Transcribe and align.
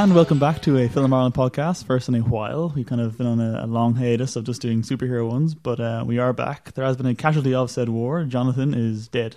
And 0.00 0.14
welcome 0.14 0.38
back 0.38 0.62
to 0.62 0.78
a 0.78 0.88
Film 0.88 1.12
Ireland 1.12 1.34
podcast. 1.34 1.84
First 1.84 2.08
in 2.08 2.14
a 2.14 2.20
while, 2.20 2.72
we've 2.74 2.86
kind 2.86 3.02
of 3.02 3.18
been 3.18 3.26
on 3.26 3.38
a, 3.38 3.64
a 3.64 3.66
long 3.66 3.96
hiatus 3.96 4.34
of 4.34 4.44
just 4.44 4.62
doing 4.62 4.80
superhero 4.80 5.28
ones, 5.28 5.54
but 5.54 5.78
uh, 5.78 6.04
we 6.06 6.18
are 6.18 6.32
back. 6.32 6.72
There 6.72 6.86
has 6.86 6.96
been 6.96 7.04
a 7.04 7.14
casualty 7.14 7.52
of 7.52 7.70
said 7.70 7.90
war. 7.90 8.24
Jonathan 8.24 8.72
is 8.72 9.08
dead, 9.08 9.36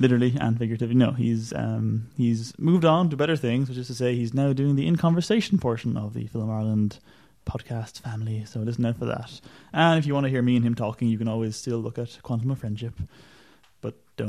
literally 0.00 0.34
and 0.40 0.58
figuratively. 0.58 0.94
No, 0.94 1.10
he's 1.10 1.52
um, 1.52 2.06
he's 2.16 2.58
moved 2.58 2.86
on 2.86 3.10
to 3.10 3.18
better 3.18 3.36
things, 3.36 3.68
which 3.68 3.76
is 3.76 3.88
to 3.88 3.94
say, 3.94 4.14
he's 4.14 4.32
now 4.32 4.54
doing 4.54 4.76
the 4.76 4.86
in 4.86 4.96
conversation 4.96 5.58
portion 5.58 5.98
of 5.98 6.14
the 6.14 6.26
Film 6.26 6.50
Ireland 6.50 6.98
podcast 7.44 8.00
family. 8.00 8.46
So 8.46 8.60
listen 8.60 8.86
out 8.86 8.96
for 8.96 9.04
that. 9.04 9.42
And 9.74 9.98
if 9.98 10.06
you 10.06 10.14
want 10.14 10.24
to 10.24 10.30
hear 10.30 10.40
me 10.40 10.56
and 10.56 10.64
him 10.64 10.74
talking, 10.74 11.08
you 11.08 11.18
can 11.18 11.28
always 11.28 11.54
still 11.54 11.80
look 11.80 11.98
at 11.98 12.18
Quantum 12.22 12.50
of 12.50 12.60
Friendship 12.60 12.94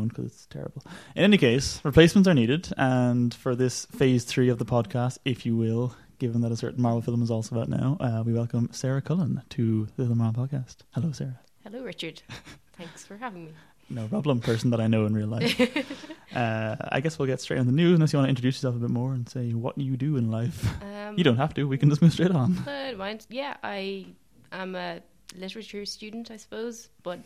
because 0.02 0.26
it's 0.26 0.46
terrible. 0.48 0.84
In 1.16 1.24
any 1.24 1.38
case, 1.38 1.80
replacements 1.84 2.28
are 2.28 2.34
needed, 2.34 2.70
and 2.78 3.34
for 3.34 3.56
this 3.56 3.86
phase 3.86 4.24
three 4.26 4.50
of 4.50 4.58
the 4.60 4.66
podcast, 4.66 5.18
if 5.26 5.46
you 5.46 5.56
will, 5.56 5.96
given 6.20 6.42
that 6.42 6.52
a 6.52 6.58
certain 6.58 6.82
Marvel 6.82 7.02
film 7.02 7.22
is 7.22 7.32
also 7.32 7.60
out 7.60 7.70
now, 7.70 7.98
uh, 8.00 8.24
we 8.26 8.34
welcome 8.34 8.70
Sarah 8.72 9.02
Cullen 9.02 9.42
to 9.50 9.88
the 9.98 10.06
Marvel 10.06 10.46
podcast. 10.48 10.78
Hello, 10.92 11.12
Sarah. 11.12 11.40
Hello, 11.64 11.84
Richard. 11.84 12.22
Thanks 12.78 13.06
for 13.06 13.18
having 13.18 13.46
me. 13.46 13.52
No 13.90 14.08
problem, 14.08 14.40
person 14.40 14.70
that 14.72 14.80
I 14.80 14.88
know 14.88 15.06
in 15.06 15.14
real 15.14 15.28
life. 15.28 15.60
uh, 16.36 16.76
I 16.90 17.00
guess 17.02 17.20
we'll 17.20 17.28
get 17.28 17.42
straight 17.42 17.60
on 17.60 17.66
the 17.68 17.72
news 17.74 17.96
unless 17.96 18.14
you 18.14 18.18
want 18.18 18.28
to 18.28 18.30
introduce 18.30 18.56
yourself 18.56 18.76
a 18.76 18.80
bit 18.80 18.90
more 18.90 19.14
and 19.14 19.28
say 19.28 19.52
what 19.52 19.78
you 19.78 19.98
do 19.98 20.18
in 20.18 20.32
life. 20.32 20.66
Um, 20.82 21.18
You 21.18 21.24
don't 21.24 21.38
have 21.38 21.54
to. 21.56 21.68
We 21.68 21.78
can 21.78 21.90
just 21.90 22.02
move 22.02 22.14
straight 22.14 22.32
on. 22.32 22.64
I 22.66 22.90
don't 22.90 22.98
mind. 22.98 23.28
Yeah, 23.30 23.58
I 23.62 24.08
am 24.52 24.76
a 24.76 25.02
literature 25.36 25.86
student, 25.86 26.32
I 26.32 26.38
suppose, 26.38 26.90
but 27.04 27.20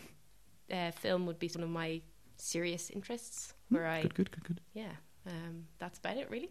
uh, 0.72 0.92
film 0.92 1.26
would 1.28 1.40
be 1.40 1.48
one 1.54 1.64
of 1.64 1.70
my 1.70 2.02
serious 2.38 2.90
interests. 2.90 3.54
Where 3.70 3.86
I, 3.88 4.02
Good, 4.02 4.16
good, 4.16 4.32
good, 4.32 4.44
good. 4.44 4.62
yeah, 4.74 4.92
um, 5.26 5.66
that's 5.80 6.00
about 6.00 6.18
it, 6.18 6.30
really. 6.30 6.50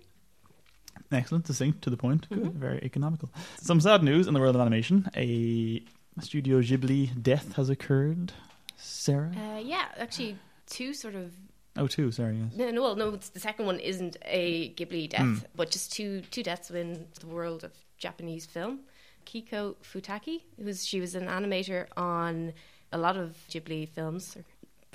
Excellent, 1.13 1.47
succinct, 1.47 1.83
to 1.83 1.91
the 1.91 1.97
point. 1.97 2.29
Good, 2.29 2.39
Mhm. 2.43 2.53
very 2.55 2.79
economical. 2.83 3.31
Some 3.59 3.81
sad 3.81 4.03
news 4.03 4.27
in 4.27 4.35
the 4.35 4.41
world 4.41 4.55
of 4.55 4.61
animation. 4.61 5.09
A 5.17 5.83
Studio 6.21 6.61
Ghibli 6.61 7.23
death 7.23 7.55
has 7.55 7.69
occurred. 7.71 8.33
Sarah? 8.77 9.33
Uh, 9.37 9.59
yeah, 9.61 9.87
actually, 9.99 10.37
two 10.67 10.93
sort 10.95 11.15
of 11.15 11.35
oh, 11.77 11.87
two, 11.87 12.11
sorry, 12.13 12.37
yes. 12.39 12.53
no, 12.55 12.71
no, 12.71 12.83
well, 12.83 12.97
no. 12.97 13.09
it's- 13.09 13.29
The 13.31 13.41
second 13.41 13.67
one 13.67 13.79
isn't 13.81 14.17
a 14.25 14.73
Ghibli 14.75 15.09
death, 15.11 15.21
Hmm. 15.21 15.39
but 15.55 15.71
just 15.71 15.93
two 15.93 16.23
two 16.31 16.43
deaths 16.43 16.71
in 16.71 17.07
the 17.21 17.27
world 17.27 17.63
of 17.65 17.73
Japanese 17.99 18.47
film. 18.47 18.81
Kiko 19.27 19.77
Futaki, 19.83 20.43
who's 20.63 20.87
she 20.87 21.01
was 21.01 21.15
an 21.15 21.27
animator 21.27 21.87
on 21.97 22.53
a 22.93 22.99
lot 22.99 23.17
of 23.17 23.37
Ghibli 23.51 23.89
films, 23.89 24.37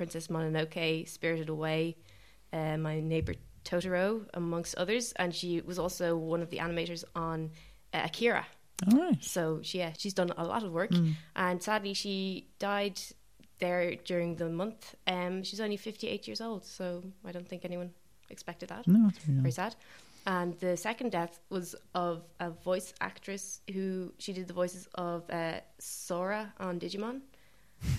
Princess 0.02 0.28
Mononoke, 0.30 1.08
Spirited 1.08 1.50
Away, 1.50 1.96
uh, 2.52 2.76
My 2.78 3.00
Neighbor 3.00 3.36
Totoro, 3.64 4.26
amongst 4.34 4.74
others, 4.84 5.14
and 5.22 5.30
she 5.40 5.62
was 5.62 5.78
also 5.78 6.18
one 6.18 6.42
of 6.42 6.50
the 6.50 6.58
animators 6.58 7.04
on 7.16 7.52
uh, 7.94 8.02
Akira. 8.06 8.48
All 8.92 8.98
right. 8.98 9.24
So 9.24 9.60
she, 9.62 9.78
yeah, 9.78 9.94
she's 9.96 10.16
done 10.16 10.32
a 10.36 10.44
lot 10.44 10.64
of 10.64 10.72
work, 10.72 10.90
Mm. 10.90 11.14
and 11.36 11.62
sadly 11.62 11.94
she 11.94 12.48
died 12.58 13.00
there 13.60 13.94
during 14.10 14.38
the 14.38 14.50
month. 14.50 14.96
Um, 15.06 15.44
she's 15.44 15.62
only 15.62 15.78
fifty 15.78 16.08
eight 16.08 16.28
years 16.28 16.42
old, 16.42 16.66
so 16.66 17.04
I 17.24 17.32
don't 17.32 17.48
think 17.48 17.64
anyone 17.64 17.92
expected 18.32 18.70
that. 18.70 18.88
No, 18.88 19.12
Very 19.28 19.52
sad. 19.52 19.76
And 20.26 20.50
the 20.60 20.76
second 20.78 21.12
death 21.12 21.40
was 21.50 21.76
of 21.94 22.24
a 22.40 22.50
voice 22.50 22.94
actress 23.02 23.62
who 23.72 24.12
she 24.18 24.34
did 24.34 24.48
the 24.48 24.54
voices 24.64 24.88
of 24.96 25.30
uh, 25.30 25.60
Sora 25.78 26.54
on 26.60 26.80
Digimon. 26.80 27.22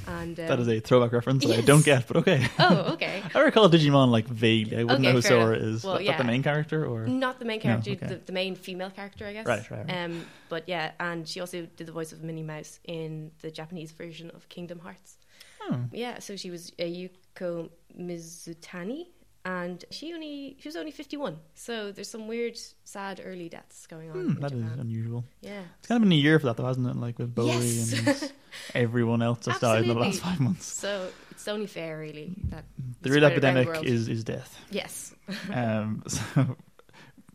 And 0.06 0.38
um, 0.38 0.46
That 0.46 0.60
is 0.60 0.68
a 0.68 0.80
throwback 0.80 1.12
reference 1.12 1.44
that 1.44 1.58
I 1.58 1.60
don't 1.60 1.84
get, 1.84 2.06
but 2.06 2.16
okay. 2.18 2.46
oh 2.58 2.92
okay. 2.94 3.22
I 3.34 3.40
recall 3.40 3.68
Digimon 3.68 4.10
like 4.10 4.26
vaguely. 4.26 4.76
I 4.78 4.84
wouldn't 4.84 5.00
Okay, 5.00 5.08
know 5.08 5.12
who 5.14 5.22
Sora 5.22 5.56
enough. 5.56 5.62
is. 5.68 5.84
Well, 5.84 5.98
that 6.04 6.18
the 6.18 6.24
main 6.24 6.42
character 6.42 6.84
or? 6.86 7.06
Not 7.06 7.38
the 7.38 7.44
main 7.44 7.58
No, 7.58 7.62
character, 7.62 7.90
okay. 7.92 8.06
the, 8.06 8.16
the 8.26 8.32
main 8.32 8.54
female 8.56 8.90
character, 8.90 9.26
I 9.26 9.32
guess. 9.32 9.46
Right, 9.46 9.68
right, 9.70 9.86
right. 9.86 10.04
Um, 10.04 10.24
but 10.48 10.68
yeah, 10.68 10.92
and 11.00 11.26
she 11.28 11.40
also 11.40 11.66
did 11.76 11.86
the 11.86 11.92
voice 11.92 12.12
of 12.12 12.22
Minnie 12.22 12.42
Mouse 12.42 12.78
in 12.84 13.30
the 13.40 13.50
Japanese 13.50 13.92
version 13.92 14.30
of 14.34 14.48
Kingdom 14.48 14.78
Hearts. 14.80 15.16
Oh. 15.62 15.80
Yeah, 15.92 16.18
so 16.18 16.36
she 16.36 16.50
was 16.50 16.72
uh, 16.78 16.82
Yuko 16.82 17.70
Mizutani, 17.98 19.06
and 19.44 19.84
she 19.90 20.12
only 20.14 20.56
she 20.60 20.68
was 20.68 20.76
only 20.76 20.90
fifty 20.92 21.16
one. 21.16 21.38
So 21.54 21.92
there's 21.92 22.08
some 22.10 22.28
weird, 22.28 22.58
sad 22.84 23.20
early 23.24 23.48
deaths 23.48 23.86
going 23.86 24.10
on. 24.10 24.16
Hmm, 24.34 24.40
that 24.40 24.52
is 24.52 24.62
Japan. 24.62 24.78
unusual. 24.80 25.24
Yeah, 25.40 25.62
It's 25.78 25.88
kind 25.88 25.96
of 25.96 26.02
been 26.08 26.12
a 26.12 26.20
year 26.20 26.38
for 26.38 26.46
that, 26.46 26.56
though, 26.56 26.66
hasn't 26.66 26.86
it? 26.86 26.96
Like 26.96 27.18
with 27.18 27.34
Bowie 27.34 27.48
Yes. 27.48 27.92
and 28.22 28.32
everyone 28.74 29.22
else 29.22 29.44
that's 29.44 29.58
died 29.60 29.82
in 29.82 29.88
the 29.88 29.94
last 29.94 30.20
five 30.20 30.38
months. 30.40 30.66
so 30.66 31.08
it's 31.30 31.48
only 31.48 31.66
fair, 31.66 31.98
really. 31.98 32.34
That 32.50 32.64
The 33.02 33.10
real 33.10 33.20
the 33.20 33.26
epidemic 33.26 33.82
is 33.84 34.08
is 34.08 34.24
death. 34.24 34.56
yes, 34.70 35.14
Um, 35.52 36.02
so, 36.08 36.56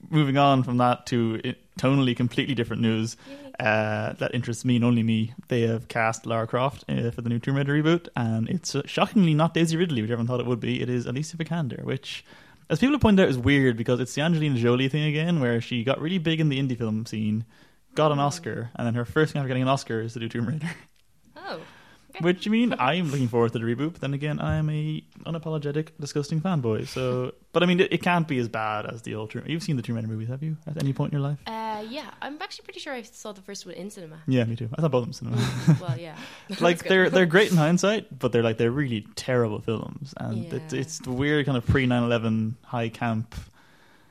moving 0.09 0.37
on 0.37 0.63
from 0.63 0.77
that 0.77 1.05
to 1.07 1.41
tonally 1.77 2.15
completely 2.15 2.55
different 2.55 2.81
news 2.81 3.17
uh, 3.59 4.13
that 4.13 4.33
interests 4.33 4.65
me 4.65 4.75
and 4.75 4.85
only 4.85 5.03
me. 5.03 5.33
They 5.47 5.61
have 5.61 5.87
cast 5.87 6.25
Lara 6.25 6.47
Croft 6.47 6.85
uh, 6.89 7.11
for 7.11 7.21
the 7.21 7.29
new 7.29 7.39
Tomb 7.39 7.55
Raider 7.55 7.73
reboot, 7.73 8.07
and 8.15 8.49
it's 8.49 8.75
uh, 8.75 8.83
shockingly 8.85 9.33
not 9.33 9.53
Daisy 9.53 9.77
Ridley, 9.77 10.01
which 10.01 10.11
everyone 10.11 10.27
thought 10.27 10.39
it 10.39 10.45
would 10.45 10.59
be. 10.59 10.81
It 10.81 10.89
is 10.89 11.05
Alicia 11.05 11.37
Vikander, 11.37 11.83
which, 11.83 12.23
as 12.69 12.79
people 12.79 12.93
have 12.93 13.01
pointed 13.01 13.23
out, 13.23 13.29
is 13.29 13.37
weird 13.37 13.77
because 13.77 13.99
it's 13.99 14.13
the 14.13 14.21
Angelina 14.21 14.57
Jolie 14.57 14.89
thing 14.89 15.03
again, 15.03 15.39
where 15.39 15.59
she 15.59 15.83
got 15.83 15.99
really 15.99 16.19
big 16.19 16.39
in 16.39 16.49
the 16.49 16.59
indie 16.59 16.77
film 16.77 17.05
scene, 17.05 17.45
got 17.95 18.11
an 18.11 18.19
Oscar, 18.19 18.69
and 18.75 18.85
then 18.85 18.93
her 18.93 19.05
first 19.05 19.33
thing 19.33 19.39
after 19.39 19.47
getting 19.47 19.63
an 19.63 19.69
Oscar 19.69 20.01
is 20.01 20.13
to 20.13 20.19
do 20.19 20.29
Tomb 20.29 20.47
Raider. 20.47 20.69
Which 22.21 22.47
I 22.47 22.51
mean, 22.51 22.73
I'm 22.77 23.11
looking 23.11 23.27
forward 23.27 23.53
to 23.53 23.59
the 23.59 23.65
reboot, 23.65 23.93
but 23.93 24.01
then 24.01 24.13
again, 24.13 24.39
I'm 24.39 24.69
a 24.69 25.03
unapologetic, 25.25 25.89
disgusting 25.99 26.41
fanboy. 26.41 26.87
So, 26.87 27.33
but 27.53 27.63
I 27.63 27.65
mean, 27.65 27.79
it, 27.79 27.93
it 27.93 28.01
can't 28.01 28.27
be 28.27 28.37
as 28.39 28.47
bad 28.47 28.85
as 28.85 29.01
the 29.03 29.15
old. 29.15 29.33
You've 29.45 29.63
seen 29.63 29.75
the 29.75 29.81
Tomb 29.81 29.95
Raider 29.95 30.07
movies, 30.07 30.29
have 30.29 30.43
you? 30.43 30.57
At 30.65 30.81
any 30.81 30.93
point 30.93 31.13
in 31.13 31.19
your 31.19 31.27
life? 31.27 31.39
uh, 31.47 31.83
yeah. 31.89 32.09
I'm 32.21 32.41
actually 32.41 32.63
pretty 32.63 32.79
sure 32.79 32.93
I 32.93 33.01
saw 33.03 33.31
the 33.31 33.41
first 33.41 33.65
one 33.65 33.75
in 33.75 33.89
cinema. 33.89 34.19
Yeah, 34.27 34.43
me 34.45 34.55
too. 34.55 34.69
I 34.77 34.81
thought 34.81 34.91
both 34.91 35.07
of 35.07 35.19
them. 35.19 35.35
Cinema. 35.35 35.77
well, 35.81 35.97
yeah. 35.97 36.17
like 36.59 36.83
they're 36.83 37.09
they're 37.09 37.25
great 37.25 37.51
in 37.51 37.57
hindsight, 37.57 38.17
but 38.17 38.31
they're 38.31 38.43
like 38.43 38.57
they're 38.57 38.71
really 38.71 39.05
terrible 39.15 39.59
films, 39.61 40.13
and 40.17 40.51
it, 40.51 40.73
it's 40.73 40.99
the 40.99 41.11
weird 41.11 41.45
kind 41.45 41.57
of 41.57 41.65
pre 41.65 41.85
9/11 41.87 42.55
high 42.63 42.89
camp. 42.89 43.35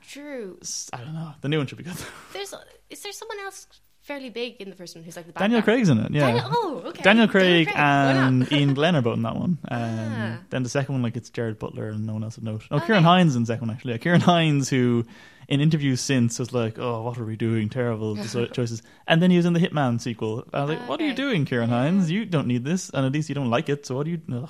true. 0.07 0.59
I 0.93 0.97
don't 1.03 1.13
know. 1.13 1.33
The 1.41 1.49
new 1.49 1.57
one 1.57 1.67
should 1.67 1.77
be 1.77 1.83
good. 1.83 1.97
There's 2.33 2.53
is 2.89 3.01
there 3.03 3.11
someone 3.11 3.39
else 3.41 3.67
fairly 4.07 4.29
big 4.29 4.55
in 4.61 4.69
the 4.69 4.75
first 4.75 4.95
one 4.95 5.03
who's 5.03 5.15
like 5.15 5.27
the 5.27 5.33
bad 5.33 5.41
Daniel 5.41 5.59
guy? 5.61 5.65
Craig's 5.65 5.89
in 5.89 5.97
it. 5.99 6.11
Yeah. 6.11 6.27
Daniel, 6.27 6.45
oh, 6.49 6.81
okay. 6.87 7.03
Daniel 7.03 7.27
Craig 7.27 7.67
Why 7.67 7.73
not? 8.13 8.27
and 8.27 8.53
Iain 8.53 8.73
Glen 8.73 8.95
are 8.95 9.01
both 9.01 9.17
in 9.17 9.23
that 9.23 9.35
one. 9.35 9.57
Um, 9.69 9.79
Ah. 9.79 10.37
Then 10.49 10.63
the 10.63 10.69
second 10.69 10.93
one, 10.95 11.01
like 11.03 11.17
it's 11.17 11.29
Gerard 11.29 11.59
Butler 11.59 11.89
and 11.89 12.05
no 12.07 12.13
one 12.13 12.23
else 12.23 12.37
of 12.37 12.43
note. 12.43 12.63
Oh, 12.71 12.77
Okay. 12.77 12.93
Ciarán 12.93 13.03
Hinds 13.03 13.35
in 13.35 13.43
the 13.43 13.47
second 13.47 13.67
one 13.67 13.75
actually. 13.75 13.93
Yeah, 13.93 13.99
Ciarán 13.99 14.21
Hinds, 14.21 14.69
who 14.69 15.05
in 15.49 15.61
interviews 15.61 16.01
since 16.01 16.39
was 16.39 16.51
like, 16.53 16.77
"Oh, 16.79 17.01
what 17.03 17.17
are 17.17 17.25
we 17.25 17.35
doing? 17.37 17.69
Terrible 17.69 18.15
choices." 18.57 18.81
And 19.07 19.21
then 19.21 19.29
he 19.31 19.37
was 19.37 19.45
in 19.45 19.53
the 19.53 19.59
Hitman 19.59 19.99
sequel. 20.01 20.45
I 20.53 20.61
was 20.63 20.69
like, 20.71 20.87
"What 20.89 20.99
are 21.01 21.05
you 21.05 21.13
doing, 21.13 21.45
Ciarán. 21.45 21.69
Hinds? 21.69 22.09
You 22.11 22.25
don't 22.25 22.47
need 22.47 22.63
this, 22.65 22.89
and 22.89 23.05
at 23.05 23.11
least 23.11 23.29
you 23.29 23.35
don't 23.35 23.49
like 23.49 23.69
it. 23.69 23.85
So 23.85 23.95
what 23.95 24.05
do 24.05 24.11
you?" 24.11 24.21
Ugh. 24.33 24.49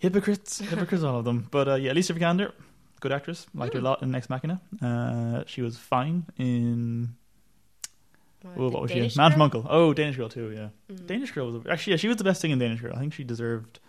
Hypocrites, 0.00 0.58
hypocrites, 0.70 1.02
all 1.04 1.18
of 1.18 1.24
them. 1.24 1.46
But 1.50 1.68
uh, 1.68 1.74
yeah, 1.76 1.92
Alicia 1.92 2.12
Vikander, 2.14 2.52
good 3.00 3.12
actress. 3.12 3.46
Liked 3.54 3.74
her 3.74 3.78
a 3.78 3.82
Hmm. 3.82 3.86
lot 3.86 4.02
in 4.02 4.14
Ex 4.14 4.28
Machina. 4.28 4.60
Uh, 4.82 5.44
she 5.46 5.62
was 5.62 5.78
fine 5.78 6.26
in 6.38 7.14
oh, 8.56 8.68
what 8.68 8.82
was 8.82 8.90
she? 8.90 8.98
Danish 8.98 9.16
Man 9.16 9.30
from 9.30 9.38
Girl? 9.38 9.44
Uncle. 9.44 9.66
Oh, 9.68 9.92
Danish 9.94 10.16
Girl 10.16 10.28
too. 10.28 10.50
Yeah. 10.50 10.94
Mm. 10.94 11.06
Danish 11.06 11.32
Girl 11.32 11.50
was 11.50 11.66
actually 11.68 11.92
yeah, 11.92 11.96
she 11.98 12.08
was 12.08 12.16
the 12.16 12.24
best 12.24 12.40
thing 12.42 12.50
in 12.50 12.58
Danish 12.58 12.80
Girl. 12.80 12.92
I 12.94 12.98
think 13.00 13.12
she 13.14 13.24
deserved 13.24 13.80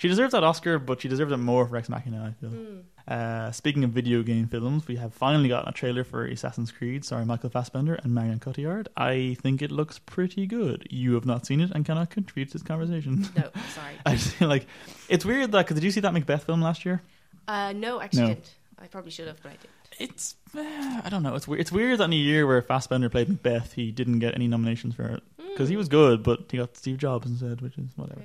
she 0.00 0.08
deserved 0.08 0.32
that 0.32 0.42
Oscar, 0.42 0.78
but 0.78 1.02
she 1.02 1.08
deserved 1.08 1.30
it 1.30 1.36
more 1.36 1.66
for 1.66 1.76
Ex 1.76 1.88
Machina. 1.90 2.34
I 2.34 2.40
feel. 2.40 2.50
Mm. 2.50 2.82
Uh, 3.06 3.50
speaking 3.52 3.84
of 3.84 3.90
video 3.90 4.22
game 4.22 4.46
films, 4.46 4.86
we 4.86 4.96
have 4.96 5.12
finally 5.12 5.48
gotten 5.48 5.68
a 5.68 5.72
trailer 5.72 6.04
for 6.04 6.24
Assassin's 6.24 6.70
Creed, 6.70 7.04
starring 7.04 7.26
Michael 7.26 7.50
Fassbender 7.50 7.96
and 7.96 8.14
Marion 8.14 8.38
Cotillard. 8.38 8.86
I 8.96 9.36
think 9.42 9.60
it 9.60 9.70
looks 9.70 9.98
pretty 9.98 10.46
good. 10.46 10.86
You 10.90 11.14
have 11.14 11.26
not 11.26 11.44
seen 11.44 11.60
it 11.60 11.70
and 11.74 11.84
cannot 11.84 12.08
contribute 12.08 12.46
to 12.46 12.52
this 12.52 12.62
conversation. 12.62 13.28
No, 13.36 13.42
sorry. 13.74 13.94
I 14.06 14.12
just 14.14 14.34
feel 14.36 14.48
like 14.48 14.66
it's 15.08 15.24
weird 15.24 15.52
that 15.52 15.66
because 15.66 15.74
did 15.74 15.84
you 15.84 15.90
see 15.90 16.00
that 16.00 16.14
Macbeth 16.14 16.44
film 16.44 16.62
last 16.62 16.84
year? 16.86 17.02
Uh, 17.46 17.72
no, 17.72 18.00
actually, 18.00 18.22
No. 18.22 18.28
didn't. 18.28 18.54
I 18.78 18.86
probably 18.86 19.10
should 19.10 19.26
have, 19.26 19.42
but 19.42 19.50
I 19.50 19.56
didn't. 19.56 19.70
It's 20.00 20.34
uh, 20.56 20.60
I 21.04 21.08
don't 21.10 21.22
know. 21.22 21.34
It's 21.36 21.46
weird. 21.46 21.60
It's 21.60 21.70
weird 21.70 21.98
that 21.98 22.04
in 22.04 22.12
a 22.14 22.16
year 22.16 22.46
where 22.46 22.60
Fassbender 22.62 23.08
played 23.10 23.28
Macbeth, 23.28 23.74
he 23.74 23.92
didn't 23.92 24.18
get 24.18 24.34
any 24.34 24.48
nominations 24.48 24.94
for 24.94 25.04
it 25.04 25.22
because 25.50 25.68
he 25.68 25.76
was 25.76 25.88
good, 25.88 26.22
but 26.22 26.46
he 26.50 26.56
got 26.56 26.76
Steve 26.76 26.96
Jobs 26.98 27.26
instead, 27.28 27.60
which 27.60 27.76
is 27.78 27.90
whatever. 27.96 28.22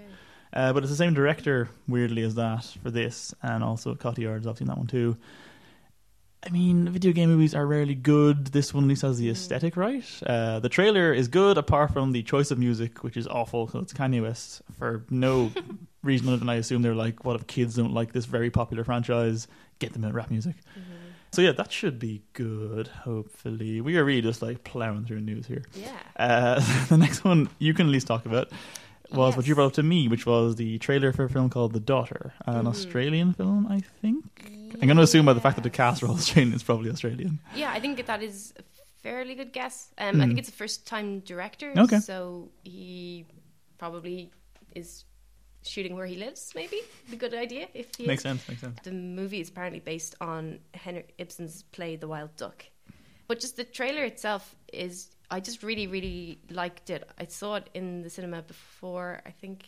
Uh, 0.54 0.72
but 0.72 0.84
it's 0.84 0.90
the 0.92 0.96
same 0.96 1.14
director, 1.14 1.70
weirdly, 1.88 2.24
as 2.24 2.36
that 2.36 2.64
for 2.82 2.90
this, 2.90 3.34
and 3.44 3.62
also 3.64 3.94
Cotillard's 3.94 4.48
obviously 4.48 4.64
in 4.64 4.68
that 4.70 4.78
one 4.78 4.88
too. 4.88 5.18
I 6.48 6.50
mean, 6.50 6.88
video 6.90 7.12
game 7.12 7.30
movies 7.30 7.56
are 7.56 7.66
rarely 7.66 7.96
good. 7.96 8.48
This 8.48 8.72
one 8.74 8.84
at 8.86 8.88
least 8.88 9.02
has 9.02 9.18
the 9.18 9.28
Mm. 9.28 9.32
aesthetic 9.32 9.76
right. 9.76 10.06
Uh, 10.26 10.60
the 10.60 10.70
trailer 10.70 11.12
is 11.12 11.28
good, 11.28 11.58
apart 11.58 11.92
from 11.92 12.12
the 12.12 12.22
choice 12.22 12.52
of 12.52 12.60
music, 12.60 13.04
which 13.04 13.18
is 13.18 13.28
awful 13.28 13.66
because 13.66 13.82
it's 13.82 13.94
Kanye 13.94 14.22
West 14.22 14.62
for 14.78 15.04
no 15.10 15.52
reason 16.04 16.28
other 16.28 16.38
than 16.38 16.48
I 16.50 16.56
assume 16.56 16.84
they're 16.84 16.94
like, 16.96 17.26
what 17.26 17.36
if 17.36 17.48
kids 17.48 17.76
don't 17.76 17.94
like 17.94 18.14
this 18.14 18.26
very 18.26 18.52
popular 18.52 18.84
franchise? 18.84 19.48
Get 19.80 19.94
them 19.94 20.04
in 20.06 20.14
rap 20.14 20.30
music. 20.30 20.56
Mhm. 20.78 20.84
So 21.36 21.42
yeah, 21.42 21.52
that 21.52 21.72
should 21.72 22.00
be 22.00 22.22
good. 22.34 22.88
Hopefully, 22.88 23.82
we 23.82 23.98
are 23.98 24.06
really 24.06 24.22
just 24.22 24.42
like 24.42 24.64
plowing 24.64 25.06
through 25.06 25.22
news 25.22 25.46
here. 25.46 25.64
Yeah. 25.74 25.92
Uh, 26.16 26.86
the 26.90 26.98
next 26.98 27.24
one 27.24 27.50
you 27.60 27.74
can 27.74 27.88
at 27.88 27.92
least 27.92 28.08
talk 28.08 28.26
about 28.26 28.52
was 29.12 29.36
what 29.38 29.46
you 29.48 29.54
brought 29.56 29.68
up 29.68 29.74
to 29.74 29.84
me, 29.84 30.08
which 30.08 30.26
was 30.26 30.56
the 30.56 30.78
trailer 30.80 31.12
for 31.14 31.26
a 31.26 31.30
film 31.30 31.50
called 31.50 31.74
The 31.74 31.80
Daughter, 31.80 32.34
an 32.46 32.64
Mhm. 32.66 32.68
Australian 32.68 33.34
film, 33.34 33.68
I 33.70 33.82
think. 34.02 34.26
I'm 34.82 34.88
going 34.88 34.98
to 34.98 35.04
assume 35.04 35.26
by 35.26 35.34
the 35.34 35.40
fact 35.42 35.56
that 35.58 35.62
the 35.64 35.70
cast 35.70 36.02
are 36.04 36.08
all 36.08 36.14
Yes. 36.14 36.22
Australian, 36.28 36.54
it's 36.54 36.64
probably 36.64 36.90
Australian. 36.90 37.40
Yeah, 37.56 37.72
I 37.72 37.80
think 37.80 38.04
that 38.06 38.22
is 38.24 38.54
a 38.58 38.64
fairly 39.04 39.36
good 39.36 39.54
guess. 39.54 39.92
Um, 39.98 40.08
I 40.08 40.24
Hmm. 40.24 40.28
think 40.30 40.40
it's 40.40 40.50
a 40.50 40.54
first 40.64 40.88
time 40.88 41.20
director, 41.20 41.72
Okay. 41.78 42.00
so 42.00 42.50
he 42.64 43.26
probably 43.78 44.32
is 44.74 45.06
shooting 45.66 45.96
where 45.96 46.06
he 46.06 46.16
lives. 46.16 46.52
Maybe 46.56 46.82
a 47.12 47.16
good 47.16 47.34
idea 47.34 47.68
if 47.74 47.94
he 47.96 48.06
Makes 48.06 48.24
sense. 48.24 48.48
Makes 48.48 48.62
sense. 48.62 48.80
The 48.84 48.92
movie 48.92 49.42
is 49.42 49.50
apparently 49.50 49.80
based 49.80 50.16
on 50.22 50.60
Henrik 50.74 51.14
Ibsen's 51.18 51.64
play 51.64 51.96
The 51.96 52.08
Wild 52.08 52.36
Duck. 52.36 52.66
But 53.28 53.40
just 53.40 53.58
the 53.58 53.64
trailer 53.64 54.04
itself 54.04 54.56
is, 54.72 55.10
I 55.32 55.40
just 55.40 55.64
really, 55.64 55.88
really 55.88 56.40
liked 56.50 56.90
it. 56.90 57.10
I 57.18 57.26
saw 57.26 57.56
it 57.56 57.70
in 57.74 58.04
the 58.04 58.10
cinema 58.10 58.44
before, 58.44 59.22
I 59.26 59.32
think 59.32 59.66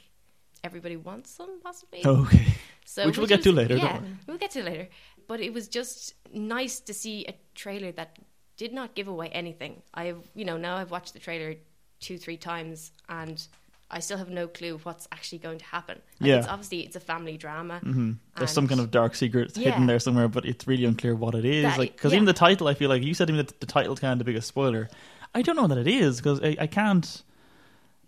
Everybody 0.63 0.97
Wants 0.97 1.31
Some, 1.31 1.59
possibly. 1.61 2.01
Okay. 2.05 2.45
So, 2.85 3.05
Which 3.05 3.17
we'll 3.17 3.27
get 3.27 3.43
to 3.43 3.51
later, 3.51 3.75
Yeah, 3.75 3.99
we'll 4.27 4.37
get 4.37 4.51
to 4.51 4.63
later. 4.63 4.87
But 5.27 5.41
it 5.41 5.51
was 5.53 5.67
just 5.67 6.13
nice 6.33 6.79
to 6.79 6.93
see 6.93 7.25
a 7.27 7.35
trailer 7.53 7.91
that 7.91 8.17
did 8.55 8.71
not 8.71 8.95
give 8.95 9.09
away 9.09 9.27
anything. 9.29 9.81
I've, 9.93 10.23
you 10.35 10.45
know, 10.45 10.55
now 10.55 10.77
I've 10.77 10.89
watched 10.89 11.11
the 11.13 11.19
trailer 11.19 11.55
two, 11.99 12.17
three 12.17 12.37
times, 12.37 12.91
and 13.09 13.45
I 13.89 13.99
still 13.99 14.17
have 14.17 14.29
no 14.29 14.47
clue 14.47 14.79
what's 14.83 15.07
actually 15.13 15.37
going 15.37 15.59
to 15.59 15.65
happen. 15.65 16.01
Like, 16.19 16.27
Yeah. 16.27 16.37
it's 16.39 16.47
obviously 16.47 16.81
it's 16.81 16.95
a 16.97 16.99
family 16.99 17.37
drama. 17.37 17.79
hmm 17.79 18.13
There's 18.37 18.51
some 18.51 18.67
kind 18.67 18.81
of 18.81 18.91
dark 18.91 19.15
secret 19.15 19.55
Yeah. 19.55 19.69
hidden 19.71 19.87
there 19.87 19.99
somewhere, 19.99 20.27
but 20.27 20.45
it's 20.45 20.67
really 20.67 20.83
unclear 20.85 21.15
what 21.15 21.35
it 21.35 21.45
is. 21.45 21.63
That- 21.63 21.77
like, 21.79 21.95
because 21.95 22.11
yeah. 22.11 22.17
even 22.17 22.25
the 22.25 22.33
title, 22.33 22.67
I 22.67 22.73
feel 22.73 22.89
like 22.89 23.01
you 23.03 23.13
said 23.13 23.27
to 23.27 23.33
me 23.33 23.37
that 23.41 23.59
the 23.61 23.65
title's 23.65 23.99
kind 23.99 24.11
of 24.13 24.19
the 24.19 24.25
biggest 24.25 24.47
spoiler. 24.49 24.89
I 25.33 25.41
don't 25.41 25.55
know 25.55 25.67
that 25.67 25.77
it 25.77 25.87
is 25.87 26.17
because 26.17 26.41
I, 26.43 26.55
I 26.59 26.67
can't. 26.67 27.23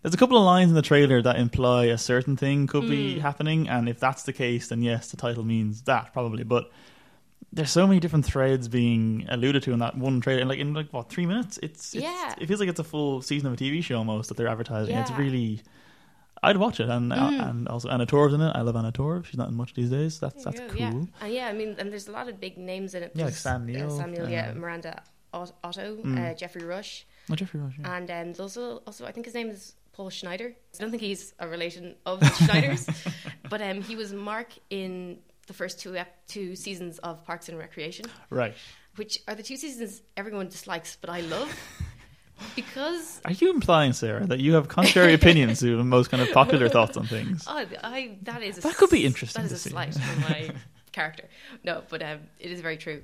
There's 0.01 0.13
a 0.13 0.17
couple 0.17 0.37
of 0.37 0.43
lines 0.45 0.69
in 0.71 0.75
the 0.75 0.81
trailer 0.81 1.21
that 1.21 1.37
imply 1.37 1.85
a 1.85 1.97
certain 1.97 2.37
thing 2.37 2.67
could 2.67 2.89
be 2.89 3.15
Mm. 3.15 3.19
happening, 3.21 3.67
and 3.69 3.87
if 3.89 3.99
that's 3.99 4.23
the 4.23 4.31
case, 4.33 4.69
then 4.69 4.81
yes, 4.81 5.11
the 5.11 5.17
title 5.17 5.43
means 5.43 5.81
that 5.83 6.13
probably. 6.13 6.43
But 6.43 6.71
there's 7.51 7.71
so 7.71 7.87
many 7.87 7.99
different 7.99 8.25
threads 8.25 8.67
being 8.67 9.25
alluded 9.29 9.63
to 9.63 9.73
in 9.73 9.79
that 9.79 9.97
one 9.97 10.21
trailer. 10.21 10.41
and 10.41 10.49
Like 10.49 10.59
in 10.59 10.73
like 10.73 10.91
what 10.93 11.09
three 11.09 11.25
minutes? 11.25 11.57
It's, 11.63 11.93
it's 11.95 12.03
Yeah. 12.03 12.35
It 12.39 12.47
feels 12.47 12.59
like 12.59 12.69
it's 12.69 12.79
a 12.79 12.83
full 12.83 13.21
season 13.21 13.47
of 13.47 13.53
a 13.53 13.57
TV 13.57 13.83
show 13.83 13.97
almost 13.97 14.29
that 14.29 14.37
they're 14.37 14.47
advertising. 14.47 14.95
It's 14.95 15.11
really. 15.11 15.61
I'd 16.41 16.55
watch 16.57 16.79
it, 16.79 16.87
and 16.87 17.11
Mm. 17.11 17.49
and 17.49 17.67
also 17.67 17.89
Anna 17.89 18.05
Torv's 18.05 18.33
in 18.33 18.39
it. 18.39 18.51
I 18.55 18.61
love 18.61 18.75
Anna 18.77 18.93
Torv. 18.93 19.25
She's 19.25 19.35
not 19.37 19.49
in 19.49 19.55
much 19.55 19.73
these 19.73 19.89
days. 19.89 20.19
That's 20.21 20.43
that's 20.45 20.57
you 20.59 20.67
cool. 20.69 20.79
Yeah. 20.79 20.93
And 21.21 21.33
yeah, 21.33 21.47
I 21.47 21.53
mean, 21.53 21.75
and 21.77 21.91
there's 21.91 22.07
a 22.07 22.13
lot 22.13 22.29
of 22.29 22.39
big 22.39 22.57
names 22.57 22.93
in 22.93 23.03
it. 23.03 23.11
Yeah, 23.13 23.25
like 23.25 23.33
There's, 23.33 23.41
Sam 23.41 23.63
uh, 23.63 23.65
Neill, 23.65 23.89
Sam 23.89 24.11
Neill, 24.13 24.29
yeah, 24.29 24.51
um, 24.51 24.59
Miranda 24.59 25.03
Otto, 25.33 25.97
Mm. 25.97 26.17
uh, 26.31 26.33
Geoffrey 26.35 26.63
Rush, 26.63 27.05
Oh, 27.29 27.35
Geoffrey 27.35 27.59
Rush. 27.59 27.75
Yeah. 27.79 27.97
and 27.97 28.09
um, 28.09 28.23
there's 28.27 28.39
also, 28.39 28.77
also, 28.87 29.05
I 29.05 29.11
think 29.11 29.25
his 29.25 29.35
name 29.35 29.49
is 29.49 29.75
Paul 29.91 30.09
Schneider. 30.09 30.55
I 30.75 30.77
don't 30.81 30.91
think 30.91 31.01
he's 31.03 31.33
a 31.39 31.47
relation 31.47 31.95
of 32.05 32.21
the 32.21 32.25
Schneiders, 32.39 32.87
but 33.49 33.61
um, 33.61 33.81
he 33.81 33.97
was 33.97 34.13
Mark 34.13 34.53
in 34.69 35.19
the 35.49 35.53
first 35.53 35.79
two 35.79 35.97
ep- 35.97 36.25
two 36.27 36.55
seasons 36.55 36.99
of 36.99 37.25
Parks 37.25 37.49
and 37.49 37.57
Recreation, 37.57 38.05
right. 38.29 38.53
which 38.95 39.19
are 39.27 39.33
the 39.35 39.43
two 39.43 39.57
seasons 39.57 40.01
everyone 40.15 40.47
dislikes, 40.47 40.95
but 41.01 41.09
I 41.09 41.21
love 41.21 41.51
because 42.55 43.19
Are 43.25 43.31
you 43.31 43.49
implying, 43.51 43.93
Sarah, 43.93 44.25
that 44.27 44.39
you 44.39 44.53
have 44.53 44.67
contrary 44.67 45.13
opinions 45.13 45.59
to 45.59 45.75
the 45.75 45.83
most 45.83 46.09
kind 46.11 46.21
of 46.21 46.31
popular 46.31 46.69
thoughts 46.69 46.95
on 46.97 47.05
things? 47.05 47.45
Oh, 47.47 47.65
I 47.83 48.17
that 48.23 48.43
is 48.43 48.57
a 48.59 48.61
That 48.61 48.75
could 48.77 48.89
be 48.91 49.05
interesting 49.05 49.41
That 49.43 49.51
is 49.51 49.65
a 49.65 49.69
slight 49.69 49.95
on 49.97 50.21
my 50.21 50.51
character. 50.91 51.25
No, 51.63 51.83
but 51.89 52.01
um, 52.03 52.19
it 52.39 52.51
is 52.51 52.61
very 52.61 52.77
true. 52.77 53.03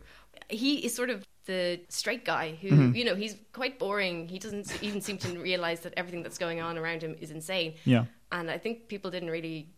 He 0.50 0.86
is 0.86 0.96
sort 0.96 1.10
of 1.10 1.26
the 1.46 1.80
straight 1.90 2.26
guy 2.26 2.58
who, 2.62 2.70
Mhm. 2.70 2.96
you 2.96 3.06
know, 3.06 3.16
he's 3.16 3.36
quite 3.54 3.78
boring. 3.80 4.28
He 4.28 4.40
doesn't 4.40 4.82
even 4.84 5.02
seem 5.02 5.18
to 5.20 5.30
realize 5.40 5.80
that 5.82 5.94
everything 5.98 6.24
that's 6.24 6.38
going 6.38 6.60
on 6.62 6.78
around 6.78 7.02
him 7.04 7.16
is 7.20 7.32
insane. 7.32 7.74
Yeah. 7.86 8.06
And 8.32 8.50
I 8.50 8.58
think 8.58 8.88
people 8.88 9.12
didn't 9.12 9.30
really 9.30 9.70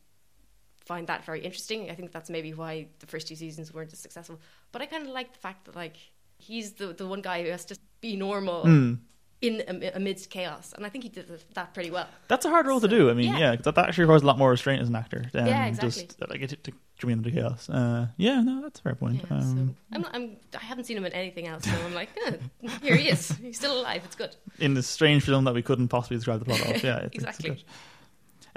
find 0.87 1.07
that 1.07 1.25
very 1.25 1.41
interesting. 1.47 1.89
I 1.91 1.95
think 1.95 2.11
that's 2.11 2.29
maybe 2.29 2.53
why 2.53 2.87
the 2.99 3.07
first 3.07 3.27
two 3.27 3.35
seasons 3.35 3.73
weren't 3.73 3.93
as 3.93 3.99
successful. 3.99 4.39
But 4.71 4.81
I 4.81 4.85
kind 4.87 5.03
of 5.05 5.09
like 5.19 5.29
the 5.33 5.39
fact 5.39 5.65
that 5.65 5.75
like 5.75 5.97
he's 6.37 6.73
the 6.79 6.87
the 6.93 7.07
one 7.07 7.21
guy 7.21 7.43
who 7.43 7.49
has 7.51 7.65
to 7.65 7.75
be 8.01 8.15
normal 8.15 8.63
Mm. 8.65 8.99
in 9.41 9.61
am- 9.61 9.83
amidst 9.99 10.29
chaos, 10.29 10.73
and 10.75 10.83
I 10.85 10.89
think 10.89 11.03
he 11.03 11.09
did 11.09 11.27
that 11.53 11.73
pretty 11.75 11.91
well. 11.91 12.07
That's 12.27 12.45
a 12.45 12.49
hard 12.49 12.65
role 12.67 12.79
to 12.79 12.87
do. 12.87 13.09
I 13.11 13.13
mean, 13.13 13.31
yeah. 13.33 13.39
yeah, 13.39 13.55
that, 13.55 13.75
that 13.75 13.85
actually 13.87 14.05
requires 14.05 14.23
a 14.23 14.25
lot 14.25 14.37
more 14.37 14.49
restraint 14.51 14.81
as 14.81 14.89
an 14.89 14.95
actor. 14.95 15.21
than 15.33 15.45
Yeah, 15.47 15.65
exactly. 15.67 15.89
Just 16.05 16.21
uh, 16.21 16.25
like 16.29 16.41
to, 16.47 16.55
to 16.55 16.71
bring 17.01 17.17
into 17.17 17.29
chaos. 17.31 17.69
Uh, 17.69 18.07
yeah, 18.17 18.41
no, 18.41 18.61
that's 18.63 18.79
a 18.79 18.83
fair 18.83 18.95
point. 18.95 19.17
Yeah, 19.29 19.39
so 19.41 19.45
um, 19.45 19.75
I'm, 19.93 20.01
not, 20.01 20.15
I'm, 20.15 20.37
I 20.59 20.63
haven't 20.71 20.85
seen 20.85 20.97
him 20.97 21.05
in 21.05 21.13
anything 21.13 21.45
else, 21.47 21.63
so 21.65 21.71
I'm 21.85 21.93
like, 21.93 22.09
eh, 22.25 22.37
here 22.81 22.95
he 22.95 23.09
is. 23.09 23.29
He's 23.37 23.57
still 23.57 23.79
alive. 23.81 24.01
It's 24.05 24.15
good. 24.15 24.35
in 24.59 24.73
this 24.73 24.87
strange 24.87 25.23
film 25.23 25.43
that 25.45 25.53
we 25.53 25.61
couldn't 25.61 25.89
possibly 25.89 26.17
describe 26.17 26.39
the 26.39 26.45
plot 26.45 26.61
of. 26.75 26.83
Yeah, 26.89 26.97
it's, 27.05 27.15
Exactly. 27.15 27.51
It's 27.51 27.61
good. 27.63 27.71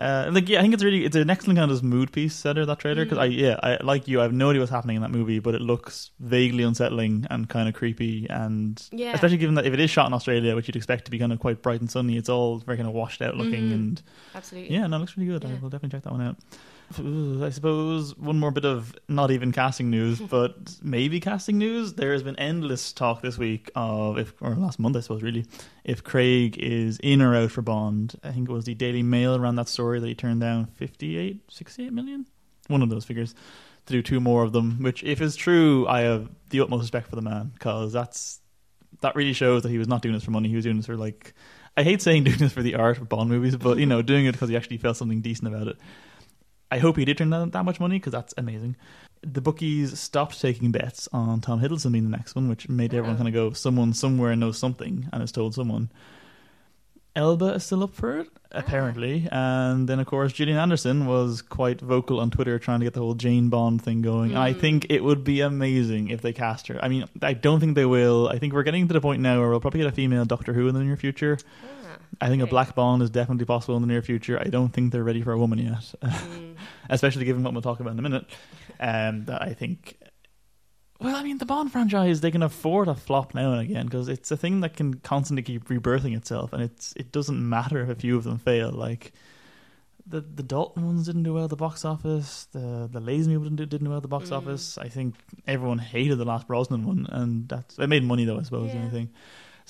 Uh, 0.01 0.31
like, 0.33 0.49
yeah, 0.49 0.59
I 0.59 0.63
think 0.63 0.73
it's 0.73 0.83
really 0.83 1.05
it's 1.05 1.15
an 1.15 1.29
excellent 1.29 1.59
kind 1.59 1.71
of 1.71 1.83
mood 1.83 2.11
piece 2.11 2.35
setter 2.35 2.65
that 2.65 2.79
trailer 2.79 3.05
because 3.05 3.19
I 3.19 3.29
Mm. 3.29 3.37
yeah 3.39 3.57
I 3.63 3.77
like 3.83 4.09
you 4.09 4.21
I 4.21 4.23
have 4.23 4.33
no 4.33 4.49
idea 4.49 4.61
what's 4.63 4.71
happening 4.73 4.97
in 4.97 5.03
that 5.03 5.11
movie 5.11 5.41
but 5.41 5.55
it 5.55 5.61
looks 5.61 6.11
vaguely 6.21 6.65
unsettling 6.65 7.27
and 7.29 7.49
kind 7.51 7.69
of 7.69 7.75
creepy 7.75 8.27
and 8.31 8.83
Yeah. 8.93 9.13
especially 9.13 9.37
given 9.37 9.57
that 9.57 9.67
if 9.67 9.75
it 9.75 9.81
is 9.81 9.91
shot 9.91 10.07
in 10.07 10.15
Australia 10.15 10.57
which 10.57 10.67
you'd 10.69 10.77
expect 10.77 11.05
to 11.05 11.11
be 11.11 11.19
kind 11.19 11.33
of 11.35 11.39
quite 11.39 11.61
bright 11.61 11.81
and 11.81 11.91
sunny 11.91 12.17
it's 12.17 12.31
all 12.31 12.59
very 12.61 12.79
kind 12.79 12.89
of 12.89 12.95
washed 12.95 13.21
out 13.21 13.37
looking 13.37 13.69
Mhm. 13.69 13.73
and 13.75 14.03
Absolutely. 14.35 14.75
yeah 14.75 14.87
no 14.87 14.97
it 14.97 15.01
looks 15.01 15.17
really 15.19 15.29
good 15.31 15.45
I 15.45 15.49
will 15.61 15.69
definitely 15.69 15.91
check 15.99 16.05
that 16.05 16.13
one 16.13 16.23
out. 16.23 16.37
I 16.99 17.51
suppose 17.51 18.17
one 18.17 18.41
more 18.41 18.51
bit 18.51 18.65
of 18.65 18.97
not 19.09 19.31
even 19.31 19.53
casting 19.53 19.91
news, 19.91 20.19
but 20.31 20.77
maybe 20.83 21.21
casting 21.21 21.59
news. 21.59 21.95
There 21.95 22.13
has 22.13 22.23
been 22.23 22.37
endless 22.37 22.93
talk 22.93 23.23
this 23.23 23.39
week 23.39 23.71
of 23.75 24.19
if, 24.19 24.35
or 24.41 24.55
last 24.57 24.79
month, 24.79 24.97
I 24.97 25.01
suppose, 25.01 25.23
really, 25.23 25.47
if 25.85 26.03
Craig 26.03 26.59
is 26.59 26.99
in 27.03 27.23
or 27.23 27.37
out 27.37 27.53
for 27.53 27.63
Bond. 27.63 28.19
I 28.25 28.33
think 28.33 28.49
it 28.49 28.53
was 28.53 28.65
the 28.65 28.75
Daily 28.75 29.03
Mail 29.03 29.37
around 29.37 29.57
that 29.57 29.69
story 29.69 30.01
that 30.01 30.07
he 30.07 30.15
turned 30.15 30.41
down 30.41 30.67
58, 30.67 31.51
68 31.51 31.93
million, 31.93 32.27
one 32.67 32.83
of 32.83 32.91
those 32.91 33.05
figures, 33.05 33.35
to 33.87 33.93
do 33.93 34.03
two 34.03 34.19
more 34.19 34.43
of 34.43 34.53
them. 34.53 34.83
Which, 34.83 35.05
if 35.05 35.21
is 35.21 35.37
true, 35.37 35.87
I 35.87 36.01
have 36.01 36.29
the 36.51 36.61
utmost 36.61 36.83
respect 36.83 37.09
for 37.09 37.17
the 37.17 37.23
man 37.23 37.53
because 37.55 37.93
that's 37.93 38.41
that 39.01 39.15
really 39.15 39.33
shows 39.33 39.63
that 39.63 39.71
he 39.71 39.79
was 39.79 39.89
not 39.89 40.03
doing 40.03 40.15
this 40.15 40.25
for 40.25 40.33
money. 40.33 40.49
He 40.49 40.57
was 40.57 40.65
doing 40.65 40.77
this 40.77 40.87
for 40.87 40.97
like. 40.97 41.35
I 41.77 41.85
hate 41.85 42.03
saying 42.03 42.25
doing 42.25 42.39
this 42.39 42.53
for 42.53 42.63
the 42.63 42.75
art 42.75 42.99
of 42.99 43.09
Bond 43.09 43.31
movies, 43.31 43.55
but 43.55 43.79
you 43.79 43.87
know, 43.87 44.03
doing 44.03 44.27
it 44.27 44.33
because 44.33 44.49
he 44.49 44.57
actually 44.57 44.79
felt 44.79 44.97
something 44.97 45.21
decent 45.21 45.55
about 45.55 45.69
it. 45.69 45.77
I 46.71 46.79
hope 46.79 46.97
he 46.97 47.05
did 47.05 47.19
turn 47.19 47.31
down 47.31 47.51
that 47.51 47.65
much 47.65 47.81
money 47.81 47.97
because 47.99 48.13
that's 48.13 48.35
amazing. 48.39 48.77
The 49.23 49.41
bookies 49.41 49.99
stopped 49.99 50.41
taking 50.41 50.71
bets 50.73 51.09
on 51.13 51.41
Tom 51.41 51.61
Hiddleston 51.61 51.93
being 51.93 52.05
the 52.11 52.17
next 52.17 52.35
one, 52.35 52.49
which 52.49 52.69
made 52.69 52.95
everyone 52.95 53.17
Oh. 53.17 53.19
kind 53.19 53.29
of 53.29 53.35
go, 53.35 53.53
someone 53.53 53.93
somewhere 53.93 54.35
knows 54.37 54.57
something 54.59 55.09
and 55.13 55.21
has 55.21 55.33
told 55.33 55.55
someone. 55.55 55.91
Elba 57.17 57.55
is 57.55 57.65
still 57.65 57.83
up 57.83 57.93
for 57.93 58.19
it, 58.19 58.29
apparently. 58.53 59.27
And 59.33 59.89
then, 59.89 59.99
of 59.99 60.07
course, 60.07 60.33
Gillian 60.33 60.57
Anderson 60.57 61.07
was 61.07 61.43
quite 61.43 61.81
vocal 61.81 62.21
on 62.21 62.31
Twitter 62.31 62.57
trying 62.61 62.79
to 62.81 62.87
get 62.87 62.95
the 62.95 63.01
whole 63.01 63.15
Jane 63.15 63.49
Bond 63.49 63.83
thing 63.83 64.01
going. 64.01 64.37
I 64.37 64.55
Mm. 64.55 64.61
think 64.61 64.87
it 64.89 65.03
would 65.03 65.25
be 65.25 65.41
amazing 65.41 66.09
if 66.09 66.23
they 66.23 66.33
cast 66.33 66.69
her. 66.69 66.79
I 66.83 66.89
mean, 66.89 67.05
I 67.21 67.33
don't 67.33 67.59
think 67.59 67.75
they 67.75 67.85
will. 67.85 68.29
I 68.29 68.39
think 68.39 68.53
we're 68.55 68.63
getting 68.63 68.87
to 68.87 68.95
the 68.95 69.01
point 69.01 69.21
now 69.21 69.41
where 69.41 69.51
we'll 69.51 69.61
probably 69.61 69.81
get 69.81 69.89
a 69.89 69.93
female 69.93 70.25
Doctor 70.25 70.53
Who 70.53 70.69
in 70.69 70.75
the 70.75 70.85
near 70.85 70.97
future. 70.97 71.37
Ah, 71.65 71.80
I 72.21 72.29
think 72.29 72.43
a. 72.43 72.47
Black 72.47 72.75
Bond 72.75 73.03
is 73.03 73.11
definitely 73.11 73.45
possible 73.45 73.77
in 73.77 73.83
the 73.83 73.89
near 73.89 74.03
future. 74.03 74.39
I 74.41 74.45
don't 74.49 74.71
think 74.71 74.93
they're 74.93 75.05
ready 75.05 75.23
for 75.23 75.33
a 75.33 75.39
woman 75.39 75.59
yet. 75.59 75.95
Mm. 76.03 76.57
especially 76.91 77.25
given 77.25 77.43
what 77.43 77.53
we'll 77.53 77.63
talk 77.63 77.81
about 77.81 77.93
in 77.93 77.99
a 77.99 78.03
minute. 78.03 78.27
Um, 78.81 79.25
that 79.27 79.43
I 79.43 79.55
think. 79.55 79.97
Well, 81.01 81.17
I 81.17 81.23
mean, 81.23 81.39
the 81.39 81.47
Bond 81.47 81.73
franchise 81.73 82.21
they 82.21 82.31
can 82.31 82.43
afford 82.43 82.89
a 82.89 82.95
flop 82.95 83.35
now 83.35 83.53
and 83.53 83.61
again 83.63 83.87
because 83.87 84.09
it's 84.09 84.31
a 84.31 84.37
thing 84.37 84.61
that 84.61 84.77
can 84.77 84.95
constantly 84.95 85.43
keep 85.43 85.69
rebirthing 85.69 86.15
itself, 86.17 86.53
and 86.53 86.63
it's 86.63 86.93
it 86.97 87.11
doesn't 87.13 87.49
matter 87.49 87.81
if 87.83 87.89
a 87.89 87.95
few 87.95 88.17
of 88.17 88.25
them 88.25 88.39
fail. 88.39 88.71
Like 88.71 89.13
the 90.07 90.21
the 90.21 90.43
Dalton 90.43 90.85
ones 90.85 91.07
didn't 91.07 91.23
do 91.23 91.33
well 91.35 91.45
at 91.45 91.51
the 91.51 91.57
box 91.57 91.85
office. 91.87 92.47
The 92.53 92.89
the 92.93 93.01
Lazenby 93.01 93.37
one 93.39 93.45
didn't 93.45 93.57
do, 93.57 93.67
didn't 93.67 93.85
do 93.85 93.91
well 93.91 93.99
at 93.99 94.03
the 94.03 94.09
box 94.09 94.29
Mm. 94.29 94.37
office. 94.37 94.77
I 94.77 94.89
think 94.89 95.15
everyone 95.47 95.79
hated 95.79 96.17
the 96.19 96.25
last 96.27 96.47
Brosnan 96.49 96.85
one, 96.85 97.07
and 97.09 97.49
that's 97.49 97.79
it 97.79 97.87
made 97.87 98.05
money 98.05 98.25
though. 98.27 98.39
I 98.39 98.43
suppose 98.43 98.69
Yeah. 98.69 98.81
anything. 98.81 99.09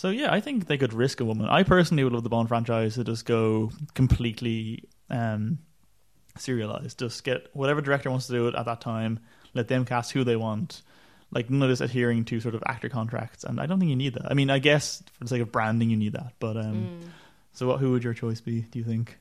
So 0.01 0.09
yeah, 0.09 0.33
I 0.33 0.41
think 0.41 0.67
they 0.67 0.79
could 0.79 0.95
risk 0.95 1.21
a 1.21 1.27
woman. 1.27 1.47
I 1.47 1.63
personally 1.63 2.05
would 2.05 2.15
love 2.15 2.23
the 2.23 2.31
Bond 2.31 2.49
franchise 2.49 2.95
to 2.95 3.05
just 3.05 3.27
go 3.27 3.71
completely 3.93 4.85
um, 5.11 5.59
serialized. 6.39 6.99
Just 6.99 7.23
get 7.23 7.49
whatever 7.53 7.83
director 7.83 8.11
wants 8.11 8.27
to 8.29 8.33
do 8.33 8.49
it 8.49 8.55
at 8.55 8.65
that 8.65 8.81
time. 8.81 9.21
Let 9.53 9.69
them 9.69 9.85
cast 9.85 10.13
who 10.13 10.25
they 10.25 10.37
want. 10.37 10.81
Like 11.31 11.51
none 11.51 11.61
of 11.61 11.69
this 11.69 11.83
adhering 11.83 12.25
to 12.25 12.41
sort 12.41 12.55
of 12.55 12.63
actor 12.65 12.89
contracts, 12.89 13.45
and 13.45 13.61
I 13.61 13.67
don't 13.67 13.79
think 13.79 13.91
you 13.91 13.97
need 13.97 14.15
that. 14.15 14.31
I 14.31 14.33
mean, 14.33 14.49
I 14.49 14.59
guess 14.59 15.03
for 15.19 15.25
the 15.25 15.29
sake 15.29 15.43
of 15.43 15.53
branding, 15.53 15.91
you 15.91 15.99
need 15.99 16.15
that. 16.15 16.33
But 16.39 16.57
um, 16.57 16.89
Mm. 16.89 17.11
so, 17.53 17.67
what? 17.69 17.81
Who 17.81 17.91
would 17.91 18.03
your 18.03 18.15
choice 18.15 18.41
be? 18.41 18.63
Do 18.63 18.79
you 18.79 18.87
think? 18.87 19.19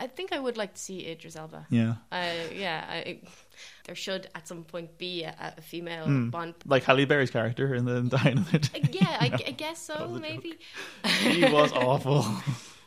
I 0.00 0.06
think 0.06 0.32
I 0.32 0.38
would 0.38 0.56
like 0.56 0.72
to 0.74 0.80
see 0.80 1.06
Idris 1.06 1.36
Elba. 1.36 1.66
Yeah, 1.70 1.94
Uh, 2.10 2.32
yeah, 2.54 2.84
I, 2.88 3.20
there 3.84 3.94
should 3.94 4.28
at 4.34 4.48
some 4.48 4.64
point 4.64 4.96
be 4.98 5.22
a, 5.24 5.54
a 5.58 5.60
female 5.60 6.06
Mm. 6.06 6.30
Bond. 6.30 6.54
like 6.64 6.84
Halle 6.84 7.04
Berry's 7.04 7.30
character 7.30 7.74
in 7.74 7.84
the 7.84 8.00
Die 8.16 8.28
Another 8.30 8.56
Uh, 8.56 8.58
Day. 8.58 8.82
yeah, 8.92 9.16
I, 9.20 9.28
No, 9.34 9.36
I 9.46 9.50
guess 9.52 9.78
so. 9.82 10.08
Maybe. 10.20 10.54
He 11.20 11.44
was 11.44 11.70
awful. 11.72 12.24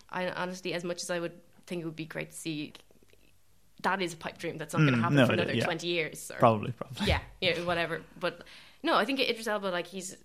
I 0.10 0.30
honestly, 0.30 0.74
as 0.74 0.84
much 0.84 1.02
as 1.04 1.10
I 1.10 1.20
would 1.20 1.34
think 1.68 1.84
it 1.84 1.86
would 1.86 1.96
be 1.96 2.06
great 2.06 2.32
to 2.32 2.38
see, 2.38 2.74
that 3.84 4.02
is 4.02 4.14
a 4.14 4.18
pipe 4.18 4.38
dream 4.40 4.58
that's 4.58 4.74
not 4.74 4.82
Mm, 4.82 4.86
going 4.88 4.96
to 4.98 5.02
happen 5.02 5.16
no, 5.18 5.26
for 5.28 5.34
another 5.34 5.54
yeah. 5.54 5.66
twenty 5.66 5.88
years. 5.88 6.32
Or, 6.32 6.38
probably, 6.40 6.72
probably. 6.72 7.08
yeah, 7.08 7.20
yeah, 7.42 7.60
whatever. 7.62 8.02
But 8.20 8.44
no, 8.82 8.96
I 8.96 9.06
think 9.06 9.20
Idris 9.20 9.48
Elba, 9.48 9.68
like 9.68 9.88
he's 9.88 10.16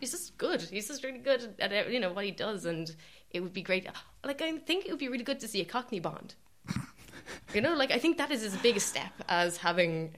he's 0.00 0.10
just 0.12 0.36
good. 0.38 0.62
He's 0.62 0.88
just 0.88 1.04
really 1.04 1.18
good 1.18 1.54
at 1.58 1.90
you 1.92 2.00
know 2.00 2.12
what 2.12 2.24
he 2.24 2.30
does, 2.30 2.64
and 2.64 2.90
it 3.30 3.40
would 3.40 3.52
be 3.52 3.62
great. 3.62 3.86
Like 4.24 4.42
I 4.42 4.56
think 4.58 4.86
it 4.86 4.90
would 4.90 5.00
be 5.00 5.08
really 5.08 5.24
good 5.24 5.40
to 5.40 5.48
see 5.48 5.60
a 5.60 5.64
Cockney 5.64 6.00
Bond. 6.00 6.34
you 7.54 7.60
know, 7.60 7.74
like 7.74 7.90
I 7.90 7.98
think 7.98 8.18
that 8.18 8.30
is 8.30 8.42
as 8.42 8.56
big 8.56 8.76
a 8.76 8.80
step 8.80 9.12
as 9.28 9.56
having 9.58 10.14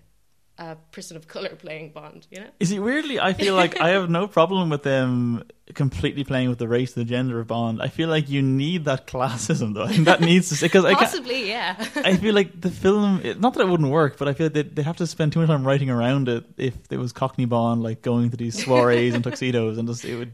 a 0.59 0.77
person 0.91 1.17
of 1.17 1.29
color 1.29 1.57
playing 1.57 1.91
Bond. 1.91 2.27
You 2.31 2.41
know, 2.41 2.47
You 2.61 2.67
see, 2.67 2.79
weirdly, 2.79 3.19
I 3.19 3.33
feel 3.33 3.55
like 3.55 3.81
I 3.81 3.91
have 3.91 4.11
no 4.11 4.27
problem 4.27 4.71
with 4.71 4.83
them 4.83 5.45
completely 5.75 6.25
playing 6.25 6.51
with 6.51 6.59
the 6.59 6.69
race, 6.69 6.93
the 6.93 7.05
gender 7.05 7.41
of 7.41 7.47
Bond. 7.47 7.81
I 7.81 7.89
feel 7.89 8.09
like 8.09 8.29
you 8.29 8.43
need 8.43 8.85
that 8.85 9.07
classism, 9.07 9.75
though. 9.75 9.83
I 9.89 9.93
think 9.93 10.05
that 10.05 10.21
needs 10.21 10.51
to 10.51 10.65
because 10.65 10.85
I 10.85 10.95
possibly, 10.95 11.49
yeah. 11.49 11.77
I 11.97 12.17
feel 12.17 12.35
like 12.35 12.61
the 12.61 12.71
film, 12.71 13.23
not 13.39 13.55
that 13.55 13.63
it 13.63 13.69
wouldn't 13.69 13.91
work, 13.91 14.19
but 14.19 14.29
I 14.29 14.35
feel 14.35 14.47
like 14.47 14.55
they'd, 14.55 14.77
they'd 14.77 14.85
have 14.85 14.99
to 14.99 15.07
spend 15.07 15.33
too 15.33 15.41
much 15.41 15.49
time 15.49 15.67
writing 15.67 15.91
around 15.91 16.29
it 16.29 16.45
if 16.57 16.75
it 16.91 16.99
was 16.99 17.13
Cockney 17.13 17.47
Bond, 17.47 17.83
like 17.83 18.03
going 18.03 18.31
to 18.31 18.37
these 18.37 18.63
soirees 18.63 19.15
and 19.15 19.25
tuxedos, 19.25 19.79
and 19.79 19.89
just 19.89 20.05
it 20.05 20.17
would. 20.17 20.33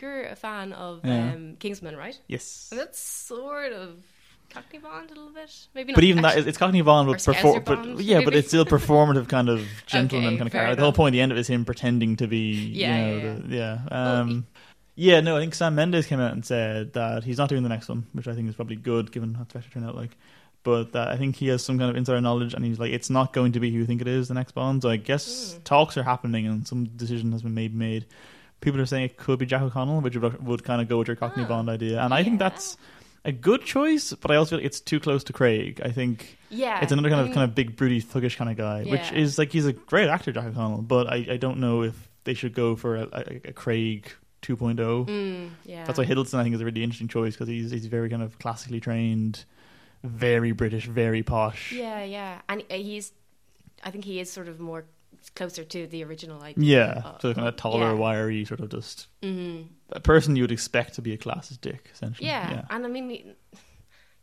You're 0.00 0.24
a 0.24 0.36
fan 0.36 0.72
of 0.72 1.00
Yeah. 1.04 1.32
um, 1.34 1.56
Kingsman, 1.58 1.96
right? 1.96 2.18
Yes. 2.26 2.68
That's 2.74 2.98
sort 3.00 3.72
of 3.72 3.96
Cockney 4.50 4.78
Bond 4.80 5.10
a 5.10 5.14
little 5.14 5.30
bit, 5.32 5.50
maybe 5.74 5.92
not. 5.92 5.94
But 5.96 6.04
even 6.04 6.22
that, 6.22 6.38
it's 6.46 6.58
Cockney 6.58 6.82
Bond 6.82 7.08
with 7.08 7.24
perform, 7.24 7.62
but 7.64 8.00
yeah, 8.00 8.20
but 8.24 8.34
it's 8.34 8.48
still 8.48 8.64
performative 8.66 9.28
kind 9.28 9.48
of 9.48 9.66
gentleman 9.86 10.28
Okay, 10.28 10.36
kind 10.38 10.46
of 10.48 10.52
character. 10.52 10.76
The 10.76 10.82
whole 10.82 10.92
point 10.92 11.12
at 11.12 11.16
the 11.16 11.20
end 11.20 11.32
of 11.32 11.38
it 11.38 11.42
is 11.42 11.46
him 11.48 11.64
pretending 11.64 12.16
to 12.16 12.26
be, 12.26 12.52
Yeah, 12.72 12.96
you 12.96 13.20
know, 13.20 13.26
yeah, 13.26 13.34
the, 13.34 13.56
yeah. 13.92 14.18
Um, 14.20 14.46
yeah, 14.96 15.20
no, 15.20 15.36
I 15.36 15.40
think 15.40 15.54
Sam 15.54 15.76
Mendes 15.76 16.06
came 16.06 16.20
out 16.20 16.32
and 16.32 16.44
said 16.44 16.92
that 16.94 17.24
he's 17.24 17.38
not 17.38 17.48
doing 17.48 17.62
the 17.62 17.68
next 17.68 17.88
one, 17.88 18.06
which 18.12 18.26
I 18.28 18.34
think 18.34 18.48
is 18.48 18.56
probably 18.56 18.76
good 18.76 19.12
given 19.12 19.34
how 19.34 19.44
the 19.44 19.60
turned 19.60 19.86
out 19.86 19.94
like. 19.94 20.16
But 20.62 20.92
that 20.92 21.08
I 21.08 21.16
think 21.16 21.36
he 21.36 21.46
has 21.48 21.64
some 21.64 21.78
kind 21.78 21.88
of 21.90 21.96
insider 21.96 22.20
knowledge, 22.20 22.52
and 22.52 22.62
he's 22.64 22.78
like, 22.78 22.92
it's 22.92 23.08
not 23.08 23.32
going 23.32 23.52
to 23.52 23.60
be 23.60 23.70
who 23.70 23.78
you 23.78 23.86
think 23.86 24.02
it 24.02 24.08
is 24.08 24.28
the 24.28 24.34
next 24.34 24.52
Bond. 24.52 24.82
So 24.82 24.90
I 24.90 24.96
guess 24.96 25.54
Hmm. 25.54 25.62
talks 25.62 25.96
are 25.96 26.02
happening, 26.02 26.46
and 26.46 26.66
some 26.68 26.84
decision 26.84 27.32
has 27.32 27.42
been 27.42 27.54
made. 27.54 27.74
Made. 27.74 28.04
People 28.60 28.80
are 28.80 28.86
saying 28.86 29.04
it 29.04 29.16
could 29.16 29.38
be 29.38 29.46
Jack 29.46 29.62
O'Connell, 29.62 30.00
which 30.00 30.16
would, 30.16 30.46
would 30.46 30.64
kind 30.64 30.82
of 30.82 30.88
go 30.88 30.98
with 30.98 31.08
your 31.08 31.16
Cockney 31.16 31.44
Ah, 31.44 31.48
Bond 31.48 31.68
idea, 31.70 32.00
and 32.02 32.12
I 32.12 32.22
think 32.22 32.38
that's 32.38 32.76
a 33.24 33.32
good 33.32 33.62
choice. 33.62 34.12
But 34.12 34.30
I 34.30 34.36
also 34.36 34.50
feel 34.50 34.58
like 34.58 34.66
it's 34.66 34.80
too 34.80 35.00
close 35.00 35.24
to 35.24 35.32
Craig. 35.32 35.80
I 35.84 35.90
think 35.90 36.38
yeah, 36.50 36.80
it's 36.82 36.92
another 36.92 37.08
kind 37.08 37.26
of 37.28 37.34
kind 37.34 37.44
of 37.48 37.54
big, 37.54 37.76
broody, 37.76 38.02
thuggish 38.02 38.36
kind 38.36 38.50
of 38.50 38.56
guy, 38.56 38.84
which 38.84 39.12
is 39.12 39.38
like 39.38 39.52
he's 39.52 39.66
a 39.66 39.72
great 39.72 40.08
actor, 40.08 40.32
Jack 40.32 40.44
O'Connell. 40.46 40.82
But 40.82 41.06
I, 41.08 41.26
I 41.30 41.36
don't 41.36 41.58
know 41.58 41.82
if 41.82 42.08
they 42.24 42.34
should 42.34 42.54
go 42.54 42.76
for 42.76 42.96
a, 42.96 43.02
a, 43.12 43.40
a 43.48 43.52
Craig 43.52 44.10
2.0. 44.42 44.76
Mm, 45.06 45.50
yeah, 45.64 45.84
That's 45.84 45.98
why 45.98 46.04
Hiddleston 46.04 46.38
I 46.38 46.42
think 46.42 46.54
is 46.54 46.60
a 46.60 46.64
really 46.64 46.82
interesting 46.82 47.08
choice 47.08 47.34
because 47.34 47.48
he's 47.48 47.70
he's 47.70 47.86
very 47.86 48.08
kind 48.10 48.22
of 48.22 48.38
classically 48.38 48.80
trained, 48.80 49.44
very 50.02 50.52
British, 50.52 50.86
very 50.86 51.22
posh. 51.22 51.72
Yeah, 51.72 52.02
yeah, 52.04 52.40
and 52.48 52.62
uh, 52.70 52.74
he's. 52.74 53.12
I 53.82 53.90
think 53.90 54.04
he 54.04 54.20
is 54.20 54.30
sort 54.30 54.48
of 54.48 54.60
more 54.60 54.84
closer 55.34 55.64
to 55.64 55.86
the 55.86 56.02
original 56.04 56.40
idea. 56.42 56.94
Yeah, 56.94 57.02
Uh, 57.04 57.18
so 57.18 57.34
kind 57.34 57.46
of 57.48 57.56
taller, 57.56 57.88
yeah. 57.88 57.92
wiry, 57.92 58.44
sort 58.44 58.60
of 58.60 58.70
just 58.70 59.08
Mhm. 59.22 59.66
a 59.90 60.00
person 60.00 60.36
you 60.36 60.42
would 60.42 60.52
expect 60.52 60.94
to 60.94 61.02
be 61.02 61.12
a 61.12 61.18
classist 61.18 61.60
dick, 61.60 61.90
essentially. 61.92 62.26
Yeah, 62.28 62.50
yeah. 62.50 62.64
and 62.70 62.84
I 62.86 62.88
mean, 62.88 63.34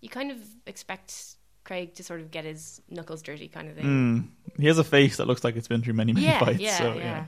you 0.01 0.09
kind 0.09 0.31
of 0.31 0.37
expect 0.65 1.35
Craig 1.63 1.93
to 1.95 2.03
sort 2.03 2.21
of 2.21 2.31
get 2.31 2.45
his 2.45 2.81
knuckles 2.89 3.21
dirty, 3.21 3.47
kind 3.49 3.67
of 3.69 3.75
thing. 3.75 3.85
Mm. 3.85 4.59
He 4.59 4.67
has 4.67 4.79
a 4.79 4.83
face 4.83 5.17
that 5.17 5.27
looks 5.27 5.43
like 5.43 5.55
it's 5.55 5.67
been 5.67 5.81
through 5.81 5.93
many, 5.95 6.13
many 6.13 6.25
Yeah, 6.25 6.39
fights. 6.39 6.59
yeah, 6.59 6.77
so, 6.77 6.93
yeah. 6.95 7.25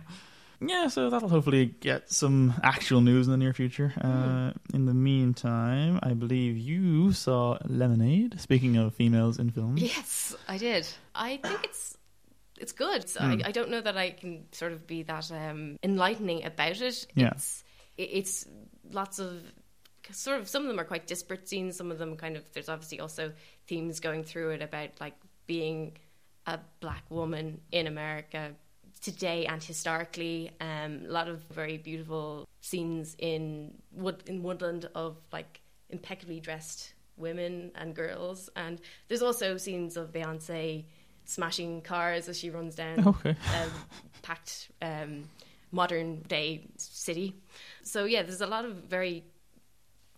Yeah, 0.61 0.87
so 0.89 1.09
that'll 1.09 1.29
hopefully 1.29 1.67
get 1.79 2.11
some 2.11 2.53
actual 2.63 2.99
news 2.99 3.27
in 3.27 3.31
the 3.31 3.37
near 3.37 3.53
future. 3.53 3.93
Uh, 4.01 4.51
in 4.73 4.85
the 4.87 4.93
meantime, 4.93 5.99
I 6.03 6.13
believe 6.13 6.57
you 6.57 7.13
saw 7.13 7.57
Lemonade. 7.65 8.41
Speaking 8.41 8.75
of 8.75 8.93
females 8.93 9.39
in 9.39 9.51
films, 9.51 9.81
Yes, 9.81 10.35
I 10.49 10.57
did. 10.57 10.85
I 11.15 11.37
think 11.37 11.63
it's 11.63 11.95
it's 12.59 12.71
good. 12.71 13.07
So 13.09 13.21
Mm. 13.21 13.43
I, 13.45 13.49
I 13.49 13.51
don't 13.51 13.69
know 13.69 13.81
that 13.81 13.97
I 13.97 14.11
can 14.11 14.45
sort 14.51 14.71
of 14.71 14.85
be 14.85 15.03
that 15.03 15.31
um, 15.31 15.77
enlightening 15.83 16.45
about 16.45 16.81
it. 16.81 17.07
Yeah. 17.15 17.31
It's 17.33 17.63
it's 17.97 18.45
lots 18.91 19.19
of 19.19 19.43
sort 20.11 20.39
of 20.39 20.47
some 20.47 20.63
of 20.63 20.67
them 20.67 20.79
are 20.79 20.85
quite 20.85 21.07
disparate 21.07 21.47
scenes. 21.49 21.77
Some 21.77 21.91
of 21.91 21.97
them 21.97 22.15
kind 22.17 22.37
of 22.37 22.43
there's 22.53 22.69
obviously 22.69 22.99
also 22.99 23.33
themes 23.67 23.99
going 23.99 24.23
through 24.23 24.51
it 24.51 24.61
about 24.61 24.89
like 24.99 25.15
being 25.47 25.97
a 26.45 26.59
black 26.79 27.03
woman 27.09 27.61
in 27.71 27.87
America 27.87 28.51
today 29.01 29.45
and 29.45 29.61
historically. 29.63 30.51
Um, 30.59 31.03
a 31.07 31.11
lot 31.11 31.27
of 31.27 31.41
very 31.51 31.77
beautiful 31.77 32.47
scenes 32.61 33.15
in 33.19 33.73
wood 33.91 34.23
in 34.27 34.43
woodland 34.43 34.89
of 34.95 35.17
like 35.31 35.61
impeccably 35.89 36.39
dressed 36.39 36.93
women 37.17 37.71
and 37.75 37.93
girls, 37.95 38.49
and 38.55 38.79
there's 39.07 39.21
also 39.21 39.57
scenes 39.57 39.97
of 39.97 40.11
Beyonce 40.11 40.85
smashing 41.29 41.81
cars 41.81 42.27
as 42.27 42.37
she 42.39 42.49
runs 42.49 42.75
down 42.75 43.07
okay, 43.07 43.29
um, 43.31 43.71
packed 44.21 44.69
um, 44.81 45.23
modern 45.71 46.21
day 46.21 46.67
city. 46.77 47.35
So 47.83 48.05
yeah, 48.05 48.23
there's 48.23 48.41
a 48.41 48.47
lot 48.47 48.65
of 48.65 48.73
very 48.89 49.23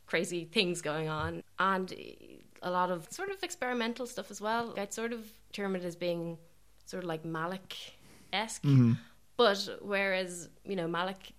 crazy 0.07 0.45
things 0.45 0.81
going 0.81 1.07
on, 1.09 1.43
and 1.59 1.93
a 2.61 2.71
lot 2.71 2.91
of 2.91 3.07
sort 3.11 3.29
of 3.29 3.43
experimental 3.43 4.05
stuff 4.05 4.29
as 4.31 4.39
well. 4.41 4.73
I'd 4.77 4.93
sort 4.93 5.13
of 5.13 5.25
term 5.53 5.75
it 5.75 5.83
as 5.83 5.95
being 5.95 6.37
sort 6.85 7.03
of 7.03 7.07
like 7.07 7.23
Malick 7.23 7.73
esque, 8.33 8.63
Mhm. 8.63 8.97
but 9.37 9.69
whereas 9.81 10.49
you 10.65 10.75
know 10.75 10.87
Malick 10.87 11.31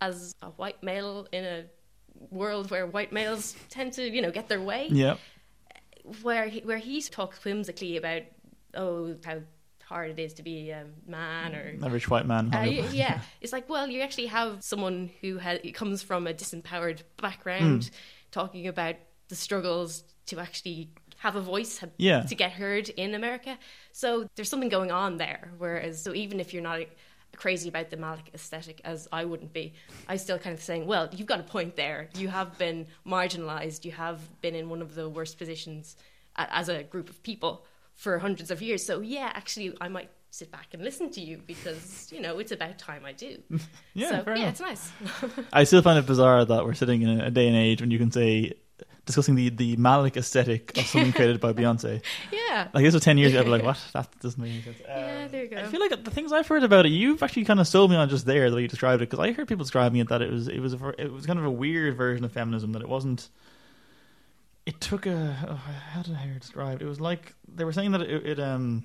as 0.00 0.34
a 0.42 0.48
white 0.50 0.82
male 0.82 1.26
in 1.32 1.44
a 1.44 1.64
world 2.30 2.70
where 2.70 2.86
white 2.86 3.12
males 3.12 3.56
tend 3.70 3.92
to 3.94 4.02
you 4.08 4.20
know 4.20 4.30
get 4.30 4.48
their 4.48 4.60
way 4.60 4.88
yeah, 4.90 5.16
where 6.22 6.46
he, 6.48 6.60
where 6.60 6.78
he 6.78 7.00
talks 7.02 7.38
whimsically 7.44 7.96
about 7.96 8.22
oh 8.74 9.14
how 9.24 9.38
hard 9.84 10.10
it 10.10 10.18
is 10.18 10.34
to 10.34 10.42
be 10.42 10.70
a 10.70 10.86
man 11.06 11.54
or 11.54 11.76
a 11.86 11.90
rich 11.90 12.08
white 12.08 12.24
man. 12.26 12.48
uh, 12.52 12.58
hung 12.58 12.74
y- 12.76 12.80
up. 12.82 12.94
yeah 12.94 13.20
it's 13.40 13.52
like 13.52 13.68
well 13.68 13.86
you 13.88 14.00
actually 14.00 14.26
have 14.26 14.62
someone 14.62 15.10
who 15.20 15.38
ha- 15.38 15.58
comes 15.74 16.02
from 16.02 16.26
a 16.26 16.32
disempowered 16.32 17.02
background 17.20 17.84
Hmm. 17.84 17.90
talking 18.30 18.66
about 18.68 18.96
the 19.28 19.36
struggles 19.36 20.04
to 20.26 20.38
actually 20.40 20.90
have 21.18 21.36
a 21.36 21.40
voice 21.40 21.78
have- 21.78 21.90
Yeah. 21.98 22.22
to 22.22 22.34
get 22.34 22.52
heard 22.52 22.88
in 22.88 23.14
America 23.14 23.58
so 23.92 24.26
there's 24.36 24.48
something 24.48 24.68
going 24.70 24.90
on 24.90 25.18
there 25.18 25.50
whereas 25.58 26.02
so 26.02 26.14
even 26.14 26.40
if 26.40 26.54
you're 26.54 26.62
not 26.62 26.80
crazy 27.36 27.68
about 27.68 27.90
the 27.90 27.96
Malick 27.96 28.32
aesthetic 28.34 28.80
as 28.84 29.08
I 29.12 29.24
wouldn't 29.24 29.52
be 29.52 29.74
I 30.08 30.16
still 30.16 30.38
kind 30.38 30.54
of 30.54 30.62
saying 30.62 30.86
well 30.86 31.08
you've 31.12 31.26
got 31.28 31.40
a 31.40 31.44
point 31.44 31.76
there 31.76 32.08
you 32.16 32.28
have 32.28 32.56
been 32.58 32.86
marginalized 33.06 33.84
you 33.84 33.92
have 33.92 34.20
been 34.40 34.54
in 34.54 34.68
one 34.70 34.80
of 34.82 34.94
the 34.94 35.08
worst 35.08 35.38
positions 35.38 35.96
as 36.36 36.68
a 36.68 36.82
group 36.82 37.08
of 37.10 37.22
people 37.22 37.64
for 37.94 38.18
hundreds 38.18 38.50
of 38.50 38.60
years 38.62 38.84
so 38.84 39.00
yeah 39.00 39.30
actually 39.34 39.74
I 39.80 39.88
might 39.88 40.10
sit 40.30 40.50
back 40.50 40.68
and 40.72 40.82
listen 40.82 41.10
to 41.10 41.20
you 41.20 41.40
because 41.46 42.08
you 42.12 42.20
know 42.20 42.38
it's 42.38 42.52
about 42.52 42.78
time 42.78 43.04
I 43.04 43.12
do 43.12 43.36
Yeah, 43.94 44.10
so 44.10 44.24
fair 44.24 44.36
yeah 44.36 44.42
enough. 44.44 44.52
it's 44.52 44.60
nice 44.60 44.92
I 45.52 45.64
still 45.64 45.82
find 45.82 45.98
it 45.98 46.06
bizarre 46.06 46.44
that 46.44 46.64
we're 46.64 46.74
sitting 46.74 47.02
in 47.02 47.20
a 47.20 47.30
day 47.30 47.46
and 47.48 47.56
age 47.56 47.80
when 47.80 47.90
you 47.90 47.98
can 47.98 48.10
say 48.10 48.54
discussing 49.04 49.34
the 49.34 49.50
the 49.50 49.76
Malick 49.76 50.16
aesthetic 50.16 50.76
of 50.78 50.86
something 50.86 51.12
created 51.12 51.40
by 51.40 51.52
Beyonce. 51.58 52.02
yeah 52.32 52.68
Like 52.72 52.84
this 52.84 52.94
was 52.94 53.02
ten 53.02 53.18
years 53.18 53.32
ago, 53.32 53.40
I'd 53.40 53.44
be 53.44 53.50
like, 53.50 53.62
what? 53.64 53.78
That 53.94 54.08
doesn't 54.20 54.40
make 54.40 54.52
any 54.52 54.62
sense. 54.62 54.76
yeah 54.88 55.22
Um, 55.24 55.30
there 55.32 55.42
you 55.42 55.50
go 55.50 55.56
I 55.56 55.64
feel 55.64 55.80
like 55.80 56.04
the 56.04 56.10
things 56.10 56.32
I've 56.32 56.46
heard 56.46 56.62
about 56.62 56.86
it, 56.86 56.90
you've 56.90 57.20
actually 57.22 57.44
kind 57.44 57.58
of 57.60 57.66
sold 57.66 57.90
me 57.90 57.96
on 57.96 58.08
just 58.08 58.26
there 58.26 58.48
the 58.48 58.56
way 58.56 58.62
you 58.62 58.68
described 58.68 59.02
it. 59.02 59.10
Because 59.10 59.18
I 59.18 59.32
heard 59.32 59.48
people 59.48 59.64
describing 59.64 60.00
it 60.00 60.08
that 60.08 60.22
it 60.22 60.30
was 60.30 60.46
it 60.48 60.60
was 60.60 60.72
a, 60.74 60.88
it 61.00 61.12
was 61.12 61.26
kind 61.26 61.38
of 61.40 61.44
a 61.44 61.50
weird 61.50 61.96
version 61.96 62.24
of 62.24 62.30
feminism 62.32 62.72
that 62.72 62.82
it 62.82 62.88
wasn't. 62.88 63.28
It 64.64 64.80
took 64.80 65.06
a 65.06 65.36
oh, 65.48 65.54
how 65.92 66.02
did 66.02 66.14
I 66.14 66.18
hear 66.18 66.34
it 66.34 66.40
described? 66.40 66.82
It 66.82 66.86
was 66.86 67.00
like 67.00 67.34
they 67.48 67.64
were 67.64 67.72
saying 67.72 67.92
that 67.92 68.02
it, 68.02 68.26
it 68.26 68.40
um 68.40 68.84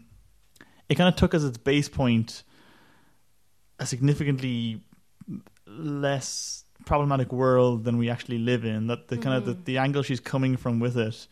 it 0.90 0.96
kind 0.96 1.08
of 1.08 1.16
took 1.16 1.34
as 1.34 1.44
its 1.44 1.58
base 1.58 1.90
point 1.90 2.44
a 3.80 3.86
significantly 3.86 4.82
less 5.68 6.64
problematic 6.86 7.32
world 7.32 7.84
than 7.84 7.98
we 7.98 8.10
actually 8.10 8.38
live 8.40 8.66
in. 8.66 8.88
That 8.88 9.08
the 9.10 9.18
kind 9.18 9.36
of 9.36 9.46
the, 9.46 9.54
the 9.54 9.78
angle 9.78 10.02
she's 10.04 10.20
coming 10.20 10.58
from 10.58 10.80
with 10.80 10.98
it 10.98 11.28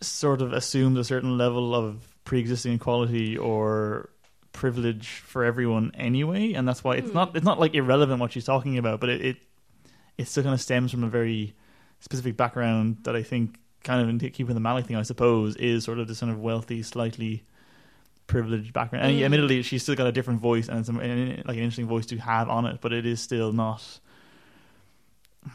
sort 0.00 0.42
of 0.42 0.52
assumes 0.52 0.98
a 0.98 1.04
certain 1.04 1.38
level 1.38 1.74
of 1.74 2.06
pre-existing 2.24 2.74
equality 2.74 3.36
or 3.38 4.10
privilege 4.52 5.08
for 5.08 5.44
everyone 5.44 5.92
anyway, 5.94 6.52
and 6.52 6.66
that's 6.68 6.84
why 6.84 6.96
it's 6.96 7.08
Hmm. 7.08 7.14
not 7.14 7.36
it's 7.36 7.44
not 7.44 7.58
like 7.58 7.74
irrelevant 7.74 8.20
what 8.20 8.32
she's 8.32 8.44
talking 8.44 8.76
about, 8.76 9.00
but 9.00 9.08
it 9.08 9.24
it, 9.24 9.36
it 10.18 10.28
still 10.28 10.42
kind 10.42 10.54
of 10.54 10.60
stems 10.60 10.90
from 10.90 11.04
a 11.04 11.08
very 11.08 11.54
specific 12.00 12.36
background 12.36 12.98
that 13.04 13.14
I 13.16 13.22
think 13.22 13.58
kind 13.84 14.00
of 14.02 14.08
in 14.08 14.18
keeping 14.18 14.54
the 14.54 14.60
Malick 14.60 14.86
thing, 14.86 14.96
I 14.96 15.02
suppose, 15.02 15.56
is 15.56 15.84
sort 15.84 15.98
of 15.98 16.08
this 16.08 16.20
kind 16.20 16.32
of 16.32 16.40
wealthy, 16.40 16.82
slightly 16.82 17.44
privileged 18.26 18.72
background. 18.72 19.06
And 19.06 19.16
Mm. 19.18 19.24
admittedly, 19.24 19.62
she's 19.62 19.82
still 19.82 19.94
got 19.94 20.06
a 20.06 20.12
different 20.12 20.40
voice 20.40 20.68
and 20.68 20.78
it's 20.80 20.88
a, 20.88 20.92
like 20.92 21.56
an 21.56 21.62
interesting 21.62 21.86
voice 21.86 22.06
to 22.06 22.16
have 22.18 22.48
on 22.48 22.66
it, 22.66 22.80
but 22.80 22.92
it 22.92 23.06
is 23.06 23.20
still 23.20 23.52
not 23.52 23.82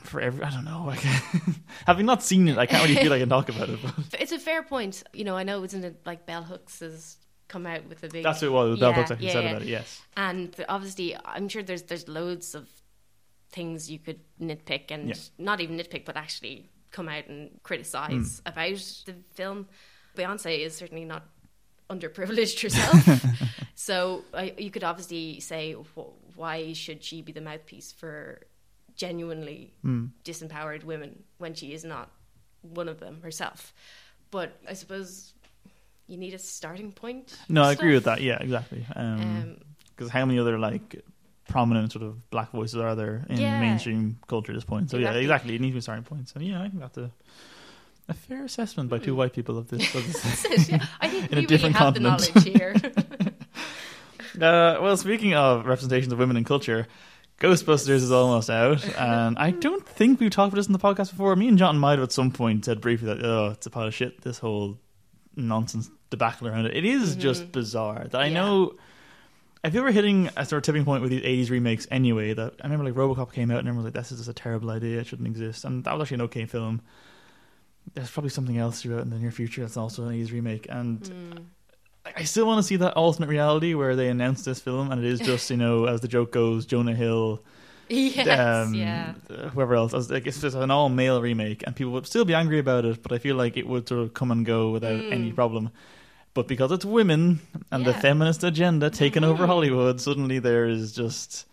for 0.04 0.20
every. 0.22 0.44
I 0.44 0.50
don't 0.50 0.66
know. 0.66 0.86
Like, 0.88 1.00
having 1.86 2.06
not 2.06 2.24
seen 2.24 2.48
it, 2.48 2.58
I 2.58 2.66
can't 2.66 2.88
really 2.88 3.00
feel 3.02 3.14
I 3.14 3.20
can 3.20 3.30
talk 3.30 3.50
about 3.50 3.70
it. 3.70 3.80
But 3.84 3.94
it's 4.20 4.32
a 4.32 4.40
fair 4.40 4.64
point 4.64 5.04
you 5.14 5.24
know 5.24 5.36
I 5.36 5.44
know 5.44 5.64
isn't 5.64 5.84
it 5.84 6.02
like 6.06 6.26
Bell 6.26 6.44
Hooks 6.44 6.80
has 6.80 7.18
come 7.50 7.68
out 7.68 7.86
with 7.88 8.04
a 8.04 8.08
big 8.08 8.24
that's 8.24 8.42
what 8.42 8.48
it 8.48 8.52
was. 8.52 8.80
Bell 8.80 8.90
Yeah, 8.92 8.96
Hooks 8.96 9.12
actually 9.12 9.28
yeah, 9.28 9.34
said 9.34 9.44
yeah. 9.44 9.50
about 9.52 9.62
it. 9.62 9.68
Yes. 9.68 10.02
and 10.18 10.56
obviously 10.70 11.16
i'm 11.26 11.48
sure 11.50 11.62
there's 11.62 11.84
there's 11.84 12.08
loads 12.08 12.56
of 12.56 12.68
things 13.54 13.90
you 13.90 14.00
could 14.00 14.20
nitpick 14.42 14.92
and 14.92 15.08
Yeah. 15.10 15.16
not 15.38 15.62
even 15.62 15.78
nitpick 15.78 16.04
but 16.06 16.18
actually 16.18 16.70
come 16.92 17.08
out 17.08 17.28
and 17.28 17.52
criticize 17.64 18.42
Hmm. 18.46 18.50
about 18.52 18.80
the 19.06 19.16
film 19.34 19.68
beyonce 20.18 20.60
is 20.66 20.76
certainly 20.76 21.06
not 21.06 21.24
underprivileged 21.90 22.62
herself 22.62 23.26
so 23.76 24.24
I, 24.34 24.54
you 24.58 24.72
could 24.72 24.84
obviously 24.84 25.40
say 25.40 25.74
wh- 25.74 26.38
why 26.38 26.74
should 26.74 27.04
she 27.04 27.22
be 27.22 27.32
the 27.32 27.42
mouthpiece 27.42 27.92
for 27.92 28.42
genuinely 28.96 29.74
Mm. 29.84 30.12
disempowered 30.24 30.84
women 30.84 31.24
when 31.40 31.54
she 31.56 31.74
is 31.74 31.84
not 31.84 32.10
one 32.62 32.88
of 32.88 33.00
them 33.00 33.22
herself 33.22 33.74
but 34.32 34.50
i 34.68 34.74
suppose 34.74 35.34
you 36.08 36.18
need 36.18 36.34
a 36.34 36.38
starting 36.40 36.92
point. 36.92 37.34
No, 37.48 37.64
I 37.64 37.72
agree 37.72 37.94
with 37.94 38.04
that. 38.04 38.20
Yeah, 38.22 38.38
exactly. 38.42 38.86
Um, 38.94 39.58
Because 39.96 40.10
how 40.12 40.26
many 40.26 40.38
other 40.38 40.60
like 40.60 41.02
prominent 41.48 41.92
sort 41.92 42.04
of 42.04 42.30
black 42.30 42.52
voices 42.52 42.78
are 42.78 42.96
there 42.96 43.26
in 43.30 43.40
Yeah. 43.40 43.60
mainstream 43.60 44.18
culture 44.28 44.52
at 44.52 44.56
this 44.56 44.64
point? 44.66 44.90
So 44.90 44.98
yeah, 44.98 45.08
Exactly. 45.14 45.22
exactly. 45.24 45.56
It 45.56 45.62
needs 45.62 45.72
to 45.72 45.76
be 45.76 45.80
a 45.80 45.82
starting 45.82 46.04
point. 46.06 46.30
So 46.30 46.40
yeah, 46.40 46.60
I 46.62 46.70
think 46.70 46.80
that's 46.80 46.98
a 46.98 47.12
a 48.10 48.14
fair 48.14 48.44
assessment 48.44 48.90
by 48.90 48.98
two 49.00 49.14
Mm. 49.14 49.18
white 49.18 49.34
people 49.34 49.58
of 49.58 49.70
this. 49.70 49.96
Of 49.96 50.06
this. 50.24 50.46
it, 50.46 50.70
yeah. 50.70 50.86
I 51.00 51.08
think 51.08 51.32
In 51.32 51.38
a 51.38 51.42
different 51.48 51.76
really 51.80 51.86
have 51.86 51.94
continent. 51.96 52.34
the 52.34 52.50
knowledge 52.52 52.58
here. 52.60 52.74
Uh, 54.36 54.80
well, 54.82 54.98
speaking 54.98 55.36
of 55.36 55.66
representations 55.68 56.12
of 56.12 56.18
women 56.18 56.36
in 56.38 56.44
culture, 56.44 56.88
Ghostbusters 57.40 57.90
is 58.02 58.12
almost 58.12 58.50
out, 58.50 58.84
and 58.98 59.38
I 59.38 59.52
don't 59.52 59.86
think 59.88 60.20
we've 60.20 60.32
talked 60.32 60.52
about 60.54 60.58
this 60.60 60.66
in 60.68 60.74
the 60.74 60.80
podcast 60.80 61.12
before. 61.12 61.36
Me 61.36 61.48
and 61.48 61.58
John 61.58 61.78
might 61.78 61.94
have 62.00 62.04
at 62.04 62.12
some 62.12 62.32
point 62.32 62.66
said 62.66 62.82
briefly 62.82 63.08
that 63.14 63.24
oh, 63.24 63.50
it's 63.52 63.66
a 63.68 63.70
pile 63.70 63.88
of 63.88 63.94
shit. 63.94 64.22
This 64.22 64.40
whole 64.40 64.80
nonsense 65.36 65.90
debacle 66.10 66.48
around 66.48 66.66
it. 66.66 66.76
It 66.76 66.84
is 66.86 67.16
Mhm. 67.16 67.20
just 67.20 67.52
bizarre. 67.52 68.08
That 68.10 68.22
I 68.22 68.26
Yeah. 68.28 68.34
know. 68.34 68.76
I 69.64 69.70
feel 69.70 69.84
we're 69.84 69.92
hitting 69.94 70.30
a 70.36 70.46
sort 70.46 70.58
of 70.58 70.64
tipping 70.64 70.84
point 70.86 71.02
with 71.02 71.12
these 71.12 71.22
'80s 71.24 71.50
remakes 71.50 71.88
anyway. 71.90 72.34
That 72.34 72.54
I 72.62 72.66
remember, 72.68 72.86
like 72.86 72.96
RoboCop 72.96 73.32
came 73.34 73.50
out, 73.52 73.60
and 73.60 73.68
everyone 73.68 73.86
was 73.86 73.94
like, 73.94 74.02
"This 74.04 74.12
is 74.12 74.18
just 74.20 74.30
a 74.30 74.34
terrible 74.34 74.70
idea. 74.70 75.00
It 75.00 75.08
shouldn't 75.08 75.28
exist." 75.28 75.64
And 75.66 75.84
that 75.86 75.94
was 75.94 76.02
actually 76.06 76.16
an 76.16 76.22
okay 76.22 76.46
film. 76.46 76.82
There's 77.94 78.12
probably 78.12 78.30
something 78.30 78.58
else 78.58 78.82
throughout 78.82 79.02
in 79.04 79.10
the 79.10 79.18
near 79.20 79.32
future 79.32 79.62
that's 79.62 79.78
also 79.78 80.04
an 80.08 80.14
'80s 80.16 80.32
remake, 80.32 80.68
and 80.70 81.02
Mm. 81.02 81.44
I- 82.18 82.24
still 82.24 82.46
want 82.46 82.60
to 82.60 82.64
see 82.64 82.76
that 82.78 82.94
alternate 82.96 83.28
reality 83.30 83.74
where 83.74 83.96
they 83.96 84.10
announce 84.10 84.44
this 84.44 84.60
film 84.60 84.92
and 84.92 85.02
it 85.04 85.08
is 85.10 85.22
just 85.22 85.50
you 85.50 85.56
know 85.58 85.86
as 85.86 86.02
the 86.02 86.08
joke 86.10 86.34
goes 86.34 86.66
Jonah 86.66 86.94
Hill, 86.96 87.42
Yes, 87.90 88.28
um, 88.68 88.74
yeah. 88.74 89.14
uh, 89.30 89.50
whoever 89.50 89.76
else. 89.76 89.94
As, 89.94 90.10
like, 90.12 90.26
it's 90.28 90.42
just 90.42 90.56
an 90.58 90.72
all 90.72 90.90
male 90.90 91.22
remake 91.22 91.64
and 91.66 91.74
people 91.76 91.94
would 91.94 92.06
still 92.08 92.26
be 92.26 92.34
angry 92.34 92.60
about 92.60 92.84
it, 92.86 93.02
but 93.04 93.12
I 93.14 93.18
feel 93.20 93.36
like 93.38 93.56
it 93.58 93.68
would 93.68 93.88
sort 93.88 94.02
of 94.02 94.14
come 94.14 94.32
and 94.32 94.46
go 94.46 94.72
without 94.72 95.00
Mm. 95.00 95.12
any 95.14 95.32
problem. 95.32 95.70
But 96.34 96.48
because 96.48 96.72
it's 96.72 96.84
women 96.86 97.42
and 97.72 97.86
the 97.86 97.94
feminist 97.94 98.44
agenda 98.44 98.90
taking 98.90 99.24
over. 99.24 99.46
Hollywood, 99.54 100.02
suddenly 100.02 100.40
there 100.40 100.66
is 100.66 100.92
just 100.94 101.46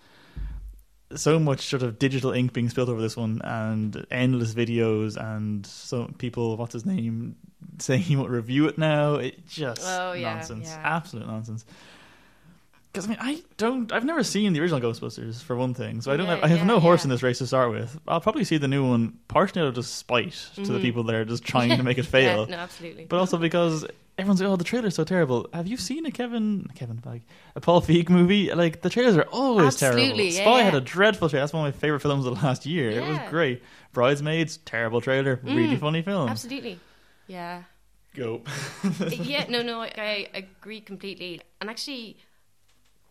so 1.15 1.39
much 1.41 1.63
sort 1.67 1.83
of 1.83 1.99
digital 1.99 2.31
ink 2.33 2.53
being 2.53 2.69
spilled 2.69 2.89
over 2.89 3.01
this 3.01 3.17
one 3.17 3.41
and 3.43 4.07
endless 4.13 4.55
videos 4.55 5.17
and 5.17 5.67
so 5.67 6.09
people 6.19 6.57
what's 6.57 6.73
his 6.73 6.87
name 6.87 7.35
saying 7.81 8.01
he 8.01 8.15
won't 8.15 8.31
review 8.31 8.69
it 8.69 8.79
now 8.79 9.15
it 9.17 9.45
just 9.49 9.81
Oh, 9.85 10.13
yeah, 10.13 10.35
nonsense 10.35 10.69
yeah. 10.69 10.81
absolute 10.85 11.27
nonsense 11.27 11.65
because 12.93 13.07
I 13.07 13.09
mean 13.09 13.19
I 13.21 13.43
don't 13.57 13.91
I've 13.93 14.05
never 14.05 14.23
seen 14.23 14.53
the 14.53 14.61
original 14.61 14.81
Ghostbusters 14.81 15.43
for 15.43 15.57
one 15.57 15.75
thing 15.75 16.01
so 16.01 16.13
I 16.13 16.17
don't 16.17 16.27
Yeah, 16.27 16.37
have, 16.37 16.45
I 16.45 16.47
have 16.47 16.59
yeah, 16.59 16.65
no 16.65 16.79
horse 16.79 17.01
yeah. 17.01 17.07
in 17.07 17.11
this 17.11 17.25
race 17.25 17.39
to 17.39 17.47
start 17.49 17.73
with 17.73 17.99
I'll 18.07 18.21
probably 18.21 18.45
see 18.45 18.59
the 18.59 18.69
new 18.69 18.89
one 18.89 19.19
partially 19.27 19.63
out 19.63 19.67
of 19.69 19.75
just 19.75 19.97
spite 19.97 20.33
to 20.55 20.63
the 20.73 20.79
Mhm. 20.79 20.83
people 20.83 21.03
that 21.05 21.15
are 21.17 21.25
just 21.25 21.43
trying 21.45 21.77
to 21.77 21.83
make 21.83 21.99
it 21.99 22.07
fail 22.19 22.43
Yeah, 22.49 22.55
no, 22.55 22.63
absolutely. 22.63 23.07
but 23.07 23.19
also 23.19 23.37
because 23.37 23.85
everyone's 24.19 24.41
like, 24.41 24.51
oh, 24.51 24.57
the 24.57 24.65
trailer's 24.65 24.95
so 24.95 25.05
terrible. 25.05 25.49
Have 25.53 25.67
you 25.67 25.77
seen 25.77 26.05
a 26.07 26.11
Kevin 26.11 26.67
Kevin 26.75 26.99
Feige, 26.99 27.23
a 27.55 27.61
Paul 27.61 27.81
Feig 27.81 28.09
movie? 28.09 28.53
Like 28.53 28.83
the 28.83 28.91
trailers 28.91 29.17
are 29.17 29.23
always 29.33 29.77
terrible. 29.77 30.01
Absolutely, 30.01 30.29
yeah, 30.31 30.43
Spy 30.43 30.59
yeah. 30.59 30.65
had 30.65 30.75
a 30.75 30.81
dreadful 30.81 31.29
trailer. 31.29 31.43
That's 31.43 31.53
one 31.53 31.67
of 31.67 31.75
my 31.75 31.79
favorite 31.81 32.01
films 32.01 32.27
of 32.27 32.35
the 32.37 32.45
last 32.45 32.67
year. 32.67 32.91
It 32.91 33.07
was 33.07 33.19
great. 33.29 33.63
Bridesmaids, 33.93 34.59
terrible 34.59 35.01
trailer, 35.01 35.41
really 35.43 35.77
Mm, 35.77 35.81
funny 35.81 36.03
film. 36.03 36.29
absolutely. 36.29 36.79
Yeah. 37.27 37.63
Go. 38.15 38.43
yeah, 39.11 39.47
no, 39.49 39.63
no, 39.63 39.81
I, 39.83 39.89
I 39.97 40.29
agree 40.35 40.81
completely. 40.81 41.41
And 41.61 41.71
actually, 41.71 42.17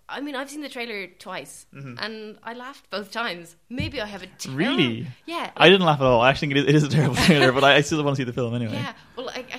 I 0.10 0.20
mean, 0.22 0.36
I've 0.36 0.50
seen 0.50 0.62
the 0.62 0.68
trailer 0.70 1.08
twice, 1.08 1.66
and 1.72 2.38
I 2.44 2.54
laughed 2.54 2.90
both 2.90 3.12
times. 3.12 3.56
Maybe 3.70 4.02
I 4.02 4.06
have 4.08 4.24
a 4.24 4.28
terrible... 4.28 4.58
Really? 4.58 5.08
Yeah. 5.26 5.52
I 5.56 5.70
didn't 5.70 5.86
laugh 5.86 6.02
at 6.02 6.06
all. 6.06 6.20
I 6.20 6.30
actually 6.32 6.54
think 6.54 6.68
it 6.68 6.76
is, 6.76 6.84
it 6.84 6.88
is 6.88 6.94
a 6.94 6.98
terrible 6.98 7.16
trailer, 7.16 7.52
but 7.52 7.64
I, 7.64 7.76
I 7.76 7.82
still 7.82 8.04
want 8.04 8.16
to 8.18 8.22
see 8.22 8.24
the 8.26 8.34
film 8.34 8.56
anyway. 8.56 8.74
Yeah. 8.74 8.94
Well, 9.16 9.30
I, 9.30 9.38
I 9.40 9.42
can't. 9.44 9.54
It's 9.54 9.59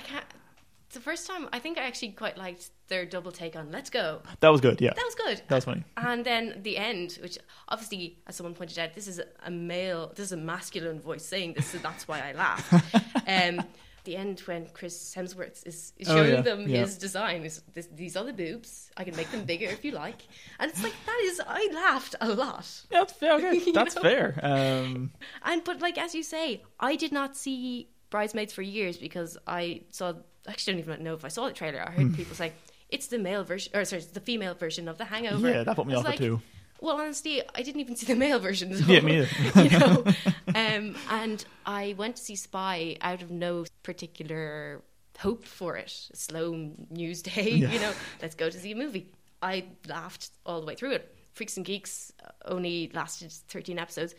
first 1.01 1.27
time 1.27 1.47
I 1.53 1.59
think 1.59 1.77
I 1.77 1.83
actually 1.83 2.11
quite 2.11 2.37
liked 2.37 2.69
their 2.87 3.05
double 3.05 3.31
take 3.31 3.55
on 3.55 3.71
"Let's 3.71 3.89
Go." 3.89 4.21
That 4.39 4.49
was 4.49 4.61
good. 4.61 4.81
Yeah, 4.81 4.93
That 4.95 5.05
was 5.05 5.15
good. 5.15 5.41
that 5.47 5.55
was 5.55 5.65
funny. 5.65 5.83
And 5.97 6.25
then 6.25 6.59
the 6.63 6.77
end, 6.77 7.17
which 7.21 7.37
obviously, 7.67 8.17
as 8.27 8.35
someone 8.35 8.53
pointed 8.53 8.79
out, 8.79 8.93
this 8.93 9.07
is 9.07 9.21
a 9.45 9.51
male, 9.51 10.11
this 10.15 10.25
is 10.27 10.31
a 10.31 10.37
masculine 10.37 10.99
voice 10.99 11.25
saying 11.25 11.53
this, 11.53 11.67
so 11.67 11.77
that's 11.79 12.07
why 12.07 12.19
I 12.19 12.31
laughed. 12.33 12.73
um, 13.27 13.63
the 14.03 14.17
end 14.17 14.39
when 14.41 14.65
Chris 14.73 15.13
Hemsworth 15.15 15.65
is, 15.67 15.93
is 15.97 16.09
Oh, 16.09 16.15
showing 16.15 16.31
yeah, 16.33 16.41
them 16.41 16.61
yeah. 16.67 16.79
his 16.79 16.97
design 16.97 17.43
is 17.43 17.61
this, 17.73 17.87
these 17.93 18.17
are 18.17 18.23
the 18.25 18.33
boobs. 18.33 18.89
I 18.97 19.03
can 19.03 19.15
make 19.15 19.29
them 19.31 19.45
bigger 19.45 19.67
if 19.67 19.85
you 19.85 19.91
like, 19.91 20.23
and 20.59 20.71
it's 20.71 20.81
like 20.83 20.93
that 21.05 21.19
is 21.23 21.39
I 21.47 21.69
laughed 21.71 22.15
a 22.19 22.29
lot. 22.29 22.67
Yeah, 22.91 22.99
that's 23.01 23.13
fair. 23.13 23.33
Okay, 23.35 23.71
that's 23.73 23.93
fair. 23.93 24.39
Um, 24.41 25.11
And 25.43 25.63
but 25.63 25.81
like 25.81 25.97
as 25.99 26.15
you 26.15 26.23
say, 26.23 26.63
I 26.79 26.95
did 26.95 27.11
not 27.11 27.37
see 27.37 27.89
Bridesmaids 28.09 28.53
for 28.53 28.63
years 28.63 28.97
because 28.97 29.37
I 29.47 29.83
saw. 29.91 30.13
I 30.47 30.51
actually, 30.51 30.73
don't 30.73 30.79
even 30.89 31.03
know 31.03 31.13
if 31.13 31.23
I 31.25 31.27
saw 31.29 31.47
the 31.47 31.53
trailer. 31.53 31.81
I 31.87 31.91
heard 31.91 32.15
people 32.15 32.35
say 32.35 32.53
it's 32.89 33.07
the 33.07 33.19
male 33.19 33.43
version, 33.43 33.71
or 33.75 33.85
sorry, 33.85 34.01
it's 34.01 34.11
the 34.11 34.19
female 34.19 34.53
version 34.55 34.87
of 34.87 34.97
The 34.97 35.05
Hangover. 35.05 35.49
yeah, 35.49 35.63
that 35.63 35.75
put 35.75 35.87
me 35.87 35.93
off 35.93 36.03
like, 36.05 36.17
too. 36.17 36.41
Well, 36.81 36.97
honestly, 36.99 37.43
I 37.53 37.61
didn't 37.61 37.79
even 37.81 37.95
see 37.95 38.07
the 38.07 38.15
male 38.15 38.39
version. 38.39 38.75
So, 38.75 38.83
Yeah, 38.91 39.01
me 39.01 39.19
either. 39.21 39.61
you 39.63 39.79
know, 39.79 40.03
um, 40.55 40.95
and 41.11 41.45
I 41.65 41.93
went 41.97 42.15
to 42.15 42.23
see 42.23 42.35
Spy 42.35 42.97
out 43.01 43.21
of 43.21 43.29
no 43.29 43.65
particular 43.83 44.81
hope 45.19 45.45
for 45.45 45.77
it. 45.77 45.93
A 46.11 46.15
slow 46.15 46.71
news 46.89 47.21
day, 47.33 47.51
Yeah. 47.51 47.71
you 47.71 47.79
know. 47.79 47.93
Let's 48.21 48.33
go 48.35 48.49
to 48.49 48.57
see 48.59 48.71
a 48.71 48.75
movie. 48.75 49.11
I 49.43 49.65
laughed 49.87 50.29
all 50.45 50.59
the 50.59 50.65
way 50.65 50.73
through 50.75 50.93
it. 50.93 51.15
Freaks 51.33 51.55
and 51.57 51.65
Geeks 51.65 52.11
only 52.45 52.89
lasted 52.93 53.31
thirteen 53.31 53.77
episodes. 53.79 54.15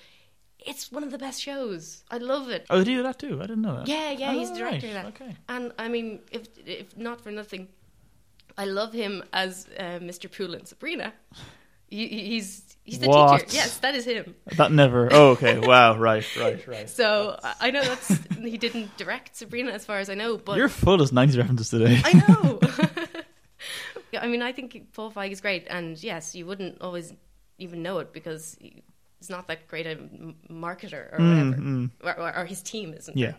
It's 0.67 0.91
one 0.93 1.03
of 1.05 1.11
the 1.11 1.19
best 1.19 1.41
shows. 1.43 2.05
I 2.11 2.19
love 2.19 2.49
it. 2.51 2.67
Oh, 2.71 2.79
did 2.79 2.87
he 2.89 2.95
do 2.95 3.03
that 3.03 3.19
too? 3.19 3.39
I 3.39 3.47
didn't 3.47 3.63
know 3.63 3.77
that. 3.77 3.89
Yeah, 3.89 4.11
yeah, 4.11 4.33
he's 4.33 4.51
Oh, 4.51 4.53
the 4.55 4.59
director 4.59 4.87
right, 4.89 4.97
of 4.97 5.03
that. 5.15 5.23
Okay. 5.23 5.37
And 5.49 5.73
I 5.79 5.89
mean, 5.89 6.21
if 6.31 6.49
if 6.67 6.97
not 6.97 7.21
for 7.21 7.31
nothing, 7.31 7.69
I 8.57 8.65
love 8.67 8.93
him 8.93 9.23
as 9.33 9.67
uh, 9.79 9.99
Mr. 10.01 10.31
Poole 10.31 10.55
and 10.55 10.67
Sabrina. 10.67 11.13
He, 11.89 12.09
he's 12.09 12.77
he's 12.85 12.99
the 13.01 13.09
What? 13.09 13.41
teacher. 13.41 13.55
Yes, 13.57 13.79
that 13.79 13.95
is 13.95 14.05
him. 14.07 14.35
That 14.57 14.73
never. 14.73 15.09
Oh, 15.13 15.31
okay. 15.31 15.59
Wow. 15.73 15.99
Right. 15.99 16.25
Right. 16.37 16.67
Right. 16.67 16.89
So 16.89 17.39
I 17.43 17.69
I 17.69 17.71
know 17.71 17.83
that's 17.83 18.09
he 18.39 18.57
didn't 18.59 18.97
direct 18.97 19.37
Sabrina 19.37 19.73
as 19.73 19.85
far 19.85 19.99
as 19.99 20.09
I 20.09 20.15
know, 20.15 20.39
but 20.39 20.57
You're 20.57 20.69
full 20.71 21.03
of 21.03 21.11
90s 21.11 21.37
references 21.37 21.69
today. 21.69 22.01
I 22.05 22.13
know. 22.15 22.61
I 24.21 24.27
mean, 24.29 24.43
I 24.43 24.53
think 24.53 24.93
Paul 24.93 25.11
Feig 25.11 25.33
is 25.33 25.41
great, 25.41 25.67
and 25.69 26.03
yes, 26.03 26.35
you 26.35 26.47
wouldn't 26.47 26.81
always 26.81 27.13
even 27.59 27.83
know 27.83 27.99
it 27.99 28.13
because 28.13 28.57
he's 29.23 29.31
not 29.31 29.47
that 29.47 29.69
great 29.69 29.87
a 29.87 29.91
m- 29.93 30.35
marketer 30.51 31.13
or 31.13 31.19
Mm, 31.21 31.29
whatever, 31.29 31.63
mm. 31.63 31.91
Or, 32.03 32.19
or, 32.29 32.37
or 32.39 32.45
his 32.45 32.61
team 32.61 32.93
isn't. 32.93 33.17
Yeah. 33.17 33.35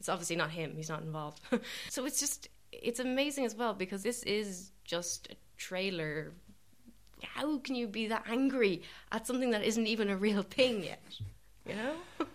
it's 0.00 0.08
obviously 0.08 0.34
not 0.34 0.50
him. 0.50 0.72
He's 0.76 0.88
not 0.88 1.02
involved. 1.02 1.40
so 1.88 2.04
it's 2.06 2.18
just 2.18 2.48
it's 2.72 2.98
amazing 2.98 3.44
as 3.44 3.54
well 3.54 3.72
because 3.72 4.02
this 4.02 4.24
is 4.24 4.72
just 4.84 5.28
a 5.30 5.36
trailer. 5.56 6.32
How 7.22 7.58
can 7.58 7.76
you 7.76 7.86
be 7.86 8.08
that 8.08 8.24
angry 8.28 8.82
at 9.12 9.26
something 9.28 9.50
that 9.52 9.62
isn't 9.64 9.86
even 9.86 10.10
a 10.10 10.16
real 10.16 10.42
thing 10.42 10.82
yet? 10.82 11.02
You 11.66 11.74
know? 11.76 11.94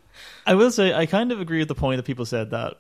I 0.46 0.54
will 0.56 0.72
say 0.72 0.94
I 0.94 1.06
kind 1.06 1.32
of 1.34 1.42
agree 1.42 1.60
with 1.60 1.68
the 1.68 1.76
point 1.76 1.98
that 1.98 2.04
people 2.04 2.26
said 2.26 2.52
that. 2.52 2.78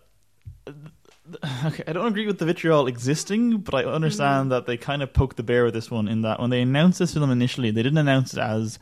Okay, 1.66 1.84
I 1.88 1.94
don't 1.94 2.08
agree 2.08 2.28
with 2.28 2.38
the 2.40 2.46
vitriol 2.46 2.88
existing, 2.88 3.60
but 3.60 3.74
I 3.74 3.84
understand 3.86 4.52
that 4.52 4.66
they 4.66 4.76
kind 4.78 5.02
of 5.02 5.14
poked 5.14 5.38
the 5.38 5.44
bear 5.44 5.64
with 5.64 5.74
this 5.74 5.90
one 5.90 6.08
in 6.10 6.22
that 6.24 6.40
when 6.40 6.50
they 6.50 6.62
announced 6.62 7.00
this 7.00 7.14
film 7.14 7.32
initially, 7.32 7.72
they 7.72 7.82
didn't 7.82 7.98
announce 7.98 8.34
it 8.34 8.40
as 8.40 8.78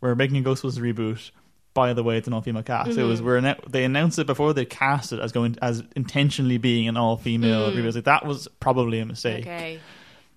we're 0.00 0.14
making 0.14 0.38
a 0.38 0.42
Ghostbusters 0.48 0.78
reboot. 0.78 1.30
By 1.74 1.92
the 1.92 2.02
way, 2.02 2.16
it's 2.16 2.26
an 2.26 2.32
all-female 2.32 2.62
cast. 2.62 2.96
It 2.96 3.02
was 3.02 3.20
we're 3.20 3.40
they 3.68 3.84
announced 3.84 4.18
it 4.18 4.26
before 4.26 4.54
they 4.54 4.64
cast 4.64 5.12
it 5.12 5.20
as 5.20 5.30
going 5.32 5.58
as 5.60 5.82
intentionally 5.94 6.56
being 6.56 6.88
an 6.88 6.96
all-female 6.96 7.70
Mm. 7.70 7.76
reboot. 7.76 7.94
Like 7.94 8.04
that 8.04 8.24
was 8.24 8.48
probably 8.60 8.98
a 9.00 9.04
mistake. 9.04 9.44
Okay. 9.46 9.78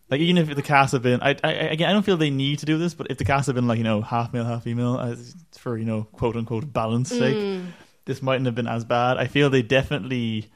Like 0.09 0.19
even 0.21 0.37
if 0.37 0.53
the 0.53 0.61
cast 0.61 0.91
have 0.93 1.01
been, 1.03 1.21
I, 1.21 1.35
I 1.43 1.51
again, 1.51 1.87
I 1.87 1.93
don't 1.93 2.03
feel 2.03 2.17
they 2.17 2.29
need 2.31 2.59
to 2.59 2.65
do 2.65 2.77
this, 2.77 2.93
but 2.93 3.07
if 3.09 3.17
the 3.19 3.23
cast 3.25 3.45
have 3.45 3.55
been 3.55 3.67
like 3.67 3.77
you 3.77 3.83
know 3.85 4.01
half 4.01 4.33
male, 4.33 4.43
half 4.43 4.63
female, 4.63 4.99
as 4.99 5.33
for 5.57 5.77
you 5.77 5.85
know 5.85 6.03
quote 6.11 6.35
unquote 6.35 6.73
balance 6.73 7.07
sake, 7.09 7.37
Mm. 7.37 7.67
this 8.05 8.21
mightn't 8.21 8.45
have 8.47 8.55
been 8.55 8.67
as 8.67 8.83
bad. 8.83 9.17
I 9.17 9.27
feel 9.27 9.49
they 9.49 9.61
definitely, 9.61 10.49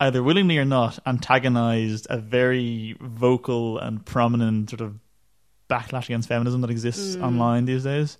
either 0.00 0.22
willingly 0.22 0.58
or 0.58 0.64
not, 0.66 0.98
antagonized 1.06 2.06
a 2.10 2.18
very 2.18 2.96
vocal 3.00 3.78
and 3.78 4.04
prominent 4.04 4.68
sort 4.70 4.80
of 4.82 4.98
backlash 5.70 6.04
against 6.04 6.28
feminism 6.28 6.60
that 6.62 6.70
exists 6.70 7.16
Mm. 7.16 7.22
online 7.24 7.64
these 7.64 7.84
days. 7.84 8.18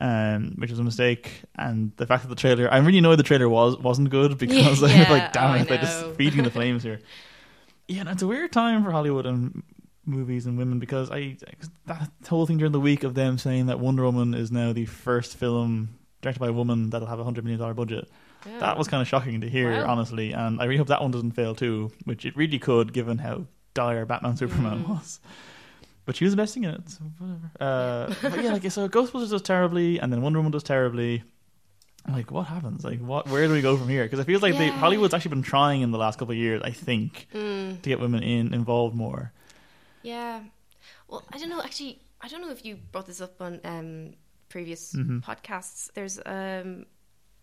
Um, 0.00 0.54
which 0.58 0.70
was 0.70 0.80
a 0.80 0.82
mistake, 0.82 1.42
and 1.56 1.92
the 1.98 2.06
fact 2.06 2.24
that 2.24 2.28
the 2.28 2.34
trailer, 2.34 2.68
I 2.68 2.78
really 2.78 3.00
know 3.00 3.14
the 3.14 3.22
trailer 3.22 3.48
was 3.48 3.78
wasn't 3.78 4.10
good 4.10 4.36
because 4.44 4.82
I 4.82 4.98
was 4.98 5.08
like, 5.08 5.32
damn 5.32 5.52
oh, 5.52 5.62
it, 5.62 5.68
they're 5.68 5.78
just 5.78 6.16
feeding 6.16 6.42
the 6.42 6.50
flames 6.58 6.82
here. 6.82 6.98
Yeah, 7.86 8.00
and 8.00 8.08
it's 8.08 8.22
a 8.22 8.26
weird 8.26 8.50
time 8.50 8.82
for 8.82 8.90
Hollywood 8.90 9.24
and 9.24 9.62
movies 10.04 10.46
and 10.46 10.58
women 10.58 10.80
because 10.80 11.12
I 11.12 11.36
that 11.86 12.10
whole 12.28 12.44
thing 12.44 12.58
during 12.58 12.72
the 12.72 12.80
week 12.80 13.04
of 13.04 13.14
them 13.14 13.38
saying 13.38 13.66
that 13.66 13.78
Wonder 13.78 14.02
Woman 14.02 14.34
is 14.34 14.50
now 14.50 14.72
the 14.72 14.84
first 14.86 15.36
film 15.36 15.90
directed 16.22 16.40
by 16.40 16.48
a 16.48 16.52
woman 16.52 16.90
that'll 16.90 17.06
have 17.06 17.20
a 17.20 17.24
hundred 17.24 17.44
million 17.44 17.60
dollar 17.60 17.74
budget. 17.74 18.08
Yeah. 18.46 18.58
That 18.58 18.76
was 18.76 18.88
kind 18.88 19.00
of 19.00 19.06
shocking 19.06 19.42
to 19.42 19.48
hear, 19.48 19.70
Wow. 19.70 19.92
honestly, 19.92 20.32
and 20.32 20.60
I 20.60 20.64
really 20.64 20.78
hope 20.78 20.88
that 20.88 21.02
one 21.02 21.12
doesn't 21.12 21.32
fail 21.32 21.54
too, 21.54 21.92
which 22.02 22.26
it 22.26 22.36
really 22.36 22.58
could, 22.58 22.92
given 22.92 23.18
how 23.18 23.44
dire 23.74 24.04
Batman 24.06 24.36
Superman 24.36 24.82
Mm. 24.84 24.88
was. 24.88 25.20
But 26.06 26.16
she 26.16 26.24
was 26.24 26.34
investing 26.34 26.64
in 26.64 26.70
it, 26.70 26.88
so 26.90 27.02
whatever. 27.18 27.50
Uh, 27.58 28.14
but 28.22 28.42
yeah, 28.44 28.52
like 28.52 28.70
so, 28.70 28.88
Ghostbusters 28.88 29.30
does 29.30 29.42
terribly, 29.42 29.98
and 29.98 30.12
then 30.12 30.20
Wonder 30.20 30.38
Woman 30.38 30.52
does 30.52 30.62
terribly, 30.62 31.22
like 32.08 32.30
what 32.30 32.42
happens? 32.46 32.84
Like 32.84 33.00
what? 33.00 33.26
Where 33.28 33.46
do 33.46 33.52
we 33.54 33.62
go 33.62 33.76
from 33.76 33.88
here? 33.88 34.04
Because 34.04 34.18
it 34.18 34.24
feels 34.24 34.42
like 34.42 34.58
they, 34.58 34.68
Hollywood's 34.68 35.14
actually 35.14 35.30
been 35.30 35.42
trying 35.42 35.80
in 35.80 35.90
the 35.92 35.98
last 35.98 36.18
couple 36.18 36.32
of 36.32 36.38
years, 36.38 36.60
I 36.62 36.70
think, 36.72 37.26
Mm, 37.34 37.80
to 37.80 37.88
get 37.88 38.00
women 38.00 38.22
in 38.22 38.52
involved 38.52 38.94
more. 38.94 39.32
yeah. 40.02 40.40
Well, 41.08 41.22
I 41.32 41.38
don't 41.38 41.48
know. 41.48 41.62
Actually, 41.62 42.00
I 42.20 42.28
don't 42.28 42.42
know 42.42 42.50
if 42.50 42.64
you 42.64 42.76
brought 42.92 43.06
this 43.06 43.20
up 43.20 43.40
on 43.40 43.60
um, 43.64 44.14
previous 44.50 44.92
Mhm. 44.94 45.22
podcasts. 45.24 45.90
There's 45.94 46.18
um, 46.26 46.84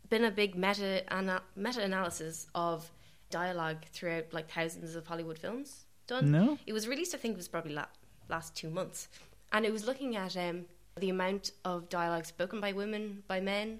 been 0.09 0.23
a 0.25 0.31
big 0.31 0.55
meta 0.55 1.03
ana- 1.11 1.43
meta 1.55 1.81
analysis 1.81 2.45
of 2.53 2.91
dialogue 3.31 3.77
throughout 3.93 4.33
like 4.33 4.51
thousands 4.51 4.95
of 4.95 5.07
Hollywood 5.07 5.39
films 5.39 5.85
done. 6.07 6.31
No, 6.31 6.57
It 6.67 6.73
was 6.73 6.87
released, 6.87 7.15
I 7.15 7.17
think, 7.17 7.33
it 7.33 7.37
was 7.37 7.47
probably 7.47 7.73
la- 7.73 7.85
last 8.31 8.55
two 8.55 8.69
months, 8.69 9.07
and 9.51 9.65
it 9.65 9.71
was 9.71 9.85
looking 9.85 10.15
at 10.15 10.35
um, 10.37 10.65
the 10.97 11.09
amount 11.09 11.51
of 11.65 11.89
dialogue 11.89 12.25
spoken 12.25 12.59
by 12.59 12.71
women, 12.71 13.23
by 13.27 13.39
men, 13.39 13.79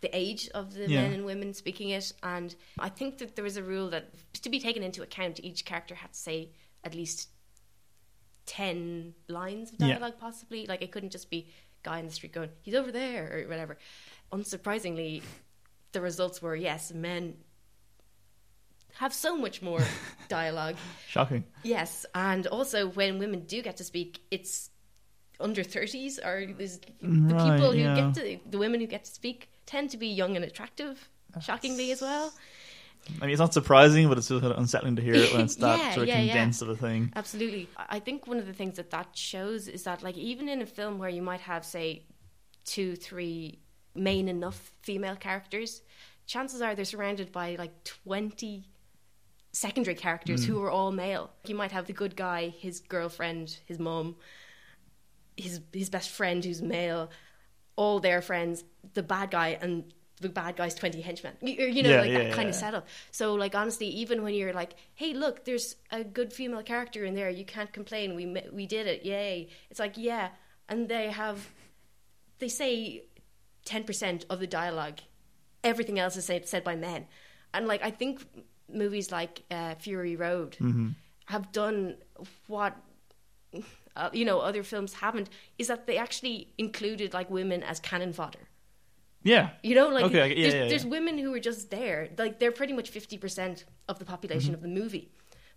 the 0.00 0.10
age 0.16 0.48
of 0.50 0.74
the 0.74 0.88
Yeah. 0.88 1.02
men 1.02 1.12
and 1.12 1.24
women 1.24 1.54
speaking 1.54 1.90
it, 1.90 2.12
and 2.22 2.54
I 2.78 2.88
think 2.88 3.18
that 3.18 3.36
there 3.36 3.44
was 3.44 3.56
a 3.56 3.62
rule 3.62 3.88
that 3.90 4.04
to 4.42 4.48
be 4.50 4.58
taken 4.60 4.82
into 4.82 5.02
account, 5.02 5.40
each 5.42 5.64
character 5.64 5.94
had 5.94 6.12
to 6.12 6.18
say 6.18 6.50
at 6.84 6.94
least 6.94 7.28
ten 8.46 9.14
lines 9.28 9.72
of 9.72 9.80
Yeah. 9.80 9.94
dialogue, 9.94 10.18
possibly. 10.18 10.66
Like 10.66 10.82
it 10.82 10.92
couldn't 10.92 11.10
just 11.10 11.30
be 11.30 11.48
guy 11.82 11.98
in 11.98 12.06
the 12.06 12.12
street 12.12 12.32
going, 12.32 12.50
"He's 12.62 12.74
over 12.74 12.90
there" 12.92 13.24
or 13.38 13.48
whatever. 13.48 13.78
Unsurprisingly, 14.32 15.22
the 15.92 16.00
results 16.00 16.42
were 16.42 16.56
yes, 16.56 16.92
men 16.92 17.36
have 18.98 19.12
so 19.12 19.36
much 19.36 19.62
more 19.62 19.80
dialogue. 20.28 20.76
shocking. 21.08 21.44
Yes, 21.62 22.06
and 22.14 22.46
also 22.46 22.88
when 22.88 23.18
women 23.18 23.40
do 23.46 23.62
get 23.62 23.76
to 23.78 23.84
speak, 23.84 24.20
it's 24.30 24.70
under 25.38 25.62
thirties 25.62 26.18
or 26.18 26.46
the 26.46 26.80
Right, 27.02 27.52
people 27.56 27.72
who 27.72 27.78
yeah. 27.78 27.94
get 27.94 28.14
to 28.14 28.38
the 28.50 28.58
women 28.58 28.80
who 28.80 28.86
get 28.86 29.04
to 29.04 29.10
speak 29.10 29.48
tend 29.66 29.90
to 29.90 29.96
be 29.98 30.08
young 30.08 30.36
and 30.36 30.44
attractive. 30.44 31.08
Shockingly, 31.40 31.90
as 31.92 32.00
well. 32.00 32.32
I 33.20 33.26
mean, 33.26 33.30
it's 33.30 33.38
not 33.38 33.52
surprising, 33.52 34.08
but 34.08 34.16
it's 34.16 34.26
still 34.26 34.40
kind 34.40 34.52
of 34.52 34.58
unsettling 34.58 34.96
to 34.96 35.02
hear 35.02 35.14
it 35.14 35.30
when 35.32 35.42
it's 35.42 35.56
that 35.66 35.78
Yeah, 35.78 35.90
sort 35.90 36.02
of 36.04 36.08
yeah, 36.08 36.20
yeah. 36.22 36.32
condensed 36.32 36.62
of 36.62 36.70
a 36.70 36.76
thing. 36.76 37.12
Absolutely. 37.14 37.68
I 37.76 37.96
I 37.96 37.98
think 38.00 38.26
one 38.26 38.38
of 38.38 38.46
the 38.46 38.54
things 38.54 38.76
that 38.76 38.90
that 38.90 39.08
shows 39.14 39.68
is 39.68 39.84
that, 39.84 40.02
like, 40.02 40.16
even 40.16 40.48
in 40.48 40.62
a 40.62 40.66
film 40.66 40.98
where 40.98 41.10
you 41.10 41.20
might 41.22 41.40
have, 41.42 41.64
say, 41.64 42.04
two, 42.64 42.96
three 42.96 43.58
main 43.94 44.28
enough 44.28 44.72
female 44.82 45.14
characters, 45.16 45.82
chances 46.26 46.62
are 46.62 46.74
they're 46.74 46.84
surrounded 46.86 47.30
by 47.32 47.56
like 47.58 47.84
20 47.84 48.64
secondary 49.64 49.94
characters 49.96 50.42
Mm. 50.42 50.48
who 50.48 50.62
are 50.64 50.70
all 50.70 50.92
male. 50.92 51.30
You 51.46 51.54
might 51.54 51.72
have 51.72 51.86
the 51.86 51.92
good 52.02 52.14
guy, 52.14 52.40
his 52.66 52.80
girlfriend, 52.80 53.58
his 53.70 53.78
mum, 53.78 54.16
his 55.36 55.60
his 55.72 55.88
best 55.96 56.10
friend 56.10 56.44
who's 56.44 56.60
male, 56.62 57.10
all 57.76 57.98
their 58.00 58.20
friends, 58.20 58.64
the 58.94 59.02
bad 59.02 59.30
guy, 59.30 59.48
and 59.62 59.92
the 60.20 60.28
bad 60.30 60.56
guy's 60.56 60.74
20 60.74 61.00
henchmen. 61.02 61.34
You, 61.42 61.66
you 61.76 61.82
know, 61.82 61.90
Yeah, 61.90 62.00
like 62.00 62.10
yeah, 62.10 62.18
that 62.24 62.32
kind 62.32 62.48
of 62.48 62.54
setup. 62.54 62.86
So, 63.10 63.34
like, 63.34 63.54
honestly, 63.54 63.86
even 64.02 64.22
when 64.22 64.32
you're 64.34 64.54
like, 64.62 64.72
hey, 64.94 65.12
look, 65.12 65.44
there's 65.44 65.76
a 65.90 66.02
good 66.04 66.32
female 66.32 66.62
character 66.62 67.04
in 67.04 67.14
there, 67.14 67.28
you 67.30 67.44
can't 67.44 67.70
complain, 67.72 68.14
we, 68.14 68.24
we 68.52 68.64
did 68.66 68.86
it, 68.86 69.04
yay. 69.04 69.48
It's 69.70 69.78
like, 69.78 69.94
yeah. 70.10 70.30
And 70.70 70.88
they 70.88 71.10
have, 71.10 71.50
they 72.38 72.48
say 72.48 73.04
10% 73.66 74.24
of 74.30 74.40
the 74.40 74.46
dialogue, 74.46 75.00
everything 75.62 75.98
else 75.98 76.16
is 76.16 76.24
said, 76.24 76.48
said 76.48 76.64
by 76.64 76.76
men. 76.76 77.06
And, 77.52 77.66
like, 77.66 77.82
I 77.82 77.90
think 77.90 78.24
movies 78.72 79.10
like 79.12 79.42
uh, 79.50 79.74
Fury 79.76 80.16
Road 80.16 80.56
Mm-hmm. 80.60 80.88
have 81.26 81.52
done 81.52 81.96
what 82.46 82.76
uh, 83.96 84.10
you 84.12 84.24
know 84.24 84.38
other 84.40 84.62
films 84.62 84.94
haven't 84.94 85.28
is 85.58 85.66
that 85.68 85.86
they 85.86 85.96
actually 85.96 86.52
included 86.58 87.14
like 87.14 87.30
women 87.30 87.62
as 87.62 87.80
cannon 87.80 88.12
fodder 88.12 88.44
Yeah, 89.22 89.50
you 89.62 89.74
know 89.74 89.88
like 89.88 90.04
Okay, 90.06 90.28
yeah, 90.28 90.42
there's, 90.42 90.54
yeah, 90.54 90.62
yeah. 90.62 90.68
there's 90.68 90.84
women 90.86 91.18
who 91.18 91.32
are 91.34 91.40
just 91.40 91.70
there 91.70 92.08
like 92.18 92.38
they're 92.38 92.52
pretty 92.52 92.72
much 92.72 92.90
50% 92.92 93.64
of 93.88 93.98
the 93.98 94.04
population 94.04 94.54
Mm-hmm. 94.54 94.64
of 94.64 94.74
the 94.74 94.80
movie 94.80 95.08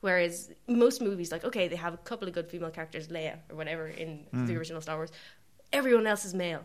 whereas 0.01 0.51
most 0.67 1.01
movies 1.01 1.29
like 1.31 1.43
okay 1.43 1.67
they 1.67 1.75
have 1.75 1.93
a 1.93 1.97
couple 2.09 2.27
of 2.27 2.33
good 2.33 2.47
female 2.49 2.71
characters 2.71 3.07
leia 3.09 3.35
or 3.49 3.55
whatever 3.55 3.87
in 3.87 4.09
Mm. 4.33 4.47
the 4.47 4.55
original 4.55 4.81
star 4.81 4.95
wars 4.95 5.11
everyone 5.73 6.07
else 6.07 6.23
is 6.29 6.33
male 6.33 6.63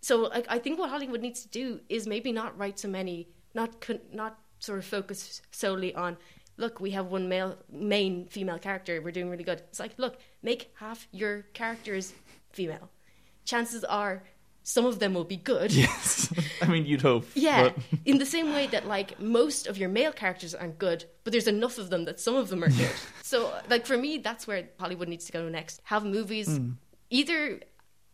so 0.00 0.14
like, 0.34 0.46
i 0.48 0.58
think 0.58 0.78
what 0.78 0.88
hollywood 0.94 1.20
needs 1.20 1.40
to 1.42 1.48
do 1.62 1.80
is 1.96 2.06
maybe 2.06 2.30
not 2.32 2.56
write 2.58 2.78
so 2.78 2.88
many 2.88 3.28
not 3.54 3.80
con- 3.84 4.06
not 4.12 4.32
sort 4.60 4.78
of 4.78 4.84
focus 4.84 5.42
solely 5.50 5.92
on 5.94 6.16
look 6.56 6.78
we 6.80 6.92
have 6.92 7.06
one 7.06 7.28
male 7.28 7.56
main 7.72 8.26
female 8.28 8.58
character 8.58 9.00
we're 9.02 9.10
doing 9.10 9.28
really 9.30 9.44
good 9.44 9.60
it's 9.70 9.80
like 9.80 9.92
look 9.98 10.18
make 10.42 10.70
half 10.78 11.08
your 11.10 11.42
characters 11.54 12.12
female 12.52 12.88
chances 13.44 13.82
are 13.84 14.22
some 14.62 14.84
of 14.84 14.98
them 14.98 15.14
will 15.14 15.24
be 15.24 15.36
good 15.36 15.72
yes. 15.72 16.32
I 16.62 16.66
mean, 16.66 16.84
you'd 16.84 17.00
hope. 17.00 17.24
yeah, 17.34 17.70
but- 17.70 17.76
in 18.04 18.18
the 18.18 18.26
same 18.26 18.52
way 18.52 18.66
that 18.68 18.86
like 18.86 19.18
most 19.18 19.66
of 19.66 19.78
your 19.78 19.88
male 19.88 20.12
characters 20.12 20.54
aren't 20.54 20.78
good, 20.78 21.06
but 21.24 21.32
there's 21.32 21.48
enough 21.48 21.78
of 21.78 21.88
them 21.88 22.04
that 22.04 22.20
some 22.20 22.36
of 22.36 22.50
them 22.50 22.62
are 22.62 22.68
good. 22.68 22.92
so 23.22 23.50
like 23.70 23.86
for 23.86 23.96
me, 23.96 24.18
that's 24.18 24.46
where 24.46 24.68
Hollywood 24.78 25.08
needs 25.08 25.24
to 25.24 25.32
go 25.32 25.48
next. 25.48 25.80
Have 25.84 26.04
movies 26.04 26.48
Hmm. 26.58 26.72
either 27.08 27.60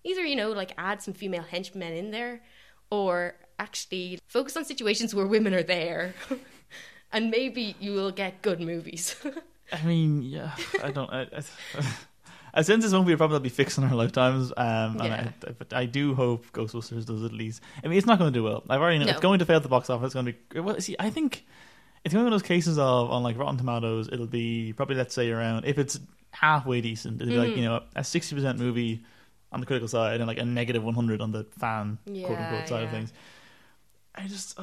either 0.04 0.24
you 0.24 0.36
know 0.36 0.52
like 0.52 0.72
add 0.78 1.02
some 1.02 1.12
female 1.14 1.42
henchmen 1.42 1.92
in 1.92 2.12
there, 2.12 2.42
or 2.90 3.34
actually 3.58 4.18
focus 4.26 4.56
on 4.56 4.64
situations 4.64 5.14
where 5.14 5.26
women 5.26 5.54
are 5.54 5.62
there, 5.62 6.14
and 7.12 7.30
maybe 7.30 7.74
you 7.80 7.92
will 7.92 8.10
get 8.10 8.42
good 8.42 8.60
movies. 8.60 9.16
I 9.72 9.82
mean, 9.84 10.22
yeah, 10.22 10.54
I 10.82 10.90
don't. 10.90 11.10
I, 11.10 11.22
I, 11.22 11.42
I 12.54 12.62
sense 12.62 12.84
this 12.84 12.92
won't 12.92 13.06
be 13.06 13.12
a 13.12 13.16
problem 13.16 13.34
that'll 13.34 13.42
be 13.42 13.48
fixed 13.50 13.76
in 13.78 13.84
our 13.84 13.94
lifetimes. 13.94 14.52
Um, 14.56 14.96
Yeah. 14.96 15.04
and 15.14 15.32
I, 15.46 15.50
but 15.58 15.72
I 15.72 15.84
do 15.86 16.14
hope 16.14 16.46
Ghostbusters 16.52 17.04
does 17.04 17.22
at 17.24 17.32
least. 17.32 17.60
I 17.84 17.88
mean, 17.88 17.98
it's 17.98 18.06
not 18.06 18.18
going 18.18 18.32
to 18.32 18.38
do 18.38 18.44
well. 18.44 18.62
I've 18.70 18.80
already 18.80 18.98
know 18.98 19.04
No. 19.06 19.10
it's 19.12 19.20
going 19.20 19.40
to 19.40 19.44
fail 19.44 19.56
at 19.56 19.62
the 19.62 19.68
box 19.68 19.90
office. 19.90 20.06
It's 20.06 20.14
going 20.14 20.26
to 20.26 20.32
be. 20.54 20.60
Well, 20.60 20.80
see, 20.80 20.96
I 20.98 21.10
think 21.10 21.44
it's 22.04 22.14
one 22.14 22.24
of 22.24 22.30
those 22.30 22.42
cases 22.42 22.78
of 22.78 23.10
on 23.10 23.22
like 23.22 23.36
Rotten 23.36 23.58
Tomatoes. 23.58 24.08
It'll 24.12 24.26
be 24.26 24.72
probably 24.72 24.94
let's 24.96 25.14
say 25.14 25.30
around 25.30 25.64
if 25.66 25.78
it's 25.78 25.98
halfway 26.30 26.80
decent. 26.80 27.20
It'll 27.20 27.32
be 27.32 27.38
like 27.38 27.50
Mhm. 27.50 27.56
you 27.56 27.64
know 27.64 27.82
a 27.96 28.04
sixty 28.04 28.34
percent 28.36 28.58
movie 28.58 29.02
on 29.52 29.60
the 29.60 29.66
critical 29.66 29.88
side 29.88 30.20
and 30.20 30.26
like 30.28 30.38
a 30.38 30.44
negative 30.44 30.82
one 30.84 30.94
hundred 30.94 31.20
on 31.20 31.32
the 31.32 31.44
fan 31.58 31.98
quote 32.06 32.38
unquote 32.38 32.68
side 32.68 32.84
of 32.84 32.90
things. 32.90 33.12
I 34.16 34.26
just. 34.28 34.58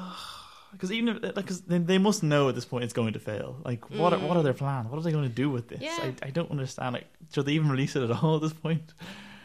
because 0.71 0.91
even 0.91 1.17
if, 1.17 1.35
like, 1.35 1.45
cause 1.47 1.61
they, 1.61 1.77
they 1.77 1.97
must 1.97 2.23
know 2.23 2.49
at 2.49 2.55
this 2.55 2.65
point 2.65 2.83
it's 2.83 2.93
going 2.93 3.13
to 3.13 3.19
fail. 3.19 3.57
Like, 3.63 3.89
what 3.91 4.13
are, 4.13 4.19
what 4.19 4.37
are 4.37 4.43
their 4.43 4.53
plans? 4.53 4.89
What 4.89 4.97
are 4.97 5.01
they 5.03 5.11
going 5.11 5.23
to 5.29 5.35
do 5.43 5.49
with 5.49 5.67
this? 5.67 5.79
Mm. 5.79 5.83
Yeah. 5.83 6.11
I, 6.23 6.27
I 6.27 6.29
don't 6.31 6.49
understand. 6.51 6.93
Like, 6.93 7.07
should 7.33 7.45
they 7.45 7.53
even 7.53 7.69
release 7.69 7.95
it 7.95 8.03
at 8.09 8.23
all 8.23 8.35
at 8.37 8.41
this 8.41 8.53
point? 8.53 8.93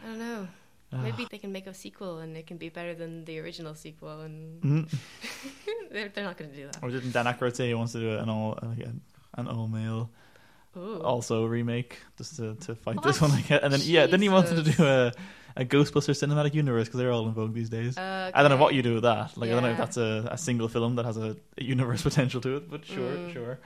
I 0.04 0.08
don't 0.08 0.18
know. 0.18 0.48
Maybe 0.90 1.26
they 1.30 1.36
can 1.36 1.52
make 1.52 1.66
a 1.66 1.74
sequel 1.74 2.20
and 2.20 2.34
it 2.34 2.46
can 2.46 2.56
be 2.56 2.70
better 2.70 2.94
than 2.94 3.26
the 3.26 3.38
original 3.40 3.74
sequel, 3.74 4.22
and 4.22 4.62
Mm. 4.62 4.94
they're, 5.92 6.08
they're 6.08 6.24
not 6.24 6.38
going 6.38 6.50
to 6.50 6.56
do 6.56 6.64
that. 6.66 6.78
Or 6.82 6.88
didn't 6.90 7.12
Dan 7.12 7.26
Aykroyd 7.26 7.54
say 7.54 7.68
he 7.68 7.74
wants 7.74 7.92
to 7.92 8.00
do 8.00 8.16
an 8.16 8.30
all 8.30 8.58
like 8.62 8.78
an, 8.78 9.02
an 9.34 9.48
all 9.48 9.68
male 9.68 10.08
also 11.04 11.44
remake 11.44 11.98
just 12.16 12.36
to, 12.36 12.54
to 12.54 12.74
fight 12.74 12.96
What? 12.96 13.04
this 13.04 13.20
one 13.20 13.32
again? 13.38 13.60
And 13.62 13.72
then 13.72 13.80
yeah, 13.84 14.06
then 14.06 14.22
he 14.22 14.28
wanted 14.28 14.64
to 14.64 14.72
do 14.72 14.82
a 14.84 15.12
a 15.56 15.64
Ghostbuster 15.64 16.10
cinematic 16.14 16.54
universe 16.54 16.86
because 16.88 16.98
they're 16.98 17.10
all 17.12 17.26
in 17.26 17.34
vogue 17.34 17.54
these 17.54 17.68
days. 17.68 17.96
I 17.98 18.30
don't 18.34 18.50
know 18.50 18.56
what 18.56 18.74
you 18.74 18.82
do 18.82 18.94
with 18.94 19.02
that. 19.04 19.36
Like 19.36 19.50
I 19.50 19.54
don't 19.54 19.62
know 19.62 19.70
if 19.70 19.78
that's 19.78 19.96
a, 19.96 20.28
a 20.30 20.38
single 20.38 20.68
film 20.68 20.96
that 20.96 21.04
has 21.04 21.16
a, 21.16 21.36
a 21.58 21.64
universe 21.64 22.02
potential 22.10 22.40
to 22.42 22.56
it, 22.56 22.70
but 22.70 22.84
sure, 22.84 23.12
Mm. 23.12 23.32
sure. 23.32 23.58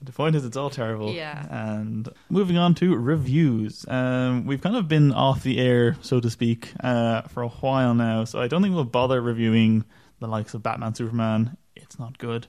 The 0.00 0.12
point 0.12 0.36
is, 0.36 0.44
it's 0.44 0.56
all 0.56 0.70
terrible. 0.70 1.10
Yeah. 1.12 1.44
And 1.50 2.08
moving 2.30 2.56
on 2.56 2.76
to 2.76 2.94
reviews, 2.96 3.84
um, 3.88 4.46
we've 4.46 4.60
kind 4.60 4.76
of 4.76 4.86
been 4.86 5.12
off 5.12 5.42
the 5.42 5.58
air, 5.58 5.96
so 6.02 6.20
to 6.20 6.30
speak, 6.30 6.72
uh, 6.84 7.22
for 7.22 7.42
a 7.42 7.48
while 7.48 7.94
now. 7.94 8.22
So 8.24 8.40
I 8.40 8.46
don't 8.46 8.62
think 8.62 8.76
we'll 8.76 8.84
bother 8.84 9.20
reviewing 9.20 9.84
the 10.20 10.28
likes 10.28 10.54
of 10.54 10.62
Batman, 10.62 10.94
Superman. 10.94 11.56
It's 11.74 11.98
not 11.98 12.16
good. 12.18 12.46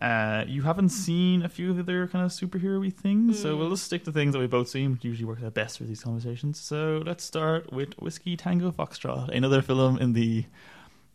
Uh, 0.00 0.44
you 0.46 0.62
haven't 0.62 0.90
seen 0.90 1.42
a 1.42 1.48
few 1.48 1.70
of 1.70 1.86
their 1.86 2.06
kind 2.06 2.24
of 2.24 2.30
superhero-y 2.30 2.90
things, 2.90 3.40
so 3.40 3.54
Mm. 3.54 3.58
we'll 3.58 3.70
just 3.70 3.84
stick 3.84 4.04
to 4.04 4.12
things 4.12 4.34
that 4.34 4.38
we've 4.38 4.50
both 4.50 4.68
seen. 4.68 4.92
Which 4.92 5.04
usually 5.04 5.24
works 5.24 5.42
out 5.42 5.54
best 5.54 5.78
for 5.78 5.84
these 5.84 6.02
conversations. 6.02 6.60
So 6.60 7.02
let's 7.06 7.24
start 7.24 7.72
with 7.72 7.94
Whiskey 7.94 8.36
Tango 8.36 8.70
Foxtrot, 8.72 9.28
another 9.30 9.62
film 9.62 9.98
in 9.98 10.12
the 10.12 10.44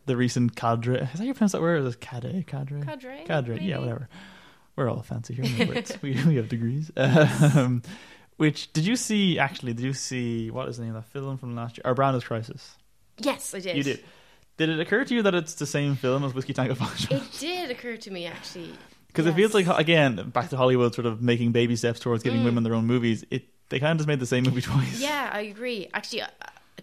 the 0.08 0.18
recent 0.18 0.56
cadre. 0.56 0.96
Is 0.96 1.12
that 1.12 1.18
how 1.20 1.24
you 1.26 1.34
pronounce 1.36 1.52
that 1.52 1.62
word? 1.62 1.84
Or 1.84 1.88
is 1.88 1.94
it 1.94 2.02
cadre? 2.02 2.44
Cadre? 2.48 2.82
Cadre. 2.82 3.24
Cadre, 3.26 3.60
yeah, 3.62 3.78
whatever. 3.78 4.10
We're 4.76 4.90
all 4.90 5.04
fancy 5.04 5.36
here. 5.36 5.44
we 5.46 5.66
know 5.66 5.74
words. 5.76 5.98
we, 6.02 6.12
we 6.26 6.36
have 6.38 6.50
degrees. 6.50 6.92
Um, 6.98 7.84
which 8.38 8.74
did 8.74 8.88
you 8.88 8.96
see? 8.96 9.38
Actually, 9.38 9.74
did 9.74 9.86
you 9.86 9.94
see 9.94 10.50
what 10.50 10.68
is 10.70 10.78
the 10.78 10.84
name 10.86 10.96
of 10.96 11.04
that 11.04 11.12
film 11.12 11.38
from 11.38 11.56
last 11.56 11.78
year? 11.78 11.84
Our 11.86 11.94
Brand 11.94 12.18
is 12.18 12.24
Crisis. 12.24 12.78
Yes, 13.20 13.54
I 13.54 13.60
did. 13.60 13.78
You 13.78 13.84
did. 13.84 14.04
Did 14.62 14.70
it 14.70 14.80
occur 14.80 15.04
to 15.06 15.16
you 15.16 15.24
that 15.24 15.34
it's 15.34 15.56
the 15.56 15.66
same 15.66 15.96
film 15.96 16.24
as 16.24 16.36
Whiskey 16.36 16.54
Tango 16.54 16.76
Foxtrot? 16.76 17.12
It 17.18 17.40
did 17.40 17.72
occur 17.72 17.98
to 17.98 18.12
me 18.12 18.28
actually. 18.28 18.74
Because 19.08 19.26
it 19.26 19.34
feels 19.34 19.56
like 19.56 19.66
again 19.68 20.30
back 20.30 20.50
to 20.50 20.58
Hollywood, 20.58 20.94
sort 20.94 21.08
of 21.08 21.20
making 21.20 21.52
baby 21.52 21.76
steps 21.76 22.00
towards 22.00 22.22
giving 22.22 22.42
Mm. 22.42 22.46
women 22.46 22.64
their 22.64 22.76
own 22.76 22.86
movies. 22.86 23.26
It 23.32 23.46
they 23.70 23.80
kind 23.80 23.94
of 23.94 23.98
just 23.98 24.08
made 24.08 24.20
the 24.20 24.28
same 24.28 24.44
movie 24.44 24.62
twice. 24.72 25.02
Yeah, 25.02 25.32
I 25.34 25.42
agree. 25.42 25.88
Actually, 25.96 26.22
uh, 26.22 26.28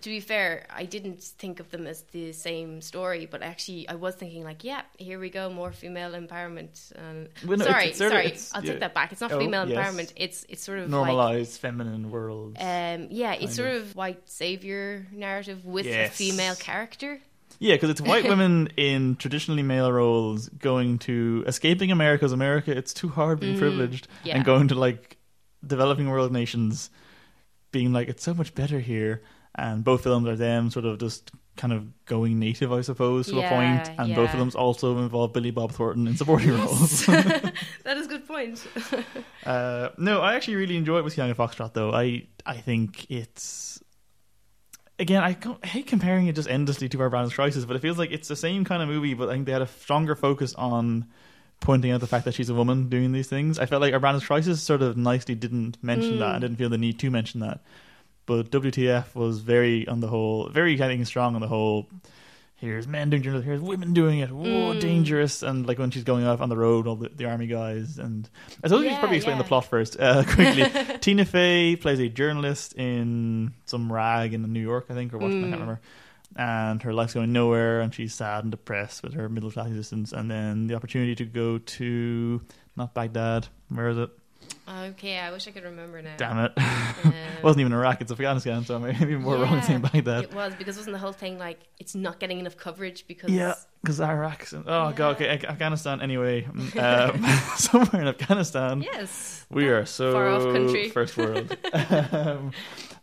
to 0.01 0.09
be 0.11 0.19
fair, 0.21 0.67
I 0.75 0.85
didn't 0.87 1.23
think 1.23 1.61
of 1.61 1.71
them 1.71 1.87
as 1.87 2.03
the 2.13 2.33
same 2.33 2.81
story, 2.81 3.27
but 3.31 3.43
actually, 3.43 3.89
I 3.89 3.95
was 3.95 4.15
thinking 4.17 4.43
like, 4.45 4.65
yeah, 4.65 4.83
here 4.99 5.19
we 5.21 5.31
go, 5.31 5.49
more 5.51 5.71
female 5.73 6.13
empowerment. 6.13 6.93
Um, 6.99 7.29
Well, 7.47 7.59
no, 7.59 7.65
sorry, 7.65 7.89
it's 7.91 8.01
of- 8.01 8.11
sorry, 8.11 8.27
it's- 8.27 8.51
I'll 8.55 8.65
yeah. 8.65 8.71
take 8.73 8.81
that 8.81 8.95
back. 8.95 9.13
It's 9.13 9.21
not 9.21 9.33
Oh, 9.33 9.39
female 9.39 9.69
yes. 9.69 9.77
empowerment. 9.79 10.13
It's 10.17 10.45
it's 10.49 10.63
sort 10.65 10.79
of 10.81 10.85
like 10.87 10.91
normalized 10.91 11.61
feminine 11.61 12.11
world. 12.11 12.57
Um, 12.59 13.09
yeah, 13.11 13.35
it's 13.35 13.55
sort 13.57 13.71
of. 13.77 13.95
white 13.95 14.29
savior 14.29 15.07
narrative 15.13 15.65
with 15.65 15.87
Yes. 15.87 16.11
a 16.11 16.13
female 16.13 16.57
character. 16.57 17.21
Yeah, 17.59 17.75
because 17.75 17.91
it's 17.91 18.01
white 18.01 18.25
women 18.29 18.69
in 18.77 19.17
traditionally 19.17 19.63
male 19.63 19.91
roles 19.91 20.49
going 20.49 20.99
to 21.01 21.45
escaping 21.47 21.91
America's 21.91 22.33
America. 22.33 22.71
It's 22.77 22.95
too 22.95 23.09
hard 23.09 23.41
being 23.41 23.57
Mm, 23.57 23.59
privileged 23.59 24.09
yeah. 24.25 24.37
and 24.37 24.45
going 24.45 24.69
to 24.69 24.75
like 24.75 25.17
developing 25.67 26.09
world 26.09 26.33
nations, 26.33 26.91
being 27.73 27.93
like 27.93 28.09
it's 28.09 28.23
so 28.23 28.35
much 28.35 28.55
better 28.55 28.79
here. 28.81 29.23
And 29.55 29.83
both 29.83 30.05
films 30.05 30.29
are 30.29 30.37
them 30.37 30.71
sort 30.71 30.85
of 30.85 31.01
just 31.01 31.33
kind 31.57 31.73
of 31.73 31.89
going 32.05 32.39
native, 32.39 32.73
I 32.73 32.83
suppose, 32.83 33.27
to 33.27 33.41
a 33.41 33.49
point. 33.49 33.91
And 33.99 34.15
both 34.15 34.33
of 34.33 34.39
them 34.39 34.53
also 34.55 34.97
involve 34.99 35.33
Billy 35.33 35.51
Bob 35.51 35.73
Thornton 35.73 36.07
in 36.07 36.17
supporting 36.17 36.51
roles. 36.53 37.05
that 37.07 37.97
is 37.97 38.07
a 38.07 38.09
good 38.09 38.29
point. 38.29 38.65
Uh, 39.45 39.89
no, 39.99 40.21
I 40.21 40.35
actually 40.35 40.55
really 40.57 40.77
enjoyed 40.77 41.03
Whiskey 41.05 41.21
Tango 41.23 41.35
Foxtrot, 41.35 41.73
though. 41.73 41.93
I 41.93 42.27
I 42.47 42.59
think 42.59 43.11
it's 43.11 43.83
again 44.99 45.23
I, 45.23 45.37
I 45.63 45.67
hate 45.67 45.87
comparing 45.87 46.27
it 46.27 46.35
just 46.35 46.49
endlessly 46.49 46.89
to 46.91 47.01
Our 47.01 47.11
Brand's 47.11 47.35
Crisis, 47.35 47.65
but 47.65 47.77
it 47.77 47.83
feels 47.83 47.99
like 47.99 48.11
it's 48.11 48.29
the 48.29 48.37
same 48.37 48.65
kind 48.65 48.83
of 48.83 48.89
movie, 48.89 49.15
but 49.15 49.29
I 49.29 49.33
think 49.33 49.47
they 49.47 49.53
had 49.53 49.63
a 49.63 49.67
stronger 49.67 50.15
focus 50.15 50.55
on 50.55 51.07
pointing 51.61 51.91
out 51.91 52.01
the 52.01 52.07
fact 52.07 52.25
that 52.25 52.35
she's 52.35 52.49
a 52.51 52.55
woman 52.55 52.89
doing 52.89 53.13
these 53.13 53.29
things. 53.29 53.59
I 53.59 53.67
felt 53.67 53.83
like 53.83 53.93
Our 53.93 54.01
Brand's 54.01 54.25
Crisis 54.25 54.63
sort 54.63 54.83
of 54.83 54.97
nicely 54.97 55.35
didn't 55.35 55.83
mention 55.83 56.15
Mm. 56.15 56.19
that. 56.21 56.35
I 56.37 56.39
didn't 56.39 56.57
feel 56.57 56.69
the 56.69 56.79
need 56.79 56.99
to 57.01 57.11
mention 57.11 57.41
that, 57.41 57.61
but 58.27 58.51
WTF 58.51 59.15
was 59.15 59.41
very 59.41 59.87
on 59.89 60.01
the 60.01 60.09
whole, 60.09 60.49
very 60.51 60.75
I 60.81 60.87
think 60.87 61.07
strong 61.07 61.35
on 61.35 61.41
the 61.41 61.49
whole. 61.49 61.89
Here's 62.61 62.89
men 62.89 63.09
doing 63.09 63.23
journalism. 63.23 63.47
Here's 63.49 63.61
women 63.61 63.93
doing 63.95 64.19
it. 64.19 64.31
Whoa, 64.33 64.75
Mm. 64.75 64.81
dangerous! 64.81 65.43
And 65.45 65.65
like 65.67 65.79
when 65.79 65.93
she's 65.93 66.03
going 66.03 66.27
off 66.27 66.41
on 66.41 66.49
the 66.49 66.57
road, 66.57 66.89
all 66.89 66.97
the, 66.97 67.09
the 67.09 67.25
army 67.27 67.47
guys. 67.47 67.99
And 67.99 68.29
I 68.65 68.67
suppose 68.69 68.83
we 68.83 68.89
should 68.91 68.99
probably 68.99 69.17
explain 69.19 69.37
yeah. 69.37 69.43
the 69.43 69.49
plot 69.49 69.65
first 69.67 69.97
uh, 70.01 70.25
quickly. 70.29 70.65
Tina 71.01 71.25
Fey 71.25 71.77
plays 71.77 72.01
a 72.01 72.09
journalist 72.09 72.75
in 72.75 73.53
some 73.65 73.93
rag 73.93 74.35
in 74.35 74.43
New 74.53 74.61
York, 74.61 74.87
I 74.91 74.95
think, 74.95 75.15
or 75.15 75.19
Washington. 75.19 75.45
I 75.45 75.47
Mm. 75.47 75.51
can't 75.51 75.61
remember. 75.61 75.81
And 76.37 76.83
her 76.83 76.93
life's 76.93 77.15
going 77.15 77.33
nowhere, 77.33 77.81
and 77.81 77.95
she's 77.95 78.13
sad 78.13 78.43
and 78.45 78.51
depressed 78.51 79.03
with 79.05 79.15
her 79.15 79.29
middle 79.29 79.51
class 79.53 79.69
existence. 79.69 80.13
And 80.13 80.29
then 80.31 80.67
the 80.67 80.75
opportunity 80.75 81.15
to 81.15 81.25
go 81.25 81.59
to 81.59 82.43
not 82.77 82.93
Baghdad. 82.93 83.47
Where 83.69 83.89
is 83.89 83.99
it? 83.99 84.11
Okay, 84.69 85.19
I 85.19 85.31
wish 85.31 85.49
I 85.49 85.51
could 85.51 85.65
remember 85.65 86.03
now. 86.03 86.15
Damn 86.19 86.39
it! 86.39 86.53
Um, 86.57 87.13
it 87.39 87.43
wasn't 87.43 87.61
even 87.61 87.73
Iraq. 87.73 88.03
It's 88.03 88.13
Afghanistan, 88.13 88.65
so 88.65 88.77
I'm 88.77 88.83
maybe 89.01 89.17
more 89.17 89.37
wrong 89.37 89.55
yeah, 89.55 89.61
saying 89.63 89.81
Baghdad. 89.81 90.25
It 90.25 90.35
was 90.35 90.55
because 90.57 90.77
wasn't 90.77 90.95
the 90.95 90.99
whole 90.99 91.13
thing 91.13 91.39
like 91.39 91.61
it's 91.79 91.95
not 91.95 92.21
getting 92.21 92.39
enough 92.39 92.57
coverage 92.57 93.07
because 93.07 93.31
Yeah, 93.31 93.55
because 93.83 94.01
Iraq. 94.01 94.47
Oh 94.53 94.93
god, 94.93 95.17
okay, 95.17 95.29
Afghanistan. 95.29 96.03
Anyway, 96.03 96.45
um, 96.79 97.25
somewhere 97.57 98.03
in 98.03 98.09
Afghanistan, 98.09 98.83
yes, 98.83 99.47
we 99.51 99.69
are 99.69 99.87
so 99.87 100.13
far 100.13 100.29
off 100.29 100.43
country. 100.43 100.91
first 100.91 101.17
world. 101.17 101.57
um, 101.73 102.53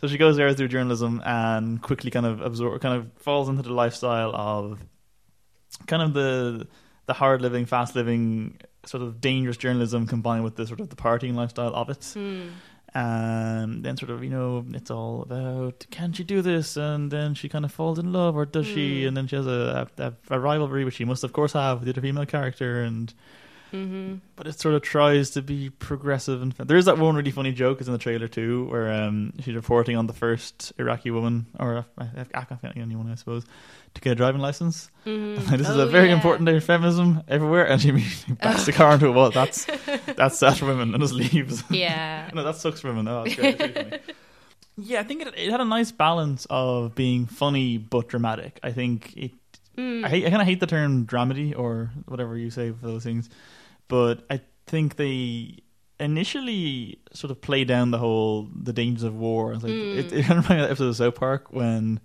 so 0.01 0.07
she 0.07 0.17
goes 0.17 0.37
there 0.37 0.53
through 0.53 0.67
journalism 0.67 1.21
and 1.25 1.81
quickly 1.81 2.11
kind 2.11 2.27
of 2.27 2.41
absorb, 2.41 2.79
kind 2.81 2.95
of 2.95 3.11
falls 3.17 3.49
into 3.49 3.63
the 3.63 3.73
lifestyle 3.73 4.35
of 4.35 4.79
kind 5.87 6.03
of 6.03 6.13
the 6.13 6.67
the 7.07 7.13
hard 7.13 7.41
living, 7.41 7.65
fast 7.65 7.95
living, 7.95 8.59
sort 8.85 9.03
of 9.03 9.21
dangerous 9.21 9.57
journalism 9.57 10.07
combined 10.07 10.43
with 10.43 10.55
the 10.55 10.67
sort 10.67 10.79
of 10.79 10.89
the 10.89 10.95
partying 10.95 11.35
lifestyle 11.35 11.73
of 11.75 11.89
it. 11.89 12.05
Hmm. 12.13 12.49
And 12.93 13.83
then 13.83 13.97
sort 13.97 14.09
of, 14.09 14.23
you 14.23 14.29
know, 14.29 14.65
it's 14.71 14.89
all 14.89 15.23
about 15.23 15.85
can 15.91 16.13
she 16.13 16.23
do 16.23 16.41
this? 16.41 16.77
And 16.77 17.11
then 17.11 17.33
she 17.33 17.49
kind 17.49 17.65
of 17.65 17.73
falls 17.73 17.99
in 17.99 18.13
love, 18.13 18.37
or 18.37 18.45
does 18.45 18.65
she? 18.65 19.03
Mm. 19.03 19.07
And 19.09 19.17
then 19.17 19.27
she 19.27 19.35
has 19.35 19.45
a, 19.45 19.89
a, 19.97 20.13
a 20.29 20.39
rivalry, 20.39 20.85
which 20.85 20.95
she 20.95 21.03
must, 21.03 21.25
of 21.25 21.33
course, 21.33 21.51
have 21.51 21.79
with 21.79 21.87
the 21.87 21.91
other 21.91 22.01
female 22.01 22.25
character. 22.25 22.81
And 22.81 23.13
hmm 23.71 24.15
but 24.35 24.47
it 24.47 24.59
sort 24.59 24.75
of 24.75 24.81
tries 24.81 25.29
to 25.31 25.41
be 25.41 25.69
progressive. 25.69 26.41
And 26.41 26.53
there 26.53 26.77
is 26.77 26.85
that 26.85 26.97
one 26.97 27.15
really 27.15 27.31
funny 27.31 27.51
joke 27.51 27.81
is 27.81 27.87
in 27.87 27.93
the 27.93 27.99
trailer 27.99 28.27
too, 28.27 28.65
where 28.69 28.91
um, 28.91 29.33
she's 29.39 29.55
reporting 29.55 29.97
on 29.97 30.07
the 30.07 30.13
first 30.13 30.73
Iraqi 30.77 31.11
woman 31.11 31.47
or 31.59 31.77
Af- 31.77 32.27
Af- 32.33 32.49
Afghani 32.49 32.95
woman, 32.95 33.11
I 33.11 33.15
suppose, 33.15 33.43
to 33.95 34.01
get 34.01 34.11
a 34.11 34.15
driving 34.15 34.41
license. 34.41 34.89
hmm 35.03 35.35
this 35.57 35.67
is 35.67 35.75
a 35.77 35.87
very 35.87 36.11
important 36.11 36.45
day 36.47 36.55
of 36.57 36.63
feminism 36.63 37.23
everywhere, 37.27 37.65
and 37.67 37.81
she 37.81 37.89
immediately 37.89 38.35
backs 38.35 38.65
the 38.65 38.71
car 38.71 38.93
into 38.93 39.07
a 39.07 39.11
wall. 39.11 39.31
That's 39.31 39.65
that's 40.15 40.39
that 40.39 40.57
for 40.57 40.65
women, 40.67 40.93
and 40.93 41.01
just 41.01 41.13
leaves. 41.13 41.63
Yeah. 41.69 42.29
No, 42.33 42.43
that 42.43 42.55
sucks 42.55 42.81
for 42.81 42.89
women. 42.89 43.07
Oh, 43.07 43.23
great. 43.23 43.59
It's. 43.59 44.03
Yeah, 44.77 44.99
I 44.99 45.03
think 45.03 45.21
it, 45.21 45.33
it 45.37 45.49
had 45.51 45.61
a 45.61 45.65
nice 45.65 45.91
balance 45.91 46.45
of 46.49 46.95
being 46.95 47.25
funny 47.27 47.77
but 47.77 48.07
dramatic. 48.09 48.59
I 48.61 48.71
think 48.71 49.13
it. 49.17 49.31
Mm. 49.77 50.05
I 50.05 50.09
hate, 50.09 50.25
I 50.25 50.29
kind 50.29 50.41
of 50.41 50.47
hate 50.47 50.59
the 50.61 50.67
term 50.67 51.05
dramedy 51.05 51.57
or 51.57 51.91
whatever 52.07 52.37
you 52.37 52.49
say 52.49 52.71
for 52.71 52.85
those 52.87 53.03
things, 53.03 53.29
but 53.89 54.23
I 54.29 54.39
think 54.67 54.95
they 54.95 55.59
initially 55.99 56.99
sort 57.13 57.31
of 57.31 57.41
play 57.41 57.63
down 57.63 57.91
the 57.91 57.97
whole 57.97 58.47
the 58.55 58.73
dangers 58.73 59.03
of 59.03 59.15
war. 59.15 59.53
It's 59.53 59.63
like 59.63 59.71
Mm. 59.73 59.97
it, 59.97 60.13
it 60.13 60.25
kind 60.25 60.39
of 60.39 60.45
reminded 60.45 60.49
me 60.49 60.55
of 60.55 60.61
that 60.63 60.71
episode 60.71 60.87
of 60.89 60.95
South 60.95 61.15
Park 61.15 61.47
when 61.51 61.99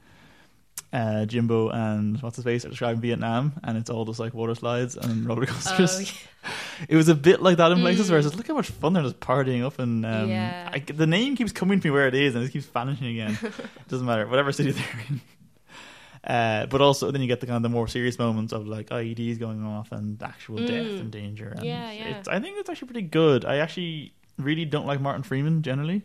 uh, 0.93 1.25
Jimbo 1.27 1.69
and 1.71 2.21
what's 2.23 2.37
his 2.37 2.45
face 2.45 2.65
are 2.65 2.69
describing 2.71 3.01
Vietnam, 3.01 3.53
and 3.63 3.79
it's 3.79 3.91
all 3.91 4.05
just 4.05 4.19
like 4.19 4.35
water 4.35 4.55
slides 4.55 4.97
and 4.97 5.25
roller 5.29 5.47
coasters. 5.47 5.97
Oh, 5.97 6.01
yeah. 6.45 6.51
It 6.89 6.97
was 6.97 7.09
a 7.09 7.15
bit 7.15 7.43
like 7.43 7.59
that 7.59 7.71
in 7.73 7.79
places 7.81 8.07
Mm. 8.07 8.11
where 8.11 8.19
it's 8.19 8.27
just 8.27 8.37
look 8.37 8.47
how 8.49 8.55
much 8.55 8.69
fun 8.71 8.93
they're 8.95 9.03
just 9.03 9.21
partying 9.21 9.65
up, 9.65 9.79
and 9.79 10.05
um, 10.07 10.29
Yeah. 10.31 10.71
I, 10.73 10.79
the 10.81 11.07
name 11.07 11.37
keeps 11.37 11.53
coming 11.53 11.79
to 11.81 11.87
me 11.87 11.91
where 11.91 12.09
it 12.09 12.15
is, 12.15 12.35
and 12.35 12.45
it 12.45 12.51
keeps 12.51 12.67
vanishing 12.67 13.07
again. 13.09 13.39
Doesn't 13.89 14.07
matter, 14.07 14.27
whatever 14.27 14.51
city 14.53 14.73
they're 14.73 15.05
in. 15.09 15.21
Uh, 16.23 16.67
but 16.67 16.81
also, 16.83 17.11
then 17.11 17.23
you 17.23 17.27
get 17.29 17.41
the 17.41 17.47
kind 17.47 17.57
of 17.57 17.63
the 17.63 17.69
more 17.71 17.89
serious 17.89 18.19
moments 18.19 18.53
of 18.53 18.67
like 18.67 18.91
IEDs 18.91 19.39
going 19.39 19.65
off 19.65 19.91
and 19.93 20.23
actual 20.23 20.57
death 20.59 20.69
Mm. 20.87 21.01
and 21.01 21.11
danger. 21.11 21.49
And 21.57 21.65
Yeah, 21.65 21.91
yeah. 21.93 22.19
It's, 22.19 22.29
I 22.29 22.41
think 22.41 22.59
it's 22.59 22.69
actually 22.69 22.89
pretty 22.89 23.07
good. 23.09 23.45
I 23.47 23.57
actually 23.59 24.13
really 24.39 24.65
don't 24.67 24.87
like 24.87 25.01
Martin 25.01 25.23
Freeman 25.23 25.63
generally. 25.63 26.03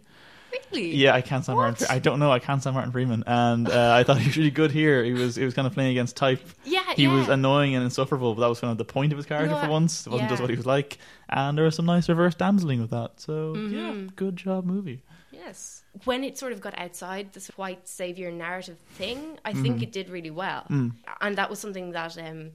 Really? 0.71 0.95
Yeah, 0.95 1.13
I 1.13 1.21
can't 1.21 1.43
stand 1.43 1.57
Martin. 1.57 1.73
What? 1.73 1.87
Fre- 1.87 1.93
I 1.93 1.99
don't 1.99 2.19
know. 2.19 2.31
I 2.31 2.39
can't 2.39 2.61
stand 2.61 2.73
Martin 2.73 2.91
Freeman, 2.91 3.23
and 3.27 3.69
uh, 3.69 3.93
I 3.93 4.03
thought 4.03 4.17
he 4.19 4.27
was 4.27 4.37
really 4.37 4.51
good 4.51 4.71
here. 4.71 5.03
He 5.03 5.13
was 5.13 5.35
he 5.35 5.43
was 5.45 5.53
kind 5.53 5.67
of 5.67 5.73
playing 5.73 5.91
against 5.91 6.15
type. 6.15 6.39
Yeah. 6.63 6.83
He 6.95 7.03
yeah. 7.03 7.15
was 7.15 7.27
annoying 7.29 7.75
and 7.75 7.83
insufferable, 7.83 8.35
but 8.35 8.41
that 8.41 8.47
was 8.49 8.59
kind 8.59 8.71
of 8.71 8.77
the 8.77 8.85
point 8.85 9.11
of 9.11 9.17
his 9.17 9.25
character 9.25 9.53
No, 9.55 9.61
for 9.61 9.69
once. 9.69 10.05
It 10.07 10.09
wasn't 10.11 10.29
just 10.29 10.41
what 10.41 10.49
he 10.49 10.55
was 10.55 10.65
like, 10.65 10.97
and 11.29 11.57
there 11.57 11.65
was 11.65 11.75
some 11.75 11.85
nice 11.85 12.07
reverse 12.09 12.35
damseling 12.35 12.79
with 12.81 12.91
that. 12.91 13.19
So 13.19 13.53
yeah, 13.55 13.91
Mhm. 13.91 14.15
good 14.15 14.35
job, 14.37 14.65
movie. 14.65 15.03
Yes. 15.31 15.83
When 16.05 16.23
it 16.23 16.37
sort 16.37 16.51
of 16.53 16.61
got 16.61 16.77
outside 16.77 17.33
this 17.33 17.47
white 17.57 17.87
savior 17.87 18.31
narrative 18.31 18.77
thing, 18.95 19.37
I 19.45 19.53
think 19.53 19.77
Mhm. 19.79 19.83
it 19.83 19.91
did 19.91 20.09
really 20.09 20.31
well. 20.31 20.63
Mm. 20.69 20.93
And 21.21 21.37
that 21.37 21.49
was 21.49 21.59
something 21.59 21.91
that 21.91 22.17
um, 22.17 22.51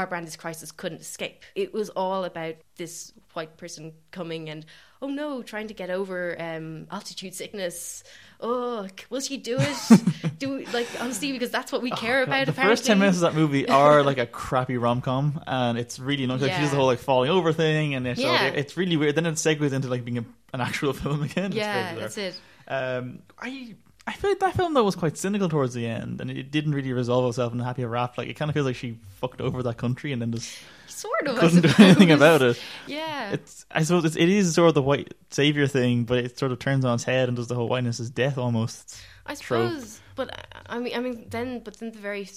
our 0.00 0.06
Brand 0.06 0.26
is 0.26 0.36
crisis 0.36 0.72
couldn't 0.72 1.00
escape. 1.02 1.42
It 1.54 1.72
was 1.74 1.90
all 1.90 2.24
about 2.24 2.54
this 2.76 3.12
white 3.34 3.56
person 3.58 3.92
coming 4.10 4.48
and, 4.48 4.64
oh 5.02 5.08
no, 5.08 5.42
trying 5.42 5.68
to 5.68 5.74
get 5.74 5.90
over 5.90 6.34
um, 6.40 6.86
altitude 6.90 7.34
sickness. 7.34 8.02
Oh, 8.40 8.88
will 9.10 9.20
she 9.20 9.36
do 9.36 9.58
it? 9.60 10.38
do 10.38 10.64
like 10.72 10.88
honestly 11.00 11.32
because 11.32 11.50
that's 11.50 11.70
what 11.70 11.82
we 11.82 11.90
care 11.90 12.20
Oh, 12.20 12.22
about. 12.22 12.46
The 12.46 12.52
apparently. 12.52 12.76
first 12.76 12.86
ten 12.86 12.98
minutes 12.98 13.18
of 13.18 13.22
that 13.22 13.34
movie 13.34 13.68
are 13.82 14.02
like 14.02 14.16
a 14.18 14.26
crappy 14.26 14.78
rom 14.78 15.02
com, 15.02 15.42
and 15.46 15.76
it's 15.78 15.98
really 15.98 16.26
not 16.26 16.40
like 16.40 16.52
she 16.52 16.60
does 16.60 16.70
the 16.70 16.76
whole 16.76 16.86
like 16.86 16.98
falling 16.98 17.30
over 17.30 17.52
thing, 17.52 17.94
and 17.94 18.06
it's, 18.06 18.24
all- 18.24 18.34
it's 18.34 18.76
really 18.78 18.96
weird. 18.96 19.14
Then 19.14 19.26
it 19.26 19.34
segues 19.34 19.72
into 19.74 19.88
like 19.88 20.04
being 20.04 20.18
a, 20.18 20.24
an 20.54 20.60
actual 20.62 20.92
film 20.94 21.22
again. 21.22 21.52
Yeah, 21.52 21.94
that's 21.94 22.16
it. 22.16 22.40
Um, 22.66 23.18
I 23.38 23.74
I 24.10 24.14
feel 24.14 24.30
like 24.30 24.40
that 24.40 24.54
film 24.56 24.74
though 24.74 24.84
was 24.84 24.96
quite 24.96 25.16
cynical 25.16 25.48
towards 25.48 25.72
the 25.74 25.86
end, 25.86 26.20
and 26.20 26.30
it 26.30 26.50
didn't 26.50 26.72
really 26.74 26.92
resolve 26.92 27.28
itself 27.28 27.52
in 27.52 27.60
a 27.60 27.64
happy 27.64 27.84
wrap. 27.84 28.18
Like 28.18 28.28
it 28.28 28.34
kind 28.34 28.48
of 28.50 28.54
feels 28.54 28.66
like 28.66 28.76
she 28.76 28.98
fucked 29.20 29.40
over 29.40 29.62
that 29.62 29.76
country 29.76 30.12
and 30.12 30.20
then 30.20 30.32
just 30.32 30.58
Sort 30.88 31.28
of. 31.28 31.38
Couldn't 31.38 31.62
do 31.62 31.72
anything 31.78 32.10
about 32.10 32.42
it. 32.42 32.60
Yeah. 32.86 33.30
It's 33.30 33.64
I 33.70 33.84
suppose 33.84 34.04
it's, 34.04 34.16
it 34.16 34.28
is 34.28 34.52
sort 34.54 34.68
of 34.68 34.74
the 34.74 34.82
white 34.82 35.14
savior 35.30 35.66
thing, 35.68 36.04
but 36.04 36.18
it 36.18 36.38
sort 36.38 36.50
of 36.52 36.58
turns 36.58 36.84
on 36.84 36.96
its 36.96 37.04
head 37.04 37.28
and 37.28 37.36
does 37.36 37.46
the 37.46 37.54
whole 37.54 37.68
whiteness 37.68 38.00
is 38.00 38.10
death 38.10 38.36
almost. 38.36 38.96
I 39.24 39.34
trope. 39.36 39.70
suppose, 39.70 40.00
but 40.16 40.46
I- 40.66 40.78
mean, 40.80 40.96
I 40.96 41.00
mean, 41.00 41.26
then, 41.30 41.60
but 41.60 41.78
then 41.78 41.92
the 41.92 41.98
very, 42.00 42.28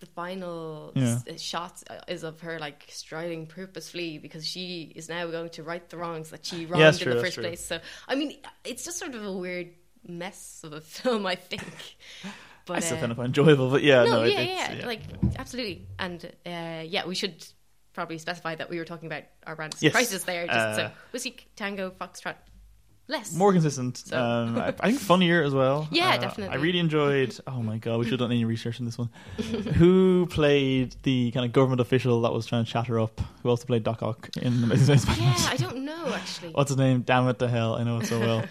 the 0.00 0.06
final 0.06 0.92
Yeah. 0.94 1.18
s- 1.26 1.40
shot 1.40 1.82
uh, 1.88 1.94
is 2.06 2.22
of 2.22 2.40
her 2.42 2.58
like 2.58 2.84
striding 2.90 3.46
purposefully 3.46 4.18
because 4.18 4.46
she 4.46 4.92
is 4.94 5.08
now 5.08 5.26
going 5.28 5.48
to 5.50 5.62
right 5.62 5.88
the 5.88 5.96
wrongs 5.96 6.30
that 6.30 6.44
she 6.44 6.66
wronged 6.66 6.82
that's 6.84 7.00
in 7.00 7.08
the 7.10 7.20
first 7.20 7.38
place. 7.38 7.64
So, 7.64 7.80
I 8.06 8.14
mean, 8.14 8.36
it's 8.64 8.84
just 8.84 8.98
sort 8.98 9.14
of 9.14 9.24
a 9.24 9.32
weird 9.32 9.70
mess 10.08 10.60
of 10.64 10.72
a 10.72 10.80
film, 10.96 11.26
I 11.26 11.34
think. 11.36 11.62
But 12.66 12.78
I 12.78 12.80
still 12.80 12.96
uh, 12.96 13.00
kind 13.00 13.12
of 13.12 13.18
enjoyable, 13.20 13.70
but 13.70 13.84
yeah, 13.84 14.02
no, 14.02 14.10
no, 14.10 14.24
yeah, 14.24 14.40
it's- 14.40 14.78
yeah, 14.80 14.86
like 14.86 15.02
absolutely, 15.38 15.86
and 16.00 16.24
uh, 16.44 16.82
yeah, 16.84 17.06
we 17.06 17.14
should 17.14 17.46
probably 17.92 18.18
specify 18.18 18.56
that 18.56 18.68
we 18.68 18.78
were 18.80 18.84
talking 18.84 19.06
about 19.06 19.22
our 19.46 19.54
brand's 19.54 19.80
Yes. 19.80 19.92
crisis 19.92 20.24
there. 20.24 20.46
Just 20.48 20.76
so 20.76 20.82
Uh, 20.86 20.90
whiskey 21.12 21.36
tango 21.54 21.90
foxtrot 21.90 22.34
less 23.06 23.32
more 23.32 23.52
consistent. 23.52 23.98
So- 23.98 24.20
Um, 24.20 24.58
I, 24.66 24.74
I 24.80 24.88
think 24.90 24.98
funnier 24.98 25.44
as 25.44 25.54
well. 25.54 25.86
Yeah, 25.92 26.14
Uh, 26.14 26.18
definitely. 26.18 26.56
I 26.58 26.60
really 26.60 26.80
enjoyed. 26.80 27.38
Oh 27.46 27.62
my 27.62 27.78
god, 27.78 27.98
we 28.00 28.04
should 28.06 28.14
have 28.18 28.18
done 28.28 28.32
any 28.32 28.44
research 28.44 28.80
in 28.80 28.84
this 28.84 28.98
one. 28.98 29.10
Who 29.78 30.26
played 30.26 30.96
the 31.04 31.30
kind 31.30 31.46
of 31.46 31.52
government 31.52 31.80
official 31.80 32.20
that 32.22 32.32
was 32.32 32.46
trying 32.46 32.64
to 32.64 32.70
chat 32.70 32.88
her 32.88 32.98
up? 32.98 33.20
Who 33.44 33.48
also 33.48 33.64
played 33.66 33.84
Doc 33.84 34.02
Ock 34.02 34.28
in 34.42 34.64
Amazing 34.64 34.98
Spider-Man? 34.98 35.34
Yeah, 35.38 35.48
I 35.50 35.56
don't 35.56 35.84
know 35.84 36.12
actually. 36.12 36.50
What's 36.50 36.70
his 36.70 36.78
name? 36.78 37.02
Damn 37.02 37.28
it 37.28 37.38
to 37.38 37.46
hell! 37.46 37.74
I 37.76 37.84
know 37.84 37.98
it 38.00 38.06
so 38.06 38.18
well. 38.18 38.42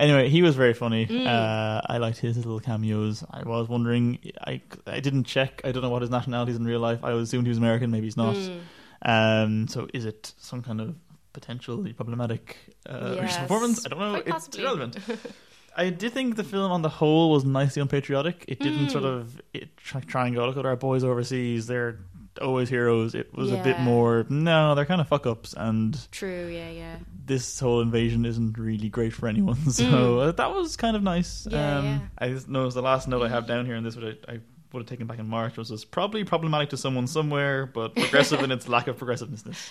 Anyway, 0.00 0.28
he 0.28 0.42
was 0.42 0.56
very 0.56 0.74
funny. 0.74 1.06
Mm. 1.06 1.26
Uh, 1.26 1.80
I 1.86 1.98
liked 1.98 2.18
his 2.18 2.36
little 2.36 2.58
cameos. 2.60 3.22
I 3.30 3.42
was 3.44 3.68
wondering. 3.68 4.18
I 4.44 4.60
I 4.86 5.00
didn't 5.00 5.24
check. 5.24 5.60
I 5.64 5.70
don't 5.72 5.82
know 5.82 5.90
what 5.90 6.02
his 6.02 6.10
nationality 6.10 6.50
is 6.52 6.58
in 6.58 6.64
real 6.64 6.80
life. 6.80 7.04
I 7.04 7.12
assumed 7.12 7.46
he 7.46 7.50
was 7.50 7.58
American. 7.58 7.90
Maybe 7.90 8.06
he's 8.06 8.16
not. 8.16 8.34
Mm. 8.36 8.60
Um, 9.02 9.68
so 9.68 9.88
is 9.94 10.04
it 10.04 10.32
some 10.38 10.62
kind 10.62 10.80
of 10.80 10.94
potentially 11.32 11.92
problematic 11.92 12.56
uh, 12.86 13.12
Yes, 13.16 13.38
performance? 13.38 13.86
I 13.86 13.88
don't 13.90 13.98
know. 14.00 14.10
quite 14.10 14.22
It's 14.26 14.30
possibly. 14.32 14.60
irrelevant. 14.62 14.96
I 15.76 15.88
did 15.90 16.12
think 16.12 16.34
the 16.36 16.44
film 16.44 16.72
on 16.72 16.82
the 16.82 16.88
whole 16.88 17.30
was 17.30 17.44
nicely 17.44 17.80
unpatriotic. 17.80 18.44
It 18.48 18.58
didn't 18.58 18.86
Mm. 18.88 18.90
sort 18.90 19.04
of 19.04 19.40
it 19.54 19.76
try, 19.76 20.00
try 20.00 20.26
and 20.26 20.34
go 20.34 20.44
look 20.46 20.56
at 20.56 20.66
our 20.66 20.76
boys 20.76 21.04
overseas. 21.04 21.66
They're 21.68 22.00
always 22.40 22.68
heroes. 22.68 23.14
It 23.14 23.34
was 23.34 23.50
a 23.52 23.56
bit 23.62 23.80
more 23.80 24.24
no, 24.28 24.74
they're 24.74 24.86
kind 24.86 25.00
of 25.00 25.08
fuck 25.08 25.26
ups, 25.26 25.54
and 25.56 25.98
True. 26.12 26.48
Yeah. 26.48 26.70
Yeah. 26.70 26.96
this 27.26 27.58
whole 27.60 27.80
invasion 27.80 28.24
isn't 28.24 28.58
really 28.58 28.88
great 28.88 29.12
for 29.12 29.26
anyone. 29.28 29.58
So 29.70 30.20
uh, 30.20 30.32
that 30.32 30.52
was 30.52 30.76
kind 30.76 30.96
of 30.96 31.02
nice. 31.02 31.46
Mm. 31.46 31.52
Yeah, 31.52 31.78
um, 31.78 31.84
yeah. 31.84 31.98
I 32.18 32.28
just 32.28 32.48
noticed 32.48 32.74
the 32.74 32.82
last 32.82 33.08
note 33.08 33.22
I 33.22 33.28
have 33.28 33.46
down 33.46 33.66
here, 33.66 33.74
and 33.74 33.84
this 33.86 33.96
would 33.96 34.24
I, 34.28 34.32
I 34.34 34.38
would 34.72 34.80
have 34.82 34.88
taken 34.88 35.06
back 35.08 35.18
in 35.18 35.26
March 35.28 35.56
was 35.56 35.68
this 35.68 35.84
probably 35.84 36.22
problematic 36.24 36.70
to 36.70 36.76
someone 36.76 37.06
somewhere, 37.08 37.66
but 37.66 37.94
progressive 37.96 38.40
in 38.42 38.52
its 38.52 38.68
lack 38.68 38.86
of 38.86 38.96
progressiveness. 38.98 39.70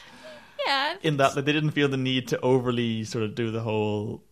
Yeah. 0.65 0.95
In 1.03 1.17
that, 1.17 1.35
that 1.35 1.45
they 1.45 1.53
didn't 1.53 1.71
feel 1.71 1.87
the 1.87 1.95
need 1.97 2.27
to 2.29 2.39
overly 2.41 3.05
sort 3.05 3.23
of 3.23 3.33
do 3.33 3.49
the 3.49 3.61
whole. 3.61 4.23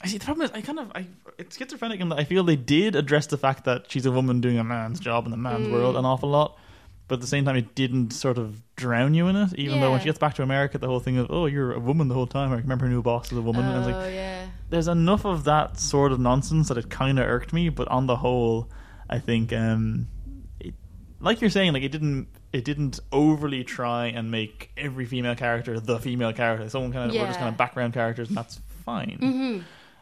I 0.00 0.06
see. 0.06 0.18
The 0.18 0.24
problem 0.24 0.44
is, 0.44 0.52
I 0.52 0.60
kind 0.60 0.78
of, 0.78 0.92
I 0.94 1.06
it's 1.38 1.56
schizophrenic 1.58 2.00
in 2.00 2.10
that 2.10 2.18
I 2.20 2.24
feel 2.24 2.44
they 2.44 2.54
did 2.56 2.94
address 2.94 3.26
the 3.26 3.36
fact 3.38 3.64
that 3.64 3.90
she's 3.90 4.06
a 4.06 4.12
woman 4.12 4.40
doing 4.40 4.58
a 4.58 4.64
man's 4.64 5.00
job 5.00 5.24
in 5.24 5.30
the 5.32 5.36
man's 5.36 5.66
Mm. 5.66 5.72
world 5.72 5.96
an 5.96 6.04
awful 6.04 6.28
lot, 6.28 6.58
but 7.08 7.16
at 7.16 7.20
the 7.20 7.26
same 7.26 7.44
time, 7.44 7.56
it 7.56 7.74
didn't 7.74 8.12
sort 8.12 8.36
of 8.38 8.60
drown 8.76 9.14
you 9.14 9.28
in 9.28 9.36
it. 9.36 9.54
Even 9.54 9.80
though 9.80 9.90
when 9.90 10.00
she 10.00 10.06
gets 10.06 10.18
back 10.18 10.34
to 10.34 10.42
America, 10.42 10.78
the 10.78 10.86
whole 10.88 11.00
thing 11.00 11.18
of 11.18 11.26
oh, 11.30 11.46
you're 11.46 11.72
a 11.72 11.80
woman 11.80 12.08
the 12.08 12.14
whole 12.14 12.26
time. 12.26 12.52
I 12.52 12.56
remember 12.56 12.86
her 12.86 12.90
new 12.90 13.02
boss 13.02 13.30
was 13.30 13.38
a 13.38 13.42
woman. 13.42 13.64
and 13.64 13.74
I 13.74 13.78
was 13.78 13.86
like, 13.86 13.96
Oh 13.96 14.08
yeah. 14.08 14.46
there's 14.70 14.88
enough 14.88 15.24
of 15.24 15.44
that 15.44 15.78
sort 15.78 16.12
of 16.12 16.18
nonsense 16.20 16.68
that 16.68 16.78
it 16.78 16.90
kind 16.90 17.18
of 17.18 17.26
irked 17.26 17.52
me. 17.52 17.68
But 17.68 17.88
on 17.88 18.06
the 18.06 18.16
whole, 18.16 18.68
I 19.08 19.18
think, 19.20 19.52
um, 19.52 20.08
it, 20.60 20.74
like 21.20 21.40
you're 21.40 21.50
saying, 21.50 21.72
like 21.72 21.82
it 21.84 21.92
didn't, 21.92 22.28
it 22.52 22.64
didn't 22.64 22.98
overly 23.12 23.62
try 23.64 24.06
and 24.06 24.30
make 24.30 24.70
every 24.76 25.04
female 25.04 25.34
character 25.36 25.78
the 25.78 25.98
female 25.98 26.32
character. 26.32 26.68
Someone 26.68 26.92
kind 26.92 27.10
of 27.10 27.16
were 27.16 27.26
just 27.26 27.38
kind 27.38 27.48
of 27.50 27.56
background 27.56 27.92
characters, 27.94 28.28
and 28.28 28.36
that's 28.36 28.60
fine. 28.84 29.18
hmm 29.20 29.58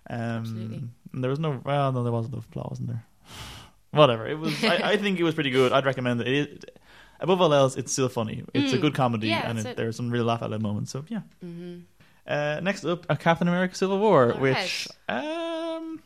Absolutely. 0.08 0.76
Um, 0.78 0.90
and 1.12 1.22
there 1.24 1.30
was 1.30 1.38
no, 1.38 1.60
well, 1.64 1.92
no, 1.92 2.02
there 2.02 2.12
was 2.12 2.30
no 2.30 2.40
flaw, 2.52 2.66
wasn't 2.68 2.88
there? 2.88 3.04
Whatever. 3.92 4.26
It 4.26 4.38
was. 4.38 4.62
I, 4.64 4.92
I 4.92 4.96
think 4.96 5.18
it 5.18 5.22
was 5.22 5.34
pretty 5.34 5.50
good. 5.50 5.72
I'd 5.72 5.86
recommend 5.86 6.20
it. 6.22 6.26
it 6.28 6.78
above 7.20 7.40
all 7.40 7.52
else, 7.54 7.76
it's 7.76 7.92
still 7.92 8.08
funny. 8.08 8.44
It's 8.54 8.72
a 8.72 8.78
Mm. 8.78 8.80
good 8.80 8.94
comedy, 8.94 9.28
Yeah, 9.28 9.48
and 9.48 9.58
it, 9.58 9.76
there 9.76 9.88
are 9.88 9.92
some 9.92 10.10
real 10.10 10.24
laugh 10.24 10.42
out 10.42 10.50
loud 10.50 10.62
moments. 10.62 10.90
So 10.92 11.04
yeah. 11.08 11.20
hmm 11.40 11.80
Uh, 12.26 12.58
next 12.62 12.84
up, 12.84 13.04
a 13.10 13.16
Captain 13.16 13.48
America: 13.48 13.74
Civil 13.74 13.98
War, 13.98 14.32
All 14.32 14.40
which 14.40 14.88
um, 15.08 16.00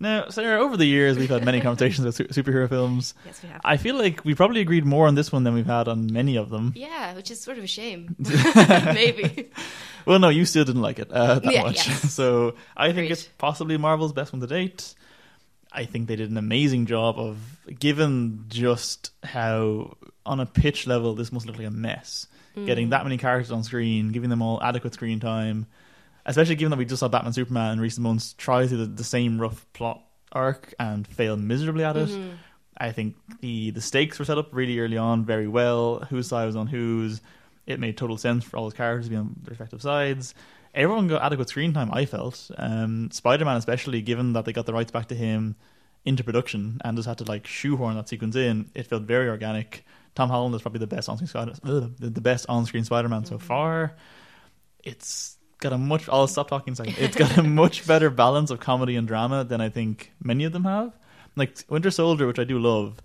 now 0.00 0.28
Sarah, 0.28 0.60
over 0.60 0.76
the 0.76 0.84
years 0.86 1.16
we've 1.16 1.30
had 1.30 1.42
many 1.44 1.60
conversations 1.66 2.04
about 2.04 2.14
su- 2.14 2.42
superhero 2.42 2.68
films. 2.68 3.14
Yes, 3.24 3.42
we 3.42 3.48
have. 3.48 3.60
I 3.64 3.78
feel 3.78 3.96
like 3.96 4.24
we 4.24 4.34
probably 4.34 4.60
agreed 4.60 4.84
more 4.84 5.06
on 5.08 5.14
this 5.14 5.32
one 5.32 5.44
than 5.44 5.54
we've 5.54 5.66
had 5.66 5.88
on 5.88 6.12
many 6.12 6.36
of 6.36 6.50
them. 6.50 6.72
yeah, 6.76 7.14
which 7.14 7.30
is 7.30 7.40
sort 7.40 7.56
of 7.58 7.64
a 7.64 7.66
shame. 7.66 8.14
Maybe. 8.84 9.50
Well, 10.06 10.18
no, 10.18 10.28
you 10.28 10.44
still 10.44 10.64
didn't 10.64 10.82
like 10.82 10.98
it 10.98 11.10
uh, 11.10 11.38
that 11.40 11.52
Yeah, 11.52 11.62
much, 11.64 11.86
yes. 11.88 12.12
so 12.12 12.54
I 12.76 12.92
think 12.92 13.10
it's 13.10 13.24
possibly 13.38 13.76
Marvel's 13.78 14.12
best 14.12 14.32
one 14.32 14.40
to 14.40 14.46
date. 14.46 14.94
I 15.72 15.84
think 15.84 16.08
they 16.08 16.16
did 16.16 16.30
an 16.30 16.38
amazing 16.38 16.86
job 16.86 17.18
of, 17.18 17.36
given 17.78 18.44
just 18.48 19.10
how 19.22 19.96
on 20.28 20.40
a 20.40 20.46
pitch 20.46 20.86
level 20.86 21.14
this 21.14 21.32
must 21.32 21.46
look 21.46 21.56
like 21.58 21.66
a 21.66 21.70
mess. 21.70 22.26
Mm. 22.56 22.66
getting 22.66 22.90
that 22.90 23.04
many 23.04 23.18
characters 23.18 23.52
on 23.52 23.62
screen, 23.62 24.10
giving 24.10 24.30
them 24.30 24.42
all 24.42 24.62
adequate 24.62 24.94
screen 24.94 25.20
time, 25.20 25.66
especially 26.26 26.54
given 26.56 26.70
that 26.70 26.78
we 26.78 26.84
just 26.84 27.00
saw 27.00 27.08
Batman 27.08 27.32
Superman 27.32 27.74
in 27.74 27.80
recent 27.80 28.02
months 28.02 28.34
try 28.38 28.66
through 28.66 28.78
the, 28.78 28.86
the 28.86 29.04
same 29.04 29.40
rough 29.40 29.66
plot 29.72 30.02
arc 30.32 30.74
and 30.78 31.06
fail 31.06 31.36
miserably 31.36 31.84
at 31.84 31.96
it. 31.96 32.08
Mhm. 32.08 32.36
I 32.80 32.92
think 32.92 33.16
the 33.40 33.70
the 33.70 33.80
stakes 33.80 34.18
were 34.18 34.24
set 34.24 34.38
up 34.38 34.48
really 34.54 34.78
early 34.78 34.96
on 34.96 35.24
very 35.24 35.48
well. 35.48 36.00
Whose 36.10 36.28
side 36.28 36.46
was 36.46 36.56
on 36.56 36.66
whose. 36.68 37.20
It 37.66 37.78
made 37.80 37.96
total 37.98 38.16
sense 38.16 38.44
for 38.44 38.56
all 38.56 38.64
those 38.64 38.72
characters 38.72 39.06
to 39.06 39.10
be 39.10 39.16
on 39.16 39.34
their 39.42 39.50
respective 39.50 39.82
sides. 39.82 40.34
Everyone 40.74 41.06
got 41.08 41.22
adequate 41.22 41.48
screen 41.50 41.72
time. 41.74 41.90
I 41.92 42.06
felt 42.06 42.50
um, 42.56 43.10
Spider 43.10 43.44
Man, 43.44 43.56
especially 43.56 44.00
given 44.00 44.32
that 44.32 44.44
they 44.46 44.52
got 44.52 44.64
the 44.66 44.72
rights 44.72 44.90
back 44.90 45.08
to 45.08 45.14
him 45.14 45.54
into 46.04 46.24
production 46.24 46.78
and 46.84 46.96
just 46.96 47.08
had 47.08 47.18
to 47.18 47.24
like 47.24 47.46
shoehorn 47.46 47.96
that 47.96 48.08
sequence 48.08 48.36
in. 48.36 48.70
It 48.74 48.86
felt 48.86 49.02
very 49.02 49.28
organic. 49.28 49.84
Tom 50.18 50.30
Holland 50.30 50.52
is 50.56 50.62
probably 50.62 50.80
the 50.80 50.88
best 50.88 51.08
on-screen 51.08 51.28
Spider- 51.28 51.52
ugh, 51.62 51.92
the 52.00 52.20
best 52.20 52.44
on-screen 52.48 52.82
Spider-Man 52.82 53.24
so 53.24 53.36
Mhm. 53.38 53.40
far. 53.42 53.94
It's 54.82 55.36
got 55.60 55.72
a 55.72 55.78
much. 55.78 56.08
I'll 56.08 56.26
stop 56.26 56.48
talking. 56.48 56.74
second. 56.74 56.96
It's 56.98 57.16
got 57.16 57.38
a 57.38 57.42
much 57.44 57.86
better 57.86 58.10
balance 58.10 58.50
of 58.50 58.58
comedy 58.58 58.96
and 58.96 59.06
drama 59.06 59.44
than 59.44 59.60
I 59.60 59.68
think 59.68 60.12
many 60.20 60.42
of 60.42 60.52
them 60.52 60.64
have. 60.64 60.92
Like 61.36 61.64
Winter 61.68 61.92
Soldier, 61.92 62.26
which 62.26 62.40
I 62.40 62.42
do 62.44 62.58
love. 62.58 63.00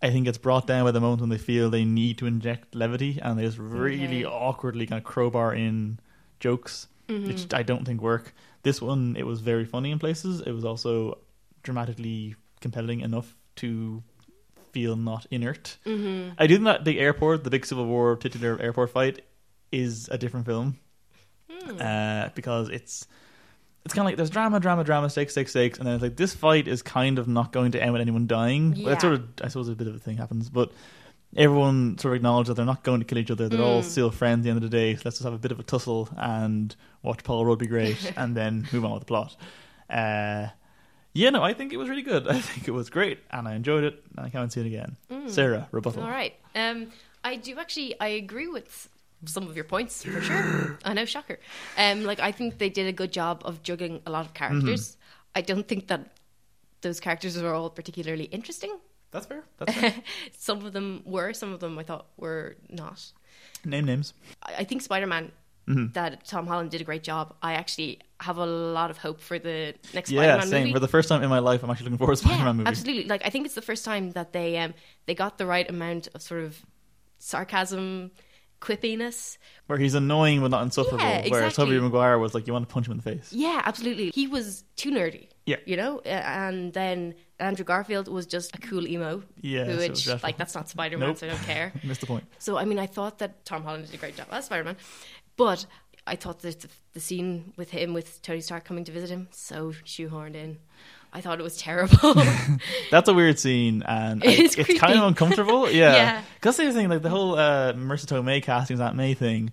I 0.00 0.10
think 0.10 0.28
it's 0.28 0.38
brought 0.38 0.68
down 0.68 0.84
by 0.84 0.92
the 0.92 1.00
moment 1.00 1.22
when 1.22 1.30
they 1.30 1.38
feel 1.38 1.70
they 1.70 1.84
need 1.84 2.18
to 2.18 2.26
inject 2.26 2.72
levity 2.76 3.18
and 3.20 3.36
they 3.36 3.42
just 3.44 3.58
really 3.58 4.24
Okay. 4.24 4.24
awkwardly 4.24 4.86
kind 4.86 4.98
of 4.98 5.04
crowbar 5.04 5.54
in 5.54 5.98
jokes, 6.38 6.86
Mhm. 7.08 7.26
which 7.26 7.52
I 7.52 7.64
don't 7.64 7.84
think 7.84 8.00
work. 8.00 8.32
This 8.62 8.80
one, 8.80 9.16
it 9.16 9.26
was 9.26 9.40
very 9.40 9.64
funny 9.64 9.90
in 9.90 9.98
places. 9.98 10.40
It 10.42 10.52
was 10.52 10.64
also 10.64 11.18
dramatically 11.64 12.36
compelling 12.60 13.00
enough 13.00 13.34
to 13.56 14.04
feel 14.74 14.96
not 14.96 15.26
inert. 15.30 15.78
Mhm. 15.86 16.34
I 16.38 16.46
do 16.46 16.54
think 16.56 16.64
that 16.66 16.84
the 16.84 16.98
airport, 17.00 17.44
the 17.44 17.50
big 17.50 17.64
Civil 17.64 17.86
War 17.86 18.16
titular 18.16 18.60
airport 18.60 18.90
fight, 18.90 19.24
is 19.72 20.08
a 20.10 20.18
different 20.18 20.46
film 20.46 20.76
Mm. 21.50 21.80
uh, 21.80 22.30
because 22.34 22.68
it's 22.68 23.06
it's 23.84 23.92
kind 23.94 24.04
of 24.06 24.10
like 24.10 24.16
there's 24.16 24.30
drama, 24.30 24.58
drama, 24.60 24.82
drama, 24.82 25.08
stakes, 25.10 25.32
stakes, 25.32 25.50
stakes, 25.50 25.78
and 25.78 25.86
then 25.86 25.94
it's 25.96 26.02
like 26.02 26.16
this 26.16 26.34
fight 26.34 26.66
is 26.68 26.80
kind 26.82 27.18
of 27.18 27.28
not 27.28 27.52
going 27.52 27.70
to 27.72 27.82
end 27.82 27.92
with 27.92 28.00
anyone 28.02 28.26
dying. 28.26 28.74
Yeah. 28.76 28.88
that's 28.90 29.02
sort 29.02 29.14
of 29.14 29.22
I 29.42 29.48
suppose 29.48 29.68
a 29.68 29.74
bit 29.74 29.86
of 29.88 29.94
a 29.94 29.98
thing 29.98 30.16
happens, 30.16 30.48
but 30.50 30.72
everyone 31.36 31.98
sort 31.98 32.12
of 32.12 32.16
acknowledges 32.16 32.48
that 32.48 32.54
they're 32.54 32.64
not 32.74 32.82
going 32.82 33.00
to 33.00 33.04
kill 33.06 33.18
each 33.18 33.30
other. 33.30 33.48
They're 33.48 33.60
all 33.60 33.82
Mm. 33.82 33.90
still 33.94 34.10
friends 34.10 34.40
at 34.40 34.42
the 34.44 34.50
end 34.50 34.64
of 34.64 34.70
the 34.70 34.76
day. 34.76 34.94
So 34.94 35.02
let's 35.04 35.16
just 35.18 35.24
have 35.24 35.32
a 35.34 35.38
bit 35.38 35.52
of 35.52 35.58
a 35.60 35.64
tussle 35.64 36.08
and 36.16 36.74
watch 37.02 37.22
Paul 37.24 37.44
Rudd 37.44 37.58
be 37.58 37.66
great, 37.66 38.12
and 38.16 38.36
then 38.36 38.66
move 38.72 38.84
on 38.84 38.92
with 38.92 39.00
the 39.00 39.06
plot. 39.06 39.36
Uh, 39.90 40.46
yeah, 41.14 41.30
no, 41.30 41.42
I 41.42 41.54
think 41.54 41.72
it 41.72 41.76
was 41.76 41.88
really 41.88 42.02
good. 42.02 42.28
I 42.36 42.40
think 42.40 42.68
it 42.68 42.72
was 42.72 42.90
great, 42.90 43.20
and 43.30 43.48
I 43.48 43.54
enjoyed 43.54 43.84
it, 43.84 44.04
and 44.16 44.26
I 44.26 44.28
can't 44.28 44.52
see 44.52 44.60
it 44.60 44.66
again. 44.66 44.96
Mm. 45.10 45.30
Sarah, 45.30 45.68
rebuttal. 45.70 46.02
All 46.02 46.10
right. 46.10 46.34
Um, 46.54 46.88
I 47.22 47.36
do 47.36 47.58
actually. 47.58 47.98
I 48.00 48.08
agree 48.08 48.48
with 48.48 48.88
some 49.24 49.48
of 49.48 49.56
your 49.56 49.64
points 49.64 50.02
for 50.04 50.20
sure. 50.20 50.78
I 50.84 50.92
know, 50.92 51.04
shocker. 51.04 51.38
Um, 51.78 52.04
like 52.04 52.20
I 52.20 52.32
think 52.32 52.58
they 52.58 52.68
did 52.68 52.86
a 52.86 52.92
good 52.92 53.12
job 53.12 53.42
of 53.44 53.62
juggling 53.62 54.02
a 54.06 54.10
lot 54.10 54.26
of 54.26 54.34
characters. 54.34 54.90
Mm-hmm. 54.90 55.38
I 55.38 55.40
don't 55.40 55.66
think 55.66 55.88
that 55.88 56.10
those 56.82 57.00
characters 57.00 57.40
were 57.40 57.54
all 57.54 57.70
particularly 57.70 58.24
interesting. 58.24 58.78
That's 59.10 59.26
fair. 59.26 59.44
That's 59.58 59.72
fair. 59.72 59.94
some 60.36 60.64
of 60.66 60.72
them 60.72 61.02
were. 61.06 61.32
Some 61.32 61.52
of 61.52 61.60
them 61.60 61.78
I 61.78 61.84
thought 61.84 62.06
were 62.16 62.56
not. 62.68 63.12
Name 63.64 63.84
names. 63.84 64.14
I 64.42 64.56
I 64.58 64.64
think 64.64 64.82
Spider 64.82 65.06
Man. 65.06 65.32
Mhm. 65.68 65.92
That 65.94 66.24
Tom 66.26 66.46
Holland 66.46 66.70
did 66.70 66.80
a 66.80 66.84
great 66.84 67.02
job. 67.02 67.34
I 67.42 67.54
actually 67.54 68.00
have 68.20 68.36
a 68.38 68.44
lot 68.46 68.90
of 68.90 68.98
hope 68.98 69.20
for 69.20 69.38
the 69.38 69.74
next 69.94 70.10
Yeah, 70.10 70.22
Spider-Man 70.22 70.48
same. 70.48 70.60
movie. 70.64 70.72
For 70.74 70.78
the 70.80 70.88
first 70.88 71.08
time 71.08 71.22
in 71.22 71.30
my 71.30 71.38
life, 71.38 71.62
I'm 71.62 71.70
actually 71.70 71.84
looking 71.84 71.98
forward 71.98 72.16
to 72.16 72.22
Spider-Man 72.22 72.46
yeah, 72.46 72.52
movie. 72.52 72.68
absolutely. 72.68 73.04
Like 73.04 73.22
I 73.24 73.30
think 73.30 73.46
it's 73.46 73.54
the 73.54 73.62
first 73.62 73.84
time 73.84 74.10
that 74.12 74.32
they 74.32 74.58
um 74.58 74.74
they 75.06 75.14
got 75.14 75.38
the 75.38 75.46
right 75.46 75.68
amount 75.68 76.08
of 76.14 76.20
sort 76.22 76.42
of 76.42 76.58
sarcasm, 77.18 78.10
quippiness. 78.60 79.38
Where 79.66 79.78
he's 79.78 79.94
annoying 79.94 80.40
but 80.40 80.50
not 80.50 80.62
insufferable. 80.62 80.98
Yeah, 80.98 81.22
Whereas 81.28 81.52
exactly. 81.52 81.74
Tobey 81.76 81.80
Maguire 81.80 82.18
was 82.18 82.34
like, 82.34 82.46
you 82.46 82.52
want 82.52 82.68
to 82.68 82.72
punch 82.72 82.86
him 82.86 82.92
in 82.92 82.98
the 82.98 83.02
face. 83.02 83.32
Yeah, 83.32 83.62
absolutely. 83.64 84.10
He 84.10 84.26
was 84.26 84.64
too 84.76 84.90
nerdy. 84.90 85.28
Yeah. 85.46 85.56
you 85.66 85.76
know. 85.76 85.98
And 86.00 86.72
then 86.72 87.14
Andrew 87.38 87.64
Garfield 87.66 88.08
was 88.08 88.24
just 88.26 88.54
a 88.54 88.58
cool 88.58 88.86
emo. 88.86 89.22
Yeah, 89.42 89.66
so 89.66 89.76
which 89.76 90.04
dreadful. 90.04 90.26
like 90.26 90.38
that's 90.38 90.54
not 90.54 90.70
Spider 90.70 90.96
Man, 90.96 91.10
Nope. 91.10 91.18
so 91.18 91.26
I 91.26 91.30
don't 91.30 91.42
care. 91.42 91.72
Missed 91.84 92.00
the 92.00 92.06
point. 92.06 92.24
So 92.38 92.56
I 92.56 92.64
mean, 92.64 92.78
I 92.78 92.86
thought 92.86 93.18
that 93.18 93.44
Tom 93.44 93.62
Holland 93.64 93.86
did 93.86 93.94
a 93.94 93.98
great 93.98 94.16
job 94.16 94.26
as 94.30 94.46
Spider 94.46 94.64
Man, 94.64 94.76
but 95.36 95.66
I 96.06 96.16
thought 96.16 96.40
that 96.42 96.60
the, 96.60 96.68
the 96.94 97.00
scene 97.00 97.52
with 97.56 97.70
him 97.70 97.94
with 97.94 98.20
Tony 98.22 98.40
Stark 98.40 98.64
coming 98.64 98.84
to 98.84 98.92
visit 98.92 99.10
him 99.10 99.28
so 99.30 99.72
shoehorned 99.84 100.34
in. 100.34 100.58
I 101.12 101.20
thought 101.20 101.38
it 101.38 101.44
was 101.44 101.56
terrible. 101.56 102.14
That's 102.90 103.08
a 103.08 103.14
weird 103.14 103.38
scene, 103.38 103.84
and 103.86 104.24
It 104.24 104.28
I- 104.40 104.42
is 104.42 104.56
it's 104.56 104.80
kind 104.80 104.98
of 104.98 105.04
uncomfortable. 105.04 105.70
Yeah, 105.70 105.94
Yeah. 105.94 106.22
Because 106.34 106.56
the 106.56 106.72
thing, 106.72 106.88
like 106.88 107.02
the 107.02 107.08
whole 107.10 107.36
uh, 107.38 107.72
Marisa 107.72 108.06
Tomei 108.06 108.42
casting 108.42 108.78
that 108.78 108.96
May 108.96 109.14
thing, 109.14 109.52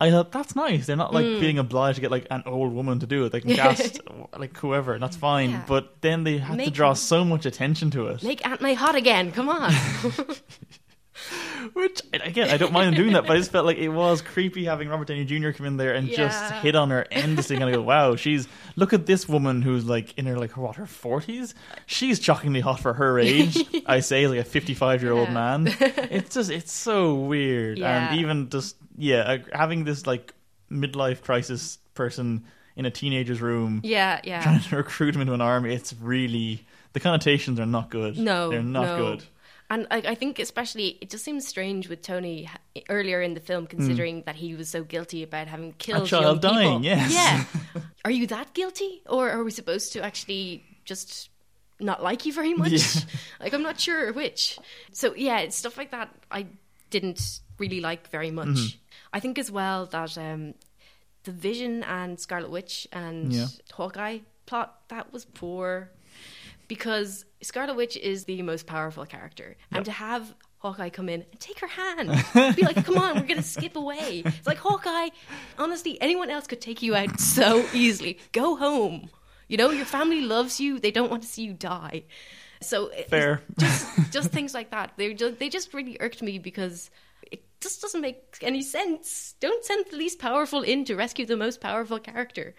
I 0.00 0.10
thought 0.10 0.30
that's 0.32 0.54
nice. 0.56 0.86
They're 0.86 0.96
not 0.96 1.12
like 1.12 1.26
Mm. 1.26 1.40
being 1.40 1.58
obliged 1.58 1.96
to 1.96 2.00
get 2.02 2.10
like 2.12 2.26
an 2.30 2.42
old 2.46 2.72
woman 2.72 3.00
to 3.00 3.06
do 3.06 3.24
it. 3.24 3.32
They 3.32 3.40
can 3.40 3.54
cast 3.54 4.00
like 4.38 4.56
whoever, 4.56 4.94
and 4.94 5.02
that's 5.02 5.16
fine. 5.16 5.50
Yeah. 5.50 5.64
But 5.66 6.00
then 6.02 6.22
they 6.24 6.38
have 6.38 6.56
to 6.58 6.70
draw 6.70 6.92
so 6.94 7.24
much 7.24 7.46
attention 7.46 7.90
to 7.92 8.06
it. 8.08 8.22
Make 8.22 8.46
Aunt 8.46 8.60
May 8.60 8.74
hot 8.74 8.94
again. 8.94 9.30
Come 9.32 9.48
on. 9.48 9.72
Which 11.72 12.02
again, 12.12 12.50
I 12.50 12.56
don't 12.56 12.72
mind 12.72 12.88
them 12.88 12.94
doing 12.94 13.12
that, 13.14 13.26
but 13.26 13.32
I 13.34 13.38
just 13.38 13.50
felt 13.52 13.66
like 13.66 13.78
it 13.78 13.88
was 13.88 14.22
creepy 14.22 14.64
having 14.64 14.88
Robert 14.88 15.08
Downey 15.08 15.24
Jr. 15.24 15.50
come 15.52 15.66
in 15.66 15.76
there 15.76 15.94
and 15.94 16.08
just 16.08 16.52
hit 16.54 16.74
on 16.76 16.90
her 16.90 17.06
endlessly. 17.10 17.56
And 17.56 17.64
I 17.64 17.70
go, 17.72 17.82
wow, 17.82 18.16
she's 18.16 18.48
look 18.76 18.92
at 18.92 19.06
this 19.06 19.28
woman 19.28 19.62
who's 19.62 19.84
like 19.84 20.16
in 20.18 20.26
her 20.26 20.36
like 20.38 20.56
what 20.56 20.76
her 20.76 20.86
forties. 20.86 21.54
She's 21.86 22.20
shockingly 22.20 22.60
hot 22.60 22.80
for 22.80 22.92
her 22.94 23.18
age. 23.18 23.58
I 23.86 24.00
say 24.00 24.26
like 24.26 24.38
a 24.40 24.44
fifty-five 24.44 25.02
year 25.02 25.12
old 25.12 25.28
Yeah. 25.28 25.34
man. 25.34 25.66
It's 26.10 26.34
just 26.34 26.50
it's 26.50 26.72
so 26.72 27.14
weird, 27.14 27.78
Yeah. 27.78 28.10
and 28.10 28.20
even 28.20 28.48
just 28.50 28.76
yeah, 28.96 29.20
uh, 29.20 29.38
having 29.52 29.84
this 29.84 30.06
like 30.06 30.34
midlife 30.70 31.22
crisis 31.22 31.78
person 31.94 32.44
in 32.74 32.86
a 32.86 32.90
teenager's 32.90 33.40
room 33.42 33.80
yeah, 33.84 34.18
yeah. 34.24 34.42
trying 34.42 34.60
to 34.60 34.76
recruit 34.78 35.14
him 35.14 35.20
into 35.20 35.34
an 35.34 35.40
army. 35.42 35.74
It's 35.74 35.92
really 36.00 36.66
the 36.94 37.00
connotations 37.00 37.60
are 37.60 37.66
not 37.66 37.90
good. 37.90 38.18
No, 38.18 38.48
they're 38.50 38.62
not 38.62 38.86
no. 38.86 38.96
good. 38.96 39.24
And 39.70 39.86
I, 39.90 39.98
I 40.08 40.14
think 40.14 40.38
especially 40.38 40.98
it 41.00 41.08
just 41.08 41.24
seems 41.24 41.46
strange 41.48 41.88
with 41.88 42.02
Tony 42.02 42.48
earlier 42.90 43.22
in 43.22 43.32
the 43.34 43.40
film, 43.40 43.66
considering 43.66 44.22
that 44.26 44.34
he 44.36 44.54
was 44.54 44.68
so 44.68 44.84
guilty 44.84 45.22
about 45.22 45.46
having 45.48 45.72
killed 45.78 46.08
child 46.08 46.24
young 46.24 46.54
dying, 46.54 46.82
people. 46.82 46.84
yes. 46.84 47.12
Yeah. 47.12 47.82
Are 48.04 48.10
you 48.10 48.26
that 48.26 48.52
guilty, 48.52 49.00
or 49.08 49.30
are 49.30 49.42
we 49.44 49.50
supposed 49.50 49.92
to 49.94 50.02
actually 50.04 50.62
just 50.84 51.30
not 51.80 52.02
like 52.02 52.26
you 52.26 52.32
very 52.32 52.52
much? 52.54 52.72
Yeah. 52.72 53.00
Like 53.40 53.54
I'm 53.54 53.62
not 53.62 53.80
sure 53.80 54.12
which. 54.12 54.58
So 54.92 55.14
yeah, 55.14 55.48
stuff 55.48 55.78
like 55.78 55.90
that 55.92 56.10
I 56.30 56.46
didn't 56.90 57.40
really 57.58 57.80
like 57.80 58.10
very 58.10 58.30
much. 58.30 58.48
Mm-hmm. 58.48 58.78
I 59.14 59.20
think 59.20 59.38
as 59.38 59.50
well 59.50 59.86
that 59.86 60.18
um, 60.18 60.54
the 61.24 61.32
Vision 61.32 61.82
and 61.84 62.20
Scarlet 62.20 62.50
Witch 62.50 62.86
and 62.92 63.32
Yeah. 63.32 63.46
Hawkeye 63.72 64.18
plot 64.44 64.80
that 64.88 65.12
was 65.12 65.24
poor 65.24 65.90
because 66.68 67.24
Scarlet 67.42 67.76
Witch 67.76 67.96
is 67.96 68.24
the 68.24 68.40
most 68.42 68.66
powerful 68.66 69.04
character, 69.06 69.56
and 69.70 69.78
Yep. 69.78 69.84
to 69.86 69.92
have 69.92 70.34
Hawkeye 70.58 70.90
come 70.90 71.08
in 71.08 71.22
and 71.30 71.40
take 71.40 71.58
her 71.60 71.66
hand, 71.66 72.08
be 72.56 72.62
like, 72.62 72.84
"Come 72.84 72.98
on, 72.98 73.16
we're 73.20 73.26
gonna 73.26 73.42
skip 73.42 73.74
away." 73.76 74.22
It's 74.24 74.46
like 74.46 74.58
Hawkeye. 74.58 75.08
Honestly, 75.58 76.00
anyone 76.00 76.30
else 76.30 76.46
could 76.46 76.60
take 76.60 76.82
you 76.82 76.94
out 76.94 77.18
so 77.20 77.66
easily. 77.74 78.18
Go 78.32 78.56
home. 78.56 79.10
You 79.48 79.56
know, 79.56 79.70
your 79.70 79.84
family 79.86 80.20
loves 80.22 80.60
you. 80.60 80.78
They 80.78 80.90
don't 80.92 81.10
want 81.10 81.22
to 81.22 81.28
see 81.28 81.42
you 81.42 81.52
die. 81.52 82.04
So 82.60 82.90
Fair. 83.08 83.42
just 83.58 83.88
just 84.12 84.30
things 84.30 84.54
like 84.54 84.70
that. 84.70 84.92
They 84.96 85.12
just, 85.14 85.38
they 85.40 85.48
just 85.48 85.74
really 85.74 85.96
irked 86.00 86.22
me 86.22 86.38
because 86.38 86.90
it 87.30 87.42
just 87.60 87.82
doesn't 87.82 88.00
make 88.00 88.38
any 88.40 88.62
sense. 88.62 89.34
Don't 89.40 89.64
send 89.64 89.86
the 89.90 89.96
least 89.96 90.20
powerful 90.20 90.62
in 90.62 90.84
to 90.84 90.94
rescue 90.94 91.26
the 91.26 91.36
most 91.36 91.60
powerful 91.60 91.98
character. 91.98 92.54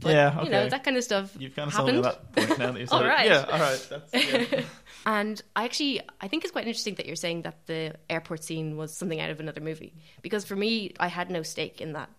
But, 0.00 0.10
Yeah, 0.12 0.42
you 0.44 0.50
know 0.50 0.68
that 0.68 0.84
kind 0.84 0.96
of 0.96 1.02
stuff. 1.04 1.34
You've 1.38 1.56
kind 1.56 1.68
of 1.68 1.74
sold 1.74 1.88
me 1.88 1.94
happened. 2.02 2.16
at 2.16 2.32
that 2.34 2.46
point 2.48 2.58
now 2.60 2.72
that 2.72 2.80
you 2.80 2.86
said 2.88 2.94
All 2.96 3.02
it. 3.04 3.08
right. 3.08 3.26
Yeah, 3.26 3.44
all 3.50 3.58
right. 3.58 3.86
That's, 3.90 4.52
yeah. 4.52 4.60
And 5.06 5.40
I 5.56 5.64
actually, 5.64 6.00
I 6.20 6.28
think 6.28 6.44
it's 6.44 6.52
quite 6.52 6.66
interesting 6.66 6.94
that 6.96 7.06
you're 7.06 7.16
saying 7.16 7.42
that 7.42 7.66
the 7.66 7.94
airport 8.10 8.44
scene 8.44 8.76
was 8.76 8.96
something 8.96 9.20
out 9.20 9.30
of 9.30 9.40
another 9.40 9.60
movie. 9.60 9.94
Because 10.22 10.44
for 10.44 10.54
me, 10.56 10.92
I 11.00 11.06
had 11.08 11.30
no 11.30 11.42
stake 11.42 11.80
in 11.80 11.92
that. 11.94 12.10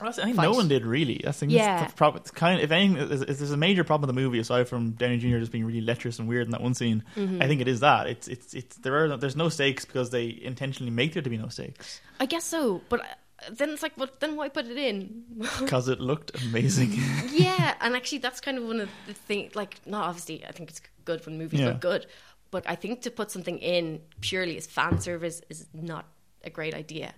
I 0.00 0.10
think 0.10 0.34
Fight. 0.36 0.42
no 0.42 0.52
one 0.52 0.66
did 0.66 0.84
really. 0.84 1.20
That's 1.22 1.38
the, 1.40 1.46
Yeah. 1.46 1.80
that's 1.80 1.92
the 1.92 1.96
problem. 1.96 2.22
It's 2.22 2.30
kind 2.32 2.58
of, 2.58 2.64
if 2.64 2.72
anything, 2.72 2.96
if 2.96 3.22
if 3.28 3.38
there's 3.38 3.52
a 3.52 3.56
major 3.56 3.84
problem 3.84 4.08
with 4.08 4.14
the 4.16 4.20
movie 4.20 4.38
aside 4.40 4.68
from 4.68 4.92
Downey 4.92 5.18
Jr. 5.18 5.38
just 5.38 5.52
being 5.52 5.64
really 5.64 5.80
lecherous 5.82 6.18
and 6.18 6.26
weird 6.28 6.46
in 6.46 6.50
that 6.50 6.60
one 6.62 6.74
scene. 6.74 7.04
Mm-hmm. 7.16 7.40
I 7.42 7.46
think 7.46 7.60
it 7.60 7.68
is 7.68 7.80
that. 7.80 8.08
It's 8.08 8.26
it's 8.26 8.54
it's 8.54 8.76
there 8.78 9.04
are 9.04 9.16
there's 9.16 9.36
no 9.36 9.48
stakes 9.48 9.84
because 9.84 10.10
they 10.10 10.36
intentionally 10.42 10.90
make 10.90 11.12
there 11.12 11.22
to 11.22 11.30
be 11.30 11.36
no 11.38 11.46
stakes 11.48 12.00
I 12.18 12.26
guess 12.26 12.44
so, 12.44 12.80
but 12.88 13.02
then 13.50 13.70
it's 13.70 13.82
like, 13.82 13.96
well, 13.96 14.08
then 14.20 14.36
why 14.36 14.48
put 14.48 14.66
it 14.66 14.76
in? 14.76 15.24
because 15.60 15.88
it 15.88 16.00
looked 16.00 16.42
amazing. 16.42 16.92
yeah, 17.30 17.74
and 17.80 17.96
actually, 17.96 18.18
that's 18.18 18.40
kind 18.40 18.58
of 18.58 18.64
one 18.64 18.80
of 18.80 18.88
the 19.06 19.14
things. 19.14 19.54
Like, 19.54 19.76
not 19.86 20.08
obviously, 20.08 20.44
I 20.44 20.52
think 20.52 20.70
it's 20.70 20.80
good 21.04 21.24
when 21.26 21.38
movies 21.38 21.60
Yeah. 21.60 21.68
look 21.68 21.80
good, 21.80 22.06
but 22.50 22.64
I 22.68 22.74
think 22.74 23.02
to 23.02 23.10
put 23.10 23.30
something 23.30 23.58
in 23.58 24.00
purely 24.20 24.56
as 24.56 24.66
fan 24.66 25.00
service 25.00 25.42
is 25.48 25.66
not 25.72 26.06
a 26.42 26.50
great 26.50 26.74
idea, 26.74 27.14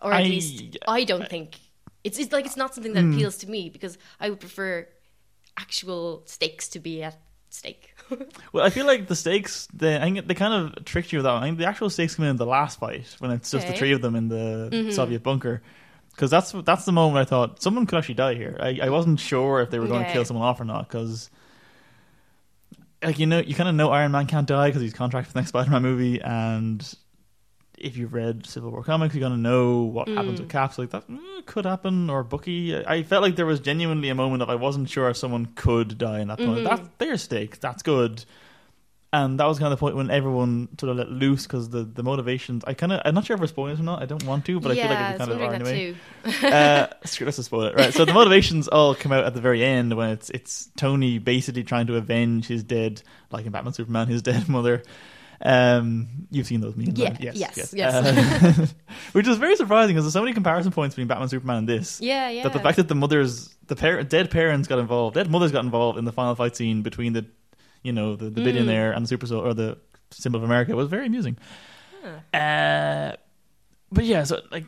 or 0.00 0.12
at 0.12 0.20
I- 0.20 0.24
least 0.24 0.78
I 0.86 1.04
don't 1.04 1.28
think 1.28 1.58
it's, 2.04 2.18
it's 2.18 2.32
like 2.32 2.46
it's 2.46 2.56
not 2.56 2.74
something 2.74 2.92
that 2.94 3.02
hmm. 3.02 3.12
appeals 3.12 3.38
to 3.38 3.50
me 3.50 3.68
because 3.68 3.98
I 4.20 4.30
would 4.30 4.40
prefer 4.40 4.88
actual 5.56 6.22
stakes 6.26 6.68
to 6.70 6.80
be 6.80 7.02
at 7.02 7.16
stake. 7.50 7.91
well, 8.52 8.64
I 8.64 8.70
feel 8.70 8.86
like 8.86 9.08
the 9.08 9.16
stakes 9.16 9.68
they 9.72 9.96
I 9.96 10.00
think 10.00 10.26
they 10.26 10.34
kind 10.34 10.54
of 10.76 10.84
tricked 10.84 11.12
you 11.12 11.18
with 11.18 11.24
that. 11.24 11.32
One. 11.32 11.42
I 11.42 11.46
think 11.46 11.58
the 11.58 11.66
actual 11.66 11.90
stakes 11.90 12.14
come 12.14 12.24
in 12.24 12.36
the 12.36 12.46
last 12.46 12.78
fight 12.78 13.14
when 13.18 13.30
it's 13.30 13.50
just 13.50 13.66
the 13.66 13.74
three 13.74 13.92
of 13.92 14.00
them 14.00 14.16
in 14.16 14.28
the 14.28 14.68
mm-hmm. 14.72 14.90
Soviet 14.90 15.22
bunker. 15.22 15.62
Because 16.10 16.30
that's 16.30 16.52
that's 16.52 16.84
the 16.84 16.92
moment 16.92 17.26
I 17.26 17.28
thought 17.28 17.62
someone 17.62 17.86
could 17.86 17.98
actually 17.98 18.16
die 18.16 18.34
here. 18.34 18.56
I, 18.60 18.80
I 18.82 18.90
wasn't 18.90 19.18
sure 19.18 19.62
if 19.62 19.70
they 19.70 19.78
were 19.78 19.86
going 19.86 20.04
to 20.04 20.12
kill 20.12 20.24
someone 20.24 20.46
off 20.46 20.60
or 20.60 20.64
not 20.64 20.86
because 20.86 21.30
like 23.02 23.18
you 23.18 23.26
know 23.26 23.40
you 23.40 23.54
kind 23.54 23.68
of 23.68 23.74
know 23.74 23.90
Iron 23.90 24.12
Man 24.12 24.26
can't 24.26 24.46
die 24.46 24.68
because 24.68 24.82
he's 24.82 24.92
contracted 24.92 25.28
for 25.28 25.34
the 25.34 25.40
next 25.40 25.48
Spider-Man 25.50 25.82
movie, 25.82 26.20
and 26.20 26.94
if 27.78 27.96
you've 27.96 28.12
read 28.12 28.46
Civil 28.46 28.70
War 28.70 28.82
comics, 28.82 29.14
you're 29.14 29.22
gonna 29.22 29.36
know 29.36 29.82
what 29.82 30.08
happens 30.08 30.40
with 30.40 30.50
Caps. 30.50 30.78
Like 30.78 30.90
that 30.90 31.08
mm, 31.08 31.46
could 31.46 31.64
happen, 31.64 32.10
or 32.10 32.22
Bucky. 32.22 32.76
I 32.76 33.02
felt 33.02 33.22
like 33.22 33.36
there 33.36 33.46
was 33.46 33.60
genuinely 33.60 34.08
a 34.08 34.14
moment 34.14 34.42
of 34.42 34.50
I 34.50 34.54
wasn't 34.54 34.88
sure 34.88 35.08
if 35.10 35.16
someone 35.16 35.46
could 35.54 35.98
die 35.98 36.20
in 36.20 36.28
that 36.28 36.38
moment. 36.38 36.64
That's 36.64 36.88
their 36.98 37.16
stake. 37.16 37.60
That's 37.60 37.82
good. 37.82 38.24
And 39.14 39.38
that 39.40 39.44
was 39.44 39.58
kind 39.58 39.70
of 39.70 39.78
the 39.78 39.80
point 39.80 39.94
when 39.94 40.10
everyone 40.10 40.68
sort 40.80 40.90
of 40.90 40.96
let 40.96 41.10
loose 41.10 41.42
because 41.42 41.68
the, 41.68 41.84
the 41.84 42.02
motivations. 42.02 42.64
I 42.66 42.72
kind 42.72 42.92
of 42.92 43.02
I'm 43.04 43.14
not 43.14 43.26
sure 43.26 43.34
if 43.34 43.40
we're 43.42 43.46
spoiling 43.46 43.78
or 43.78 43.82
not. 43.82 44.00
I 44.00 44.06
don't 44.06 44.24
want 44.24 44.46
to, 44.46 44.58
but 44.58 44.74
yeah, 44.74 44.84
I 44.84 45.18
feel 45.18 45.26
like 45.26 45.38
we 45.38 45.46
kind 45.46 45.62
of 45.62 45.68
are 45.68 45.70
anyway 45.70 45.96
uh, 46.44 46.86
screw, 47.04 47.26
let's 47.26 47.36
just 47.36 47.46
spoil 47.46 47.64
it. 47.64 47.74
Right. 47.74 47.92
So 47.92 48.06
the 48.06 48.14
motivations 48.14 48.68
all 48.68 48.94
come 48.94 49.12
out 49.12 49.24
at 49.24 49.34
the 49.34 49.42
very 49.42 49.62
end 49.62 49.94
when 49.94 50.10
it's 50.10 50.30
it's 50.30 50.70
Tony 50.76 51.18
basically 51.18 51.62
trying 51.62 51.88
to 51.88 51.96
avenge 51.96 52.46
his 52.46 52.62
dead, 52.62 53.02
like 53.30 53.44
in 53.44 53.52
Batman 53.52 53.74
Superman, 53.74 54.06
his 54.06 54.22
dead 54.22 54.48
mother. 54.48 54.82
Um, 55.44 56.06
you've 56.30 56.46
seen 56.46 56.60
those 56.60 56.76
memes, 56.76 56.96
Yeah, 56.98 57.08
right? 57.10 57.20
Yes, 57.20 57.34
yes, 57.36 57.56
yes. 57.56 57.74
yes. 57.74 58.58
Uh, 58.58 58.66
which 59.12 59.26
is 59.26 59.38
very 59.38 59.56
surprising 59.56 59.94
because 59.94 60.04
there's 60.04 60.12
so 60.12 60.20
many 60.22 60.32
comparison 60.32 60.70
points 60.70 60.94
between 60.94 61.08
Batman 61.08 61.28
Superman 61.28 61.56
and 61.58 61.68
this. 61.68 62.00
Yeah, 62.00 62.28
yeah. 62.28 62.44
That 62.44 62.52
the 62.52 62.60
fact 62.60 62.76
that 62.76 62.86
the 62.86 62.94
mothers, 62.94 63.52
the 63.66 63.74
par- 63.74 64.02
dead 64.04 64.30
parents 64.30 64.68
got 64.68 64.78
involved, 64.78 65.14
dead 65.16 65.28
mothers 65.30 65.50
got 65.50 65.64
involved 65.64 65.98
in 65.98 66.04
the 66.04 66.12
final 66.12 66.36
fight 66.36 66.54
scene 66.54 66.82
between 66.82 67.12
the, 67.12 67.26
you 67.82 67.92
know, 67.92 68.14
the, 68.14 68.30
the 68.30 68.40
Mm. 68.40 68.44
billionaire 68.44 68.92
and 68.92 69.04
the 69.04 69.08
super 69.08 69.26
sol- 69.26 69.44
or 69.44 69.52
the 69.52 69.78
symbol 70.10 70.38
of 70.38 70.44
America 70.44 70.76
was 70.76 70.86
very 70.88 71.06
amusing. 71.06 71.36
Uh, 72.32 73.12
but 73.90 74.04
yeah, 74.04 74.24
so 74.24 74.40
like 74.50 74.64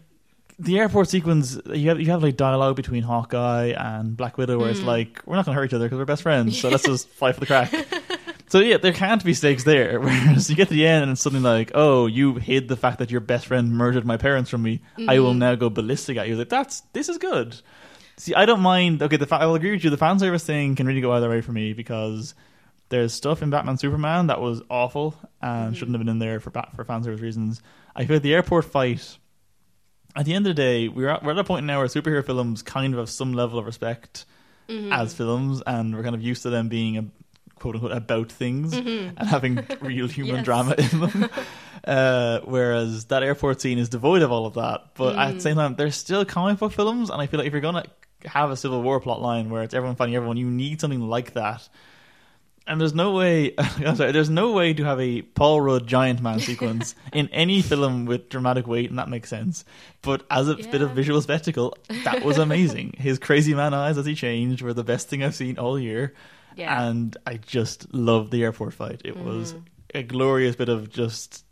the 0.58 0.78
airport 0.78 1.08
sequence, 1.08 1.58
you 1.72 1.88
have 1.88 2.00
you 2.00 2.06
have 2.10 2.22
like 2.22 2.36
dialogue 2.36 2.76
between 2.76 3.02
Hawkeye 3.02 3.74
and 3.76 4.16
Black 4.16 4.38
Widow, 4.38 4.58
where 4.58 4.70
it's 4.70 4.80
Mm. 4.80 4.86
like 4.86 5.22
we're 5.26 5.36
not 5.36 5.44
going 5.44 5.54
to 5.54 5.60
hurt 5.60 5.66
each 5.66 5.74
other 5.74 5.86
because 5.86 5.98
we're 5.98 6.04
best 6.04 6.22
friends, 6.22 6.58
so 6.60 6.68
let's 6.68 6.84
just 6.84 7.08
fight 7.20 7.34
for 7.34 7.40
the 7.40 7.46
craic. 7.46 7.70
So 8.54 8.60
yeah, 8.60 8.76
there 8.76 8.92
can't 8.92 9.24
be 9.24 9.34
stakes 9.34 9.64
there. 9.64 9.98
Whereas 10.04 10.48
you 10.48 10.54
get 10.54 10.68
to 10.68 10.74
the 10.74 10.86
end 10.86 11.02
and 11.02 11.10
it's 11.12 11.22
suddenly 11.22 11.42
like, 11.42 11.72
oh, 11.74 12.06
you 12.06 12.36
hid 12.36 12.68
the 12.68 12.76
fact 12.76 13.00
that 13.00 13.10
your 13.10 13.20
best 13.20 13.46
friend 13.46 13.72
murdered 13.72 14.04
my 14.06 14.16
parents 14.16 14.48
from 14.48 14.62
me. 14.62 14.80
I 14.96 15.00
Mm-hmm. 15.00 15.22
will 15.24 15.34
now 15.34 15.56
go 15.56 15.68
ballistic 15.70 16.16
at 16.18 16.28
you. 16.28 16.36
Like 16.36 16.50
that's 16.50 16.82
this 16.92 17.08
is 17.08 17.18
good. 17.18 17.56
See, 18.16 18.32
I 18.32 18.46
don't 18.46 18.60
mind. 18.60 19.02
Okay, 19.02 19.16
the 19.16 19.26
fa- 19.26 19.40
I 19.40 19.46
will 19.46 19.56
agree 19.56 19.72
with 19.72 19.82
you. 19.82 19.90
The 19.90 19.96
fan 19.96 20.20
service 20.20 20.44
thing 20.44 20.76
can 20.76 20.86
really 20.86 21.00
go 21.00 21.10
either 21.10 21.28
way 21.28 21.40
for 21.40 21.50
me 21.50 21.72
because 21.72 22.36
there's 22.90 23.12
stuff 23.12 23.42
in 23.42 23.50
Batman 23.50 23.76
Superman 23.76 24.28
that 24.28 24.40
was 24.40 24.62
awful 24.70 25.16
and 25.42 25.76
shouldn't 25.76 25.96
have 25.96 26.00
been 26.00 26.08
in 26.08 26.20
there 26.20 26.38
for 26.38 26.50
bat- 26.50 26.76
for 26.76 26.84
fan 26.84 27.02
service 27.02 27.20
reasons. 27.20 27.60
I 27.96 28.04
feel 28.04 28.14
like 28.16 28.22
the 28.22 28.34
airport 28.34 28.66
fight. 28.66 29.18
At 30.14 30.26
the 30.26 30.34
end 30.34 30.46
of 30.46 30.54
the 30.54 30.62
day, 30.62 30.86
we're 30.86 31.08
at, 31.08 31.24
we're 31.24 31.32
at 31.32 31.38
a 31.38 31.42
point 31.42 31.66
now 31.66 31.78
where 31.78 31.88
superhero 31.88 32.24
films 32.24 32.62
kind 32.62 32.94
of 32.94 33.00
have 33.00 33.10
some 33.10 33.32
level 33.32 33.58
of 33.58 33.66
respect 33.66 34.26
as 34.68 35.12
films, 35.12 35.60
and 35.66 35.94
we're 35.94 36.04
kind 36.04 36.14
of 36.14 36.22
used 36.22 36.42
to 36.44 36.50
them 36.50 36.68
being 36.68 36.96
a 36.98 37.04
quote 37.64 37.76
unquote 37.76 37.92
about 37.96 38.30
things 38.30 38.74
and 38.74 39.18
having 39.18 39.66
real 39.80 40.06
human 40.06 40.36
Yes. 40.36 40.44
drama 40.44 40.74
in 40.78 41.00
them. 41.00 41.30
Uh, 41.86 42.40
whereas 42.44 43.04
that 43.06 43.22
airport 43.22 43.60
scene 43.60 43.78
is 43.78 43.90
devoid 43.90 44.22
of 44.22 44.32
all 44.32 44.46
of 44.46 44.54
that. 44.54 44.94
But 44.94 45.16
at 45.18 45.34
the 45.34 45.40
same 45.42 45.56
time, 45.56 45.74
they're 45.74 45.90
still 45.90 46.24
comic 46.24 46.58
book 46.58 46.72
films, 46.72 47.10
and 47.10 47.20
I 47.20 47.26
feel 47.26 47.36
like 47.38 47.46
if 47.46 47.52
you're 47.52 47.60
gonna 47.60 47.84
have 48.24 48.50
a 48.50 48.56
Civil 48.56 48.80
War 48.80 49.00
plot 49.00 49.20
line 49.20 49.50
where 49.50 49.62
it's 49.62 49.74
everyone 49.74 49.94
fighting 49.94 50.16
everyone, 50.16 50.38
you 50.38 50.48
need 50.48 50.80
something 50.80 51.02
like 51.02 51.34
that. 51.34 51.68
And 52.66 52.80
there's 52.80 52.94
no 52.94 53.12
way, 53.12 53.52
I'm 53.58 53.96
sorry, 53.96 54.12
there's 54.12 54.30
no 54.30 54.52
way 54.52 54.72
to 54.72 54.82
have 54.84 54.98
a 54.98 55.20
Paul 55.20 55.60
Rudd 55.60 55.86
giant 55.86 56.22
man 56.22 56.40
sequence 56.50 56.94
in 57.12 57.28
any 57.32 57.60
film 57.60 58.06
with 58.06 58.30
dramatic 58.30 58.66
weight, 58.66 58.88
and 58.88 58.98
that 58.98 59.10
makes 59.10 59.28
sense. 59.28 59.66
But 60.00 60.24
as 60.30 60.48
a 60.48 60.54
bit 60.54 60.80
of 60.80 60.92
visual 60.92 61.20
spectacle, 61.20 61.76
that 62.04 62.24
was 62.24 62.38
amazing. 62.38 62.94
His 62.96 63.18
crazy 63.18 63.52
man 63.52 63.74
eyes 63.74 63.98
as 63.98 64.06
he 64.06 64.14
changed 64.14 64.62
were 64.62 64.72
the 64.72 64.84
best 64.84 65.10
thing 65.10 65.22
I've 65.22 65.34
seen 65.34 65.58
all 65.58 65.78
year. 65.78 66.14
Yeah. 66.56 66.86
And 66.88 67.16
I 67.26 67.36
just 67.36 67.92
loved 67.94 68.30
the 68.30 68.42
airport 68.44 68.74
fight. 68.74 69.02
It 69.04 69.16
was 69.16 69.54
Mm. 69.54 69.62
a 69.94 70.02
glorious 70.02 70.56
bit 70.56 70.68
of 70.68 70.90
just 70.90 71.44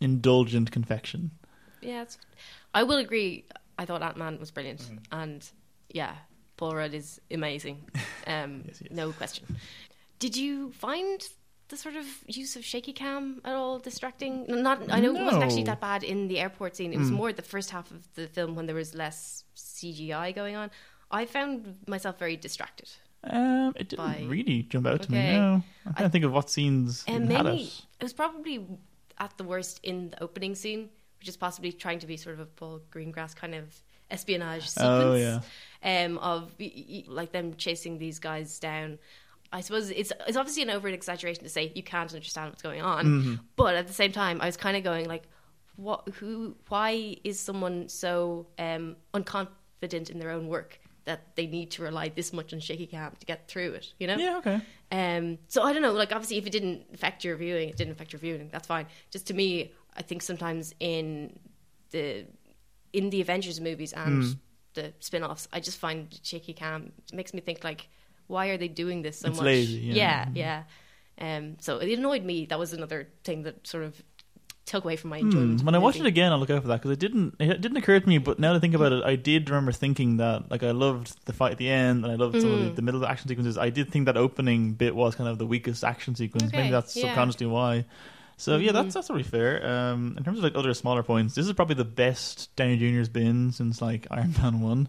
indulgent 0.00 0.70
confection. 0.70 1.30
Yeah, 1.80 2.02
it's, 2.02 2.18
I 2.74 2.82
will 2.82 2.98
agree. 2.98 3.44
I 3.78 3.84
thought 3.84 4.02
Ant 4.02 4.16
Man 4.16 4.38
was 4.38 4.50
brilliant, 4.50 4.80
Mm-hmm. 4.80 4.98
and 5.20 5.50
yeah, 5.88 6.14
Paul 6.56 6.74
Rudd 6.76 6.94
is 6.94 7.20
amazing. 7.30 7.84
Um, 8.26 8.62
Yes, 8.68 8.78
he 8.78 8.84
is. 8.86 8.90
no 8.92 9.10
question. 9.12 9.56
Did 10.20 10.36
you 10.36 10.70
find 10.72 11.20
the 11.68 11.76
sort 11.76 11.96
of 11.96 12.06
use 12.28 12.54
of 12.54 12.64
shaky 12.64 12.92
cam 12.92 13.40
at 13.44 13.54
all 13.54 13.80
distracting? 13.80 14.44
Not, 14.48 14.90
I 14.92 15.00
know 15.00 15.16
it 15.16 15.24
wasn't 15.24 15.42
actually 15.42 15.64
that 15.64 15.80
bad 15.80 16.04
in 16.04 16.28
the 16.28 16.38
airport 16.38 16.76
scene. 16.76 16.92
It 16.92 16.98
was 17.00 17.10
Mm. 17.10 17.14
more 17.14 17.32
the 17.32 17.42
first 17.42 17.70
half 17.70 17.90
of 17.90 18.14
the 18.14 18.28
film 18.28 18.54
when 18.54 18.66
there 18.66 18.76
was 18.76 18.94
less 18.94 19.42
CGI 19.56 20.32
going 20.32 20.54
on. 20.54 20.70
I 21.10 21.26
found 21.26 21.78
myself 21.88 22.16
very 22.18 22.36
distracted. 22.36 22.90
Um, 23.24 23.72
it 23.76 23.88
didn't 23.88 24.04
By- 24.04 24.24
really 24.26 24.62
jump 24.64 24.86
out 24.86 25.02
to 25.02 25.12
me. 25.12 25.18
No, 25.32 25.62
I 25.86 25.92
can't 25.92 25.98
to 25.98 26.08
think 26.10 26.24
of 26.24 26.32
what 26.32 26.50
scenes 26.50 27.04
even 27.08 27.30
had 27.30 27.46
it. 27.46 27.60
it 27.60 28.02
was 28.02 28.12
probably 28.12 28.66
at 29.18 29.36
the 29.38 29.44
worst 29.44 29.78
in 29.84 30.10
the 30.10 30.22
opening 30.22 30.54
scene, 30.54 30.88
which 31.20 31.28
is 31.28 31.36
possibly 31.36 31.70
trying 31.72 32.00
to 32.00 32.06
be 32.06 32.16
sort 32.16 32.34
of 32.34 32.40
a 32.40 32.46
Paul 32.46 32.80
Greengrass 32.92 33.36
kind 33.36 33.54
of 33.54 33.72
espionage 34.10 34.68
sequence. 34.68 34.88
Oh, 34.88 35.14
yeah. 35.14 35.40
Um, 36.04 36.18
of 36.18 36.52
like 37.06 37.32
them 37.32 37.54
chasing 37.56 37.98
these 37.98 38.18
guys 38.18 38.58
down. 38.58 38.98
I 39.52 39.60
suppose 39.60 39.90
it's 39.90 40.12
it's 40.26 40.36
obviously 40.36 40.62
an 40.62 40.70
over 40.70 40.88
exaggeration 40.88 41.44
to 41.44 41.48
say 41.50 41.70
you 41.74 41.82
can't 41.82 42.12
understand 42.12 42.50
what's 42.50 42.62
going 42.62 42.82
on, 42.82 43.04
Mm-hmm. 43.06 43.34
but 43.54 43.74
at 43.76 43.86
the 43.86 43.92
same 43.92 44.10
time, 44.10 44.40
I 44.40 44.46
was 44.46 44.56
kind 44.56 44.76
of 44.76 44.82
going 44.82 45.06
like, 45.06 45.24
what? 45.76 46.08
Who? 46.14 46.56
Why 46.68 47.16
is 47.22 47.38
someone 47.38 47.88
so 47.88 48.46
um, 48.58 48.96
unconfident 49.14 50.10
in 50.10 50.18
their 50.18 50.30
own 50.30 50.48
work 50.48 50.80
that 51.04 51.34
they 51.36 51.46
need 51.46 51.70
to 51.72 51.82
rely 51.82 52.08
this 52.08 52.32
much 52.32 52.52
on 52.52 52.60
shaky 52.60 52.86
cam 52.86 53.12
to 53.18 53.26
get 53.26 53.48
through 53.48 53.72
it. 53.72 53.92
You 53.98 54.06
know? 54.06 54.16
Yeah, 54.16 54.38
okay. 54.38 54.60
Um, 54.90 55.38
so 55.48 55.62
I 55.62 55.72
don't 55.72 55.82
know. 55.82 55.92
Like 55.92 56.12
obviously, 56.12 56.36
if 56.38 56.46
it 56.46 56.50
didn't 56.50 56.84
affect 56.94 57.24
your 57.24 57.36
viewing, 57.36 57.68
it 57.68 57.76
didn't 57.76 57.92
affect 57.92 58.12
your 58.12 58.20
viewing. 58.20 58.48
That's 58.52 58.66
fine. 58.66 58.86
Just 59.10 59.26
to 59.28 59.34
me, 59.34 59.72
I 59.96 60.02
think 60.02 60.22
sometimes 60.22 60.74
in 60.80 61.38
the 61.90 62.26
in 62.92 63.10
the 63.10 63.20
Avengers 63.20 63.60
movies 63.60 63.92
and 63.94 64.22
Mm. 64.22 64.38
the 64.74 64.92
spin-offs, 65.00 65.48
I 65.52 65.60
just 65.60 65.78
find 65.78 66.18
shaky 66.22 66.52
cam 66.52 66.92
it 67.06 67.14
makes 67.14 67.32
me 67.34 67.40
think 67.40 67.64
like, 67.64 67.88
why 68.26 68.48
are 68.48 68.56
they 68.58 68.68
doing 68.68 69.02
this 69.02 69.18
so 69.20 69.28
It's 69.28 69.38
much? 69.38 69.44
lazy, 69.46 69.78
yeah. 69.78 70.28
yeah, 70.34 70.64
yeah. 71.18 71.36
Um, 71.36 71.56
so 71.60 71.78
it 71.78 71.98
annoyed 71.98 72.24
me. 72.24 72.46
That 72.46 72.58
was 72.58 72.72
another 72.72 73.08
thing 73.24 73.42
that 73.42 73.66
sort 73.66 73.84
of 73.84 74.02
took 74.64 74.84
away 74.84 74.96
from 74.96 75.10
my 75.10 75.18
enjoyment. 75.18 75.50
Hmm. 75.50 75.54
of 75.60 75.64
When 75.66 75.72
the 75.72 75.78
I 75.80 75.82
watched 75.82 75.98
it 76.00 76.06
again, 76.06 76.32
I'll 76.32 76.38
look 76.38 76.50
out 76.50 76.62
for 76.62 76.68
that 76.68 76.76
because 76.76 76.90
it 76.92 76.98
didn't. 77.00 77.34
It 77.40 77.60
didn't 77.60 77.76
occur 77.76 77.98
to 78.00 78.08
me, 78.08 78.18
but 78.18 78.38
now 78.38 78.52
that 78.52 78.56
I 78.58 78.60
think 78.60 78.74
about 78.74 78.92
it, 78.92 79.02
I 79.04 79.16
did 79.16 79.50
remember 79.50 79.72
thinking 79.72 80.18
that 80.18 80.50
like 80.50 80.62
I 80.62 80.70
loved 80.70 81.24
the 81.26 81.32
fight 81.32 81.52
at 81.52 81.58
the 81.58 81.68
end, 81.68 82.04
and 82.04 82.12
I 82.12 82.16
loved 82.16 82.40
some 82.40 82.52
of 82.52 82.60
the, 82.60 82.66
Mm. 82.70 82.76
the 82.76 82.82
middle 82.82 82.96
of 83.02 83.02
the 83.02 83.10
action 83.10 83.28
sequences. 83.28 83.58
I 83.58 83.70
did 83.70 83.90
think 83.90 84.06
that 84.06 84.16
opening 84.16 84.72
bit 84.74 84.94
was 84.94 85.14
kind 85.14 85.28
of 85.28 85.38
the 85.38 85.46
weakest 85.46 85.82
action 85.84 86.14
sequence. 86.14 86.44
Okay, 86.48 86.58
Maybe 86.58 86.70
that's 86.70 86.96
yeah. 86.96 87.06
subconsciously 87.06 87.46
why. 87.46 87.84
So 88.38 88.56
yeah, 88.56 88.70
Mhm. 88.70 88.74
that's 88.74 88.94
that's 88.94 89.10
really 89.10 89.22
fair. 89.22 89.64
Um, 89.66 90.14
in 90.16 90.24
terms 90.24 90.38
of 90.38 90.44
like 90.44 90.54
other 90.56 90.72
smaller 90.74 91.02
points, 91.02 91.34
this 91.34 91.46
is 91.46 91.52
probably 91.52 91.74
the 91.76 91.84
best 91.84 92.54
Downey 92.56 92.76
Jr.'s 92.76 93.08
been 93.08 93.52
since 93.52 93.80
like 93.82 94.06
Iron 94.10 94.34
Man 94.42 94.60
one. 94.60 94.88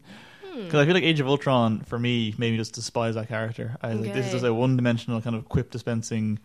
Hmm. 0.52 0.64
Because 0.66 0.80
I 0.82 0.86
feel 0.86 0.94
like 0.94 1.04
Age 1.04 1.20
of 1.20 1.28
Ultron 1.28 1.82
for 1.82 1.98
me 2.00 2.34
maybe 2.38 2.58
just 2.58 2.74
despise 2.74 3.16
that 3.16 3.28
character. 3.28 3.76
I 3.82 3.90
was 3.90 4.00
like, 4.02 4.14
this 4.14 4.28
is 4.28 4.32
just 4.34 4.46
a 4.46 4.54
one-dimensional 4.54 5.22
kind 5.22 5.36
of 5.36 5.50
quip 5.50 5.72
dispensing 5.72 6.38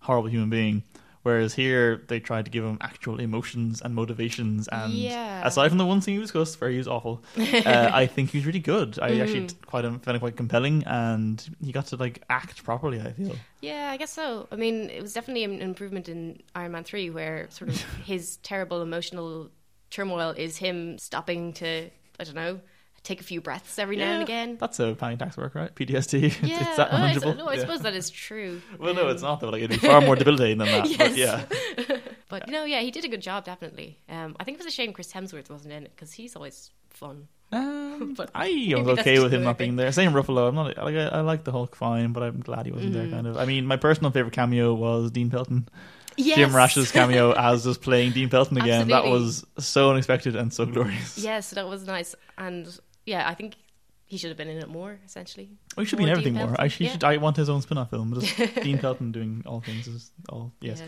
horrible 0.00 0.28
human 0.28 0.50
being. 0.50 0.82
Whereas 1.24 1.54
here 1.54 2.04
they 2.08 2.20
tried 2.20 2.44
to 2.44 2.50
give 2.50 2.64
him 2.64 2.78
actual 2.80 3.18
emotions 3.18 3.80
and 3.82 3.94
motivations, 3.94 4.68
and 4.68 4.92
Yeah. 4.92 5.40
aside 5.44 5.70
from 5.70 5.78
the 5.78 5.86
one 5.86 6.00
thing 6.02 6.14
you 6.14 6.20
discussed, 6.20 6.60
where 6.60 6.70
he 6.70 6.78
was 6.78 6.86
awful, 6.86 7.24
uh, 7.36 7.90
I 7.92 8.06
think 8.06 8.30
he 8.30 8.38
was 8.38 8.46
really 8.46 8.60
good. 8.60 8.98
I 9.00 9.18
actually 9.22 9.44
Mhm. 9.48 9.66
quite 9.66 9.84
found 9.84 10.16
it 10.16 10.20
quite 10.20 10.36
compelling, 10.36 10.84
and 10.86 11.36
he 11.64 11.72
got 11.72 11.86
to 11.86 11.96
like 11.96 12.22
act 12.28 12.62
properly. 12.62 13.00
I 13.00 13.12
feel. 13.12 13.38
Yeah, 13.62 13.90
I 13.90 13.96
guess 13.96 14.12
so. 14.12 14.46
I 14.52 14.56
mean, 14.56 14.90
it 14.90 15.00
was 15.00 15.14
definitely 15.14 15.44
an 15.44 15.60
improvement 15.62 16.08
in 16.08 16.42
Iron 16.54 16.72
Man 16.72 16.84
3, 16.84 17.08
where 17.10 17.48
sort 17.50 17.70
of 17.70 17.80
his 18.04 18.36
terrible 18.42 18.82
emotional 18.82 19.50
turmoil 19.90 20.30
is 20.36 20.58
him 20.58 20.98
stopping 20.98 21.52
to, 21.54 21.88
I 22.20 22.24
don't 22.24 22.34
know, 22.34 22.60
take 23.04 23.20
a 23.20 23.24
few 23.24 23.40
breaths 23.40 23.78
every 23.78 23.96
now 23.96 24.12
and 24.14 24.22
again. 24.22 24.56
That's 24.58 24.80
a 24.80 24.94
panic 24.94 25.20
attacks 25.20 25.36
work, 25.36 25.54
right? 25.54 25.72
PTSD. 25.74 26.22
It's- 26.24 26.42
Yeah, 26.42 26.66
it's 26.66 26.76
that 26.78 26.88
oh, 26.90 26.96
I, 26.96 27.00
manageable. 27.00 27.34
no, 27.34 27.46
I 27.46 27.54
Yeah. 27.54 27.60
suppose 27.60 27.80
that 27.82 27.94
is 27.94 28.10
true. 28.10 28.60
Well, 28.78 28.94
no, 28.94 29.04
Um, 29.04 29.10
it's 29.10 29.22
not 29.22 29.40
though. 29.40 29.50
Like 29.50 29.62
it'd 29.62 29.80
be 29.80 29.86
far 29.86 30.00
more 30.00 30.16
debilitating 30.16 30.58
than 30.58 30.68
that. 30.68 30.98
But 30.98 31.16
yeah, 31.16 31.44
But 32.28 32.48
no, 32.48 32.64
yeah, 32.64 32.80
he 32.80 32.90
did 32.90 33.04
a 33.04 33.08
good 33.08 33.22
job, 33.22 33.44
definitely. 33.44 33.98
Um, 34.08 34.34
I 34.40 34.44
think 34.44 34.56
it 34.58 34.64
was 34.64 34.72
a 34.72 34.74
shame 34.74 34.92
Chris 34.92 35.12
Hemsworth 35.12 35.50
wasn't 35.50 35.72
in 35.74 35.84
it 35.84 35.92
because 35.94 36.12
he's 36.12 36.34
always 36.34 36.70
fun. 36.90 37.28
Um, 37.52 38.14
But 38.16 38.30
I 38.34 38.46
am 38.48 38.88
okay 38.88 39.20
with 39.20 39.32
him 39.32 39.44
not 39.44 39.58
being 39.58 39.76
there. 39.76 39.92
Same 39.92 40.12
Ruffalo. 40.12 40.48
I'm 40.48 40.54
not 40.56 40.76
like 40.76 40.96
I, 40.96 41.04
I 41.08 41.20
like 41.20 41.44
the 41.44 41.52
Hulk 41.52 41.76
fine, 41.76 42.12
but 42.12 42.22
I'm 42.24 42.40
glad 42.40 42.66
he 42.66 42.72
wasn't 42.72 42.94
there. 42.94 43.04
Mm. 43.06 43.10
Kind 43.12 43.26
of. 43.28 43.36
I 43.36 43.44
mean, 43.44 43.66
my 43.66 43.76
personal 43.76 44.10
favorite 44.10 44.32
cameo 44.32 44.74
was 44.74 45.10
Dean 45.12 45.30
Pelton. 45.30 45.68
Yes. 46.16 46.36
Jim 46.38 46.54
Rash's 46.56 46.90
cameo 46.92 47.32
as 47.32 47.64
just 47.64 47.82
playing 47.82 48.12
Dean 48.12 48.30
Pelton 48.30 48.56
again. 48.56 48.88
That 48.88 49.04
was 49.04 49.44
so 49.58 49.90
unexpected 49.90 50.34
and 50.36 50.52
so 50.52 50.64
glorious. 50.64 51.18
Yes, 51.18 51.50
that 51.50 51.68
was 51.68 51.84
nice. 51.86 52.14
And 52.38 52.66
yeah, 53.06 53.28
I 53.28 53.34
think 53.34 53.56
he 54.06 54.18
should 54.18 54.28
have 54.28 54.36
been 54.36 54.48
in 54.48 54.58
it 54.58 54.68
more, 54.68 54.98
essentially. 55.04 55.50
Oh, 55.76 55.82
he 55.82 55.86
should 55.86 55.98
be 55.98 56.04
in 56.04 56.10
everything 56.10 56.34
more. 56.34 56.54
I, 56.58 56.68
he 56.68 56.84
yeah. 56.84 56.92
should, 56.92 57.04
I 57.04 57.16
want 57.16 57.36
his 57.36 57.48
own 57.48 57.62
spin-off 57.62 57.90
film. 57.90 58.18
Just 58.20 58.36
Dean 58.62 58.78
Pelton 58.78 59.12
doing 59.12 59.42
all 59.46 59.60
things 59.60 59.86
is 59.86 60.10
all 60.28 60.52
yes. 60.60 60.82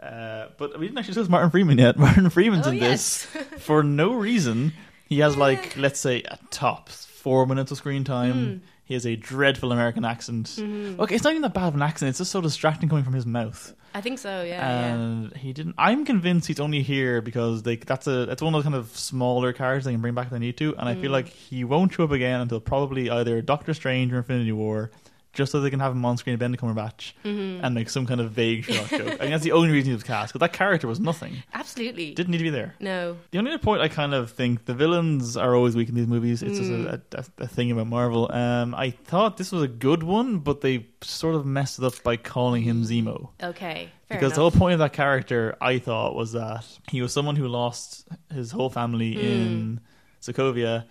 Uh, 0.00 0.48
but 0.58 0.78
we 0.78 0.86
didn't 0.86 0.98
actually 0.98 1.14
discuss 1.14 1.28
Martin 1.28 1.50
Freeman 1.50 1.78
yet. 1.78 1.96
Martin 1.98 2.28
Freeman's 2.30 2.66
Oh, 2.66 2.70
in 2.70 2.78
yes. 2.78 3.26
this 3.26 3.42
for 3.58 3.82
no 3.82 4.14
reason. 4.14 4.72
He 5.08 5.20
has 5.20 5.36
like 5.36 5.76
let's 5.76 6.00
say 6.00 6.22
a 6.22 6.38
top 6.50 6.88
four 6.88 7.46
minutes 7.46 7.70
of 7.70 7.76
screen 7.78 8.02
time. 8.02 8.34
Mm. 8.34 8.60
He 8.84 8.94
has 8.94 9.06
a 9.06 9.16
dreadful 9.16 9.72
American 9.72 10.04
accent. 10.04 10.46
Mhm. 10.58 10.98
Okay, 10.98 11.14
it's 11.14 11.24
not 11.24 11.30
even 11.30 11.42
that 11.42 11.54
bad 11.54 11.68
of 11.68 11.74
an 11.74 11.82
accent. 11.82 12.08
It's 12.10 12.18
just 12.18 12.30
so 12.32 12.40
distracting 12.40 12.88
coming 12.88 13.04
from 13.04 13.14
his 13.14 13.24
mouth. 13.24 13.74
I 13.94 14.00
think 14.00 14.18
so, 14.18 14.42
yeah. 14.42 14.46
yeah. 14.56 14.86
and 14.94 15.36
he 15.36 15.52
didn't. 15.52 15.74
I'm 15.78 16.04
convinced 16.04 16.46
he's 16.48 16.58
only 16.60 16.82
here 16.82 17.20
because 17.22 17.62
they. 17.62 17.76
That's 17.76 18.06
a. 18.06 18.22
It's 18.30 18.40
one 18.42 18.54
of 18.54 18.58
those 18.58 18.64
kind 18.64 18.74
of 18.74 18.88
smaller 18.96 19.52
characters 19.52 19.84
they 19.84 19.92
can 19.92 20.00
bring 20.00 20.14
back 20.14 20.26
if 20.26 20.32
they 20.32 20.38
need 20.38 20.56
to. 20.58 20.74
And 20.76 20.88
I 20.88 20.94
feel 20.94 21.10
Mm. 21.10 21.14
like 21.14 21.28
he 21.28 21.62
won't 21.64 21.92
show 21.92 22.04
up 22.04 22.10
again 22.10 22.40
until 22.40 22.58
probably 22.60 23.08
either 23.10 23.40
Doctor 23.42 23.72
Strange 23.74 24.12
or 24.12 24.18
Infinity 24.18 24.52
War, 24.52 24.90
just 25.32 25.50
so 25.52 25.60
they 25.60 25.70
can 25.70 25.80
have 25.80 25.92
him 25.92 26.04
on 26.04 26.16
screen, 26.18 26.36
Ben 26.36 26.54
Cumberbatch, 26.56 27.12
Mhm. 27.24 27.60
and 27.62 27.74
make 27.74 27.88
some 27.88 28.06
kind 28.06 28.20
of 28.20 28.32
vague 28.32 28.64
Sherlock 28.64 28.90
joke. 28.90 29.00
I 29.08 29.16
think 29.16 29.30
that's 29.30 29.42
the 29.44 29.52
only 29.52 29.70
reason 29.70 29.88
he 29.90 29.94
was 29.94 30.02
cast 30.02 30.32
because 30.32 30.40
that 30.40 30.52
character 30.52 30.86
was 30.86 31.00
nothing. 31.00 31.42
Absolutely. 31.54 32.12
Didn't 32.14 32.32
need 32.32 32.38
to 32.38 32.44
be 32.44 32.50
there. 32.50 32.74
no. 32.80 33.16
The 33.30 33.38
only 33.38 33.50
other 33.52 33.58
point 33.62 33.80
I 33.80 33.88
kind 33.88 34.12
of 34.14 34.30
think 34.30 34.66
the 34.66 34.74
villains 34.74 35.36
are 35.36 35.54
always 35.54 35.74
weak 35.74 35.88
in 35.88 35.94
these 35.94 36.06
movies. 36.06 36.42
It's 36.42 36.58
just 36.58 36.70
a, 36.70 37.00
a, 37.12 37.24
a 37.44 37.46
thing 37.46 37.70
about 37.72 37.86
Marvel. 37.86 38.30
Um, 38.32 38.74
I 38.74 38.90
thought 38.90 39.38
this 39.38 39.52
was 39.52 39.62
a 39.62 39.68
good 39.68 40.02
one, 40.02 40.38
but 40.40 40.60
they 40.60 40.86
sort 41.02 41.34
of 41.34 41.46
messed 41.46 41.78
it 41.78 41.84
up 41.84 41.94
by 42.02 42.16
calling 42.16 42.62
him 42.62 42.82
Zemo. 42.84 43.30
Okay. 43.42 43.88
Fair 44.08 44.18
because 44.18 44.34
the 44.34 44.40
whole 44.42 44.50
point 44.50 44.74
of 44.74 44.78
that 44.80 44.92
character, 44.92 45.56
I 45.62 45.78
thought, 45.78 46.14
was 46.14 46.32
that 46.32 46.66
he 46.90 47.00
was 47.00 47.12
someone 47.12 47.36
who 47.36 47.48
lost 47.48 48.06
his 48.34 48.50
whole 48.50 48.68
family 48.68 49.14
Mm. 49.14 49.22
in 49.22 49.80
Sokovia, 50.20 50.84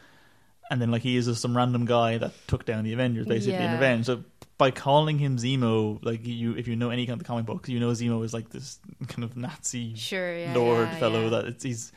and 0.69 0.81
then 0.81 0.89
like 0.91 1.01
he 1.01 1.15
is 1.17 1.25
just 1.25 1.41
some 1.41 1.55
random 1.55 1.85
guy 1.85 2.17
that 2.17 2.31
took 2.47 2.65
down 2.65 2.83
the 2.83 2.93
Avengers 2.93 3.27
basically 3.27 3.63
in 3.63 3.71
revenge. 3.73 4.05
So 4.05 4.23
by 4.62 4.70
calling 4.70 5.18
him 5.18 5.38
Zemo, 5.38 5.97
like 6.05 6.20
you, 6.24 6.53
if 6.55 6.68
you 6.68 6.76
know 6.76 6.91
any 6.91 7.07
kind 7.07 7.20
of 7.20 7.26
comic 7.26 7.47
books, 7.47 7.68
you 7.68 7.80
know 7.80 7.89
Zemo 7.89 8.24
is 8.24 8.32
like 8.32 8.49
this 8.51 8.78
kind 9.07 9.24
of 9.24 9.36
Nazi 9.36 9.95
Sure, 9.95 10.38
yeah. 10.38 10.53
lord 10.53 10.88
yeah, 10.88 10.99
fellow 10.99 11.24
yeah. 11.24 11.30
that 11.30 11.45
it's, 11.45 11.64
he's. 11.64 11.91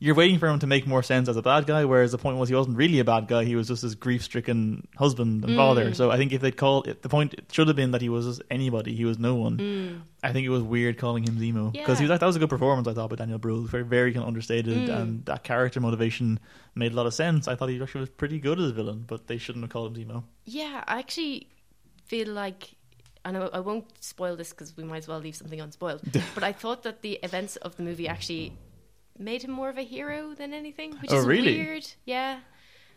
You're 0.00 0.16
waiting 0.16 0.38
for 0.38 0.46
him 0.48 0.58
to 0.60 0.66
make 0.68 0.84
more 0.86 1.02
sense 1.02 1.28
as 1.28 1.36
a 1.36 1.42
bad 1.42 1.66
guy, 1.66 1.84
whereas 1.84 2.12
the 2.12 2.18
point 2.18 2.36
was 2.38 2.48
he 2.48 2.54
wasn't 2.56 2.76
really 2.76 2.98
a 3.00 3.04
bad 3.04 3.26
guy. 3.26 3.44
He 3.44 3.56
was 3.56 3.66
just 3.66 3.82
this 3.82 3.94
grief-stricken 3.96 4.86
husband 4.96 5.44
and 5.44 5.56
father. 5.56 5.90
Mm. 5.90 5.96
So 5.96 6.10
I 6.12 6.16
think 6.16 6.32
if 6.32 6.40
they'd 6.40 6.56
called 6.56 6.86
it, 6.86 7.02
the 7.02 7.08
point 7.08 7.34
it 7.34 7.46
should 7.50 7.66
have 7.66 7.76
been 7.76 7.90
that 7.92 8.00
he 8.00 8.08
was 8.08 8.26
just 8.26 8.42
anybody. 8.48 8.94
He 8.94 9.04
was 9.04 9.18
no 9.18 9.34
one. 9.34 9.56
Mm. 9.58 10.00
I 10.22 10.32
think 10.32 10.44
it 10.44 10.50
was 10.50 10.62
weird 10.62 10.98
calling 10.98 11.24
him 11.24 11.36
Zemo 11.36 11.72
because 11.72 11.98
he 11.98 12.04
was 12.04 12.10
like, 12.10 12.20
that 12.20 12.26
was 12.26 12.36
a 12.36 12.38
good 12.38 12.48
performance. 12.48 12.86
I 12.86 12.94
thought 12.94 13.10
by 13.10 13.16
Daniel 13.16 13.38
Bruhl, 13.38 13.62
very 13.62 13.84
very 13.84 14.12
kind 14.12 14.22
of 14.22 14.28
understated, 14.28 14.88
Mm. 14.88 14.96
and 15.00 15.24
that 15.26 15.42
character 15.44 15.80
motivation 15.80 16.38
made 16.76 16.92
a 16.92 16.96
lot 16.96 17.06
of 17.06 17.14
sense. 17.14 17.46
I 17.48 17.54
thought 17.56 17.68
he 17.68 17.80
actually 17.82 18.02
was 18.02 18.10
pretty 18.10 18.38
good 18.38 18.58
as 18.60 18.70
a 18.70 18.72
villain, 18.72 19.04
but 19.06 19.26
they 19.28 19.38
shouldn't 19.38 19.64
have 19.64 19.70
called 19.70 19.96
him 19.96 20.08
Zemo. 20.08 20.22
Yeah, 20.44 20.84
I 20.86 21.00
actually 21.00 21.48
feel 22.08 22.28
like, 22.28 22.74
and 23.24 23.36
I, 23.36 23.40
I 23.58 23.60
won't 23.60 23.86
spoil 24.02 24.34
this 24.36 24.50
because 24.50 24.76
we 24.76 24.84
might 24.84 24.98
as 24.98 25.08
well 25.08 25.18
leave 25.20 25.36
something 25.36 25.60
unspoiled. 25.60 26.02
but 26.34 26.42
I 26.42 26.52
thought 26.52 26.82
that 26.82 27.02
the 27.02 27.14
events 27.22 27.56
of 27.56 27.76
the 27.76 27.82
movie 27.82 28.08
actually 28.08 28.52
made 29.18 29.42
him 29.42 29.50
more 29.52 29.68
of 29.68 29.78
a 29.78 29.82
hero 29.82 30.34
than 30.34 30.52
anything, 30.52 30.92
which 31.00 31.10
Oh, 31.12 31.18
is 31.20 31.26
really? 31.26 31.56
weird. 31.58 31.86
Yeah. 32.04 32.40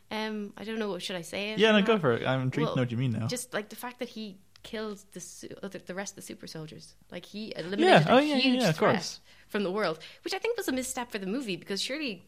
Um, 0.09 0.53
I 0.57 0.63
don't 0.65 0.79
know. 0.79 0.97
Should 0.99 1.15
I 1.15 1.21
say 1.21 1.51
it? 1.51 1.59
yeah, 1.59 1.71
no, 1.71 1.81
go 1.81 1.97
for 1.97 2.13
it. 2.13 2.25
I'm 2.27 2.41
intrigued 2.43 2.65
Well, 2.65 2.73
to 2.75 2.79
know 2.79 2.83
what 2.83 2.91
you 2.91 2.97
mean 2.97 3.11
now. 3.13 3.27
Just 3.27 3.53
like 3.53 3.69
the 3.69 3.75
fact 3.77 3.99
that 3.99 4.09
he 4.09 4.37
killed 4.63 4.99
the 5.13 5.19
su- 5.19 5.47
other, 5.63 5.79
the 5.79 5.95
rest 5.95 6.11
of 6.13 6.15
the 6.17 6.21
super 6.21 6.47
soldiers, 6.47 6.93
like 7.11 7.25
he 7.25 7.53
eliminated 7.55 8.05
yeah, 8.05 8.13
oh 8.13 8.17
a 8.17 8.21
yeah, 8.21 8.35
huge 8.35 8.61
yeah, 8.61 8.69
of 8.69 8.75
threat 8.77 8.95
course. 8.95 9.19
from 9.47 9.63
the 9.63 9.71
world, 9.71 9.99
which 10.23 10.33
I 10.33 10.37
think 10.39 10.57
was 10.57 10.67
a 10.67 10.71
misstep 10.71 11.11
for 11.11 11.17
the 11.17 11.25
movie 11.27 11.55
because 11.55 11.81
surely 11.81 12.27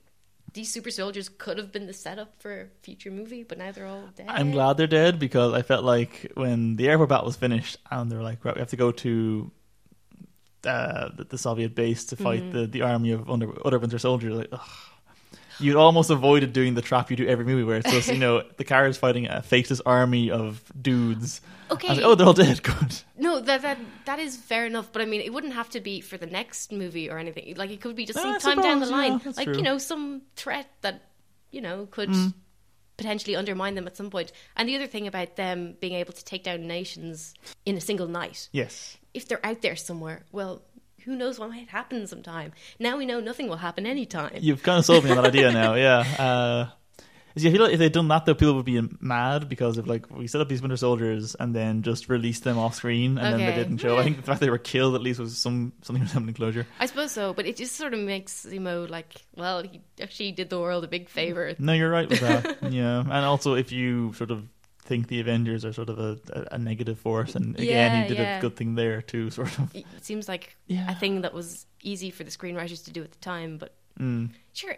these 0.54 0.72
super 0.72 0.92
soldiers 0.92 1.30
could 1.30 1.58
have 1.58 1.72
been 1.72 1.88
the 1.88 1.94
setup 1.94 2.40
for 2.42 2.62
a 2.62 2.66
future 2.82 3.10
movie, 3.12 3.44
but 3.44 3.58
now 3.58 3.72
they're 3.72 3.88
all 3.88 4.10
dead. 4.16 4.28
I'm 4.30 4.52
glad 4.52 4.78
they're 4.78 4.88
dead 4.88 5.20
because 5.20 5.54
I 5.54 5.62
felt 5.64 5.84
like 5.84 6.32
when 6.36 6.76
the 6.76 6.90
airport 6.90 7.10
battle 7.10 7.26
was 7.26 7.36
finished 7.36 7.78
and 7.90 8.12
they're 8.12 8.22
like, 8.22 8.44
right, 8.46 8.56
we 8.56 8.60
have 8.60 8.70
to 8.70 8.76
go 8.78 8.92
to 8.92 9.52
uh, 10.66 11.10
the, 11.16 11.24
the 11.26 11.38
Soviet 11.38 11.76
base 11.76 12.06
to 12.06 12.16
fight 12.16 12.42
Mhm. 12.44 12.52
the, 12.54 12.68
the 12.68 12.82
army 12.84 13.12
of 13.12 13.30
under, 13.30 13.52
other 13.66 13.80
winter 13.80 14.00
soldiers. 14.00 14.34
Like. 14.36 14.54
You'd 15.60 15.76
almost 15.76 16.10
avoided 16.10 16.54
doing 16.54 16.74
the 16.74 16.82
trap 16.82 17.12
you 17.12 17.18
do 17.18 17.28
every 17.28 17.46
movie 17.46 17.64
where 17.64 17.78
it's 17.78 17.92
just, 17.92 18.08
you 18.10 18.18
know, 18.26 18.44
the 18.58 18.64
car 18.64 18.88
is 18.88 18.98
fighting 18.98 19.28
a 19.28 19.42
faceless 19.42 19.82
army 19.86 20.32
of 20.32 20.64
dudes. 20.82 21.42
Okay. 21.74 21.90
Like, 21.90 22.00
oh, 22.04 22.16
they're 22.16 22.26
all 22.28 22.34
dead. 22.34 22.62
Good. 22.72 23.02
No, 23.18 23.40
that 23.40 23.62
that 23.62 23.78
that 24.06 24.20
is 24.20 24.36
fair 24.38 24.66
enough, 24.66 24.92
but 24.92 25.02
I 25.02 25.06
mean, 25.06 25.22
it 25.22 25.32
wouldn't 25.34 25.54
have 25.54 25.70
to 25.72 25.80
be 25.80 26.02
for 26.02 26.18
the 26.18 26.26
next 26.28 26.72
movie 26.72 27.10
or 27.10 27.18
anything. 27.18 27.56
Like, 27.56 27.70
it 27.72 27.82
could 27.82 27.96
be 27.96 28.06
just 28.06 28.18
No, 28.18 28.38
some 28.40 28.56
time 28.58 28.62
down 28.64 28.80
the 28.80 28.86
suppose, 28.88 29.02
yeah, 29.06 29.10
line, 29.14 29.34
like 29.38 29.48
true. 29.48 29.56
you 29.58 29.62
know, 29.64 29.78
some 29.78 30.22
threat 30.36 30.68
that 30.82 31.02
you 31.52 31.62
know 31.62 31.88
could 31.92 32.10
Mm. 32.10 32.34
potentially 32.98 33.36
undermine 33.36 33.76
them 33.76 33.88
at 33.88 33.98
some 33.98 34.10
point. 34.10 34.32
And 34.56 34.68
the 34.70 34.76
other 34.76 34.88
thing 34.88 35.08
about 35.08 35.36
them 35.36 35.76
being 35.80 35.94
able 35.94 36.14
to 36.14 36.24
take 36.26 36.44
down 36.44 36.68
nations 36.68 37.34
in 37.66 37.76
a 37.78 37.82
single 37.82 38.08
night, 38.08 38.50
Yes. 38.52 38.98
if 39.14 39.28
they're 39.28 39.46
out 39.46 39.62
there 39.62 39.76
somewhere, 39.76 40.24
well, 40.32 40.62
who 41.06 41.16
knows 41.16 41.38
what 41.40 41.50
might 41.50 41.68
happen 41.70 42.08
sometime. 42.08 42.54
Now 42.80 42.98
we 42.98 43.06
know 43.06 43.20
nothing 43.20 43.50
will 43.50 43.58
happen 43.58 43.86
anytime. 43.86 44.38
You've 44.40 44.64
kind 44.64 44.80
of 44.80 44.86
sold 44.86 45.04
me 45.04 45.10
on 45.10 45.18
that 45.18 45.26
idea 45.26 45.52
now, 45.64 45.74
yeah. 45.74 46.00
Uh, 46.18 46.70
I 47.36 47.40
feel 47.40 47.62
like 47.64 47.74
if 47.74 47.80
they'd 47.80 47.92
done 47.92 48.08
that, 48.10 48.26
though, 48.26 48.34
people 48.36 48.54
would 48.56 48.66
be 48.66 48.80
mad 49.00 49.50
because 49.50 49.78
of 49.78 49.88
like 49.88 50.10
we 50.10 50.28
set 50.28 50.40
up 50.42 50.50
these 50.50 50.62
Winter 50.62 50.78
Soldiers 50.78 51.36
and 51.40 51.56
then 51.56 51.82
just 51.82 52.10
released 52.10 52.44
them 52.44 52.58
off 52.58 52.76
screen 52.76 53.18
and 53.18 53.40
then 53.40 53.46
they 53.50 53.56
didn't 53.56 53.78
show. 53.80 53.98
I 53.98 54.04
think 54.04 54.18
the 54.18 54.24
fact 54.24 54.40
they 54.40 54.50
were 54.50 54.58
killed 54.58 54.94
at 54.96 55.02
least 55.02 55.20
was 55.20 55.38
some 55.38 55.74
something 55.82 56.04
resembling 56.04 56.36
closure. 56.36 56.68
I 56.80 56.86
suppose 56.86 57.12
so, 57.12 57.34
but 57.34 57.46
it 57.46 57.56
just 57.56 57.76
sort 57.76 57.94
of 57.94 58.00
makes 58.02 58.46
Zemo 58.46 58.90
like, 58.90 59.14
well, 59.36 59.64
he 59.64 59.82
actually 60.02 60.32
did 60.32 60.50
the 60.50 60.60
world 60.60 60.84
a 60.84 60.88
big 60.88 61.10
favor. 61.10 61.54
No, 61.58 61.74
you're 61.74 61.90
right 61.90 62.08
with 62.10 62.20
that. 62.22 62.58
yeah, 62.72 63.00
and 63.00 63.12
also 63.12 63.56
if 63.56 63.72
you 63.72 64.14
sort 64.14 64.30
of 64.32 64.44
think 64.86 65.08
the 65.08 65.22
Avengers 65.22 65.64
are 65.64 65.72
sort 65.72 65.88
of 65.90 65.98
a, 65.98 66.20
a, 66.34 66.56
a 66.56 66.58
negative 66.58 67.00
force, 67.00 67.36
and 67.36 67.56
again 67.56 67.68
Yeah, 67.68 68.02
he 68.04 68.08
did 68.10 68.18
yeah. 68.18 68.38
a 68.38 68.42
good 68.42 68.56
thing 68.58 68.76
there 68.76 69.02
too, 69.02 69.30
sort 69.32 69.58
of. 69.58 69.74
It 69.76 69.86
seems 70.02 70.28
like 70.28 70.56
Yeah. 70.68 70.92
a 70.92 70.96
thing 70.96 71.22
that 71.22 71.34
was 71.34 71.66
easy 71.82 72.10
for 72.12 72.24
the 72.26 72.32
screenwriters 72.32 72.84
to 72.86 72.92
do 72.92 73.02
at 73.02 73.12
the 73.12 73.20
time, 73.20 73.58
but 73.58 73.74
Mm. 74.00 74.32
sure, 74.54 74.76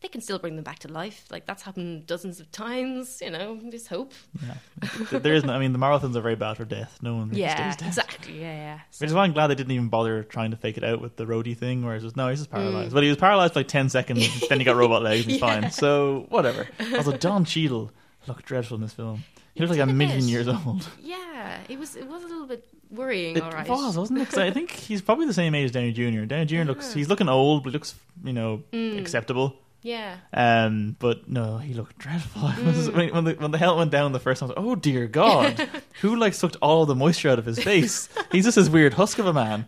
they 0.00 0.08
can 0.08 0.20
still 0.20 0.38
bring 0.38 0.54
them 0.54 0.64
back 0.64 0.78
to 0.80 0.88
life. 0.88 1.24
Like 1.30 1.46
that's 1.46 1.62
happened 1.62 2.06
dozens 2.06 2.38
of 2.40 2.50
times. 2.52 3.20
You 3.22 3.30
know, 3.30 3.58
there's 3.62 3.86
hope. 3.88 4.12
Yeah, 4.46 5.18
there 5.18 5.34
isn't. 5.34 5.48
I 5.50 5.58
mean, 5.58 5.72
the 5.72 5.78
marathons 5.78 6.14
are 6.16 6.20
very 6.20 6.36
bad 6.36 6.56
for 6.56 6.64
death. 6.64 6.98
No 7.02 7.16
one 7.16 7.30
Yeah, 7.32 7.54
stays 7.72 7.76
dead. 7.76 7.88
exactly. 7.88 8.40
Yeah, 8.40 8.54
yeah. 8.54 8.78
Which 8.98 9.08
is 9.08 9.14
why 9.14 9.24
I'm 9.24 9.32
glad 9.32 9.48
they 9.48 9.54
didn't 9.56 9.72
even 9.72 9.88
bother 9.88 10.22
trying 10.22 10.50
to 10.52 10.56
fake 10.56 10.76
it 10.76 10.84
out 10.84 11.00
with 11.00 11.16
the 11.16 11.24
Rhodey 11.26 11.56
thing, 11.56 11.84
where 11.84 11.94
it's 11.96 12.04
just 12.04 12.16
no, 12.16 12.28
he's 12.28 12.38
just 12.40 12.50
Mm. 12.50 12.54
paralyzed. 12.54 12.94
But 12.94 13.02
he 13.02 13.08
was 13.08 13.18
paralyzed 13.18 13.54
for 13.54 13.60
like 13.60 13.68
ten 13.68 13.88
seconds, 13.88 14.48
then 14.48 14.58
he 14.58 14.64
got 14.64 14.76
robot 14.76 15.02
legs, 15.02 15.24
and 15.24 15.32
he's 15.32 15.40
Yeah. 15.42 15.60
fine. 15.60 15.70
So 15.70 16.26
whatever. 16.28 16.66
Also, 16.96 17.12
Don 17.16 17.44
Cheadle 17.44 17.90
looked 18.26 18.44
dreadful 18.46 18.76
in 18.76 18.82
this 18.82 18.92
film. 18.92 19.24
He 19.54 19.60
looked 19.64 19.72
like 19.76 19.80
a 19.88 19.92
million 19.92 20.20
bit. 20.20 20.28
years 20.28 20.46
old. 20.46 20.88
Yeah, 21.02 21.58
it 21.68 21.78
was. 21.80 21.96
It 21.96 22.06
was 22.06 22.22
a 22.22 22.26
little 22.28 22.46
bit 22.46 22.68
worrying. 22.90 23.36
It 23.36 23.42
all 23.42 23.50
right. 23.50 23.68
was, 23.68 23.98
wasn't 23.98 24.20
it? 24.20 24.38
I 24.38 24.52
think 24.52 24.70
he's 24.70 25.02
probably 25.02 25.26
the 25.26 25.34
same 25.34 25.52
age 25.56 25.64
as 25.64 25.70
Downey 25.72 25.90
Jr. 25.90 26.26
Downey 26.26 26.44
Jr. 26.46 26.62
looks 26.62 26.92
he's 26.94 27.08
looking 27.08 27.28
old, 27.28 27.64
but 27.64 27.70
he 27.70 27.72
looks 27.72 27.96
you 28.22 28.32
know 28.32 28.62
Mm. 28.72 28.98
acceptable. 29.00 29.56
Yeah. 29.82 30.16
Um, 30.32 30.96
but 30.98 31.28
no, 31.28 31.58
he 31.58 31.74
looked 31.74 31.98
dreadful. 31.98 32.42
Mm. 32.48 32.94
when, 32.94 33.14
when 33.14 33.24
the 33.24 33.34
when 33.34 33.50
the 33.52 33.58
helmet 33.58 33.78
went 33.78 33.90
down 33.92 34.12
the 34.12 34.18
first 34.20 34.40
time, 34.40 34.50
I 34.50 34.52
was 34.52 34.56
like, 34.58 34.66
oh 34.66 34.74
dear 34.74 35.06
God, 35.06 35.68
who 36.00 36.16
like 36.16 36.34
sucked 36.34 36.56
all 36.60 36.84
the 36.86 36.94
moisture 36.94 37.30
out 37.30 37.38
of 37.38 37.46
his 37.46 37.62
face? 37.62 38.08
He's 38.32 38.44
just 38.44 38.56
this 38.56 38.68
weird 38.68 38.94
husk 38.94 39.18
of 39.18 39.26
a 39.26 39.32
man. 39.32 39.66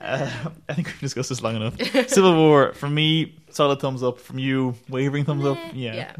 Uh, 0.00 0.30
I 0.68 0.72
think 0.74 0.86
we've 0.86 1.00
discussed 1.00 1.28
this 1.28 1.42
long 1.42 1.56
enough. 1.56 1.78
Civil 2.08 2.34
War 2.34 2.72
for 2.72 2.88
me, 2.88 3.36
solid 3.50 3.80
thumbs 3.80 4.02
up. 4.02 4.18
From 4.18 4.38
you, 4.38 4.74
wavering 4.88 5.24
thumbs 5.26 5.44
up. 5.44 5.58
Meh. 5.58 5.72
Yeah. 5.74 6.12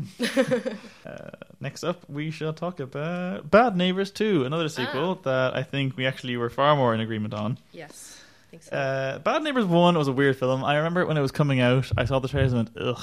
Uh, 1.07 1.31
next 1.61 1.83
up, 1.83 2.09
we 2.09 2.31
shall 2.31 2.53
talk 2.53 2.79
about 2.79 3.51
Bad 3.51 3.77
Neighbors 3.77 4.11
2, 4.11 4.45
another 4.45 4.69
sequel 4.69 5.15
that 5.23 5.57
I 5.57 5.63
think 5.63 5.97
we 5.97 6.05
actually 6.07 6.37
were 6.37 6.51
far 6.51 6.77
more 6.77 6.93
in 6.95 7.01
agreement 7.01 7.33
on. 7.33 7.57
Yes. 7.73 8.20
Think 8.51 8.63
so. 8.65 8.77
Uh, 8.77 9.19
Bad 9.21 9.43
Neighbors 9.45 9.65
1 9.67 9.97
was 9.97 10.09
a 10.09 10.13
weird 10.13 10.37
film. 10.37 10.65
I 10.65 10.77
remember 10.77 11.07
when 11.07 11.17
it 11.17 11.21
was 11.21 11.31
coming 11.33 11.61
out, 11.61 11.91
I 11.97 12.05
saw 12.05 12.19
the 12.19 12.29
trailers 12.29 12.53
and 12.53 12.69
went, 12.75 12.89
ugh. 12.97 13.03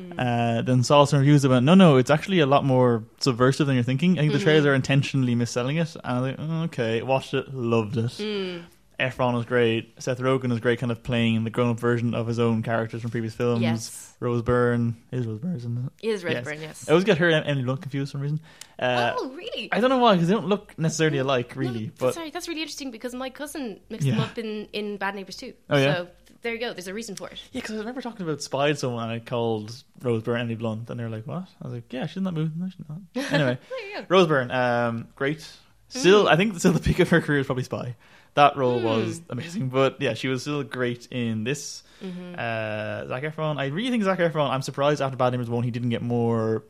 Mm. 0.00 0.14
Uh, 0.58 0.62
then 0.62 0.82
saw 0.82 1.04
some 1.04 1.20
reviews 1.20 1.46
went, 1.46 1.64
no, 1.64 1.74
no, 1.74 1.96
it's 1.98 2.10
actually 2.10 2.40
a 2.40 2.46
lot 2.46 2.64
more 2.64 3.04
subversive 3.20 3.68
than 3.68 3.76
you're 3.76 3.84
thinking. 3.84 4.18
I 4.18 4.22
think 4.22 4.32
the 4.32 4.38
Mhm. 4.40 4.42
trailers 4.42 4.66
are 4.66 4.74
intentionally 4.74 5.36
misselling 5.36 5.80
it. 5.80 5.94
And 5.94 6.04
I 6.04 6.20
was 6.20 6.22
like, 6.30 6.36
"Oh, 6.40 6.62
okay, 6.64 7.02
watched 7.02 7.32
it, 7.34 7.54
loved 7.54 7.96
it. 7.96 8.06
Mm. 8.06 8.62
Efron 9.00 9.38
is 9.40 9.44
great. 9.46 9.94
Seth 10.02 10.18
Rogen 10.20 10.52
is 10.52 10.60
great, 10.60 10.78
kind 10.78 10.92
of 10.92 11.02
playing 11.02 11.42
the 11.44 11.50
grown 11.50 11.70
up 11.70 11.80
version 11.80 12.14
of 12.14 12.26
his 12.26 12.38
own 12.38 12.62
characters 12.62 13.02
from 13.02 13.10
previous 13.10 13.34
films. 13.34 13.60
Yes. 13.62 14.14
Rose 14.20 14.42
Byrne 14.42 14.96
is 15.10 15.26
Rose 15.26 15.38
Byrne, 15.40 15.56
isn't 15.56 15.76
it? 16.00 16.06
It 16.06 16.10
is 16.10 16.22
Yes. 16.22 16.34
Redburn, 16.34 16.60
yes. 16.60 16.88
I 16.88 16.92
always 16.92 17.04
get 17.04 17.18
her 17.18 17.28
and 17.28 17.46
Emily 17.46 17.64
Blunt 17.64 17.82
confused 17.82 18.12
for 18.12 18.18
some 18.18 18.20
reason. 18.22 18.40
Uh, 18.78 19.14
oh, 19.16 19.30
really? 19.30 19.68
I 19.72 19.80
don't 19.80 19.90
know 19.90 19.98
why, 19.98 20.14
because 20.14 20.28
they 20.28 20.34
don't 20.34 20.46
look 20.46 20.78
necessarily 20.78 21.18
alike, 21.18 21.54
really. 21.56 21.86
that's, 21.86 21.98
but 22.00 22.14
sorry, 22.14 22.30
that's 22.30 22.48
really 22.48 22.62
interesting 22.62 22.90
because 22.90 23.14
my 23.14 23.30
cousin 23.30 23.80
mixed 23.90 24.06
them 24.06 24.20
up 24.20 24.38
in, 24.38 24.66
in 24.72 24.96
Bad 24.96 25.14
Neighbors 25.14 25.36
too. 25.36 25.54
Oh, 25.70 25.76
yeah? 25.76 25.94
So 25.96 26.08
there 26.42 26.52
you 26.54 26.60
go. 26.60 26.72
There's 26.72 26.88
a 26.88 26.94
reason 26.94 27.16
for 27.16 27.28
it. 27.28 27.40
Yeah, 27.52 27.60
because 27.62 27.74
I 27.76 27.78
remember 27.78 28.00
talking 28.02 28.26
about 28.26 28.42
Spy 28.42 28.68
to 28.68 28.76
someone 28.76 29.02
and 29.04 29.12
I 29.12 29.18
called 29.18 29.74
Rose 30.02 30.22
Byrne 30.22 30.40
Emily 30.42 30.54
Blunt, 30.56 30.88
and 30.90 31.00
they 31.00 31.04
were 31.04 31.10
like, 31.10 31.26
"What?" 31.26 31.44
I 31.62 31.64
was 31.64 31.72
like, 31.72 31.92
"Yeah, 31.92 32.06
she's 32.06 32.18
in 32.18 32.24
that 32.24 32.32
movie." 32.32 32.52
No, 32.56 32.68
she's 32.68 32.86
not. 32.88 32.98
Anyway, 33.32 33.58
There 33.70 33.88
you 33.88 33.96
go. 34.00 34.06
Rose 34.08 34.26
Byrne, 34.26 34.50
um, 34.50 35.08
great. 35.16 35.46
Still, 35.88 36.24
Mm. 36.26 36.28
I 36.32 36.36
think 36.36 36.58
still 36.58 36.72
the 36.72 36.80
peak 36.80 36.98
of 36.98 37.08
her 37.10 37.20
career 37.20 37.38
is 37.40 37.46
probably 37.46 37.64
Spy. 37.64 37.94
That 38.34 38.56
role 38.56 38.80
Mm. 38.80 38.84
was 38.84 39.20
amazing, 39.30 39.68
but 39.68 40.00
yeah, 40.00 40.14
she 40.14 40.28
was 40.28 40.42
still 40.42 40.62
great 40.64 41.06
in 41.10 41.44
this. 41.44 41.82
Mhm. 42.02 42.34
Uh, 42.38 43.06
Zac 43.08 43.22
Efron, 43.22 43.58
I 43.58 43.66
really 43.66 43.90
think 43.90 44.02
Zac 44.02 44.18
Efron. 44.18 44.50
I'm 44.50 44.62
surprised 44.62 45.00
after 45.00 45.16
Bad 45.16 45.30
Neighbors 45.30 45.48
One, 45.48 45.62
he 45.62 45.70
didn't 45.70 45.90
get 45.90 46.02
more 46.02 46.64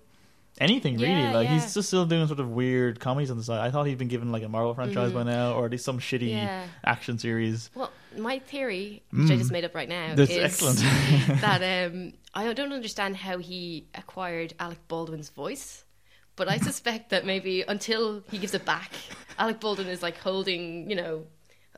anything 0.60 0.94
really. 0.98 1.08
Yeah, 1.10 1.32
like 1.32 1.48
yeah. 1.48 1.54
he's 1.54 1.74
just 1.74 1.88
still 1.88 2.06
doing 2.06 2.26
sort 2.28 2.38
of 2.38 2.48
weird 2.50 3.00
comedies 3.00 3.30
on 3.30 3.36
the 3.38 3.42
side. 3.42 3.60
I 3.66 3.70
thought 3.72 3.84
he'd 3.86 3.98
been 3.98 4.08
given 4.08 4.30
like 4.30 4.42
a 4.44 4.48
Marvel 4.48 4.72
franchise 4.74 5.10
Mhm. 5.10 5.14
by 5.14 5.22
now, 5.24 5.54
or 5.54 5.64
at 5.64 5.72
least 5.72 5.84
some 5.84 5.98
shitty 5.98 6.30
yeah. 6.30 6.66
action 6.84 7.18
series. 7.18 7.70
Well, 7.74 7.90
my 8.16 8.38
theory, 8.38 9.02
which 9.10 9.30
I 9.30 9.34
Mm. 9.34 9.38
just 9.38 9.50
made 9.50 9.64
up 9.64 9.74
right 9.74 9.88
now, 9.88 10.14
That's 10.14 10.30
is 10.30 10.36
excellent. 10.38 10.78
that 11.40 11.62
um, 11.92 12.12
I 12.34 12.52
don't 12.52 12.72
understand 12.72 13.16
how 13.16 13.38
he 13.38 13.86
acquired 13.94 14.54
Alec 14.60 14.86
Baldwin's 14.86 15.30
voice. 15.30 15.84
But 16.36 16.48
I 16.48 16.58
suspect 16.68 17.10
that 17.10 17.24
maybe 17.26 17.62
until 17.66 18.22
he 18.30 18.38
gives 18.38 18.54
it 18.54 18.64
back, 18.64 18.92
Alec 19.38 19.58
Baldwin 19.60 19.88
is 19.88 20.02
like 20.02 20.18
holding, 20.18 20.88
you 20.90 20.94
know, 20.96 21.24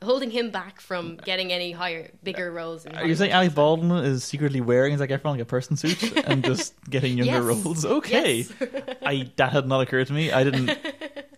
holding 0.03 0.29
him 0.31 0.51
back 0.51 0.79
from 0.79 1.17
getting 1.17 1.51
any 1.51 1.71
higher, 1.71 2.11
bigger 2.23 2.51
roles. 2.51 2.85
In 2.85 2.95
Are 2.95 3.05
you 3.05 3.15
saying. 3.15 3.31
Alec 3.31 3.55
Baldwin 3.55 3.91
is 4.05 4.23
secretly 4.23 4.61
wearing 4.61 4.97
Zac 4.97 5.09
Efron 5.09 5.31
like 5.31 5.39
a 5.39 5.45
person 5.45 5.75
suit 5.77 6.01
and 6.27 6.43
just 6.43 6.73
getting 6.89 7.17
younger 7.17 7.33
Yes. 7.51 7.65
roles? 7.65 7.85
Okay, 7.85 8.37
Yes. 8.37 8.53
I 9.01 9.31
that 9.37 9.51
had 9.53 9.67
not 9.67 9.81
occurred 9.81 10.07
to 10.07 10.13
me. 10.13 10.31
I 10.31 10.43
didn't. 10.43 10.69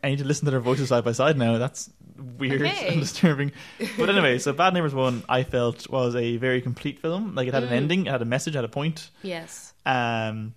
I 0.04 0.10
need 0.10 0.20
to 0.20 0.26
listen 0.26 0.46
to 0.46 0.52
their 0.52 0.60
voices 0.60 0.90
side 0.90 1.04
by 1.04 1.12
side 1.14 1.38
now. 1.38 1.58
That's 1.58 1.90
weird 2.38 2.62
Okay. 2.62 2.88
and 2.90 3.00
disturbing. 3.08 3.52
But 3.98 4.10
anyway, 4.10 4.40
so 4.40 4.52
Bad 4.54 4.74
Neighbors 4.74 4.94
One, 4.94 5.24
I 5.30 5.44
felt 5.44 5.90
was 5.90 6.16
a 6.16 6.38
very 6.38 6.62
complete 6.62 7.00
film. 7.00 7.36
Like 7.36 7.48
it 7.48 7.54
had 7.54 7.64
an 7.64 7.70
Mm. 7.70 7.74
ending, 7.74 8.06
it 8.08 8.12
had 8.12 8.22
a 8.22 8.26
message, 8.26 8.56
it 8.56 8.58
had 8.58 8.66
a 8.66 8.70
point. 8.70 9.10
yes. 9.24 9.74
Um, 9.86 10.54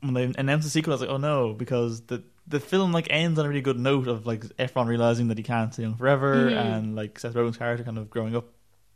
when 0.00 0.14
they 0.14 0.32
announced 0.38 0.64
the 0.64 0.70
sequel, 0.70 0.92
I 0.92 0.94
was 0.94 1.00
like, 1.00 1.10
oh 1.10 1.16
no, 1.16 1.52
because 1.54 2.02
the 2.02 2.22
the 2.48 2.60
film 2.60 2.92
like 2.92 3.06
ends 3.10 3.38
on 3.38 3.44
a 3.46 3.48
really 3.48 3.60
good 3.60 3.78
note 3.78 4.06
of 4.08 4.26
like 4.26 4.42
Efron 4.58 4.86
realizing 4.86 5.28
that 5.28 5.38
he 5.38 5.42
can't 5.44 5.72
stay 5.72 5.82
young 5.82 5.94
forever, 5.96 6.50
Mhm. 6.50 6.56
and 6.56 6.96
like 6.96 7.18
Seth 7.18 7.34
Rogen's 7.34 7.56
character 7.56 7.84
kind 7.84 7.98
of 7.98 8.08
growing 8.10 8.36
up 8.36 8.46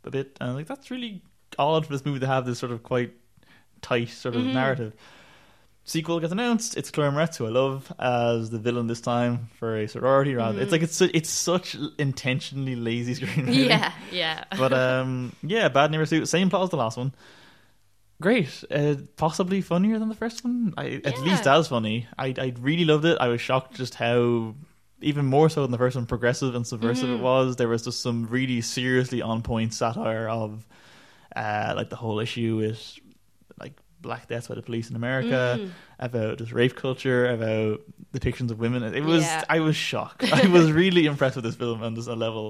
a 0.05 0.11
bit, 0.11 0.37
and 0.39 0.55
like 0.55 0.67
that's 0.67 0.89
really 0.89 1.21
odd 1.59 1.85
for 1.85 1.91
this 1.93 2.05
movie 2.05 2.19
to 2.19 2.27
have 2.27 2.45
this 2.45 2.59
sort 2.59 2.71
of 2.71 2.81
quite 2.83 3.11
tight 3.81 4.09
sort 4.09 4.35
of 4.35 4.43
Mhm. 4.43 4.53
narrative. 4.53 4.93
Sequel 5.83 6.19
gets 6.19 6.31
announced. 6.31 6.77
It's 6.77 6.91
Chloe 6.91 7.09
Moretz, 7.09 7.37
who 7.37 7.47
I 7.47 7.49
love, 7.49 7.91
as 7.97 8.51
the 8.51 8.59
villain 8.59 8.85
this 8.85 9.01
time 9.01 9.49
for 9.57 9.75
a 9.75 9.87
sorority. 9.87 10.35
Rather, 10.35 10.59
Mhm. 10.59 10.61
it's 10.61 10.71
like 10.71 10.83
it's 10.83 11.01
it's 11.01 11.29
such 11.29 11.75
intentionally 11.97 12.75
lazy 12.75 13.15
screenwriting. 13.15 13.67
Yeah, 13.67 13.91
yeah. 14.11 14.43
But 14.57 14.73
um, 14.73 15.35
yeah, 15.41 15.69
Bad 15.69 15.89
Neighbors 15.91 16.11
2, 16.11 16.25
same 16.25 16.49
plot 16.51 16.63
as 16.63 16.69
the 16.69 16.77
last 16.77 16.97
one. 16.97 17.13
Great, 18.21 18.63
uh, 18.71 18.95
possibly 19.17 19.61
funnier 19.61 19.97
than 19.99 20.07
the 20.09 20.15
first 20.15 20.43
one. 20.45 20.73
I, 20.77 21.01
At 21.03 21.17
Yeah. 21.17 21.23
least 21.29 21.47
as 21.47 21.67
funny. 21.67 22.07
I 22.17 22.27
I 22.37 22.53
really 22.69 22.85
loved 22.85 23.05
it. 23.05 23.17
I 23.19 23.27
was 23.27 23.41
shocked 23.41 23.75
just 23.75 23.95
how 23.95 24.55
even 25.01 25.25
more 25.25 25.49
so 25.49 25.61
than 25.63 25.71
the 25.71 25.77
first 25.79 25.95
one, 25.95 26.05
progressive 26.05 26.53
and 26.53 26.65
subversive 26.65 27.09
Mhm. 27.09 27.15
it 27.17 27.21
was. 27.21 27.55
There 27.55 27.67
was 27.67 27.83
just 27.83 27.99
some 28.01 28.27
really 28.27 28.61
seriously 28.61 29.21
on 29.21 29.41
point 29.41 29.73
satire 29.73 30.29
of 30.29 30.67
uh, 31.35 31.73
like 31.75 31.89
the 31.89 31.95
whole 31.95 32.19
issue 32.19 32.57
with 32.57 32.79
like 33.59 33.73
black 34.01 34.27
deaths 34.27 34.47
by 34.49 34.55
the 34.55 34.61
police 34.61 34.89
in 34.89 34.95
America, 34.95 35.57
Mm. 35.59 35.69
about 35.99 36.37
just 36.39 36.51
rape 36.51 36.75
culture, 36.75 37.29
about 37.31 37.79
depictions 38.13 38.51
of 38.51 38.59
women. 38.59 38.83
It 38.83 39.03
was 39.03 39.23
Yeah. 39.23 39.43
I 39.49 39.59
was 39.61 39.75
shocked. 39.75 40.23
I 40.43 40.47
was 40.47 40.71
really 40.71 41.05
impressed 41.05 41.35
with 41.37 41.45
this 41.45 41.55
film 41.55 41.81
and 41.83 41.95
just 41.95 42.09
a 42.09 42.15
level 42.15 42.41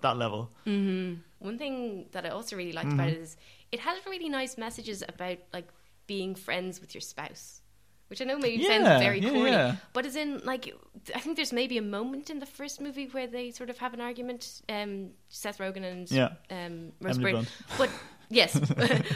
that 0.00 0.16
level. 0.16 0.50
hmm 0.64 1.14
One 1.42 1.56
thing 1.58 2.06
that 2.12 2.24
I 2.26 2.30
also 2.30 2.56
really 2.56 2.72
liked 2.72 2.90
Mhm. 2.90 2.94
about 2.98 3.08
it 3.08 3.18
is 3.26 3.36
it 3.72 3.80
has 3.80 3.98
really 4.06 4.28
nice 4.28 4.56
messages 4.58 5.02
about 5.08 5.38
like 5.52 5.68
being 6.06 6.34
friends 6.34 6.80
with 6.80 6.94
your 6.94 7.00
spouse, 7.00 7.60
which 8.08 8.20
I 8.20 8.24
know 8.24 8.38
maybe 8.38 8.62
Yeah, 8.62 8.68
sounds 8.84 9.02
very 9.02 9.20
yeah, 9.20 9.30
corny, 9.30 9.50
yeah. 9.52 9.76
but 9.92 10.04
as 10.06 10.16
in 10.16 10.40
like 10.44 10.72
I 11.14 11.20
think 11.20 11.36
there's 11.36 11.52
maybe 11.52 11.78
a 11.78 11.82
moment 11.82 12.30
in 12.30 12.38
the 12.40 12.46
first 12.46 12.80
movie 12.80 13.06
where 13.06 13.26
they 13.28 13.50
sort 13.52 13.70
of 13.70 13.78
have 13.78 13.94
an 13.94 14.00
argument, 14.00 14.62
um, 14.68 15.10
Seth 15.28 15.58
Rogen 15.58 15.84
and 15.84 16.10
Yeah. 16.10 16.30
um, 16.50 16.92
Rose 17.00 17.18
Byrne. 17.18 17.46
But 17.78 17.90
yes, 18.28 18.58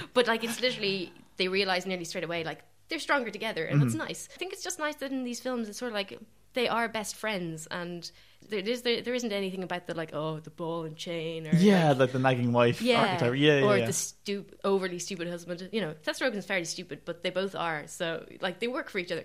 but 0.14 0.26
like 0.28 0.44
it's 0.44 0.60
literally 0.60 1.12
they 1.36 1.48
realize 1.48 1.84
nearly 1.86 2.04
straight 2.04 2.24
away 2.24 2.44
like 2.44 2.60
they're 2.88 2.98
stronger 3.00 3.30
together, 3.30 3.64
and 3.64 3.80
that's 3.82 3.94
Mhm. 3.94 3.98
nice. 4.06 4.28
I 4.32 4.36
think 4.38 4.52
it's 4.52 4.62
just 4.62 4.78
nice 4.78 4.94
that 4.96 5.10
in 5.10 5.24
these 5.24 5.40
films 5.40 5.68
it's 5.68 5.78
sort 5.78 5.90
of 5.90 5.94
like 5.94 6.18
they 6.52 6.68
are 6.68 6.88
best 6.88 7.16
friends, 7.16 7.66
and 7.72 8.08
there 8.48 8.60
is 8.60 8.82
there, 8.82 9.00
there 9.02 9.14
isn't 9.14 9.32
anything 9.32 9.62
about 9.62 9.86
the 9.86 9.94
like 9.94 10.10
oh 10.14 10.40
the 10.40 10.50
ball 10.50 10.84
and 10.84 10.96
chain 10.96 11.46
or 11.46 11.54
Yeah, 11.56 11.88
like, 11.90 11.98
like, 11.98 12.12
the 12.12 12.18
nagging 12.18 12.52
wife 12.52 12.80
yeah, 12.82 13.00
archetype. 13.02 13.34
Yeah, 13.36 13.58
yeah. 13.58 13.64
or 13.66 13.78
yeah. 13.78 13.86
the 13.86 13.92
stu- 13.92 14.46
overly 14.62 14.98
stupid 14.98 15.28
husband. 15.28 15.68
You 15.72 15.80
know, 15.80 15.94
Seth 16.02 16.20
Rogen's 16.20 16.46
fairly 16.46 16.64
stupid, 16.64 17.00
but 17.04 17.22
they 17.22 17.30
both 17.30 17.54
are. 17.54 17.84
So 17.86 18.24
like 18.40 18.60
they 18.60 18.68
work 18.68 18.90
for 18.90 18.98
each 18.98 19.12
other, 19.12 19.24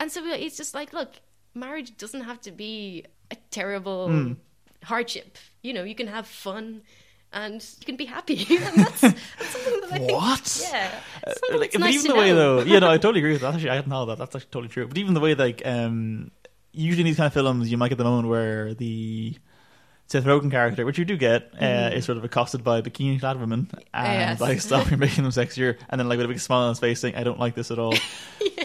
and 0.00 0.10
so 0.10 0.24
it's 0.26 0.56
just 0.56 0.74
like 0.74 0.92
look, 0.92 1.10
marriage 1.54 1.96
doesn't 1.96 2.22
have 2.22 2.40
to 2.42 2.50
be 2.50 3.04
a 3.30 3.36
terrible 3.50 4.08
Mm. 4.08 4.36
hardship. 4.84 5.38
You 5.62 5.72
know, 5.74 5.84
you 5.84 5.94
can 5.94 6.06
have 6.08 6.26
fun. 6.26 6.82
And 7.34 7.64
you 7.80 7.86
can 7.86 7.96
be 7.96 8.04
happy, 8.04 8.44
and 8.50 8.76
that's, 8.84 9.00
that's 9.00 9.48
something 9.48 9.80
that 9.80 9.90
I 9.90 9.98
think. 10.00 10.12
What? 10.12 10.68
Yeah, 10.70 10.90
Uh, 11.26 11.56
like, 11.56 11.72
nice 11.78 11.94
even 11.94 12.08
the 12.08 12.14
way 12.14 12.32
though, 12.34 12.60
yeah, 12.60 12.78
no, 12.80 12.90
I 12.90 12.98
totally 12.98 13.20
agree 13.20 13.32
with 13.32 13.40
that. 13.40 13.54
Actually, 13.54 13.70
I 13.70 13.76
hadn't 13.76 13.88
thought 13.90 14.04
that. 14.04 14.18
That's 14.18 14.36
actually 14.36 14.50
totally 14.50 14.68
true. 14.68 14.86
But 14.86 14.98
even 14.98 15.14
the 15.14 15.20
way, 15.20 15.34
like, 15.34 15.62
um, 15.64 16.30
usually 16.72 17.00
in 17.02 17.06
these 17.06 17.16
kind 17.16 17.26
of 17.26 17.32
films, 17.32 17.70
you 17.70 17.76
might 17.76 17.88
get 17.88 17.98
the 17.98 18.04
moment 18.04 18.28
where 18.28 18.74
the 18.74 19.34
Seth 20.06 20.24
Rogen 20.24 20.50
character, 20.50 20.84
which 20.84 20.98
you 20.98 21.04
do 21.06 21.16
get, 21.16 21.50
uh, 21.58 21.62
Mhm. 21.64 21.94
is 21.96 22.04
sort 22.04 22.18
of 22.18 22.24
accosted 22.24 22.62
by 22.62 22.82
bikini-clad 22.82 23.40
women 23.40 23.70
and 23.94 24.06
Yes. 24.12 24.40
like, 24.40 24.60
stop, 24.60 24.90
you're 24.90 24.98
making 24.98 25.22
them 25.24 25.32
sexier, 25.32 25.76
and 25.88 25.98
then 25.98 26.06
like 26.08 26.18
with 26.18 26.26
a 26.26 26.28
big 26.28 26.40
smile 26.40 26.64
on 26.64 26.68
his 26.70 26.80
face, 26.80 27.00
saying, 27.00 27.16
"I 27.16 27.22
don't 27.24 27.38
like 27.38 27.54
this 27.54 27.70
at 27.70 27.78
all." 27.78 27.94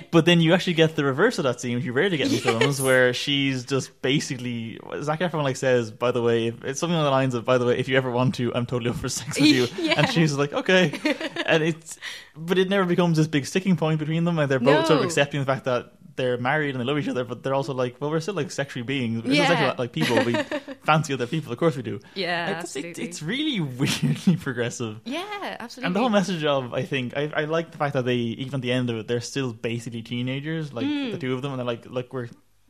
But 0.09 0.25
then 0.25 0.39
you 0.41 0.53
actually 0.53 0.73
get 0.73 0.95
the 0.95 1.03
reverse 1.03 1.37
of 1.37 1.43
that 1.43 1.59
scene, 1.59 1.75
which 1.75 1.83
you 1.83 1.91
rarely 1.91 2.15
get 2.17 2.27
in 2.27 2.33
Yes. 2.33 2.41
films, 2.43 2.81
where 2.81 3.13
she's 3.13 3.65
just 3.65 4.01
basically 4.01 4.79
Zac 5.01 5.19
Efron 5.19 5.43
like 5.43 5.57
says, 5.57 5.91
"By 5.91 6.11
the 6.11 6.21
way, 6.21 6.47
if, 6.47 6.63
it's 6.63 6.79
something 6.79 6.95
on 6.97 7.03
the 7.03 7.11
lines 7.11 7.33
of, 7.33 7.43
by 7.45 7.57
the 7.57 7.65
way, 7.65 7.77
if 7.77 7.89
you 7.89 7.97
ever 7.97 8.09
want 8.09 8.35
to, 8.35 8.53
I'm 8.55 8.65
totally 8.65 8.89
up 8.89 8.95
for 8.97 9.09
sex 9.09 9.37
with 9.39 9.49
you," 9.49 9.67
Yeah. 9.81 9.95
and 9.97 10.09
she's 10.09 10.33
like, 10.33 10.53
"Okay," 10.53 10.93
and 11.45 11.61
it's 11.61 11.97
but 12.37 12.57
it 12.57 12.69
never 12.69 12.85
becomes 12.85 13.17
this 13.17 13.27
big 13.27 13.45
sticking 13.45 13.75
point 13.75 13.99
between 13.99 14.23
them, 14.23 14.39
and 14.39 14.49
they're 14.49 14.59
both 14.59 14.87
sort 14.87 14.99
of 14.99 15.05
accepting 15.05 15.39
the 15.41 15.45
fact 15.45 15.65
that 15.65 15.93
they're 16.17 16.37
married 16.37 16.71
and 16.71 16.79
they 16.81 16.83
love 16.83 16.97
each 16.97 17.07
other, 17.07 17.23
but 17.23 17.43
they're 17.43 17.53
also 17.53 17.73
like, 17.73 18.01
well, 18.01 18.09
we're 18.11 18.19
still 18.19 18.33
like 18.33 18.51
sexually 18.51 18.83
beings, 18.83 19.23
we're 19.23 19.31
Yeah. 19.33 19.45
still 19.45 19.55
sexual, 19.55 19.75
like 19.77 19.91
people, 19.93 20.23
we 20.25 20.33
fancy 20.83 21.13
other 21.13 21.27
people, 21.27 21.51
of 21.53 21.57
course 21.57 21.75
we 21.77 21.83
do. 21.83 21.99
Yeah, 22.15 22.47
Like, 22.49 22.63
it's, 22.63 22.75
it- 22.75 22.79
absolutely. 22.85 23.03
it's 23.05 23.21
really 23.23 23.59
weirdly 23.79 24.35
progressive. 24.35 24.99
yeah, 25.05 25.55
absolutely. 25.59 25.87
And 25.87 25.95
the 25.95 25.99
whole 26.01 26.09
message 26.09 26.43
of, 26.43 26.73
I 26.73 26.83
think, 26.83 27.15
I, 27.15 27.31
I 27.35 27.43
like 27.45 27.71
the 27.71 27.77
fact 27.77 27.93
that 27.93 28.03
they, 28.05 28.15
even 28.15 28.55
at 28.55 28.61
the 28.61 28.71
end 28.73 28.89
of 28.89 28.97
it, 28.97 29.07
they're 29.07 29.21
still 29.21 29.53
basically 29.53 30.01
teenagers, 30.01 30.73
like 30.73 30.85
Mm. 30.85 31.11
the 31.13 31.17
two 31.17 31.33
of 31.33 31.41
them, 31.41 31.51
and 31.53 31.59
they're 31.59 31.65
like, 31.65 31.85
look, 31.85 32.11
we're, 32.11 32.27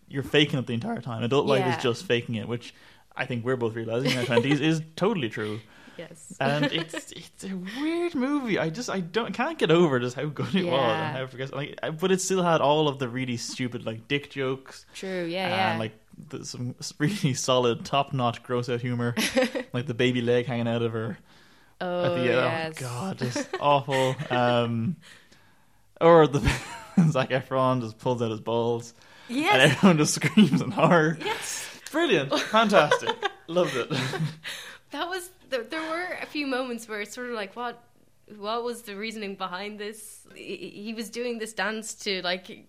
you're 0.08 0.24
faking 0.24 0.60
it 0.60 0.68
the 0.68 0.74
entire 0.74 1.02
time. 1.02 1.24
Adult 1.24 1.48
life 1.48 1.66
is 1.78 1.82
just 1.84 2.06
faking 2.06 2.36
it, 2.36 2.48
which 2.48 2.74
I 3.16 3.26
think 3.26 3.44
we're 3.44 3.56
both 3.58 3.74
realizing 3.76 4.12
in 4.12 4.18
our 4.20 4.26
twenties 4.26 4.62
is 4.62 4.82
totally 4.96 5.30
true. 5.30 5.60
Yes. 5.98 6.34
And 6.40 6.66
it's 6.72 7.12
it's 7.12 7.44
a 7.44 7.56
weird 7.82 8.16
movie. 8.16 8.58
I 8.60 8.70
just 8.70 8.90
I 8.90 9.00
don't 9.00 9.34
can't 9.34 9.58
get 9.58 9.72
over 9.72 10.00
just 10.00 10.16
how 10.16 10.26
good 10.26 10.54
it 10.56 10.66
was 10.66 10.74
Yeah. 10.74 11.08
and 11.10 11.18
how 11.18 11.28
forget 11.28 11.54
like, 11.54 11.80
but 12.00 12.12
it 12.12 12.22
still 12.22 12.44
had 12.44 12.62
all 12.62 12.88
of 12.88 13.00
the 13.00 13.08
really 13.10 13.38
stupid 13.38 13.86
like 13.86 14.08
dick 14.08 14.30
jokes 14.32 14.86
True. 14.94 15.26
Yeah. 15.26 15.46
and 15.48 15.74
Yeah. 15.76 15.78
like 15.80 15.94
the, 16.30 16.46
some 16.46 16.76
really 17.00 17.34
solid 17.34 17.86
top 17.86 18.14
notch 18.14 18.42
gross 18.44 18.70
out 18.70 18.82
humor, 18.82 19.14
like 19.74 19.86
the 19.86 19.94
baby 19.94 20.22
leg 20.22 20.46
hanging 20.48 20.68
out 20.68 20.82
of 20.82 20.92
her 20.94 21.18
oh, 21.82 22.04
at 22.06 22.10
the 22.16 22.22
end. 22.22 22.28
yes. 22.30 22.74
Oh 22.78 22.82
god, 22.82 23.18
just 23.20 23.48
awful. 23.60 24.16
Um, 24.32 24.96
or 26.02 26.28
the 26.28 26.40
Zac 27.10 27.30
Efron 27.30 27.82
just 27.82 27.98
pulls 28.00 28.22
out 28.22 28.32
his 28.32 28.40
balls 28.42 28.94
Yes. 29.30 29.54
and 29.54 29.62
everyone 29.72 29.98
just 29.98 30.16
screams 30.16 30.62
in 30.62 30.72
horror. 30.72 31.18
Yes. 31.24 31.66
Brilliant, 31.92 32.34
fantastic, 32.40 33.16
loved 33.48 33.76
it. 33.76 33.90
That 34.92 35.08
was 35.10 35.30
there, 35.50 35.64
there 35.64 35.90
were 35.90 36.18
a 36.22 36.26
few 36.26 36.48
moments 36.48 36.88
where 36.88 37.02
it's 37.02 37.14
sort 37.14 37.30
of 37.30 37.36
like 37.36 37.56
what 37.56 37.84
what 38.38 38.64
was 38.64 38.82
the 38.82 38.96
reasoning 38.96 39.36
behind 39.36 39.80
this? 39.80 40.28
He 40.36 40.72
he 40.86 40.94
was 40.94 41.10
doing 41.10 41.40
this 41.40 41.54
dance 41.54 41.94
to 42.06 42.22
like 42.22 42.68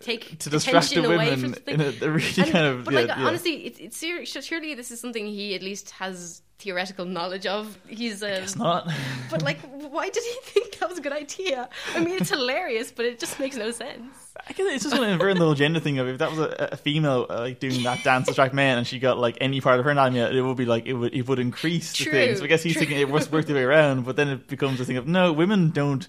take 0.00 0.38
to 0.38 0.50
distract 0.50 0.90
the 0.94 1.02
women 1.02 1.54
in 1.66 1.80
a, 1.80 1.92
a 2.02 2.10
really 2.10 2.26
And- 2.38 2.50
kind 2.52 2.66
of 2.66 2.84
but 2.84 2.94
yeah, 2.94 3.00
like 3.00 3.08
yeah. 3.08 3.26
honestly, 3.26 3.66
it's, 3.66 4.02
it's 4.02 4.46
surely 4.46 4.74
this 4.74 4.90
is 4.90 5.00
something 5.00 5.26
he 5.26 5.54
at 5.54 5.62
least 5.62 5.90
has 5.90 6.42
theoretical 6.58 7.04
knowledge 7.04 7.46
of. 7.46 7.78
He's 7.86 8.22
um, 8.22 8.30
It's 8.30 8.56
not. 8.56 8.90
but 9.30 9.42
like, 9.42 9.60
why 9.60 10.08
did 10.08 10.22
he 10.24 10.34
think 10.42 10.78
that 10.78 10.88
was 10.88 10.98
a 10.98 11.00
good 11.00 11.12
idea? 11.12 11.68
I 11.94 12.00
mean, 12.00 12.14
it's 12.16 12.30
hilarious, 12.30 12.90
but 12.90 13.06
it 13.06 13.18
just 13.18 13.38
makes 13.38 13.56
no 13.56 13.70
sense. 13.70 14.34
I 14.46 14.52
guess 14.52 14.66
it's 14.72 14.84
just 14.84 14.94
an 14.94 15.02
to 15.02 15.08
invert 15.08 15.36
the 15.36 15.44
whole 15.44 15.54
gender 15.54 15.80
thing 15.80 15.98
of 15.98 16.08
if 16.08 16.18
that 16.18 16.30
was 16.30 16.38
a, 16.38 16.68
a 16.72 16.76
female 16.76 17.26
uh, 17.28 17.40
like 17.40 17.60
doing 17.60 17.82
that 17.82 18.02
dance 18.04 18.26
to 18.26 18.30
distract 18.30 18.54
men 18.54 18.78
and 18.78 18.86
she 18.86 18.98
got 18.98 19.18
like 19.18 19.36
any 19.40 19.60
part 19.60 19.78
of 19.78 19.84
her 19.84 19.90
anatomy, 19.90 20.20
it 20.20 20.42
would 20.42 20.56
be 20.56 20.64
like 20.64 20.86
it 20.86 20.94
would 20.94 21.12
it 21.14 21.26
would 21.28 21.38
increase 21.38 21.96
the 21.96 22.04
True, 22.04 22.12
thing. 22.12 22.36
So 22.36 22.44
I 22.44 22.46
guess 22.46 22.62
he's 22.62 22.74
true. 22.74 22.80
thinking 22.80 22.98
it 22.98 23.08
must 23.08 23.32
work 23.32 23.46
the 23.46 23.54
way 23.54 23.64
around, 23.64 24.04
but 24.04 24.16
then 24.16 24.28
it 24.28 24.46
becomes 24.48 24.80
a 24.80 24.84
thing 24.84 24.96
of 24.96 25.06
no, 25.06 25.32
women 25.32 25.70
don't. 25.70 26.06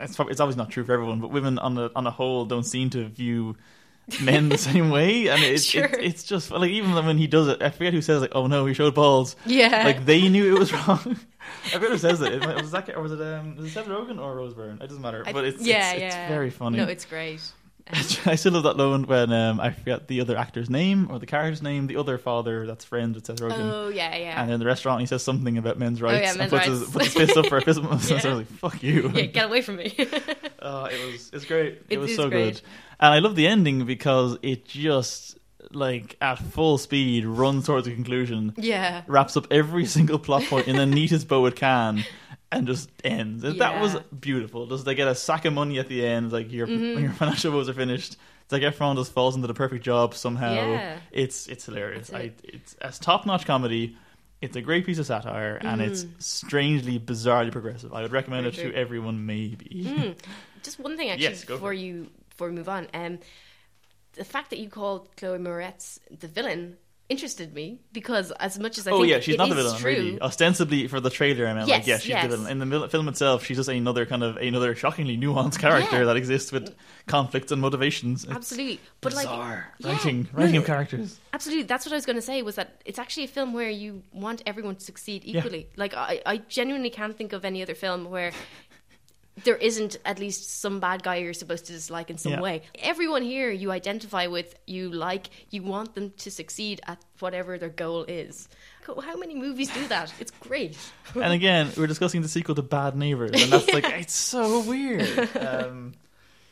It's 0.00 0.16
probably, 0.16 0.32
it's 0.32 0.40
obviously 0.40 0.62
not 0.62 0.70
true 0.70 0.84
for 0.84 0.92
everyone, 0.92 1.20
but 1.20 1.30
women 1.30 1.58
on 1.58 1.74
the 1.74 1.90
on 1.94 2.06
a 2.06 2.10
whole 2.10 2.44
don't 2.44 2.64
seem 2.64 2.90
to 2.90 3.04
view 3.08 3.56
men 4.22 4.48
the 4.48 4.58
same 4.70 4.90
way, 4.90 5.28
and 5.28 5.42
it's 5.42 5.64
Sure. 5.64 5.84
it's 5.84 5.98
it's 5.98 6.22
just 6.24 6.50
like 6.50 6.70
even 6.70 6.92
when 7.06 7.16
he 7.18 7.26
does 7.26 7.48
it, 7.48 7.62
I 7.62 7.70
forget 7.70 7.92
who 7.94 8.02
says 8.02 8.20
like, 8.20 8.32
"Oh 8.34 8.46
no, 8.46 8.66
he 8.66 8.74
showed 8.74 8.94
balls." 8.94 9.36
Yeah, 9.46 9.82
Like 9.84 10.04
they 10.04 10.28
knew 10.28 10.54
it 10.54 10.58
was 10.58 10.72
wrong. 10.88 11.16
I 11.66 11.68
forget 11.70 11.90
who 11.90 11.98
says 11.98 12.20
it. 12.20 12.44
Was 12.44 12.66
Zac, 12.70 12.88
or 12.96 13.00
was 13.02 13.12
it 13.12 13.20
um, 13.20 13.56
was 13.56 13.66
it 13.66 13.70
Seth 13.70 13.86
Rogen 13.86 14.18
or 14.20 14.34
Rose 14.34 14.54
Byrne? 14.54 14.78
It 14.80 14.88
doesn't 14.88 15.02
matter. 15.02 15.24
But 15.32 15.44
it's 15.44 15.62
yeah, 15.62 15.92
it's, 15.92 16.00
yeah. 16.00 16.06
it's 16.06 16.30
very 16.30 16.50
funny. 16.50 16.78
No, 16.78 16.84
it's 16.84 17.04
great. 17.04 17.40
I 18.26 18.36
still 18.36 18.52
love 18.52 18.62
that 18.62 18.76
moment 18.78 19.08
when 19.08 19.30
um, 19.32 19.60
I 19.60 19.70
forget 19.70 20.08
the 20.08 20.20
other 20.22 20.36
actor's 20.38 20.70
name 20.70 21.08
or 21.10 21.18
the 21.18 21.26
character's 21.26 21.60
name, 21.62 21.86
the 21.86 21.96
other 21.96 22.16
father 22.16 22.66
that's 22.66 22.84
friends 22.84 23.14
with 23.14 23.26
Seth 23.26 23.36
Rogen. 23.40 23.70
Oh 23.72 23.88
yeah, 23.88 24.16
yeah. 24.16 24.40
And 24.42 24.50
in 24.50 24.58
the 24.58 24.64
restaurant, 24.66 25.00
he 25.00 25.06
says 25.06 25.22
something 25.22 25.58
about 25.58 25.78
men's 25.78 26.00
Oh, 26.00 26.06
rights 26.06 26.22
yeah, 26.22 26.30
and 26.30 26.38
men's 26.38 26.50
puts, 26.50 26.64
his, 26.66 26.80
rights. 26.80 26.92
puts 26.92 27.04
his 27.06 27.14
fist 27.14 27.36
up 27.36 27.46
for 27.46 27.58
a 27.58 27.62
fist 27.62 27.82
bump. 27.82 28.00
So 28.00 28.14
I 28.16 28.18
Yeah. 28.18 28.28
was 28.34 28.38
like, 28.38 28.46
"Fuck 28.58 28.82
you!" 28.82 29.10
yeah, 29.14 29.22
get 29.26 29.44
away 29.46 29.60
from 29.60 29.76
me. 29.76 29.94
oh, 30.62 30.84
it 30.86 31.12
was 31.12 31.30
it's 31.32 31.44
great. 31.44 31.74
It, 31.74 31.84
It 31.90 31.98
was 31.98 32.16
so 32.16 32.30
great. 32.30 32.54
good, 32.54 32.60
and 33.00 33.12
I 33.14 33.18
love 33.18 33.36
the 33.36 33.46
ending 33.46 33.84
because 33.84 34.38
it 34.42 34.64
just 34.64 35.38
like 35.70 36.16
at 36.22 36.38
full 36.38 36.78
speed 36.78 37.26
runs 37.26 37.66
towards 37.66 37.86
a 37.86 37.90
conclusion, 37.92 38.54
yeah, 38.56 39.02
wraps 39.06 39.36
up 39.36 39.46
every 39.50 39.84
single 39.84 40.18
plot 40.18 40.42
point 40.44 40.68
in 40.68 40.76
the 40.76 40.86
neatest 40.86 41.28
bow 41.28 41.44
it 41.46 41.56
can. 41.56 42.02
And 42.58 42.66
just 42.66 42.90
ends. 43.02 43.42
That 43.42 43.80
was 43.80 43.96
beautiful. 44.18 44.66
Just 44.66 44.84
they 44.84 44.94
get 44.94 45.08
a 45.08 45.14
sack 45.14 45.44
of 45.44 45.52
money 45.52 45.78
at 45.78 45.88
the 45.88 46.06
end, 46.06 46.32
like 46.32 46.52
your 46.52 46.66
Mhm. 46.66 46.94
when 46.94 47.04
your 47.04 47.12
financial 47.22 47.52
woes 47.52 47.68
are 47.68 47.74
finished. 47.74 48.16
It's 48.44 48.52
like 48.52 48.62
everyone 48.62 48.96
just 48.96 49.12
falls 49.12 49.34
into 49.36 49.46
the 49.46 49.54
perfect 49.54 49.84
job 49.84 50.14
somehow. 50.14 50.54
Yeah. 50.54 50.98
It's 51.12 51.46
it's 51.48 51.64
hilarious. 51.66 52.12
I, 52.12 52.32
it's 52.42 52.76
a 52.80 52.90
top 52.92 53.24
notch 53.26 53.46
comedy. 53.46 53.96
It's 54.42 54.56
a 54.56 54.60
great 54.60 54.84
piece 54.84 54.98
of 54.98 55.06
satire, 55.06 55.56
and 55.62 55.80
it's 55.80 56.04
Mhm. 56.04 56.22
strangely, 56.22 56.98
bizarrely 56.98 57.50
progressive. 57.50 57.94
I 57.94 58.02
would 58.02 58.12
recommend 58.12 58.44
Very 58.52 58.68
it 58.68 58.72
to 58.72 58.76
everyone. 58.78 59.24
Maybe. 59.24 59.84
Mm. 59.86 60.16
Just 60.62 60.78
one 60.78 60.96
thing, 60.98 61.08
actually, 61.10 61.24
Yes, 61.24 61.44
before 61.46 61.72
you 61.72 62.10
before 62.28 62.48
we 62.50 62.54
move 62.56 62.68
on. 62.68 62.86
Um, 62.92 63.18
the 64.14 64.24
fact 64.24 64.50
that 64.50 64.58
you 64.58 64.68
called 64.68 65.08
Chloe 65.16 65.38
Moretz 65.38 65.98
the 66.20 66.28
villain 66.28 66.76
interested 67.08 67.52
me 67.52 67.80
because 67.92 68.30
as 68.40 68.58
much 68.58 68.78
as 68.78 68.88
I 68.88 68.92
oh 68.92 69.00
think 69.00 69.10
yeah, 69.10 69.20
she's 69.20 69.36
not 69.36 69.48
the 69.50 69.54
villain 69.54 69.78
true, 69.78 69.90
really. 69.92 70.20
Ostensibly 70.20 70.88
for 70.88 71.00
the 71.00 71.10
trailer, 71.10 71.46
I 71.46 71.52
meant 71.54 71.68
like 71.68 71.86
Yes, 71.86 71.86
yeah, 71.86 71.98
she's 71.98 72.08
yes. 72.08 72.30
the 72.30 72.36
villain. 72.36 72.62
In 72.62 72.70
the 72.70 72.88
film 72.88 73.08
itself, 73.08 73.44
she's 73.44 73.58
just 73.58 73.68
another 73.68 74.06
kind 74.06 74.22
of 74.22 74.36
another 74.38 74.74
shockingly 74.74 75.16
nuanced 75.18 75.58
character 75.58 75.98
Yeah. 75.98 76.04
that 76.04 76.16
exists 76.16 76.50
with 76.50 76.74
conflicts 77.06 77.52
and 77.52 77.60
motivations. 77.60 78.24
It's 78.24 78.32
absolutely. 78.32 78.80
But 79.00 79.12
like, 79.14 79.26
bizarre 79.26 79.72
yeah. 79.78 79.92
writing, 79.92 80.28
writing 80.32 80.54
no. 80.54 80.60
of 80.60 80.66
characters. 80.66 81.20
Absolutely, 81.32 81.64
that's 81.64 81.84
what 81.84 81.92
I 81.92 81.96
was 81.96 82.06
going 82.06 82.16
to 82.16 82.22
say. 82.22 82.40
Was 82.42 82.54
that 82.56 82.80
it's 82.84 82.98
actually 82.98 83.24
a 83.24 83.28
film 83.28 83.52
where 83.52 83.70
you 83.70 84.02
want 84.12 84.42
everyone 84.46 84.76
to 84.76 84.84
succeed 84.84 85.24
Yeah. 85.24 85.38
equally. 85.40 85.68
Like 85.76 85.94
I, 85.94 86.22
I 86.24 86.36
genuinely 86.38 86.90
can't 86.90 87.16
think 87.16 87.32
of 87.32 87.44
any 87.44 87.60
other 87.62 87.74
film 87.74 88.08
where 88.10 88.32
there 89.42 89.56
isn't 89.56 89.96
at 90.04 90.20
least 90.20 90.60
some 90.60 90.78
bad 90.78 91.02
guy 91.02 91.16
you're 91.16 91.32
supposed 91.34 91.66
to 91.66 91.72
dislike 91.72 92.08
in 92.08 92.18
some 92.18 92.32
Yeah. 92.32 92.40
way. 92.40 92.62
Everyone 92.78 93.22
here 93.22 93.50
you 93.50 93.72
identify 93.72 94.28
with, 94.28 94.54
you 94.66 94.90
like, 94.90 95.28
you 95.50 95.62
want 95.62 95.96
them 95.96 96.12
to 96.18 96.30
succeed 96.30 96.80
at 96.86 96.98
whatever 97.18 97.58
their 97.58 97.68
goal 97.68 98.04
is. 98.04 98.48
How 98.86 99.16
many 99.16 99.34
movies 99.34 99.70
do 99.72 99.86
that? 99.88 100.12
It's 100.20 100.30
great. 100.30 100.76
and 101.14 101.32
again, 101.32 101.72
we're 101.76 101.86
discussing 101.88 102.22
the 102.22 102.28
sequel 102.28 102.54
to 102.54 102.62
Bad 102.62 102.94
Neighbors, 102.96 103.30
and 103.32 103.50
that's 103.50 103.68
like 103.72 103.84
it's 103.88 104.14
so 104.14 104.60
weird. 104.60 105.34
Um, 105.36 105.94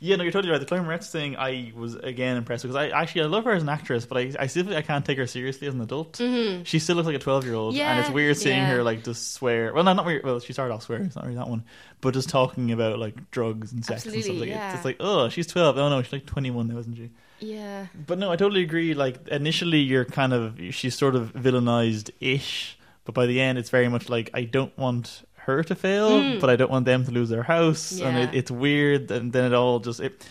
yeah, 0.02 0.16
no, 0.16 0.24
you're 0.24 0.32
totally 0.32 0.50
right. 0.50 0.58
The 0.58 0.66
Chloe 0.66 0.80
Moretz 0.80 1.12
thing, 1.12 1.36
I 1.36 1.72
was 1.76 1.94
again 1.94 2.36
impressed 2.36 2.64
because 2.64 2.74
I 2.74 2.88
actually 2.88 3.22
I 3.22 3.26
love 3.26 3.44
her 3.44 3.52
as 3.52 3.62
an 3.62 3.68
actress, 3.68 4.04
but 4.04 4.18
I 4.18 4.32
I 4.36 4.46
still 4.48 4.74
I 4.74 4.82
can't 4.82 5.06
take 5.06 5.16
her 5.16 5.28
seriously 5.28 5.68
as 5.68 5.74
an 5.74 5.80
adult. 5.80 6.14
Mhm. 6.14 6.66
She 6.66 6.80
still 6.80 6.96
looks 6.96 7.06
like 7.06 7.14
a 7.14 7.20
twelve 7.20 7.44
year 7.44 7.54
old, 7.54 7.76
and 7.76 8.00
it's 8.00 8.10
weird 8.10 8.36
seeing 8.36 8.56
yeah. 8.56 8.70
her 8.70 8.82
like 8.82 9.04
just 9.04 9.32
swear. 9.34 9.72
Well, 9.72 9.84
no, 9.84 9.92
not 9.92 10.04
weird. 10.04 10.24
Well, 10.24 10.40
she 10.40 10.52
started 10.52 10.74
off 10.74 10.82
swearing. 10.82 11.06
It's 11.06 11.14
not 11.14 11.24
really 11.24 11.36
that 11.36 11.48
one, 11.48 11.62
but 12.00 12.14
just 12.14 12.28
talking 12.28 12.72
about 12.72 12.98
like 12.98 13.30
drugs 13.30 13.70
and 13.72 13.84
sex 13.84 14.04
and 14.04 14.12
stuff 14.12 14.18
Absolutely, 14.18 14.48
like 14.48 14.56
it. 14.56 14.58
yeah. 14.58 14.74
It's 14.74 14.84
like 14.84 14.96
oh, 14.98 15.28
she's 15.28 15.46
twelve. 15.46 15.78
Oh 15.78 15.88
no, 15.88 16.02
she's 16.02 16.12
like 16.12 16.26
twenty 16.26 16.50
one 16.50 16.66
now, 16.66 16.78
isn't 16.78 16.96
she? 16.96 17.10
Yeah. 17.38 17.86
But 17.94 18.18
no, 18.18 18.32
I 18.32 18.34
totally 18.34 18.62
agree. 18.62 18.94
Like 18.94 19.28
initially, 19.28 19.78
you're 19.78 20.04
kind 20.04 20.32
of 20.32 20.58
she's 20.72 20.96
sort 20.96 21.14
of 21.14 21.32
villainized 21.32 22.10
ish, 22.18 22.76
but 23.04 23.14
by 23.14 23.26
the 23.26 23.40
end, 23.40 23.56
it's 23.56 23.70
very 23.70 23.88
much 23.88 24.08
like 24.08 24.30
I 24.34 24.42
don't 24.42 24.76
want 24.76 25.22
her 25.46 25.62
to 25.64 25.74
fail, 25.74 26.10
Mm. 26.10 26.40
but 26.40 26.50
I 26.50 26.56
don't 26.56 26.70
want 26.70 26.84
them 26.86 27.04
to 27.04 27.10
lose 27.10 27.28
their 27.28 27.42
house, 27.42 28.00
and 28.00 28.16
it, 28.18 28.34
it's 28.34 28.50
weird. 28.50 29.10
And 29.10 29.32
then 29.32 29.44
it 29.52 29.54
all 29.54 29.80
just. 29.80 30.00
It, 30.00 30.24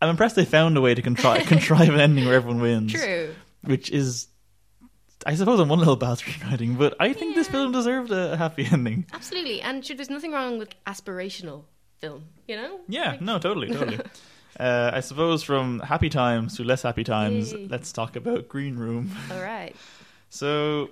I'm 0.00 0.10
impressed 0.10 0.36
they 0.36 0.44
found 0.44 0.76
a 0.76 0.80
way 0.80 0.94
to 0.94 1.02
contrive 1.02 1.46
contrive 1.54 1.88
an 1.88 2.00
ending 2.00 2.24
where 2.26 2.34
everyone 2.34 2.60
wins, 2.60 2.92
True. 2.92 3.34
which 3.62 3.90
is. 3.90 4.28
I 5.26 5.34
suppose 5.34 5.58
on 5.58 5.68
one 5.68 5.80
level 5.80 5.96
bad 5.96 6.18
screenwriting, 6.18 6.78
but 6.78 6.94
I 7.00 7.12
think 7.12 7.34
this 7.34 7.48
film 7.48 7.72
deserved 7.72 8.12
a 8.12 8.36
happy 8.36 8.64
ending. 8.72 9.04
Absolutely. 9.12 9.60
And 9.60 9.84
sure, 9.84 9.96
there's 9.96 10.08
nothing 10.10 10.30
wrong 10.30 10.58
with 10.58 10.70
aspirational 10.86 11.64
film, 11.98 12.24
you 12.46 12.54
know? 12.54 12.78
Yeah, 12.88 13.10
Like- 13.10 13.20
no, 13.20 13.38
totally, 13.40 13.66
totally. 13.68 13.98
uh, 14.60 14.92
I 14.94 15.00
suppose 15.00 15.42
from 15.42 15.80
happy 15.80 16.08
times 16.08 16.56
to 16.56 16.62
less 16.64 16.82
happy 16.82 17.02
times, 17.02 17.52
Yay. 17.52 17.66
let's 17.68 17.92
talk 17.92 18.14
about 18.14 18.48
Green 18.48 18.76
Room. 18.76 19.10
All 19.32 19.42
right. 19.42 19.74
So, 20.30 20.90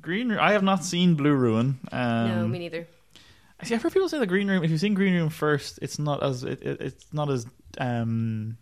Green 0.00 0.30
Room. 0.30 0.38
I 0.42 0.52
have 0.52 0.64
not 0.64 0.84
seen 0.84 1.14
Blue 1.14 1.32
Ruin. 1.34 1.78
Um, 1.92 2.28
no, 2.28 2.48
me 2.48 2.58
neither. 2.58 2.88
I 3.60 3.64
see. 3.64 3.74
I've 3.74 3.82
heard 3.82 3.92
people 3.92 4.08
say 4.08 4.18
the 4.18 4.26
Green 4.26 4.48
Room. 4.48 4.62
If 4.62 4.70
you've 4.70 4.80
seen 4.80 4.94
Green 4.94 5.14
Room 5.14 5.28
first, 5.30 5.78
it's 5.82 5.98
not 5.98 6.22
as 6.22 6.44
it, 6.44 6.62
it, 6.62 6.80
it's 6.80 7.06
not 7.12 7.30
as 7.30 7.46
um 7.78 8.56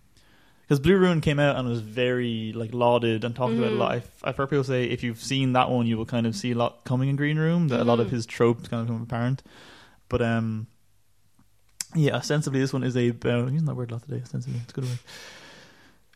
because 0.63 0.81
Blue 0.81 0.97
Ruin 0.97 1.21
came 1.21 1.39
out 1.39 1.55
and 1.57 1.69
was 1.69 1.81
very 1.81 2.53
like 2.53 2.75
lauded 2.75 3.23
and 3.23 3.37
talked 3.37 3.55
about 3.55 3.71
a 3.73 3.77
lot. 3.77 3.93
I've, 3.93 4.11
I've 4.25 4.37
heard 4.37 4.51
people 4.51 4.65
say 4.65 4.85
if 4.85 5.05
you've 5.05 5.21
seen 5.23 5.53
that 5.53 5.71
one, 5.71 5.87
you 5.87 5.97
will 5.97 6.07
kind 6.07 6.27
of 6.27 6.35
see 6.35 6.51
a 6.53 6.55
lot 6.57 6.83
coming 6.85 7.09
in 7.09 7.15
Green 7.15 7.39
Room. 7.39 7.69
That 7.69 7.81
a 7.81 7.85
lot 7.85 8.01
of 8.01 8.09
Mhm. 8.09 8.11
his 8.11 8.27
tropes 8.27 8.67
kind 8.69 8.81
of 8.81 8.87
become 8.89 9.03
apparent. 9.03 9.43
But 10.09 10.23
um, 10.23 10.67
yeah, 11.95 12.17
ostensibly 12.17 12.59
this 12.61 12.73
one 12.73 12.83
is 12.83 12.97
a. 12.97 13.11
Uh, 13.11 13.47
using 13.47 13.65
that 13.67 13.75
word 13.77 13.91
a 13.91 13.95
lot 13.95 14.03
today. 14.03 14.21
Ostensibly, 14.23 14.59
it's 14.63 14.73
a 14.73 14.75
good 14.75 14.85
word. 14.85 14.99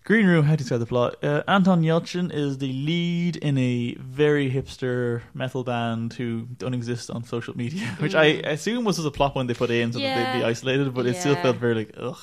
Green 0.04 0.26
Room, 0.26 0.44
how 0.46 0.52
to 0.52 0.56
describe 0.56 0.80
the 0.80 0.86
plot? 0.86 1.22
Uh, 1.22 1.42
Anton 1.46 1.82
Yelchin 1.82 2.32
is 2.32 2.58
the 2.58 2.72
lead 2.72 3.36
in 3.36 3.56
a 3.58 3.94
very 4.00 4.50
hipster 4.50 5.20
metal 5.34 5.62
band 5.62 6.14
who 6.14 6.48
don't 6.56 6.74
exist 6.74 7.10
on 7.10 7.22
social 7.22 7.56
media, 7.56 7.86
which 8.00 8.14
I 8.14 8.32
Mm. 8.32 8.46
assume 8.46 8.84
was 8.84 8.96
just 8.96 9.06
a 9.06 9.10
plot 9.10 9.34
point 9.34 9.48
they 9.48 9.54
put 9.54 9.70
in 9.70 9.92
so 9.92 9.98
that 9.98 10.14
they'd 10.32 10.38
be 10.40 10.44
isolated, 10.44 10.94
but 10.94 11.06
it 11.06 11.16
still 11.16 11.36
felt 11.36 11.56
very 11.58 11.74
like, 11.74 11.92
ugh. 11.96 12.18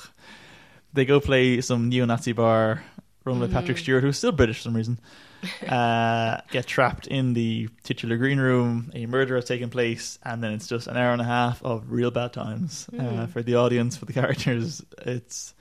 They 0.92 1.04
go 1.04 1.20
play 1.20 1.60
some 1.60 1.88
neo 1.88 2.04
Nazi 2.04 2.32
bar 2.32 2.82
run 3.24 3.38
by 3.38 3.46
Patrick 3.46 3.76
Mhm. 3.76 3.80
Stewart, 3.80 4.02
who's 4.02 4.18
still 4.18 4.32
British 4.32 4.56
for 4.56 4.62
some 4.64 4.76
reason. 4.76 4.98
uh, 5.68 6.40
get 6.50 6.66
trapped 6.66 7.06
in 7.06 7.32
the 7.34 7.68
titular 7.84 8.16
green 8.16 8.40
room. 8.40 8.90
A 8.92 9.06
murder 9.06 9.36
has 9.36 9.44
taken 9.44 9.70
place, 9.70 10.18
and 10.24 10.42
then 10.42 10.52
it's 10.52 10.66
just 10.66 10.88
an 10.88 10.96
hour 10.96 11.12
and 11.12 11.22
a 11.22 11.24
half 11.26 11.62
of 11.62 11.84
real 11.92 12.10
bad 12.10 12.32
times 12.32 12.88
uh, 12.92 13.02
Mm. 13.02 13.30
for 13.30 13.42
the 13.42 13.54
audience, 13.54 13.96
for 13.96 14.04
the 14.04 14.12
characters. 14.20 14.82
It's 15.06 15.54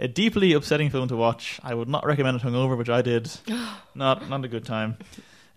a 0.00 0.08
deeply 0.08 0.54
upsetting 0.54 0.90
film 0.90 1.08
to 1.08 1.16
watch. 1.16 1.60
I 1.62 1.74
would 1.74 1.88
not 1.88 2.04
recommend 2.06 2.40
it 2.40 2.42
hungover, 2.42 2.76
which 2.76 2.88
I 2.88 3.02
did. 3.02 3.30
not 3.94 4.28
not 4.28 4.44
a 4.44 4.48
good 4.48 4.64
time. 4.64 4.96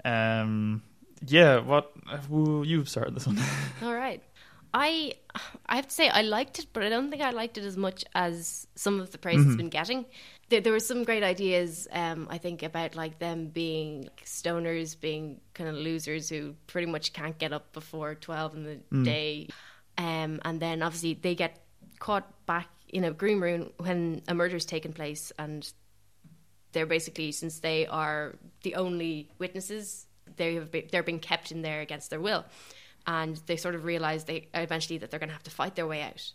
Um, 0.06 0.84
yeah, 1.26 1.60
what? 1.60 1.92
Well, 2.30 2.66
you 2.66 2.84
started 2.86 3.16
this 3.16 3.26
one. 3.26 3.40
All 3.82 3.94
right. 3.94 4.22
I 4.74 5.14
I 5.66 5.78
have 5.78 5.88
to 5.88 5.94
say 5.94 6.10
I 6.10 6.24
liked 6.24 6.60
it, 6.60 6.68
but 6.74 6.84
I 6.84 6.90
don't 6.90 7.10
think 7.10 7.22
I 7.22 7.30
liked 7.30 7.58
it 7.58 7.64
as 7.64 7.78
much 7.78 8.04
as 8.14 8.68
some 8.76 9.00
of 9.00 9.12
the 9.12 9.18
praise 9.18 9.46
it's 9.46 9.56
been 9.56 9.70
getting. 9.70 10.06
There, 10.50 10.62
there 10.62 10.74
were 10.74 10.80
some 10.80 11.04
great 11.04 11.24
ideas, 11.24 11.88
um, 11.92 12.28
I 12.30 12.38
think, 12.38 12.64
about 12.64 12.96
like 12.96 13.20
them 13.20 13.48
being 13.48 14.10
stoners, 14.26 15.00
being 15.00 15.40
kind 15.54 15.70
of 15.70 15.76
losers 15.76 16.28
who 16.28 16.56
pretty 16.68 16.88
much 16.88 17.14
can't 17.14 17.38
get 17.38 17.54
up 17.54 17.72
before 17.72 18.16
twelve 18.16 18.56
in 18.56 18.64
the 18.64 19.04
day, 19.04 19.48
um, 19.98 20.42
and 20.44 20.60
then 20.60 20.82
obviously 20.82 21.14
they 21.14 21.36
get 21.36 21.60
caught 22.00 22.46
back 22.46 22.68
in 22.94 23.04
a 23.04 23.12
green 23.12 23.42
room 23.42 23.72
when 23.78 24.22
a 24.28 24.36
murder's 24.36 24.66
taken 24.66 24.94
place, 24.94 25.32
and 25.40 25.70
they're 26.72 26.86
basically 26.86 27.32
since 27.32 27.60
they 27.60 27.88
are 27.88 28.36
the 28.62 28.76
only 28.76 29.30
witnesses, 29.40 30.06
they 30.38 30.56
have 30.56 30.72
been, 30.72 30.88
they're 30.92 31.04
being 31.04 31.20
kept 31.20 31.52
in 31.52 31.64
there 31.64 31.82
against 31.82 32.12
their 32.12 32.22
will, 32.22 32.46
and 33.08 33.38
they 33.48 33.58
sort 33.58 33.74
of 33.74 33.84
realize 33.84 34.26
they 34.26 34.48
eventually 34.54 35.00
that 35.00 35.10
they're 35.10 35.20
going 35.20 35.30
to 35.30 35.34
have 35.34 35.44
to 35.44 35.52
fight 35.52 35.76
their 35.76 35.88
way 35.88 36.04
out, 36.04 36.32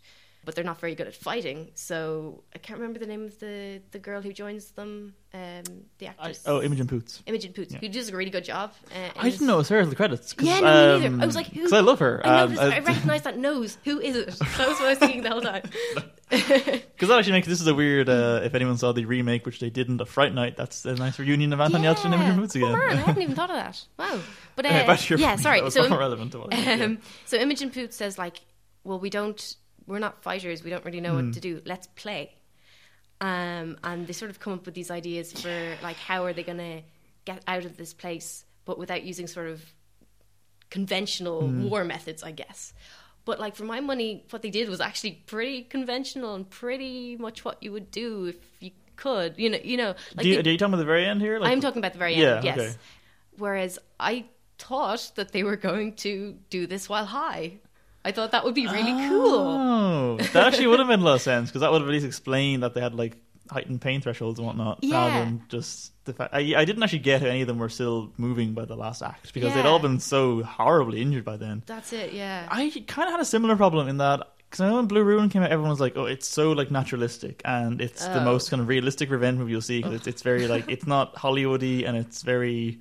but 0.49 0.55
they're 0.55 0.65
not 0.65 0.81
very 0.81 0.95
good 0.95 1.07
at 1.07 1.15
fighting. 1.15 1.71
So 1.75 2.43
I 2.55 2.59
can't 2.59 2.81
remember 2.81 2.99
the 2.99 3.07
name 3.07 3.25
of 3.27 3.39
the 3.39 3.83
the 3.91 3.99
girl 3.99 4.23
who 4.23 4.33
joins 4.33 4.71
them, 4.71 5.13
um, 5.35 5.63
the 5.99 6.07
I, 6.07 6.11
actress. 6.13 6.43
oh, 6.47 6.63
Imogen 6.63 6.87
Poots. 6.87 7.23
Imogen 7.27 7.53
Poots, 7.53 7.75
Yeah. 7.75 7.81
who 7.81 7.91
does 7.91 8.09
a 8.09 8.17
really 8.17 8.31
good 8.31 8.45
job. 8.45 8.73
Uh, 8.91 9.11
I 9.19 9.29
didn't 9.29 9.47
know 9.47 9.57
it 9.57 9.59
was 9.59 9.69
her 9.69 9.81
in 9.81 9.91
the 9.91 9.95
credits. 9.95 10.35
Yeah, 10.41 10.61
no, 10.61 10.99
me 11.01 11.09
neither. 11.11 11.23
I 11.23 11.27
was 11.27 11.37
like, 11.37 11.49
who? 11.49 11.57
because 11.61 11.75
I 11.75 11.81
love 11.81 11.99
her. 11.99 12.23
I 12.27 12.41
Um, 12.45 12.55
noticed. 12.55 12.77
I 12.77 12.79
recognised 12.81 13.25
that 13.25 13.37
nose. 13.37 13.77
Who 13.85 14.01
is 14.01 14.17
it? 14.17 14.39
That 14.57 14.69
was 14.69 14.79
what 14.81 14.87
I 14.87 14.89
was 14.91 14.99
thinking 14.99 15.23
the 15.23 15.31
whole 15.31 15.43
time. 15.43 15.63
Because 16.31 17.09
that 17.09 17.19
actually 17.19 17.33
makes 17.33 17.47
this 17.47 17.61
is 17.61 17.67
a 17.67 17.75
weird. 17.75 18.09
Uh, 18.09 18.41
if 18.43 18.55
anyone 18.55 18.77
saw 18.77 18.93
the 18.93 19.05
remake, 19.05 19.47
which 19.47 19.61
they 19.61 19.71
didn't, 19.71 20.01
of 20.01 20.09
Fright 20.09 20.35
Night, 20.35 20.57
that's 20.57 20.85
a 20.85 20.95
nice 20.95 21.19
reunion 21.19 21.53
of 21.53 21.61
Anton 21.61 21.83
Yelchin 21.83 22.07
and 22.07 22.15
Imogen 22.15 22.37
Poots 22.39 22.57
Oh, 22.57 22.59
again. 22.59 22.73
man, 22.73 22.91
I 22.91 23.01
hadn't 23.01 23.23
even 23.23 23.35
thought 23.35 23.51
of 23.51 23.57
that. 23.57 23.83
Wow. 23.99 24.21
But 24.57 24.65
uh, 24.67 24.69
Anyway, 24.71 24.87
back 24.87 24.99
to 25.01 25.15
your 25.15 25.19
yeah, 25.21 25.31
point. 25.31 25.41
sorry. 25.41 25.71
So 25.71 25.87
not 25.87 25.99
relevant 25.99 26.33
to 26.33 26.41
what 26.41 26.53
I 26.55 26.57
said, 26.65 26.79
yeah. 26.81 26.85
um, 26.87 26.99
so 27.25 27.37
Imogen 27.39 27.71
Poots 27.71 27.97
says 27.97 28.19
like, 28.19 28.41
well, 28.85 28.99
we 28.99 29.09
don't, 29.11 29.55
we're 29.89 29.99
not 29.99 30.23
fighters. 30.23 30.63
We 30.63 30.71
don't 30.71 30.85
really 30.85 31.01
know 31.01 31.17
Hmm. 31.19 31.27
what 31.27 31.35
to 31.35 31.41
do. 31.41 31.63
Let's 31.65 31.87
play. 31.89 32.35
Um, 33.21 33.77
and 33.83 34.07
they 34.07 34.13
sort 34.13 34.31
of 34.31 34.39
come 34.39 34.53
up 34.53 34.65
with 34.67 34.75
these 34.75 34.91
ideas 34.93 35.33
for 35.33 35.77
like 35.83 35.97
how 35.97 36.25
are 36.25 36.33
they 36.33 36.45
going 36.45 36.59
to 36.59 36.83
get 37.25 37.43
out 37.49 37.65
of 37.65 37.77
this 37.77 37.93
place, 37.93 38.45
but 38.65 38.79
without 38.79 39.03
using 39.03 39.27
sort 39.27 39.49
of 39.49 39.61
conventional 40.71 41.43
Hmm. 41.49 41.69
war 41.69 41.85
methods, 41.85 42.23
I 42.23 42.31
guess. 42.33 42.73
But 43.25 43.41
like 43.41 43.57
for 43.57 43.65
my 43.65 43.81
money, 43.81 44.25
what 44.31 44.43
they 44.43 44.51
did 44.51 44.69
was 44.69 44.81
actually 44.81 45.13
pretty 45.27 45.63
conventional 45.63 46.35
and 46.35 46.49
pretty 46.49 47.17
much 47.17 47.45
what 47.45 47.63
you 47.63 47.73
would 47.73 47.91
do 47.91 48.27
if 48.27 48.37
you 48.61 48.71
could. 48.97 49.35
You 49.39 49.51
know, 49.51 49.59
you 49.63 49.77
know. 49.77 49.95
Like 50.15 50.25
do 50.25 50.29
you, 50.29 50.43
they- 50.43 50.51
are 50.51 50.53
you 50.53 50.59
talking 50.59 50.75
about 50.75 50.79
the 50.79 50.85
very 50.87 51.05
end 51.07 51.21
here? 51.21 51.39
Like, 51.39 51.51
I'm 51.53 51.61
talking 51.61 51.79
about 51.79 51.93
the 51.93 51.99
very 51.99 52.15
Yeah, 52.15 52.37
end, 52.37 52.45
yes. 52.45 52.59
okay. 52.59 52.75
Whereas 53.37 53.79
I 54.01 54.27
thought 54.59 55.13
that 55.17 55.33
they 55.33 55.43
were 55.43 55.57
going 55.57 55.95
to 55.97 56.37
do 56.51 56.67
this 56.67 56.89
while 56.89 57.05
high. 57.07 57.59
I 58.09 58.13
thought 58.13 58.31
that 58.33 58.43
would 58.45 58.55
be 58.55 58.67
really 58.67 58.93
oh, 58.93 59.09
cool. 59.11 59.39
Oh, 59.39 60.17
that 60.33 60.47
actually 60.47 60.67
would 60.69 60.79
have 60.79 60.89
made 60.89 60.99
a 60.99 61.03
lot 61.03 61.17
of 61.17 61.21
sense 61.21 61.51
because 61.51 61.61
that 61.61 61.71
would 61.71 61.83
have 61.83 61.89
at 61.91 61.93
least 61.93 62.07
explained 62.07 62.63
that 62.63 62.73
they 62.73 62.81
had 62.81 62.95
like 62.95 63.19
heightened 63.51 63.83
pain 63.83 64.01
thresholds 64.01 64.39
and 64.39 64.47
whatnot, 64.47 64.79
Yeah. 64.83 64.97
rather 64.97 65.25
than 65.27 65.43
just 65.49 65.93
the 66.07 66.15
fact. 66.15 66.33
I, 66.33 66.55
I 66.57 66.65
didn't 66.65 66.83
actually 66.83 67.01
get 67.01 67.23
any 67.23 67.43
of 67.43 67.49
them 67.49 67.59
were 67.59 67.69
still 67.69 68.11
moving 68.17 68.55
by 68.55 68.65
the 68.65 68.77
last 68.77 69.03
act 69.03 69.35
because 69.35 69.53
they'd 69.53 69.67
all 69.67 69.79
been 69.79 70.01
so 70.01 70.43
horribly 70.43 71.03
injured 71.03 71.25
by 71.27 71.37
then. 71.37 71.63
That's 71.67 71.93
it, 71.93 72.15
yeah. 72.15 72.49
I 72.51 72.71
kind 72.87 73.09
of 73.09 73.13
had 73.13 73.21
a 73.21 73.27
similar 73.27 73.57
problem 73.57 73.89
in 73.89 73.99
that 73.99 74.27
because 74.39 74.63
I 74.63 74.69
know 74.71 74.77
when 74.77 74.87
Blue 74.87 75.05
Ruin 75.05 75.29
came 75.29 75.43
out, 75.43 75.51
everyone 75.51 75.69
was 75.71 75.81
like, 75.81 75.93
"Oh, 75.97 76.07
it's 76.07 76.27
so 76.27 76.53
like 76.53 76.71
naturalistic 76.71 77.43
and 77.45 77.83
it's 77.83 78.07
the 78.07 78.23
Oh. 78.23 78.25
most 78.25 78.51
kind 78.51 78.63
of 78.63 78.69
realistic 78.69 79.11
revenge 79.11 79.39
movie 79.39 79.53
you'll 79.53 79.61
see 79.61 79.81
because 79.81 79.95
it's 79.97 80.07
it's 80.07 80.23
very 80.23 80.49
like 80.49 80.65
it's 80.71 80.87
not 80.87 81.15
Hollywoody 81.15 81.87
and 81.87 81.95
it's 81.95 82.23
very." 82.23 82.81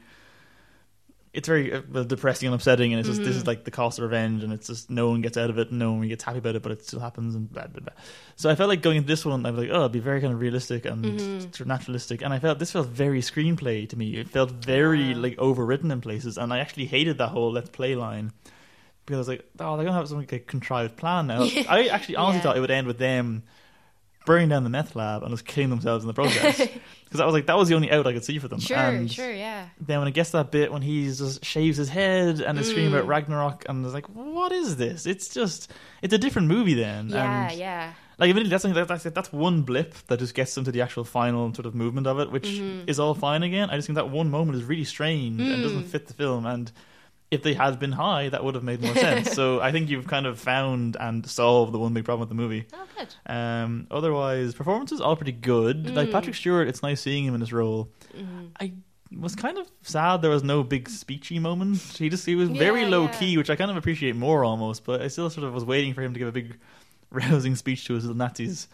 It's 1.37 1.47
very 1.47 1.71
uh, 1.71 1.81
depressing 2.03 2.47
and 2.47 2.55
upsetting, 2.55 2.91
and 2.93 2.99
it's 2.99 3.07
just 3.07 3.23
this 3.23 3.31
Mm-hmm. 3.33 3.41
is 3.41 3.47
like 3.47 3.63
the 3.63 3.71
cost 3.71 3.99
of 3.99 4.03
revenge, 4.03 4.43
and 4.43 4.51
it's 4.51 4.67
just 4.67 4.89
no 4.89 5.09
one 5.09 5.21
gets 5.21 5.37
out 5.37 5.49
of 5.49 5.57
it, 5.59 5.69
and 5.69 5.77
no 5.79 5.93
one 5.93 6.07
gets 6.07 6.23
happy 6.23 6.39
about 6.39 6.55
it, 6.55 6.63
but 6.63 6.71
it 6.71 6.83
still 6.85 6.99
happens, 6.99 7.35
and 7.35 7.51
blah 7.51 7.67
blah 7.67 7.81
blah. 7.81 7.93
So 8.35 8.49
I 8.49 8.55
felt 8.55 8.69
like 8.69 8.81
going 8.81 8.97
into 8.97 9.07
this 9.07 9.23
one, 9.25 9.45
I 9.45 9.51
was 9.51 9.59
like, 9.59 9.69
oh, 9.71 9.81
it'd 9.81 9.91
be 9.91 9.99
very 9.99 10.19
kind 10.19 10.33
of 10.33 10.39
realistic 10.41 10.85
and 10.85 11.03
Mm-hmm. 11.05 11.67
naturalistic, 11.69 12.21
and 12.23 12.33
I 12.33 12.39
felt 12.39 12.59
this 12.59 12.71
felt 12.71 12.87
very 12.87 13.21
screenplay 13.21 13.87
to 13.89 13.95
me. 13.97 14.15
It 14.17 14.29
felt 14.29 14.51
very 14.51 15.13
like 15.13 15.37
overwritten 15.37 15.91
in 15.91 16.01
places, 16.01 16.37
and 16.37 16.51
I 16.51 16.59
actually 16.59 16.87
hated 16.87 17.19
that 17.19 17.29
whole 17.29 17.51
"let's 17.51 17.69
play" 17.69 17.95
line 17.95 18.33
because 19.05 19.15
I 19.15 19.19
was 19.19 19.27
like, 19.29 19.45
oh, 19.59 19.77
they're 19.77 19.85
gonna 19.85 19.97
have 19.97 20.09
some 20.09 20.17
like, 20.17 20.47
contrived 20.47 20.97
plan 20.97 21.27
now. 21.27 21.47
I 21.69 21.87
actually 21.87 22.17
honestly 22.17 22.39
Yeah. 22.39 22.43
thought 22.43 22.57
it 22.57 22.61
would 22.61 22.71
end 22.71 22.87
with 22.87 22.97
them 22.97 23.43
burning 24.27 24.49
down 24.49 24.63
the 24.63 24.69
meth 24.69 24.95
lab 24.95 25.23
and 25.23 25.31
just 25.31 25.45
killing 25.45 25.71
themselves 25.71 26.03
in 26.03 26.07
the 26.07 26.13
process. 26.13 26.67
Because 27.07 27.21
I 27.21 27.25
was 27.25 27.33
like, 27.33 27.45
that 27.45 27.55
was 27.57 27.69
the 27.69 27.75
only 27.75 27.89
out 27.89 28.05
I 28.05 28.11
could 28.11 28.25
see 28.25 28.37
for 28.37 28.49
them. 28.49 28.59
Sure, 28.59 28.75
and 28.75 29.09
sure, 29.09 29.31
yeah. 29.31 29.69
Then 29.79 29.99
when 29.99 30.09
it 30.09 30.13
gets 30.13 30.31
to 30.31 30.37
that 30.37 30.51
bit 30.51 30.73
when 30.73 30.81
he 30.81 31.05
just 31.05 31.43
shaves 31.45 31.77
his 31.77 31.87
head 31.87 32.41
and 32.41 32.59
is 32.59 32.67
screaming 32.69 32.91
Mm. 32.91 32.95
about 32.97 33.07
Ragnarok, 33.07 33.63
and 33.69 33.79
I 33.79 33.83
was 33.85 33.93
like, 33.93 34.07
what 34.07 34.51
is 34.51 34.75
this? 34.75 35.05
It's 35.05 35.29
just, 35.33 35.71
it's 36.01 36.13
a 36.13 36.17
different 36.17 36.49
movie 36.49 36.73
then. 36.73 37.07
Yeah, 37.07 37.47
and 37.49 37.57
yeah. 37.57 37.93
like 38.17 38.29
admittedly, 38.29 38.49
that's 38.49 38.63
that's 38.89 39.03
that's 39.15 39.31
one 39.31 39.61
blip 39.61 39.93
that 40.07 40.19
just 40.19 40.33
gets 40.35 40.53
them 40.53 40.65
to 40.65 40.71
the 40.73 40.81
actual 40.81 41.05
final 41.05 41.53
sort 41.53 41.65
of 41.65 41.73
movement 41.75 42.07
of 42.07 42.19
it, 42.19 42.29
which 42.29 42.49
Mm-hmm. 42.59 42.89
is 42.89 42.99
all 42.99 43.13
fine 43.13 43.41
again. 43.41 43.69
I 43.69 43.77
just 43.77 43.87
think 43.87 43.95
that 43.95 44.09
one 44.09 44.29
moment 44.29 44.57
is 44.57 44.65
really 44.65 44.83
strange 44.83 45.39
and 45.39 45.63
doesn't 45.63 45.83
Mm. 45.83 45.87
fit 45.87 46.07
the 46.07 46.13
film. 46.13 46.45
And 46.45 46.69
if 47.29 47.43
they 47.43 47.53
had 47.53 47.77
been 47.79 47.91
high, 47.91 48.29
that 48.29 48.43
would 48.43 48.55
have 48.55 48.63
made 48.63 48.81
more 48.81 48.95
sense. 48.95 49.31
so 49.39 49.59
I 49.59 49.71
think 49.71 49.89
you've 49.89 50.07
kind 50.07 50.25
of 50.25 50.39
found 50.39 50.95
and 50.99 51.25
solved 51.25 51.73
the 51.73 51.79
one 51.79 51.93
big 51.93 52.05
problem 52.05 52.21
with 52.21 52.29
the 52.29 52.35
movie. 52.35 52.65
Oh, 52.73 52.85
good. 52.97 53.13
Um, 53.25 53.87
otherwise, 53.91 54.53
performances 54.53 55.01
all 55.01 55.15
pretty 55.15 55.33
good. 55.33 55.93
Like 55.95 56.09
Patrick 56.11 56.35
Stewart, 56.35 56.67
it's 56.67 56.81
nice 56.81 57.01
seeing 57.01 57.25
him 57.25 57.33
in 57.33 57.39
this 57.39 57.51
role. 57.51 57.89
I 58.59 58.73
was 59.17 59.35
kind 59.35 59.57
of 59.57 59.69
sad 59.83 60.21
there 60.21 60.31
was 60.31 60.43
no 60.43 60.63
big 60.63 60.89
speechy 60.89 61.39
moment. 61.39 61.77
He 61.97 62.09
just 62.09 62.25
he 62.25 62.35
was 62.35 62.49
very 62.49 62.81
Yeah, 62.81 62.89
low 62.89 63.03
yeah. 63.03 63.19
key, 63.19 63.37
which 63.37 63.49
I 63.49 63.55
kind 63.55 63.71
of 63.71 63.77
appreciate 63.77 64.15
more 64.15 64.43
almost. 64.43 64.85
But 64.85 65.01
I 65.01 65.07
still 65.09 65.29
sort 65.29 65.45
of 65.47 65.53
was 65.53 65.65
waiting 65.65 65.93
for 65.93 66.01
him 66.01 66.13
to 66.13 66.19
give 66.19 66.27
a 66.27 66.31
big 66.31 66.57
rousing 67.11 67.55
speech 67.55 67.85
to 67.87 67.93
his 67.93 68.03
little 68.05 68.17
Nazis. 68.17 68.67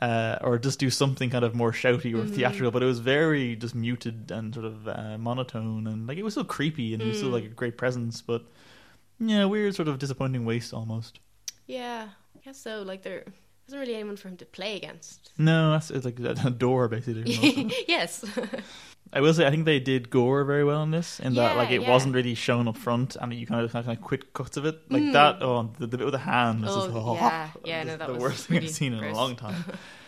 Uh, 0.00 0.38
or 0.42 0.58
just 0.58 0.78
do 0.78 0.90
something 0.90 1.28
kind 1.28 1.44
of 1.44 1.56
more 1.56 1.72
shouty 1.72 2.14
or 2.16 2.24
theatrical, 2.24 2.70
but 2.70 2.84
it 2.84 2.86
was 2.86 3.00
very 3.00 3.56
just 3.56 3.74
muted 3.74 4.30
and 4.30 4.54
sort 4.54 4.64
of 4.64 4.86
uh, 4.86 5.18
monotone, 5.18 5.88
and 5.88 6.06
like 6.06 6.16
it 6.16 6.22
was 6.22 6.34
still 6.34 6.44
creepy 6.44 6.94
and 6.94 7.02
he 7.02 7.08
was 7.08 7.18
still 7.18 7.30
like 7.30 7.44
a 7.44 7.48
great 7.48 7.76
presence, 7.76 8.20
but 8.20 8.44
yeah, 9.18 9.44
weird 9.44 9.74
sort 9.74 9.88
of 9.88 9.98
disappointing 9.98 10.44
waste 10.44 10.72
almost. 10.72 11.18
Yeah, 11.66 12.08
I 12.36 12.38
guess 12.44 12.58
so. 12.58 12.82
Like, 12.82 13.02
there 13.02 13.24
wasn't 13.66 13.80
really 13.80 13.94
anyone 13.94 14.16
for 14.16 14.28
him 14.28 14.36
to 14.38 14.46
play 14.46 14.76
against. 14.76 15.32
No, 15.36 15.72
that's 15.72 15.90
it's 15.90 16.04
like 16.04 16.18
a 16.20 16.50
door 16.50 16.88
basically. 16.88 17.22
it. 17.26 17.88
yes. 17.88 18.24
I 19.12 19.20
will 19.20 19.32
say 19.32 19.46
I 19.46 19.50
think 19.50 19.64
they 19.64 19.80
did 19.80 20.10
gore 20.10 20.44
very 20.44 20.64
well 20.64 20.82
in 20.82 20.90
this, 20.90 21.18
in 21.20 21.34
that 21.34 21.52
Yeah, 21.52 21.56
like 21.56 21.70
it 21.70 21.80
yeah. 21.82 21.88
wasn't 21.90 22.14
really 22.14 22.34
shown 22.34 22.68
up 22.68 22.76
front, 22.76 23.16
and 23.16 23.32
you 23.32 23.46
kind 23.46 23.64
of 23.64 23.72
kind 23.72 23.88
of 23.88 24.00
quick 24.02 24.32
cuts 24.34 24.56
of 24.56 24.66
it 24.66 24.80
like 24.90 25.12
that. 25.12 25.42
Oh, 25.42 25.70
the, 25.78 25.86
the 25.86 25.96
bit 25.98 26.04
with 26.04 26.12
the 26.12 26.18
hand 26.18 26.62
was 26.62 26.70
Mm. 26.70 26.76
Oh, 26.78 26.86
just 26.86 26.96
oh, 26.96 27.14
yeah. 27.14 27.48
Yeah, 27.64 27.82
no, 27.84 27.96
that 27.96 28.06
the 28.06 28.14
was 28.14 28.22
worst 28.22 28.46
thing 28.46 28.58
I've 28.58 28.70
seen 28.70 28.92
in 28.92 29.02
a 29.02 29.12
long 29.14 29.34
time. 29.36 29.64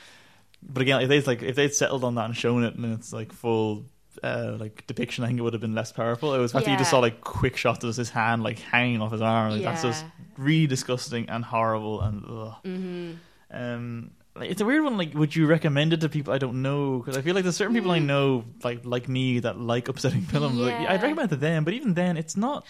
but 0.62 0.82
again, 0.82 1.00
if 1.02 1.08
they 1.08 1.20
like 1.22 1.42
if 1.42 1.56
they'd 1.56 1.72
settled 1.72 2.04
on 2.04 2.16
that 2.16 2.26
and 2.26 2.36
shown 2.36 2.64
it, 2.64 2.74
and 2.74 2.92
it's 2.94 3.12
like 3.12 3.32
full. 3.32 3.84
Uh, 4.24 4.56
like 4.58 4.84
depiction, 4.88 5.22
I 5.24 5.28
think 5.28 5.38
it 5.38 5.42
would 5.42 5.52
have 5.54 5.62
been 5.62 5.74
less 5.74 5.92
powerful. 5.92 6.34
It 6.34 6.38
was 6.38 6.52
after 6.54 6.68
you 6.68 6.76
just 6.76 6.90
saw 6.90 6.98
like 6.98 7.20
quick 7.22 7.56
shots 7.56 7.84
of 7.84 7.96
his 7.96 8.10
hand 8.10 8.42
like 8.42 8.58
hanging 8.58 9.00
off 9.00 9.12
his 9.12 9.22
arm. 9.22 9.52
Like, 9.52 9.62
That's 9.62 9.82
just 9.82 10.04
really 10.36 10.66
disgusting 10.66 11.30
and 11.30 11.44
horrible 11.44 12.00
and 12.02 12.24
ugh. 12.28 12.54
hmm 12.64 13.12
Um, 13.52 14.10
like, 14.40 14.50
it's 14.50 14.60
a 14.60 14.64
weird 14.64 14.82
one. 14.82 14.96
Like, 14.98 15.14
would 15.14 15.36
you 15.36 15.46
recommend 15.46 15.92
it 15.92 16.00
to 16.00 16.08
people 16.08 16.32
I 16.32 16.38
don't 16.38 16.62
know? 16.62 16.98
Because 16.98 17.16
I 17.16 17.22
feel 17.22 17.34
like 17.34 17.44
there's 17.44 17.56
certain 17.56 17.74
people 17.74 17.90
I 17.92 17.98
know, 18.00 18.44
like 18.64 18.84
like 18.84 19.08
me, 19.08 19.38
that 19.40 19.58
like 19.60 19.88
upsetting 19.88 20.22
films. 20.22 20.56
Like, 20.58 20.76
Hmm. 20.76 20.86
I'd 20.88 21.02
recommend 21.02 21.30
it 21.30 21.34
to 21.36 21.40
them, 21.40 21.64
but 21.64 21.74
even 21.74 21.94
then, 21.94 22.16
it's 22.16 22.36
not. 22.36 22.66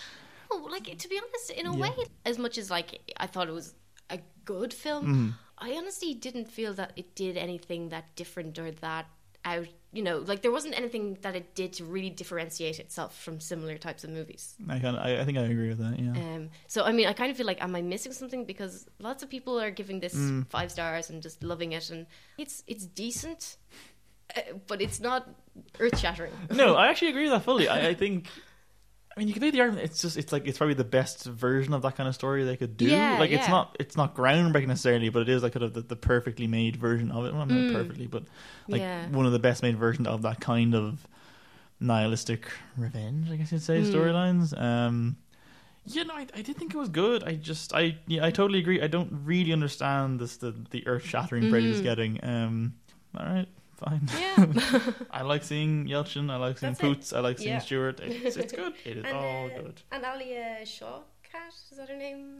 Oh, 0.50 0.66
like 0.70 0.98
to 0.98 1.08
be 1.08 1.16
honest, 1.18 1.50
in 1.50 1.66
a 1.66 1.72
Yeah. 1.74 1.82
way, 1.82 1.92
as 2.26 2.38
much 2.38 2.58
as 2.58 2.70
like 2.70 3.00
I 3.16 3.26
thought 3.26 3.48
it 3.48 3.52
was 3.54 3.74
a 4.10 4.18
good 4.44 4.74
film, 4.74 5.04
Mm. 5.06 5.34
I 5.58 5.72
honestly 5.76 6.14
didn't 6.14 6.46
feel 6.50 6.72
that 6.74 6.92
it 6.96 7.14
did 7.14 7.36
anything 7.36 7.90
that 7.90 8.16
different 8.16 8.58
or 8.58 8.70
that 8.70 9.06
out. 9.44 9.68
You 9.92 10.02
know, 10.04 10.18
like 10.18 10.40
there 10.42 10.52
wasn't 10.52 10.76
anything 10.78 11.18
that 11.22 11.34
it 11.34 11.54
did 11.56 11.72
to 11.74 11.84
really 11.84 12.10
differentiate 12.10 12.78
itself 12.78 13.20
from 13.20 13.40
similar 13.40 13.76
types 13.76 14.04
of 14.04 14.10
movies. 14.10 14.54
I 14.68 14.78
kind 14.78 14.96
I, 14.96 15.20
I 15.20 15.24
think 15.24 15.36
I 15.36 15.42
agree 15.42 15.68
with 15.68 15.78
that. 15.78 15.98
Yeah. 15.98 16.12
Um, 16.12 16.50
so 16.68 16.84
I 16.84 16.92
mean, 16.92 17.08
I 17.08 17.12
kind 17.12 17.30
of 17.30 17.36
feel 17.36 17.46
like, 17.46 17.60
am 17.60 17.74
I 17.74 17.82
missing 17.82 18.12
something? 18.12 18.44
Because 18.44 18.86
lots 19.00 19.24
of 19.24 19.28
people 19.28 19.60
are 19.60 19.70
giving 19.72 19.98
this 19.98 20.14
Mm. 20.14 20.46
five 20.48 20.70
stars 20.70 21.10
and 21.10 21.20
just 21.22 21.42
loving 21.42 21.72
it, 21.72 21.90
and 21.90 22.06
it's 22.38 22.62
it's 22.68 22.86
decent, 22.86 23.56
uh, 24.36 24.40
but 24.68 24.80
it's 24.80 25.00
not 25.00 25.28
earth 25.80 25.98
shattering. 25.98 26.32
no, 26.52 26.74
I 26.76 26.88
actually 26.90 27.08
agree 27.10 27.24
with 27.24 27.32
that 27.32 27.42
fully. 27.44 27.68
I, 27.68 27.88
I 27.88 27.94
think. 27.94 28.28
I 29.20 29.22
mean, 29.22 29.28
you 29.28 29.34
could 29.34 29.42
make 29.42 29.52
the 29.52 29.60
argument. 29.60 29.84
It's 29.84 30.00
just, 30.00 30.16
it's 30.16 30.32
like, 30.32 30.46
it's 30.46 30.56
probably 30.56 30.72
the 30.74 30.82
best 30.84 31.24
version 31.26 31.74
of 31.74 31.82
that 31.82 31.94
kind 31.94 32.08
of 32.08 32.14
story 32.14 32.42
they 32.44 32.56
could 32.56 32.78
do. 32.78 32.86
Yeah, 32.86 33.18
like, 33.18 33.30
it's 33.30 33.46
yeah. 33.46 33.50
not, 33.50 33.76
it's 33.78 33.94
not 33.94 34.14
groundbreaking 34.14 34.68
necessarily, 34.68 35.10
but 35.10 35.20
it 35.20 35.28
is 35.28 35.42
like 35.42 35.52
kind 35.52 35.62
of 35.64 35.74
the, 35.74 35.82
the 35.82 35.96
perfectly 35.96 36.46
made 36.46 36.76
version 36.76 37.10
of 37.10 37.26
it. 37.26 37.34
Well, 37.34 37.44
not 37.44 37.68
perfectly, 37.68 38.06
but 38.06 38.22
like 38.68 38.80
Mm. 38.80 39.10
Yeah. 39.10 39.16
one 39.18 39.26
of 39.26 39.32
the 39.32 39.38
best 39.38 39.62
made 39.62 39.76
versions 39.76 40.08
of 40.08 40.22
that 40.22 40.40
kind 40.40 40.74
of 40.74 41.06
nihilistic 41.80 42.50
revenge, 42.78 43.30
I 43.30 43.36
guess 43.36 43.52
you'd 43.52 43.62
say, 43.62 43.80
Hmm. 43.80 43.84
storylines. 43.94 44.58
Um, 44.58 45.16
yeah, 45.84 46.04
no, 46.04 46.14
I, 46.14 46.26
I 46.34 46.40
did 46.42 46.56
think 46.56 46.72
it 46.74 46.78
was 46.78 46.88
good. 46.88 47.22
I 47.24 47.34
just, 47.34 47.74
I, 47.74 47.98
yeah, 48.06 48.24
I 48.24 48.30
totally 48.30 48.58
agree. 48.58 48.80
I 48.80 48.86
don't 48.86 49.22
really 49.24 49.52
understand 49.52 50.18
this, 50.18 50.36
the, 50.38 50.54
the 50.70 50.86
earth 50.86 51.04
shattering 51.04 51.44
it's 51.44 51.80
Mhm. 51.80 51.82
getting. 51.82 52.24
Um, 52.24 52.74
all 53.18 53.26
right, 53.26 53.48
fine. 53.84 54.08
Yeah. 54.18 54.80
I 55.10 55.22
like 55.22 55.42
seeing 55.44 55.86
Yelchin. 55.86 56.30
I 56.30 56.36
like 56.36 56.58
seeing 56.58 56.72
That's 56.72 56.80
it. 56.80 56.86
Poots. 56.86 57.12
I 57.12 57.20
like 57.20 57.38
seeing 57.38 57.50
Yeah. 57.50 57.58
Stewart. 57.60 58.00
It's, 58.00 58.36
it's 58.36 58.52
good. 58.60 58.74
It 58.84 58.98
is 58.98 59.04
all 59.12 59.46
uh, 59.46 59.48
good. 59.48 59.82
And 59.92 60.04
Alia 60.04 60.58
Shawkat, 60.64 61.54
is 61.72 61.78
that 61.78 61.88
her 61.88 61.96
name? 61.96 62.38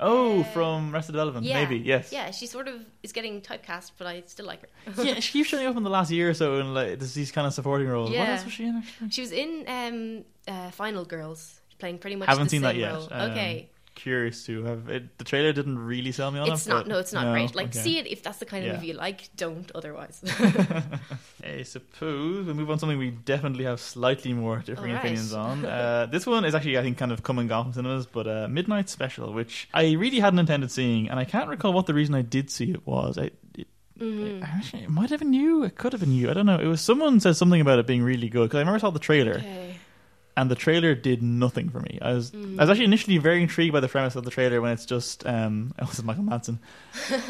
Oh, 0.00 0.40
Uh, 0.40 0.44
from 0.52 0.94
Arrested 0.94 1.12
Development, 1.12 1.46
Yeah. 1.46 1.60
maybe 1.62 1.78
yes. 1.78 2.12
Yeah, 2.12 2.30
she 2.30 2.46
sort 2.46 2.68
of 2.68 2.76
is 3.02 3.12
getting 3.12 3.40
typecast, 3.40 3.92
but 3.98 4.06
I 4.06 4.22
still 4.26 4.46
like 4.46 4.60
her. 4.62 5.02
yeah, 5.02 5.14
she 5.20 5.32
keeps 5.32 5.48
showing 5.48 5.66
up 5.66 5.76
in 5.76 5.82
the 5.82 5.90
last 5.90 6.10
year 6.10 6.28
or 6.30 6.34
so 6.34 6.58
in 6.60 6.74
like 6.74 6.98
these 7.00 7.32
kind 7.32 7.46
of 7.46 7.54
supporting 7.54 7.88
roles. 7.88 8.10
What 8.10 8.28
else 8.28 8.44
was 8.44 8.52
she 8.52 8.64
in 8.66 8.76
actually? 8.76 9.10
She 9.10 9.20
was 9.22 9.32
in 9.32 9.64
um, 9.66 10.24
uh, 10.46 10.70
Final 10.72 11.04
Girls, 11.06 11.60
playing 11.78 11.98
pretty 11.98 12.16
much. 12.16 12.28
Haven't 12.28 12.50
seen 12.50 12.62
that 12.62 12.76
yet. 12.76 12.92
Um, 12.94 13.30
okay, 13.30 13.70
Curious 14.02 14.44
to 14.46 14.64
have 14.64 14.88
it. 14.88 15.16
The 15.18 15.24
trailer 15.24 15.52
didn't 15.52 15.78
really 15.78 16.10
sell 16.10 16.30
me 16.32 16.40
on 16.40 16.50
it's 16.50 16.66
it. 16.66 16.70
not. 16.70 16.88
No, 16.88 16.98
it's 16.98 17.12
not 17.12 17.26
no, 17.26 17.32
great. 17.32 17.54
Like, 17.54 17.68
okay. 17.68 17.78
see 17.78 17.98
it 17.98 18.06
if 18.08 18.20
that's 18.22 18.38
the 18.38 18.44
kind 18.46 18.64
of 18.64 18.68
Yeah. 18.68 18.74
movie 18.74 18.88
you 18.88 18.94
like. 18.94 19.28
Don't 19.36 19.70
otherwise. 19.76 20.20
I 21.44 21.62
suppose 21.62 22.46
we'll 22.46 22.54
move 22.56 22.68
on 22.70 22.76
to 22.76 22.80
something 22.80 22.98
we 22.98 23.10
definitely 23.10 23.64
have 23.64 23.80
slightly 23.80 24.32
more 24.32 24.58
differing 24.58 24.90
Alright. 24.90 25.04
opinions 25.04 25.32
on. 25.48 25.64
Uh, 25.64 26.06
this 26.10 26.26
one 26.26 26.44
is 26.44 26.54
actually, 26.54 26.78
I 26.78 26.82
think, 26.82 26.98
kind 26.98 27.12
of 27.12 27.22
come 27.22 27.38
and 27.38 27.48
gone 27.48 27.64
from 27.66 27.72
cinemas, 27.74 28.06
but 28.06 28.26
uh, 28.26 28.48
Midnight 28.48 28.88
Special, 28.88 29.32
which 29.32 29.68
I 29.72 29.92
really 29.92 30.18
hadn't 30.20 30.40
intended 30.40 30.70
seeing, 30.72 31.08
and 31.08 31.20
I 31.20 31.24
can't 31.24 31.48
recall 31.48 31.72
what 31.72 31.86
the 31.86 31.94
reason 31.94 32.14
I 32.14 32.22
did 32.22 32.50
see 32.50 32.70
it 32.72 32.86
was. 32.86 33.18
I, 33.18 33.30
it, 33.54 33.66
Mhm. 34.00 34.42
actually, 34.42 34.82
it 34.82 34.90
might 34.90 35.10
have 35.10 35.20
been 35.20 35.32
you. 35.32 35.62
It 35.62 35.76
could 35.76 35.92
have 35.92 36.00
been 36.00 36.12
you. 36.12 36.28
I 36.28 36.32
don't 36.34 36.46
know. 36.46 36.58
It 36.58 36.66
was 36.66 36.80
someone 36.80 37.20
said 37.20 37.36
something 37.36 37.60
about 37.60 37.78
it 37.78 37.86
being 37.86 38.02
really 38.02 38.28
good 38.28 38.44
because 38.48 38.56
I 38.56 38.60
remember 38.60 38.76
I 38.78 38.80
saw 38.80 38.90
the 38.90 38.98
trailer, 38.98 39.34
Okay. 39.34 39.76
And 40.36 40.50
the 40.50 40.54
trailer 40.54 40.94
did 40.94 41.22
nothing 41.22 41.68
for 41.70 41.80
me. 41.80 41.98
I 42.02 42.12
was 42.14 42.30
Mm. 42.30 42.58
I 42.58 42.62
was 42.62 42.70
actually 42.70 42.86
initially 42.86 43.18
very 43.18 43.42
intrigued 43.42 43.72
by 43.72 43.80
the 43.80 43.88
premise 43.88 44.16
of 44.16 44.24
the 44.24 44.30
trailer 44.30 44.60
when 44.60 44.72
it's 44.72 44.86
just 44.86 45.26
um, 45.26 45.74
oh, 45.78 45.86
this 45.86 45.98
is 45.98 46.04
Michael 46.04 46.24
Madsen. 46.24 46.58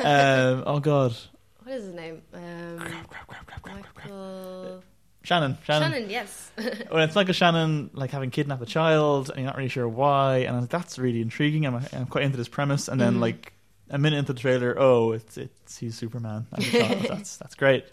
um, 0.05 0.63
oh 0.67 0.81
God, 0.81 1.15
What 1.63 1.73
is 1.75 1.85
his 1.85 1.95
name? 1.95 2.23
Um, 2.35 2.79
crap, 2.79 3.09
crap, 3.09 3.27
crap, 3.29 3.47
crap, 3.47 3.63
crap, 3.63 3.83
crap, 3.83 3.95
crap. 3.95 4.07
Michael 4.11 4.83
Shannon, 5.25 5.57
Shannon. 5.65 5.93
Shannon. 5.93 6.11
Yes. 6.11 6.51
When 6.91 7.03
it's 7.03 7.15
like 7.15 7.29
a 7.29 7.33
Shannon 7.33 7.91
like 7.95 8.11
having 8.11 8.31
kidnapped 8.31 8.63
a 8.63 8.67
child 8.67 9.29
and 9.31 9.39
you're 9.39 9.47
not 9.47 9.57
really 9.57 9.69
sure 9.69 9.89
why, 9.89 10.39
and 10.39 10.61
like, 10.63 10.71
that's 10.71 10.99
really 10.99 11.21
intriguing. 11.21 11.65
I'm, 11.67 11.77
I'm 11.93 12.07
quite 12.07 12.25
into 12.25 12.37
this 12.37 12.49
premise, 12.49 12.89
and 12.89 13.01
then 13.01 13.15
Mhm. 13.17 13.21
like 13.21 13.53
a 13.91 13.99
minute 13.99 14.19
into 14.19 14.33
the 14.33 14.41
trailer, 14.41 14.75
oh, 14.79 15.13
it's 15.13 15.37
it's 15.39 15.79
he's 15.79 15.95
Superman. 15.97 16.47
that's 16.53 17.37
that's 17.37 17.55
great. 17.55 17.85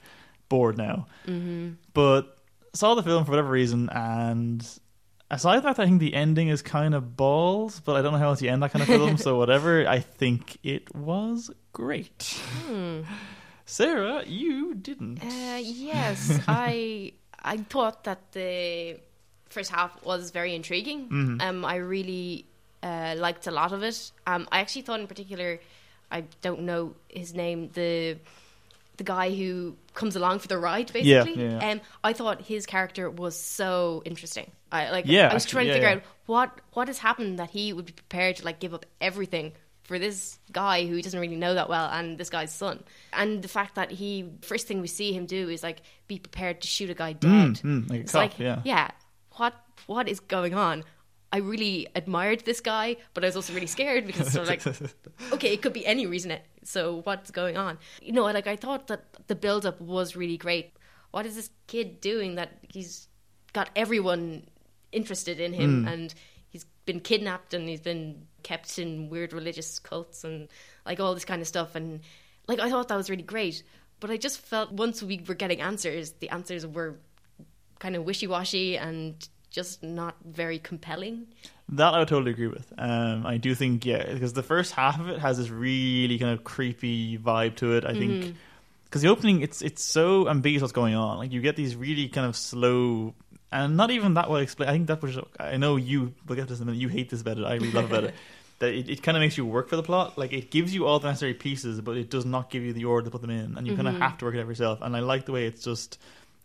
Bored 0.50 0.78
now, 0.78 1.06
hmm 1.26 1.72
but 1.94 2.36
saw 2.74 2.96
the 2.96 3.04
film 3.04 3.26
for 3.26 3.32
whatever 3.32 3.50
reason, 3.52 3.90
and 3.90 4.68
aside 5.30 5.62
from 5.62 5.74
that, 5.74 5.80
I 5.80 5.86
think 5.86 6.00
the 6.00 6.14
ending 6.14 6.48
is 6.50 6.62
kind 6.62 6.94
of 6.94 7.16
balls. 7.16 7.80
But 7.80 7.96
I 7.96 8.02
don't 8.02 8.14
know 8.14 8.20
how 8.20 8.30
else 8.30 8.42
you 8.42 8.50
end 8.50 8.64
that 8.64 8.72
kind 8.72 8.82
of 8.84 8.88
film, 8.88 9.18
so 9.18 9.38
whatever. 9.42 9.88
I 9.88 10.00
think 10.00 10.58
it 10.64 10.94
was 10.96 11.52
great. 11.74 12.40
Hmm. 12.66 13.02
Sarah, 13.66 14.24
you 14.26 14.74
didn't. 14.74 15.24
Uh, 15.24 15.60
yes, 15.62 16.40
I 16.48 17.14
I 17.44 17.58
thought 17.58 18.04
that 18.06 18.32
the 18.32 19.00
first 19.50 19.72
half 19.72 20.04
was 20.04 20.32
very 20.32 20.56
intriguing. 20.56 21.10
Mhm. 21.10 21.42
Um, 21.42 21.66
I 21.66 21.76
really 21.76 22.46
uh, 22.82 23.16
liked 23.18 23.46
a 23.48 23.52
lot 23.52 23.72
of 23.72 23.84
it. 23.84 24.12
Um, 24.26 24.48
I 24.52 24.60
actually 24.60 24.84
thought 24.84 25.00
in 25.00 25.08
particular, 25.08 25.60
I 26.12 26.24
don't 26.42 26.62
know 26.62 26.96
his 27.10 27.34
name, 27.34 27.70
the 27.74 28.18
the 29.00 29.04
guy 29.04 29.34
who 29.34 29.76
comes 29.96 30.16
along 30.16 30.40
for 30.40 30.48
the 30.48 30.60
ride, 30.60 30.94
basically. 30.94 31.44
yeah, 31.44 31.60
yeah. 31.60 31.72
Um, 31.72 31.82
I 32.04 32.14
thought 32.14 32.44
his 32.44 32.68
character 32.68 33.10
was 33.10 33.36
so 33.40 34.04
interesting. 34.06 34.52
I 34.72 34.92
like. 34.92 35.06
Yeah, 35.08 35.30
I 35.30 35.34
was 35.34 35.44
actually, 35.44 35.52
trying 35.52 35.66
to 35.66 35.68
yeah, 35.70 35.74
figure 35.74 35.90
yeah. 35.90 35.96
out 35.96 36.04
what 36.28 36.62
what 36.74 36.88
has 36.88 37.00
happened 37.00 37.40
that 37.40 37.50
he 37.50 37.74
would 37.74 37.88
be 37.88 37.94
prepared 37.94 38.36
to 38.36 38.46
like 38.46 38.60
give 38.60 38.76
up 38.76 38.86
everything 39.02 39.54
for 39.84 39.98
this 39.98 40.38
guy 40.52 40.86
who 40.86 40.96
he 40.96 41.02
doesn't 41.02 41.20
really 41.20 41.36
know 41.36 41.56
that 41.56 41.68
well 41.68 41.90
and 41.90 42.20
this 42.20 42.30
guy's 42.30 42.54
son. 42.54 42.84
And 43.12 43.42
the 43.42 43.48
fact 43.48 43.74
that 43.74 43.90
he 43.90 44.30
first 44.42 44.68
thing 44.68 44.82
we 44.82 44.88
see 44.88 45.14
him 45.14 45.26
do 45.26 45.50
is 45.50 45.64
like 45.64 45.82
be 46.08 46.20
prepared 46.20 46.62
to 46.62 46.68
shoot 46.68 46.92
a 46.92 46.94
guy 46.94 47.14
dead. 47.14 47.56
Mm, 47.56 47.62
mm, 47.62 47.90
like 47.90 48.00
a 48.00 48.02
It's 48.04 48.12
cop, 48.12 48.38
like, 48.38 48.40
yeah. 48.64 48.92
What 49.38 49.56
what 49.88 50.08
is 50.08 50.20
going 50.20 50.54
on? 50.54 50.84
I 51.32 51.38
really 51.38 51.88
admired 51.96 52.46
this 52.46 52.60
guy, 52.60 52.98
but 53.14 53.24
I 53.24 53.28
was 53.28 53.36
also 53.36 53.54
really 53.54 53.68
scared 53.68 54.08
because 54.08 54.32
sort 54.32 54.50
of 54.50 54.50
like, 54.50 54.94
okay, 55.34 55.54
it 55.54 55.62
could 55.62 55.74
be 55.74 55.86
any 55.86 56.08
reason. 56.08 56.32
It, 56.32 56.46
so 56.64 57.02
what's 57.04 57.30
going 57.30 57.56
on? 57.56 57.78
You 58.02 58.14
know, 58.14 58.24
like 58.24 58.48
I 58.48 58.56
thought 58.56 58.88
that 58.88 59.28
the 59.28 59.36
build 59.36 59.66
up 59.66 59.80
was 59.80 60.16
really 60.16 60.38
great. 60.38 60.74
What 61.12 61.26
is 61.26 61.36
this 61.36 61.50
kid 61.68 62.02
doing 62.02 62.36
that 62.36 62.58
he's 62.68 63.08
got 63.54 63.70
everyone 63.76 64.44
interested 64.92 65.40
in 65.40 65.54
him 65.54 65.84
hmm. 65.84 65.88
and 65.88 66.14
he's 66.50 66.66
been 66.86 67.00
kidnapped 67.00 67.54
and 67.54 67.70
he's 67.70 67.82
been 67.82 68.26
kept 68.42 68.80
in 68.80 69.10
weird 69.10 69.34
religious 69.34 69.80
cults 69.80 70.24
and 70.24 70.48
like 70.86 71.00
all 71.00 71.14
this 71.14 71.26
kind 71.26 71.42
of 71.42 71.48
stuff 71.48 71.76
and 71.76 72.00
like 72.48 72.60
I 72.60 72.70
thought 72.70 72.88
that 72.88 72.96
was 72.98 73.10
really 73.10 73.24
great. 73.24 73.64
But 74.00 74.10
I 74.10 74.18
just 74.18 74.40
felt 74.40 74.72
once 74.72 75.04
we 75.04 75.24
were 75.28 75.36
getting 75.36 75.62
answers, 75.62 76.12
the 76.14 76.30
answers 76.30 76.66
were 76.66 77.00
kind 77.80 77.96
of 77.96 78.04
wishy 78.04 78.28
washy 78.28 78.78
and 78.78 79.28
just 79.50 79.84
not 79.84 80.16
very 80.26 80.60
compelling. 80.60 81.28
That 81.70 81.94
I 81.94 82.00
would 82.00 82.08
totally 82.08 82.32
agree 82.32 82.48
with. 82.48 82.72
Um, 82.78 83.26
I 83.26 83.38
do 83.38 83.54
think, 83.56 83.86
yeah, 83.86 84.12
because 84.12 84.34
the 84.34 84.44
first 84.44 84.74
half 84.74 85.00
of 85.00 85.08
it 85.10 85.20
has 85.20 85.38
this 85.38 85.50
really 85.50 86.18
kind 86.18 86.32
of 86.34 86.44
creepy 86.44 87.18
vibe 87.18 87.56
to 87.58 87.74
it. 87.76 87.86
I 87.86 87.92
Mm-hmm. 87.94 88.00
think 88.22 88.36
because 88.86 89.04
the 89.04 89.10
opening, 89.10 89.42
it's 89.42 89.62
it's 89.62 89.84
so 89.84 90.28
ambiguous 90.28 90.62
what's 90.64 90.74
going 90.74 90.96
on. 90.96 91.20
Like 91.20 91.32
you 91.32 91.42
get 91.42 91.56
these 91.56 91.76
really 91.76 92.08
kind 92.10 92.26
of 92.26 92.36
slow 92.36 93.14
and 93.52 93.78
not 93.78 93.92
even 93.92 94.16
that 94.16 94.30
well 94.30 94.40
explained. 94.42 94.70
I 94.72 94.74
think 94.74 94.88
that 94.88 95.02
was. 95.02 95.18
I 95.40 95.58
know 95.58 95.76
you. 95.76 96.14
We'll 96.28 96.36
get 96.36 96.44
to 96.48 96.54
this 96.54 96.60
in 96.60 96.64
a 96.64 96.66
minute. 96.68 96.82
You 96.82 96.88
hate 96.88 97.10
this 97.10 97.22
about 97.22 97.38
it. 97.38 97.44
I 97.46 97.54
really 97.54 97.72
love 97.72 97.86
about 97.92 98.06
it. 98.06 98.16
That 98.60 98.74
it, 98.74 98.90
it 98.90 99.04
kind 99.04 99.16
of 99.16 99.22
makes 99.22 99.38
you 99.38 99.46
work 99.46 99.70
for 99.70 99.78
the 99.78 99.84
plot. 99.84 100.18
Like 100.18 100.34
it 100.34 100.52
gives 100.52 100.76
you 100.76 100.86
all 100.86 101.00
the 101.00 101.08
necessary 101.08 101.34
pieces, 101.34 101.80
but 101.80 101.96
it 101.96 102.10
does 102.10 102.26
not 102.26 102.50
give 102.50 102.62
you 102.62 102.74
the 102.74 102.84
order 102.84 103.06
to 103.06 103.10
put 103.12 103.22
them 103.22 103.30
in, 103.30 103.58
and 103.58 103.66
you 103.66 103.74
kind 103.74 103.88
of 103.88 103.96
have 103.96 104.18
to 104.18 104.26
work 104.26 104.36
it 104.36 104.42
out 104.42 104.48
yourself. 104.48 104.80
And 104.82 104.98
I 104.98 105.00
like 105.00 105.26
the 105.26 105.32
way 105.32 105.46
it's 105.46 105.64
just. 105.64 105.98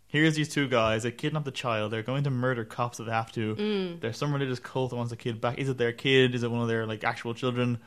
Here's 0.07 0.35
these 0.35 0.49
two 0.49 0.67
guys. 0.67 1.03
They 1.03 1.11
kidnapped 1.11 1.47
a 1.47 1.51
child. 1.51 1.91
They're 1.91 2.03
going 2.03 2.23
to 2.23 2.29
murder 2.29 2.63
cops 2.63 2.99
if 2.99 3.05
they 3.07 3.11
have 3.11 3.31
to. 3.33 3.55
Mm. 3.55 4.01
There's 4.01 4.17
some 4.17 4.31
religious 4.33 4.59
cult 4.59 4.91
that 4.91 4.95
wants 4.95 5.11
a 5.11 5.17
kid 5.17 5.41
back. 5.41 5.57
Is 5.57 5.67
it 5.67 5.77
their 5.77 5.91
kid? 5.91 6.35
Is 6.35 6.43
it 6.43 6.51
one 6.51 6.61
of 6.61 6.67
their 6.67 6.85
like 6.85 7.03
actual 7.03 7.33
children? 7.33 7.79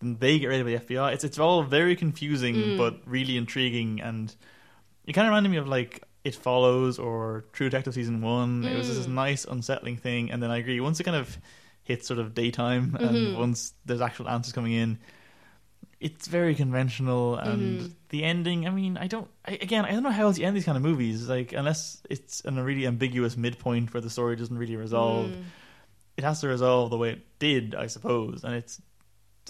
Then 0.00 0.16
they 0.18 0.38
get 0.38 0.46
raided 0.46 0.64
by 0.66 0.72
the 0.72 0.94
FBI. 0.94 1.12
It's 1.12 1.24
it's 1.24 1.38
all 1.38 1.62
very 1.62 1.96
confusing 1.96 2.54
Mm. 2.54 2.78
but 2.78 3.00
really 3.06 3.36
intriguing, 3.36 4.00
and 4.00 4.34
it 5.04 5.12
kind 5.12 5.26
of 5.26 5.30
reminded 5.30 5.50
me 5.50 5.58
of 5.58 5.68
like 5.68 6.02
It 6.24 6.34
Follows 6.34 6.98
or 6.98 7.44
True 7.52 7.68
Detective 7.68 7.94
season 7.94 8.20
one. 8.22 8.64
It 8.64 8.76
was 8.78 8.88
this 8.88 9.06
Mm. 9.06 9.10
nice 9.12 9.44
unsettling 9.44 9.96
thing, 9.98 10.30
and 10.30 10.42
then 10.42 10.50
I 10.50 10.58
agree. 10.58 10.80
Once 10.80 11.00
it 11.00 11.04
kind 11.04 11.16
of 11.16 11.36
hits 11.82 12.06
sort 12.08 12.18
of 12.18 12.34
daytime, 12.34 12.96
and 12.98 13.16
Mhm. 13.16 13.36
once 13.38 13.74
there's 13.84 14.00
actual 14.00 14.28
answers 14.28 14.52
coming 14.54 14.72
in, 14.72 14.98
it's 16.08 16.26
very 16.38 16.54
conventional 16.64 17.24
and 17.50 17.80
Mhm. 17.80 17.90
the 18.12 18.20
ending 18.32 18.60
i 18.68 18.70
mean 18.80 18.92
i 19.04 19.06
don't 19.14 19.28
I, 19.50 19.52
again 19.68 19.84
i 19.88 19.90
don't 19.94 20.02
know 20.06 20.16
how 20.18 20.24
else 20.28 20.36
you 20.38 20.44
end 20.46 20.54
these 20.58 20.68
kind 20.70 20.78
of 20.80 20.84
movies 20.90 21.18
like 21.36 21.50
unless 21.60 21.82
it's 22.14 22.34
in 22.48 22.54
a 22.58 22.64
really 22.68 22.86
ambiguous 22.92 23.34
midpoint 23.44 23.86
where 23.92 24.02
the 24.06 24.10
story 24.16 24.34
doesn't 24.36 24.58
really 24.64 24.76
resolve 24.86 25.30
Mm. 25.32 25.44
it 26.18 26.24
has 26.28 26.40
to 26.42 26.48
resolve 26.56 26.90
the 26.94 27.00
way 27.02 27.10
it 27.16 27.22
did 27.38 27.74
i 27.84 27.86
suppose 27.96 28.44
and 28.44 28.52
it's 28.60 28.74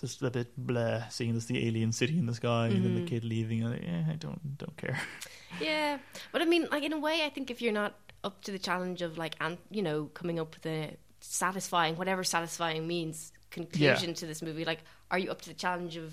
just 0.00 0.22
a 0.22 0.30
bit 0.38 0.48
blah 0.56 0.98
seeing 1.16 1.34
this 1.34 1.46
the 1.52 1.58
alien 1.68 1.92
city 2.00 2.16
in 2.22 2.26
the 2.30 2.34
sky 2.42 2.64
and 2.74 2.84
then 2.84 2.94
the 2.94 3.00
Mhm. 3.04 3.12
kid 3.12 3.24
leaving 3.34 3.60
and 3.64 3.72
yeah, 3.82 4.04
i 4.14 4.16
don't 4.24 4.42
don't 4.62 4.76
care 4.84 4.98
Yeah, 5.60 5.98
but 6.32 6.42
I 6.42 6.46
mean, 6.52 6.66
like 6.72 6.82
in 6.82 6.92
a 6.92 6.98
way, 6.98 7.16
I 7.24 7.30
think 7.30 7.48
if 7.48 7.62
you're 7.62 7.78
not 7.82 7.94
up 8.24 8.42
to 8.46 8.50
the 8.50 8.58
challenge 8.58 9.02
of 9.06 9.16
like, 9.22 9.34
an, 9.40 9.56
you 9.70 9.82
know, 9.82 10.06
coming 10.20 10.40
up 10.40 10.50
with 10.56 10.66
a 10.66 10.96
satisfying, 11.20 11.94
whatever 11.96 12.24
satisfying 12.24 12.88
means, 12.88 13.30
conclusion 13.50 14.14
to 14.14 14.26
this 14.26 14.42
movie, 14.42 14.64
like, 14.64 14.80
are 15.12 15.18
you 15.22 15.30
up 15.30 15.40
to 15.42 15.48
the 15.48 15.54
challenge 15.54 15.96
of 15.96 16.12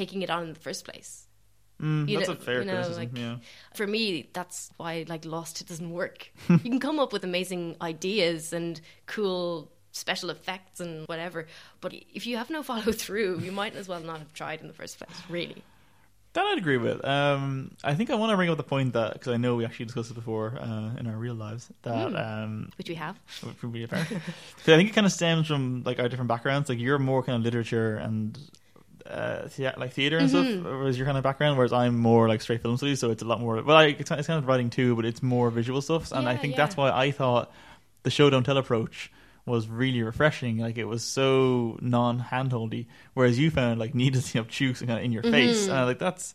taking 0.00 0.20
it 0.26 0.30
on 0.30 0.40
in 0.46 0.52
the 0.56 0.60
first 0.68 0.82
place. 0.88 1.12
Mm, 1.80 2.12
that's 2.12 2.28
know- 2.28 2.34
a 2.34 2.36
fair 2.48 2.58
you 2.60 2.66
know, 2.66 2.72
criticism 2.74 3.02
like- 3.02 3.16
yeah 3.24 3.36
For 3.78 3.86
me, 3.86 4.04
that's 4.38 4.58
why 4.78 4.92
like 5.14 5.24
Lost 5.34 5.56
doesn't 5.70 5.92
work. 6.02 6.18
you 6.48 6.58
can 6.72 6.80
come 6.88 6.98
up 7.02 7.10
with 7.14 7.22
amazing 7.32 7.76
ideas 7.92 8.52
and 8.58 8.80
cool 9.06 9.70
special 9.92 10.30
effects 10.30 10.80
and 10.84 10.92
whatever, 11.12 11.40
but 11.80 11.90
if 12.18 12.22
you 12.28 12.34
have 12.40 12.50
no 12.50 12.62
follow 12.70 12.92
through, 13.04 13.30
you 13.46 13.52
might 13.52 13.74
as 13.80 13.86
well 13.90 14.00
not 14.10 14.18
have 14.24 14.32
tried 14.40 14.58
in 14.62 14.66
the 14.72 14.74
first 14.80 14.94
place. 14.98 15.18
Really. 15.38 15.62
that 16.34 16.44
i'd 16.50 16.58
agree 16.64 16.80
with 16.88 16.98
um 17.16 17.42
i 17.90 17.92
think 17.96 18.08
i 18.10 18.14
want 18.20 18.30
to 18.32 18.36
bring 18.40 18.50
up 18.52 18.56
the 18.64 18.70
point 18.76 18.90
that 18.98 19.10
because 19.14 19.32
i 19.36 19.38
know 19.44 19.52
we 19.60 19.64
actually 19.68 19.86
discussed 19.90 20.10
it 20.14 20.18
before 20.22 20.48
uh, 20.66 20.88
in 21.00 21.04
our 21.10 21.18
real 21.26 21.34
lives 21.46 21.62
that 21.86 21.94
Mm. 22.12 22.16
um 22.28 22.52
Which 22.78 22.90
we 22.92 22.96
have. 23.04 23.16
which 23.46 23.60
would 23.62 23.72
be 23.78 23.82
apparent. 23.86 24.08
'Cause 24.56 24.70
I 24.74 24.76
think 24.78 24.88
it 24.90 24.94
kind 24.98 25.06
of 25.10 25.14
stems 25.20 25.44
from 25.52 25.62
like 25.88 25.98
our 26.02 26.08
different 26.10 26.28
backgrounds. 26.34 26.68
Like 26.70 26.80
you're 26.86 27.02
more 27.12 27.22
kind 27.26 27.36
of 27.38 27.42
literature 27.48 27.90
and 28.06 28.26
uh, 29.08 29.48
like 29.76 29.92
theater 29.92 30.18
and 30.18 30.28
stuff 30.28 30.46
was 30.64 30.96
your 30.98 31.06
kind 31.06 31.16
of 31.18 31.24
background, 31.24 31.56
whereas 31.56 31.72
I'm 31.72 31.98
more 31.98 32.28
like 32.28 32.40
straight 32.40 32.62
film 32.62 32.76
studies. 32.76 33.00
So 33.00 33.10
it's 33.10 33.22
a 33.22 33.26
lot 33.26 33.40
more. 33.40 33.56
Well, 33.62 33.76
like, 33.76 34.00
it's, 34.00 34.10
it's 34.10 34.26
kind 34.26 34.38
of 34.38 34.46
writing 34.46 34.70
too, 34.70 34.94
but 34.96 35.04
it's 35.04 35.22
more 35.22 35.50
visual 35.50 35.80
stuff. 35.80 36.12
And 36.12 36.28
I 36.28 36.32
Yeah, 36.32 36.38
think 36.38 36.52
yeah. 36.52 36.56
that's 36.56 36.76
why 36.76 36.90
I 36.90 37.10
thought 37.10 37.50
the 38.02 38.10
show 38.10 38.30
don't 38.30 38.44
tell 38.44 38.58
approach 38.58 39.10
was 39.46 39.66
really 39.68 40.02
refreshing. 40.02 40.58
Like 40.58 40.76
it 40.78 40.84
was 40.84 41.02
so 41.02 41.78
non 41.80 42.20
handholdy, 42.20 42.86
whereas 43.14 43.38
you 43.38 43.50
found 43.50 43.78
like 43.80 43.94
needlessly 43.94 44.40
obtuse 44.44 44.80
and 44.80 44.88
kind 44.88 44.98
of 45.00 45.04
in 45.04 45.12
your 45.12 45.22
face. 45.22 45.66
Mhm. 45.66 45.70
And 45.70 45.78
I 45.78 45.84
like 45.84 45.98
that's 45.98 46.34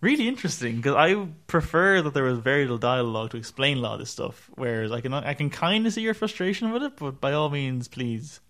really 0.00 0.26
interesting 0.26 0.76
because 0.76 0.94
I 0.94 1.26
prefer 1.46 2.00
that 2.02 2.14
there 2.14 2.24
was 2.24 2.38
very 2.38 2.62
little 2.62 2.78
dialogue 2.78 3.30
to 3.32 3.36
explain 3.36 3.76
a 3.78 3.80
lot 3.80 3.94
of 3.94 3.98
this 4.00 4.10
stuff. 4.10 4.48
Whereas 4.54 4.90
I 4.92 5.00
can 5.02 5.12
I 5.12 5.34
can 5.34 5.50
kind 5.50 5.86
of 5.86 5.92
see 5.92 6.00
your 6.02 6.14
frustration 6.14 6.70
with 6.72 6.82
it, 6.82 6.96
but 6.96 7.20
by 7.20 7.32
all 7.32 7.50
means, 7.50 7.88
please 7.88 8.40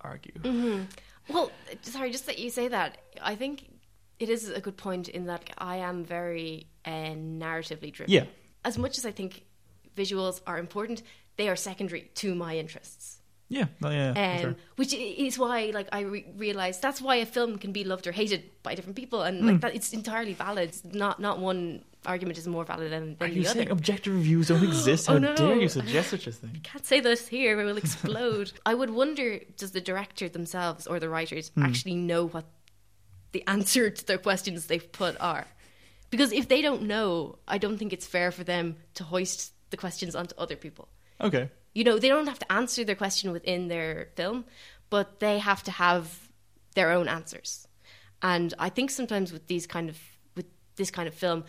argue. 0.00 0.86
Well, 1.28 1.50
sorry, 1.82 2.10
just 2.10 2.26
that 2.26 2.38
you 2.38 2.50
say 2.50 2.68
that. 2.68 2.98
I 3.22 3.34
think 3.34 3.68
it 4.18 4.28
is 4.28 4.48
a 4.48 4.60
good 4.60 4.76
point 4.76 5.08
in 5.08 5.26
that 5.26 5.50
I 5.58 5.76
am 5.76 6.04
very 6.04 6.66
uh, 6.84 6.90
narratively 6.90 7.92
driven. 7.92 8.12
Yeah, 8.12 8.24
As 8.64 8.78
much 8.78 8.98
as 8.98 9.06
I 9.06 9.12
think 9.12 9.44
visuals 9.96 10.40
are 10.46 10.58
important, 10.58 11.02
they 11.36 11.48
are 11.48 11.56
secondary 11.56 12.10
to 12.16 12.34
my 12.34 12.56
interests. 12.56 13.20
Yeah, 13.50 13.64
oh, 13.82 13.88
yeah, 13.90 14.12
yeah, 14.14 14.32
um, 14.34 14.40
sure. 14.40 14.56
which 14.76 14.92
is 14.92 15.38
why 15.38 15.70
like 15.72 15.88
I 15.90 16.00
re- 16.00 16.26
realized 16.36 16.82
that's 16.82 17.00
why 17.00 17.16
a 17.16 17.24
film 17.26 17.56
can 17.58 17.72
be 17.72 17.82
loved 17.82 18.06
or 18.06 18.12
hated 18.12 18.42
by 18.62 18.74
different 18.74 18.96
people, 18.96 19.22
and 19.22 19.46
like 19.46 19.60
that 19.62 19.74
it's 19.74 19.92
entirely 19.94 20.34
valid. 20.34 20.76
Not 20.92 21.18
not 21.18 21.38
one 21.38 21.82
argument 22.04 22.36
is 22.38 22.46
more 22.46 22.64
valid 22.64 22.92
than, 22.92 23.16
Are 23.20 23.26
than 23.26 23.34
you 23.36 23.42
the 23.44 23.48
saying 23.48 23.66
other. 23.68 23.72
objective 23.72 24.14
reviews 24.14 24.48
don't 24.48 24.62
exist? 24.72 25.08
Oh, 25.08 25.14
How 25.14 25.18
no. 25.18 25.34
dare 25.34 25.56
you 25.56 25.68
suggest 25.70 26.10
such 26.10 26.26
a 26.26 26.32
thing? 26.32 26.60
Can't 26.62 26.84
say 26.84 27.00
this 27.00 27.26
here; 27.28 27.58
it 27.58 27.64
will 27.64 27.78
explode. 27.78 28.52
I 28.66 28.74
would 28.74 28.90
wonder: 28.90 29.40
does 29.56 29.70
the 29.72 29.80
director 29.80 30.28
themselves 30.28 30.86
or 30.86 31.00
the 31.00 31.08
writers 31.08 31.48
Hmm. 31.54 31.62
actually 31.64 31.94
know 31.96 32.26
what 32.28 32.44
the 33.32 33.42
answer 33.46 33.88
to 33.88 34.06
the 34.06 34.18
questions 34.18 34.66
they've 34.66 34.92
put 34.92 35.16
are? 35.20 35.46
Because 36.10 36.32
if 36.32 36.48
they 36.48 36.60
don't 36.60 36.82
know, 36.82 37.38
I 37.48 37.56
don't 37.56 37.78
think 37.78 37.94
it's 37.94 38.06
fair 38.06 38.30
for 38.30 38.44
them 38.44 38.76
to 38.94 39.04
hoist 39.04 39.52
the 39.70 39.76
questions 39.78 40.14
onto 40.14 40.34
other 40.36 40.56
people. 40.56 40.88
Okay. 41.20 41.48
You 41.78 41.84
know 41.84 41.96
they 41.98 42.08
don't 42.14 42.26
have 42.32 42.38
to 42.44 42.52
answer 42.60 42.82
their 42.84 42.96
question 43.04 43.26
within 43.36 43.60
their 43.68 43.90
film 44.18 44.38
but 44.90 45.06
they 45.24 45.36
have 45.50 45.62
to 45.68 45.70
have 45.84 46.04
their 46.74 46.90
own 46.98 47.06
answers 47.18 47.50
and 48.32 48.48
i 48.66 48.68
think 48.76 48.90
sometimes 48.90 49.28
with 49.32 49.44
these 49.52 49.66
kind 49.74 49.88
of 49.92 49.96
with 50.36 50.46
this 50.80 50.90
kind 50.90 51.08
of 51.10 51.14
film 51.24 51.44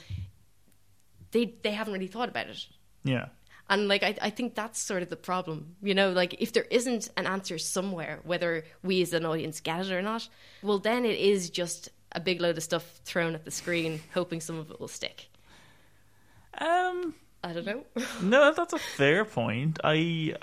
they 1.32 1.43
they 1.63 1.71
haven't 1.80 1.93
really 1.97 2.07
thought 2.15 2.30
about 2.34 2.47
it 2.47 2.61
Yeah. 3.03 3.25
and 3.71 3.88
like 3.88 4.03
I, 4.09 4.11
I 4.27 4.30
think 4.38 4.55
that's 4.55 4.80
sort 4.91 5.01
of 5.03 5.09
the 5.09 5.21
problem 5.32 5.57
you 5.89 5.95
know 5.99 6.09
like 6.21 6.34
if 6.45 6.49
there 6.53 6.67
isn't 6.80 7.09
an 7.17 7.25
answer 7.36 7.57
somewhere 7.57 8.15
whether 8.32 8.51
we 8.84 9.01
as 9.01 9.13
an 9.13 9.25
audience 9.25 9.59
get 9.61 9.80
it 9.86 9.91
or 9.91 10.01
not 10.11 10.23
well 10.61 10.80
then 10.89 11.05
it 11.05 11.19
is 11.34 11.49
just 11.61 11.89
a 12.19 12.19
big 12.19 12.39
load 12.41 12.57
of 12.57 12.63
stuff 12.63 12.86
thrown 13.09 13.34
at 13.36 13.45
the 13.45 13.51
screen 13.61 13.99
hoping 14.13 14.41
some 14.41 14.57
of 14.59 14.69
it 14.71 14.80
will 14.80 14.88
stick 15.01 15.17
Um. 16.59 17.15
I 17.44 17.54
don't 17.54 17.66
know 17.66 17.84
No, 18.22 18.54
that's 18.54 18.74
a 18.74 18.80
fair 18.80 19.26
point. 19.26 19.80
I. 19.84 20.36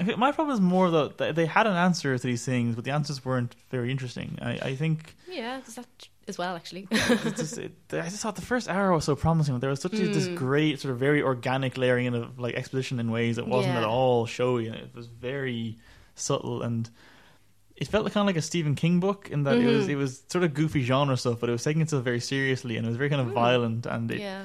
I 0.00 0.16
My 0.16 0.32
problem 0.32 0.54
is 0.54 0.60
more 0.60 0.90
that 0.90 1.34
they 1.36 1.46
had 1.46 1.66
an 1.66 1.76
answer 1.76 2.16
to 2.18 2.26
these 2.26 2.44
things, 2.44 2.74
but 2.74 2.84
the 2.84 2.90
answers 2.90 3.24
weren't 3.24 3.54
very 3.70 3.90
interesting. 3.90 4.38
I, 4.42 4.52
I 4.70 4.74
think 4.74 5.14
yeah 5.28 5.60
that 5.76 5.86
as 6.26 6.38
well 6.38 6.54
actually 6.56 6.86
just, 7.36 7.58
it, 7.58 7.72
I 7.92 8.02
just 8.08 8.18
thought 8.22 8.36
the 8.36 8.42
first 8.42 8.68
hour 8.68 8.92
was 8.92 9.04
so 9.04 9.14
promising. 9.16 9.58
There 9.60 9.70
was 9.70 9.80
such 9.80 9.94
a, 9.94 10.06
this 10.08 10.28
Mm. 10.28 10.36
great 10.36 10.80
sort 10.80 10.92
of 10.92 10.98
very 10.98 11.22
organic 11.22 11.76
layering 11.78 12.06
in 12.06 12.14
of 12.14 12.38
like 12.38 12.54
exposition 12.54 12.98
in 13.00 13.10
ways 13.10 13.36
that 13.36 13.46
wasn't 13.46 13.74
Yeah. 13.74 13.80
at 13.82 13.86
all 13.86 14.26
showy, 14.26 14.66
and 14.68 14.76
it 14.76 14.90
was 14.94 15.06
very 15.06 15.78
subtle 16.14 16.62
and. 16.62 16.90
It 17.76 17.88
felt 17.88 18.04
kind 18.12 18.24
of 18.24 18.26
like 18.26 18.36
a 18.36 18.42
Stephen 18.42 18.74
King 18.74 19.00
book 19.00 19.30
in 19.30 19.44
that 19.44 19.56
it 19.56 19.64
was 19.64 19.86
Mhm. 19.86 19.90
it 19.90 19.96
was 19.96 20.22
sort 20.28 20.44
of 20.44 20.52
goofy 20.52 20.82
genre 20.82 21.16
stuff, 21.16 21.40
but 21.40 21.48
it 21.48 21.52
was 21.52 21.64
taking 21.64 21.80
itself 21.80 22.04
very 22.04 22.20
seriously 22.20 22.76
and 22.76 22.84
it 22.86 22.90
was 22.90 22.98
very 22.98 23.08
kind 23.08 23.22
of 23.22 23.28
Mm. 23.28 23.32
violent 23.44 23.86
and 23.86 24.10
it, 24.10 24.20
yeah 24.20 24.42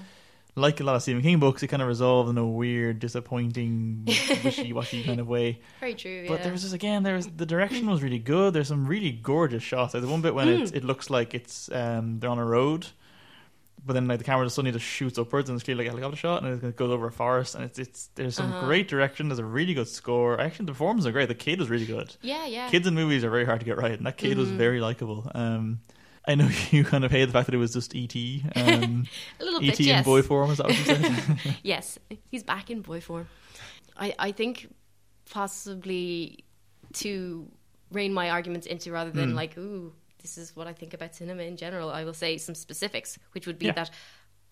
like 0.57 0.79
a 0.79 0.83
lot 0.83 0.95
of 0.95 1.01
Stephen 1.01 1.21
King 1.21 1.39
books, 1.39 1.63
it 1.63 1.67
kind 1.67 1.81
of 1.81 1.87
resolved 1.87 2.29
in 2.29 2.37
a 2.37 2.45
weird, 2.47 2.99
disappointing, 2.99 4.03
wishy-washy 4.43 5.03
kind 5.03 5.19
of 5.19 5.27
way. 5.27 5.59
very 5.79 5.93
true 5.95 6.25
But 6.27 6.35
yeah. 6.37 6.43
there 6.43 6.51
was 6.53 6.61
just 6.61 6.73
again, 6.73 7.03
there 7.03 7.15
was 7.15 7.27
the 7.27 7.45
direction 7.45 7.87
was 7.87 8.01
really 8.01 8.19
good. 8.19 8.53
There's 8.53 8.69
some 8.69 8.85
really 8.87 9.11
gorgeous 9.11 9.63
shots. 9.63 9.93
There's 9.93 10.05
one 10.05 10.21
bit 10.21 10.33
when 10.33 10.47
Mm. 10.47 10.61
it's, 10.61 10.71
it 10.71 10.83
looks 10.83 11.09
like 11.09 11.33
it's 11.33 11.69
um, 11.71 12.19
they're 12.19 12.29
on 12.29 12.39
a 12.39 12.45
road, 12.45 12.87
but 13.85 13.93
then 13.93 14.07
like 14.07 14.17
the 14.17 14.23
camera 14.23 14.45
just 14.45 14.55
suddenly 14.55 14.71
just 14.71 14.85
shoots 14.85 15.19
upwards 15.19 15.49
and 15.49 15.55
it's 15.57 15.63
clearly 15.63 15.83
like 15.83 15.87
a 15.87 15.91
helicopter 15.91 16.17
shot, 16.17 16.43
and 16.43 16.63
it 16.63 16.75
goes 16.77 16.89
over 16.89 17.07
a 17.07 17.11
forest, 17.11 17.55
and 17.55 17.63
it's 17.65 17.77
it's 17.77 18.09
there's 18.15 18.35
some 18.35 18.51
Uh-huh. 18.51 18.65
great 18.65 18.87
direction. 18.87 19.27
There's 19.27 19.39
a 19.39 19.45
really 19.45 19.73
good 19.73 19.87
score. 19.89 20.39
Actually, 20.39 20.67
the 20.67 20.71
performances 20.71 21.05
are 21.07 21.11
great. 21.11 21.27
The 21.27 21.35
kid 21.35 21.59
was 21.59 21.69
really 21.69 21.85
good. 21.85 22.15
Yeah, 22.21 22.45
yeah. 22.45 22.69
Kids 22.69 22.87
in 22.87 22.95
movies 22.95 23.23
are 23.23 23.29
very 23.29 23.45
hard 23.45 23.59
to 23.59 23.65
get 23.65 23.77
right, 23.77 23.91
and 23.97 24.05
that 24.07 24.17
kid 24.17 24.37
was 24.37 24.47
Mhm. 24.49 24.57
very 24.57 24.79
likable. 24.79 25.29
Um, 25.35 25.81
I 26.27 26.35
know 26.35 26.49
you 26.71 26.83
kind 26.83 27.03
of 27.05 27.11
hate 27.11 27.25
the 27.25 27.31
fact 27.31 27.45
that 27.47 27.55
it 27.55 27.59
was 27.59 27.73
just 27.73 27.95
ET. 27.95 28.15
Um, 28.55 29.05
a 29.39 29.43
little 29.43 29.59
ET 29.63 29.77
bit, 29.77 29.87
in 29.87 30.03
boy 30.03 30.21
form, 30.21 30.49
is 30.51 30.57
that 30.57 30.67
what 30.67 30.77
you 30.77 30.83
said? 30.85 31.39
yes, 31.63 31.99
he's 32.31 32.43
back 32.43 32.69
in 32.69 32.81
boy 32.81 33.01
form. 33.01 33.27
I, 33.97 34.13
I 34.19 34.31
think 34.31 34.67
possibly 35.29 36.43
to 36.93 37.47
rein 37.91 38.13
my 38.13 38.29
arguments 38.29 38.65
into 38.67 38.91
rather 38.91 39.11
than 39.11 39.29
Hmm. 39.31 39.35
like, 39.35 39.57
ooh, 39.57 39.93
this 40.21 40.37
is 40.37 40.55
what 40.55 40.65
I 40.67 40.73
think 40.73 40.93
about 40.93 41.13
cinema 41.15 41.43
in 41.43 41.55
general, 41.57 41.89
I 41.91 42.03
will 42.03 42.13
say 42.13 42.37
some 42.37 42.55
specifics, 42.55 43.17
which 43.33 43.45
would 43.45 43.59
be 43.59 43.67
Yeah. 43.67 43.73
that 43.73 43.91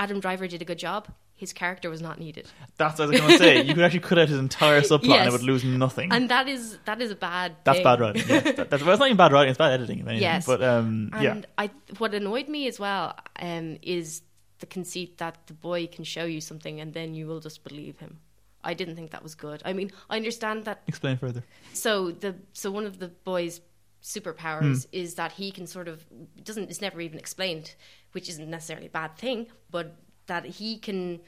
Adam 0.04 0.20
Driver 0.20 0.48
did 0.48 0.62
a 0.62 0.66
good 0.66 0.80
job. 0.80 1.08
His 1.36 1.54
character 1.54 1.90
was 1.90 2.02
not 2.02 2.20
needed. 2.20 2.46
That's 2.78 3.00
what 3.00 3.06
I 3.06 3.12
was 3.12 3.20
going 3.22 3.32
to 3.32 3.38
say. 3.38 3.62
You 3.64 3.74
could 3.74 3.86
actually 3.86 4.02
cut 4.02 4.18
out 4.20 4.28
his 4.28 4.38
entire 4.38 4.82
subplot 4.92 5.16
and 5.20 5.30
it 5.30 5.32
would 5.32 5.44
lose 5.44 5.64
nothing. 5.64 6.12
And 6.12 6.30
that 6.30 6.50
is 6.50 6.78
that 6.84 7.02
is 7.02 7.10
a 7.12 7.16
bad 7.16 7.56
that's 7.64 7.78
thing. 7.78 7.84
bad 7.86 8.00
writing. 8.02 8.24
Yeah, 8.28 8.40
that, 8.58 8.70
that's, 8.70 8.84
well, 8.84 8.92
it's 8.92 9.00
not 9.00 9.08
even 9.08 9.18
bad 9.18 9.32
writing. 9.32 9.52
It's 9.52 9.58
bad 9.58 9.72
editing. 9.72 10.00
If 10.00 10.08
anything. 10.08 10.24
Yes. 10.24 10.46
but 10.46 10.62
um, 10.62 11.10
And 11.14 11.24
yeah, 11.24 11.42
I 11.58 11.72
what 12.00 12.14
annoyed 12.14 12.50
me 12.50 12.68
as 12.68 12.80
well 12.80 13.16
um, 13.40 13.78
is 13.82 14.24
the 14.60 14.66
conceit 14.66 15.18
that 15.20 15.38
the 15.48 15.54
boy 15.54 15.88
can 15.88 16.04
show 16.04 16.26
you 16.26 16.42
something 16.42 16.82
and 16.82 16.94
then 16.94 17.14
you 17.14 17.26
will 17.26 17.40
just 17.40 17.64
believe 17.64 17.98
him. 18.00 18.20
I 18.62 18.74
didn't 18.74 18.96
think 18.96 19.12
that 19.12 19.24
was 19.24 19.36
good. 19.36 19.62
I 19.66 19.72
mean, 19.74 19.92
I 20.10 20.18
understand 20.18 20.66
that 20.66 20.84
explain 20.88 21.18
further. 21.18 21.44
so 21.74 22.12
the 22.12 22.36
so 22.52 22.72
one 22.72 22.86
of 22.86 23.00
the 23.00 23.08
boys 23.08 23.62
superpowers 24.04 24.86
is 24.92 25.16
that 25.16 25.32
he 25.32 25.50
can 25.50 25.66
sort 25.66 25.88
of 25.88 26.06
doesn't 26.44 26.70
it's 26.70 26.82
never 26.82 27.00
even 27.00 27.18
explained 27.18 27.74
which 28.12 28.28
isn't 28.28 28.50
necessarily 28.50 28.88
a 28.88 28.90
bad 28.90 29.16
thing 29.18 29.48
but 29.72 29.96
that 30.28 30.46
he 30.46 30.78
can 30.78 31.22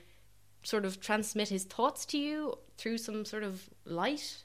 sort 0.63 0.83
of 0.83 0.99
transmit 0.99 1.47
his 1.49 1.63
thoughts 1.63 2.05
to 2.05 2.17
you 2.17 2.57
through 2.77 2.97
some 2.97 3.23
sort 3.23 3.43
of 3.43 3.69
light. 3.85 4.43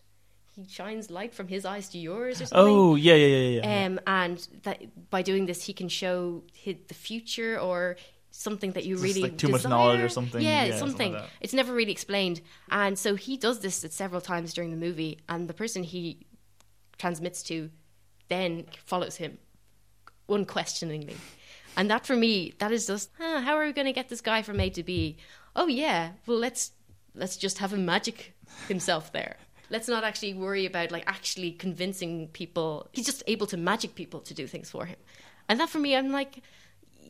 He 0.55 0.67
shines 0.69 1.11
light 1.11 1.35
from 1.35 1.49
his 1.49 1.65
eyes 1.65 1.89
to 1.91 1.99
yours 1.99 2.41
or 2.41 2.47
something. 2.47 2.75
Oh 2.75 2.95
yeah, 2.95 3.15
yeah, 3.15 3.37
yeah, 3.37 3.61
yeah. 3.63 3.87
um, 3.87 4.01
and 4.07 4.47
that 4.65 5.11
by 5.11 5.23
doing 5.23 5.47
this 5.47 5.65
he 5.65 5.73
can 5.73 5.89
show 5.89 6.43
his, 6.53 6.77
the 6.89 6.95
future 6.95 7.59
or 7.59 7.97
something 8.33 8.73
that 8.73 8.85
you 8.85 8.95
Just, 8.95 9.05
really 9.05 9.23
like, 9.23 9.39
too 9.39 9.49
much 9.49 9.65
knowledge 9.65 10.01
or 10.01 10.09
something. 10.09 10.41
yeah, 10.43 10.65
Yeah, 10.65 10.77
something 10.77 11.13
something. 11.13 11.13
like 11.15 11.31
it's 11.41 11.55
never 11.55 11.73
really 11.73 11.93
explained. 11.93 12.41
And 12.71 12.99
so 12.99 13.15
he 13.15 13.37
does 13.37 13.61
this 13.61 13.85
at 13.85 13.93
several 13.93 14.21
times 14.21 14.53
during 14.53 14.71
the 14.71 14.77
movie 14.77 15.19
and 15.29 15.49
the 15.49 15.55
person 15.55 15.83
he 15.83 16.27
transmits 16.99 17.43
to 17.45 17.71
then 18.31 18.65
follows 18.87 19.17
him 19.17 19.37
unquestioningly. 20.29 21.17
And 21.77 21.91
that 21.91 22.07
for 22.07 22.17
me 22.17 22.55
that 22.59 22.73
is 22.73 22.87
just 22.87 23.11
huh, 23.19 23.41
how 23.43 23.57
are 23.57 23.67
we 23.67 23.73
going 23.73 23.87
to 23.87 23.93
get 23.93 24.09
this 24.09 24.23
guy 24.23 24.41
from 24.41 24.59
a 24.59 24.71
to 24.71 24.83
b? 24.83 25.19
Oh 25.55 25.67
yeah 25.67 26.13
well 26.27 26.39
let's 26.39 26.73
let's 27.15 27.37
just 27.37 27.59
have 27.59 27.75
him 27.75 27.85
magic 27.85 28.35
himself 28.69 29.13
there. 29.13 29.37
Let's 29.69 29.87
not 29.87 30.03
actually 30.03 30.35
worry 30.35 30.65
about 30.67 30.91
like 30.91 31.05
actually 31.07 31.53
convincing 31.53 32.29
people. 32.29 32.89
He's 32.93 33.07
just 33.07 33.23
able 33.27 33.47
to 33.49 33.57
magic 33.59 33.95
people 33.95 34.21
to 34.21 34.35
do 34.35 34.47
things 34.47 34.71
for 34.71 34.87
him. 34.87 34.97
And 35.49 35.61
that 35.61 35.69
for 35.69 35.81
me 35.81 35.97
i'm 35.97 36.13
like 36.13 36.43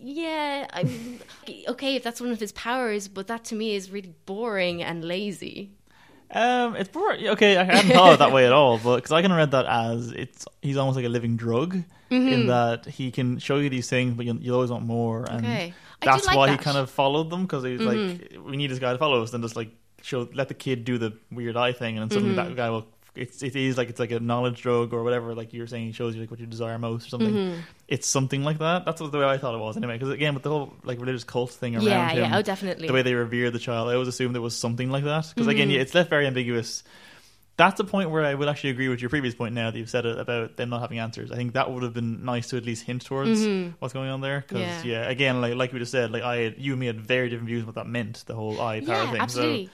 yeah 0.00 0.66
i'm 0.72 1.20
okay 1.68 1.94
if 1.96 2.02
that's 2.02 2.20
one 2.20 2.30
of 2.30 2.40
his 2.40 2.52
powers 2.52 3.06
but 3.06 3.26
that 3.26 3.44
to 3.44 3.54
me 3.54 3.74
is 3.74 3.90
really 3.90 4.14
boring 4.26 4.82
and 4.82 5.04
lazy 5.04 5.72
Um, 6.32 6.76
it's 6.76 6.88
boring. 6.88 7.26
Okay, 7.28 7.56
I 7.56 7.64
hadn't 7.64 7.90
thought 7.90 8.08
of 8.08 8.14
it 8.14 8.18
that 8.18 8.32
way 8.32 8.46
at 8.46 8.52
all, 8.52 8.78
but 8.78 8.96
because 8.96 9.10
I 9.12 9.20
can 9.22 9.32
read 9.32 9.50
that 9.50 9.66
as 9.66 10.12
it's 10.12 10.46
he's 10.62 10.76
almost 10.76 10.96
like 10.96 11.04
a 11.06 11.08
living 11.08 11.36
drug 11.36 11.82
Mm-hmm. 12.10 12.28
in 12.28 12.46
that 12.48 12.86
he 12.86 13.12
can 13.12 13.38
show 13.38 13.58
you 13.58 13.68
these 13.70 13.88
things, 13.88 14.14
but 14.14 14.26
you 14.26 14.36
you 14.40 14.52
always 14.52 14.70
want 14.70 14.84
more, 14.84 15.24
and 15.30 15.46
Okay. 15.46 15.74
That's 16.02 16.26
like 16.26 16.36
why 16.36 16.46
he 16.48 16.56
that. 16.56 16.60
Mm-hmm. 16.60 16.64
kind 16.64 16.78
of 16.78 16.90
followed 16.90 17.30
them 17.30 17.42
because 17.42 17.62
he's 17.62 17.80
like, 17.80 18.32
we 18.44 18.56
need 18.56 18.68
this 18.70 18.80
guy 18.80 18.92
to 18.92 18.98
follow 18.98 19.22
us, 19.22 19.32
and 19.32 19.44
just 19.44 19.54
like 19.54 19.70
show 20.02 20.28
let 20.34 20.48
the 20.48 20.54
kid 20.54 20.84
do 20.84 20.98
the 20.98 21.12
weird 21.30 21.56
eye 21.56 21.72
thing, 21.72 21.98
and 21.98 22.02
then 22.02 22.10
suddenly 22.10 22.34
Mm-hmm. 22.34 22.48
that 22.48 22.56
guy 22.56 22.70
will. 22.70 22.86
It's 23.16 23.42
it 23.42 23.56
is 23.56 23.76
like 23.76 23.88
it's 23.90 23.98
like 23.98 24.12
a 24.12 24.20
knowledge 24.20 24.62
drug 24.62 24.92
or 24.94 25.02
whatever. 25.02 25.34
Like 25.34 25.52
you're 25.52 25.66
saying, 25.66 25.92
shows 25.92 26.14
you 26.14 26.20
like 26.20 26.30
what 26.30 26.38
you 26.40 26.46
desire 26.46 26.78
most 26.78 27.06
or 27.06 27.10
something. 27.10 27.34
Mm-hmm. 27.34 27.60
It's 27.88 28.06
something 28.06 28.44
like 28.44 28.58
that. 28.58 28.84
That's 28.84 29.00
what 29.00 29.10
the 29.10 29.18
way 29.18 29.24
I 29.24 29.36
thought 29.36 29.54
it 29.54 29.58
was 29.58 29.76
anyway. 29.76 29.94
Because 29.98 30.10
again, 30.10 30.34
with 30.34 30.44
the 30.44 30.50
whole 30.50 30.72
like 30.84 31.00
religious 31.00 31.24
cult 31.24 31.50
thing 31.50 31.74
around 31.74 31.84
yeah 31.86 32.08
him, 32.10 32.18
yeah 32.30 32.38
oh 32.38 32.42
definitely 32.42 32.86
the 32.86 32.92
way 32.92 33.02
they 33.02 33.14
revere 33.14 33.50
the 33.50 33.58
child. 33.58 33.88
I 33.88 33.94
always 33.94 34.08
assumed 34.08 34.36
it 34.36 34.40
was 34.40 34.56
something 34.56 34.90
like 34.90 35.04
that 35.04 35.26
because 35.34 35.48
again, 35.48 35.68
Mm-hmm. 35.68 35.76
yeah, 35.76 35.80
it's 35.82 35.94
left 35.94 36.08
very 36.08 36.26
ambiguous. 36.26 36.84
That's 37.56 37.78
a 37.78 37.84
point 37.84 38.08
where 38.10 38.24
I 38.24 38.32
would 38.34 38.48
actually 38.48 38.70
agree 38.70 38.88
with 38.88 39.02
your 39.02 39.10
previous 39.10 39.34
point. 39.34 39.54
Now 39.54 39.70
that 39.70 39.76
you've 39.76 39.90
said 39.90 40.06
it 40.06 40.18
about 40.18 40.56
them 40.56 40.70
not 40.70 40.80
having 40.80 40.98
answers, 40.98 41.30
I 41.30 41.36
think 41.36 41.52
that 41.54 41.70
would 41.70 41.82
have 41.82 41.92
been 41.92 42.24
nice 42.24 42.48
to 42.50 42.56
at 42.56 42.64
least 42.64 42.84
hint 42.84 43.04
towards 43.04 43.44
what's 43.80 43.92
going 43.92 44.08
on 44.08 44.22
there. 44.22 44.40
Because 44.48 44.62
Mm-hmm. 44.62 44.88
Yeah. 44.88 45.02
yeah. 45.02 45.10
again, 45.10 45.40
like 45.42 45.54
like 45.56 45.72
we 45.72 45.78
just 45.78 45.92
said, 45.92 46.10
like 46.10 46.22
I, 46.22 46.54
you 46.56 46.72
and 46.72 46.80
me 46.80 46.86
had 46.86 47.00
very 47.00 47.28
different 47.28 47.48
views 47.48 47.62
on 47.62 47.66
what 47.66 47.74
that 47.74 47.86
meant. 47.86 48.24
The 48.26 48.34
whole 48.34 48.58
eye 48.60 48.80
power 48.80 49.02
yeah 49.04 49.10
thing. 49.12 49.20
absolutely 49.20 49.66
So 49.66 49.72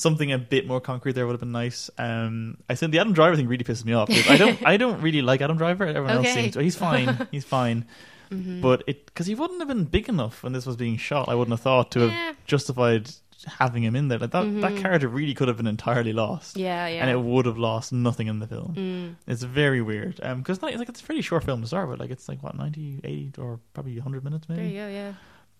something 0.00 0.32
a 0.32 0.38
bit 0.38 0.66
more 0.66 0.80
concrete 0.80 1.12
there 1.12 1.26
would 1.26 1.32
have 1.32 1.40
been 1.40 1.52
nice. 1.52 1.90
Um, 1.98 2.56
I 2.68 2.74
think 2.74 2.92
the 2.92 2.98
Adam 2.98 3.12
Driver 3.12 3.36
thing 3.36 3.48
really 3.48 3.64
pisses 3.64 3.84
me 3.84 3.92
off. 3.92 4.08
I 4.28 4.36
don't, 4.36 4.66
I 4.66 4.76
don't 4.76 5.00
really 5.02 5.22
like 5.22 5.40
Adam 5.40 5.56
Driver. 5.56 5.86
Everyone 5.86 6.10
else 6.10 6.32
seems 6.32 6.54
to. 6.54 6.62
He's 6.62 6.76
fine. 6.88 7.28
He's 7.30 7.44
fine. 7.44 7.86
Mm-hmm. 8.30 8.60
But 8.60 8.84
it 8.86 9.06
because 9.06 9.26
he 9.26 9.34
wouldn't 9.34 9.58
have 9.60 9.68
been 9.68 9.84
big 9.84 10.08
enough 10.08 10.42
when 10.42 10.52
this 10.52 10.64
was 10.66 10.76
being 10.76 10.96
shot. 10.96 11.28
I 11.28 11.34
wouldn't 11.34 11.52
have 11.52 11.60
thought 11.60 11.90
to 11.92 12.06
Yeah. 12.06 12.10
have 12.10 12.36
justified 12.46 13.10
having 13.58 13.82
him 13.82 13.96
in 13.96 14.08
there. 14.08 14.18
Like 14.18 14.30
that, 14.32 14.60
that 14.60 14.76
character 14.76 15.08
really 15.08 15.34
could 15.34 15.48
have 15.48 15.56
been 15.56 15.66
entirely 15.66 16.12
lost. 16.12 16.50
Mm-hmm. 16.54 16.60
yeah 16.64 16.86
yeah 16.88 17.00
And 17.02 17.10
it 17.10 17.20
would 17.20 17.46
have 17.46 17.58
lost 17.58 17.92
nothing 17.92 18.26
in 18.28 18.38
the 18.38 18.46
film. 18.46 18.74
Mm. 18.76 19.14
It's 19.26 19.42
very 19.42 19.80
weird. 19.82 20.20
Um, 20.22 20.38
because 20.38 20.62
like, 20.62 20.76
it's 20.88 21.00
a 21.00 21.04
pretty 21.04 21.22
short 21.22 21.44
film 21.44 21.62
to 21.62 21.66
start 21.66 21.88
with. 21.88 21.98
Like 21.98 22.10
it's 22.10 22.28
like 22.28 22.42
what 22.42 22.54
90, 22.56 23.00
80 23.02 23.32
or 23.40 23.58
probably 23.74 23.98
hundred 23.98 24.24
minutes 24.24 24.48
maybe. 24.48 24.60
there 24.62 24.70
you 24.70 24.76
go 24.78 24.88
yeah 24.88 25.12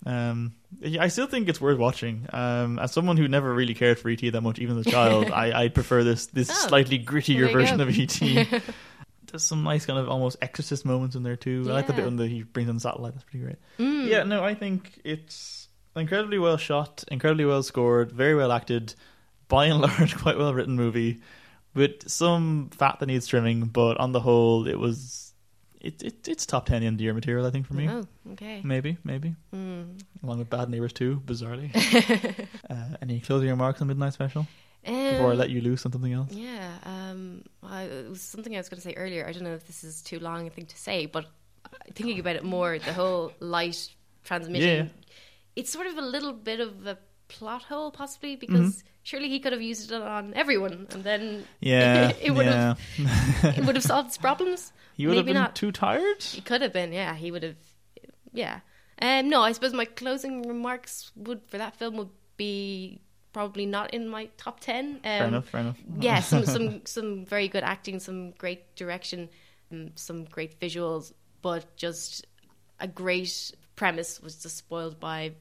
Um, 0.06 0.55
I 0.98 1.09
still 1.09 1.27
think 1.27 1.48
it's 1.48 1.60
worth 1.60 1.78
watching. 1.78 2.27
Um, 2.32 2.78
as 2.78 2.93
someone 2.93 3.16
who 3.16 3.28
never 3.28 3.52
really 3.52 3.74
cared 3.74 3.98
for 3.98 4.09
ET 4.09 4.20
that 4.20 4.40
much, 4.40 4.59
even 4.59 4.78
as 4.78 4.86
a 4.86 4.90
child, 4.90 5.31
I, 5.35 5.64
I 5.64 5.68
prefer 5.68 6.02
this 6.05 6.27
this 6.27 6.48
Oh, 6.51 6.68
slightly 6.68 6.98
grittier 6.98 7.52
version 7.52 7.78
go. 7.78 7.85
of 7.85 7.98
ET. 7.98 8.62
There's 9.31 9.44
some 9.44 9.62
nice 9.62 9.86
kind 9.86 9.98
of 9.98 10.09
almost 10.09 10.39
exorcist 10.43 10.85
moments 10.85 11.14
in 11.16 11.22
there 11.22 11.36
too. 11.36 11.64
I 11.68 11.72
like 11.72 11.86
the 11.86 11.93
bit 11.93 12.01
Yeah. 12.01 12.05
when 12.06 12.16
the, 12.16 12.27
he 12.27 12.43
brings 12.43 12.68
in 12.68 12.77
the 12.77 12.81
satellite. 12.81 13.12
That's 13.12 13.24
pretty 13.24 13.44
great. 13.44 13.56
Mm. 13.78 14.09
Yeah, 14.09 14.22
no, 14.24 14.43
I 14.43 14.55
think 14.55 15.01
it's 15.05 15.68
incredibly 15.94 16.39
well 16.39 16.56
shot, 16.56 17.05
incredibly 17.09 17.44
well 17.44 17.62
scored, 17.62 18.10
very 18.10 18.35
well 18.35 18.51
acted, 18.51 18.94
by 19.48 19.66
and 19.66 19.81
large, 19.82 20.16
quite 20.16 20.36
well 20.39 20.52
written 20.55 20.74
movie. 20.77 21.20
with 21.74 22.09
some 22.09 22.70
fat 22.72 22.98
that 23.01 23.06
needs 23.06 23.27
trimming, 23.28 23.66
but 23.66 23.98
on 23.98 24.10
the 24.12 24.20
whole, 24.20 24.66
it 24.66 24.78
was 24.78 25.30
it, 25.81 26.02
it 26.02 26.28
it's 26.28 26.47
top 26.47 26.66
ten 26.66 26.82
end 26.82 26.97
of 26.97 27.01
year 27.01 27.15
material. 27.15 27.47
I 27.47 27.51
think 27.51 27.66
for 27.66 27.74
me, 27.74 27.89
Oh, 27.89 28.05
okay. 28.32 28.61
maybe 28.65 28.98
maybe 29.05 29.35
Mm. 29.55 30.01
along 30.23 30.39
with 30.39 30.51
Bad 30.51 30.69
Neighbors 30.69 30.93
too. 30.93 31.23
Bizarrely, 31.24 31.70
uh, 32.70 32.97
any 33.02 33.20
closing 33.20 33.48
remarks 33.48 33.81
on 33.81 33.89
Midnight 33.89 34.12
Special 34.12 34.47
before 34.85 35.28
I 35.31 35.32
Um, 35.32 35.39
let 35.39 35.51
you 35.51 35.61
loose 35.61 35.85
on 35.86 35.93
something 35.93 36.12
else? 36.12 36.32
Yeah, 36.32 36.70
um, 36.85 37.43
I, 37.62 37.82
it 37.85 38.09
was 38.11 38.23
something 38.23 38.55
I 38.55 38.59
was 38.59 38.69
going 38.69 38.78
to 38.78 38.82
say 38.89 38.94
earlier. 38.94 39.27
I 39.27 39.32
don't 39.32 39.44
know 39.44 39.55
if 39.55 39.66
this 39.66 39.85
is 39.85 40.01
too 40.02 40.19
long 40.19 40.47
a 40.47 40.51
thing 40.51 40.66
to 40.66 40.77
say, 40.78 41.07
but 41.07 41.27
thinking 41.94 42.19
about 42.19 42.36
it 42.36 42.44
more, 42.44 42.78
the 42.78 42.93
whole 42.94 43.32
light 43.40 43.89
transmission, 44.24 44.86
Yeah. 44.86 44.93
it's 45.57 45.70
sort 45.70 45.86
of 45.86 45.98
a 45.98 46.02
little 46.02 46.32
bit 46.32 46.61
of 46.61 46.86
a 46.86 46.97
plot 47.28 47.62
hole, 47.65 47.90
possibly, 47.90 48.36
because 48.36 48.77
Mm-hmm. 48.77 48.86
Surely 49.02 49.28
he 49.28 49.40
could 49.40 49.52
have 49.52 49.62
used 49.62 49.90
it 49.93 50.02
on 50.02 50.35
everyone, 50.35 50.86
and 50.90 51.05
then 51.05 51.44
Yeah, 51.60 52.12
it 52.20 52.31
would 52.32 52.47
yeah. 52.47 52.74
have 52.98 53.56
it 53.59 53.64
would 53.64 53.77
have 53.77 53.85
solved 53.85 54.09
his 54.10 54.18
problems. 54.18 54.72
He 54.97 55.06
would 55.06 55.16
have 55.16 55.24
Maybe 55.24 55.32
been 55.35 55.43
not. 55.43 55.56
too 55.56 55.72
tired. 55.72 56.22
He 56.22 56.43
could 56.43 56.60
have 56.60 56.74
been, 56.74 56.93
yeah. 56.93 57.14
He 57.14 57.31
would 57.31 57.43
have, 57.43 57.56
yeah. 58.35 58.60
Um, 59.01 59.31
no, 59.31 59.40
I 59.40 59.52
suppose 59.52 59.72
my 59.72 59.86
closing 59.86 60.43
remarks 60.47 61.10
would 61.16 61.40
for 61.48 61.56
that 61.56 61.74
film 61.77 61.97
would 61.97 62.10
be 62.36 63.01
probably 63.32 63.64
not 63.64 63.94
in 63.94 64.06
my 64.09 64.28
top 64.36 64.60
ten. 64.60 64.97
Um, 64.97 65.01
fair 65.02 65.24
enough. 65.28 65.48
Fair 65.48 65.60
enough. 65.62 65.77
yeah, 66.01 66.20
some 66.20 66.44
some 66.44 66.85
some 66.85 67.24
very 67.24 67.48
good 67.48 67.64
acting, 67.64 67.98
some 67.98 68.32
great 68.32 68.74
direction, 68.77 69.31
um, 69.72 69.93
some 69.94 70.24
great 70.24 70.60
visuals, 70.60 71.14
but 71.40 71.74
just 71.77 72.27
a 72.78 72.86
great 72.89 73.52
premise 73.77 74.20
was 74.20 74.43
just 74.43 74.59
spoiled 74.59 75.01
by 75.01 75.32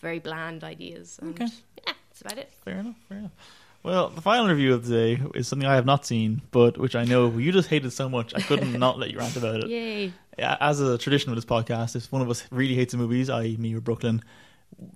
very 0.00 0.18
bland 0.18 0.64
ideas. 0.64 1.18
And 1.20 1.34
Okay. 1.34 1.52
yeah, 1.86 1.92
that's 2.18 2.32
about 2.32 2.42
it. 2.42 2.52
Fair 2.64 2.78
enough. 2.78 2.96
Fair 3.08 3.18
enough. 3.18 3.32
Well, 3.82 4.08
the 4.08 4.20
final 4.20 4.48
review 4.48 4.74
of 4.74 4.86
the 4.86 4.94
day 4.94 5.22
is 5.34 5.46
something 5.46 5.66
I 5.66 5.76
have 5.76 5.86
not 5.86 6.04
seen, 6.04 6.42
but 6.50 6.78
which 6.78 6.96
I 6.96 7.04
know 7.04 7.30
you 7.38 7.52
just 7.52 7.68
hated 7.68 7.92
so 7.92 8.08
much 8.08 8.34
I 8.34 8.40
couldn't 8.40 8.72
not 8.78 8.98
let 8.98 9.10
you 9.10 9.18
rant 9.18 9.36
about 9.36 9.62
it. 9.62 9.68
Yay! 9.68 10.12
As 10.38 10.80
a 10.80 10.98
tradition 10.98 11.30
of 11.30 11.36
this 11.36 11.44
podcast, 11.44 11.96
if 11.96 12.10
one 12.10 12.22
of 12.22 12.28
us 12.28 12.44
really 12.50 12.74
hates 12.74 12.92
the 12.92 12.98
movies, 12.98 13.30
i.e., 13.30 13.56
me 13.56 13.74
or 13.74 13.80
Brooklyn, 13.80 14.22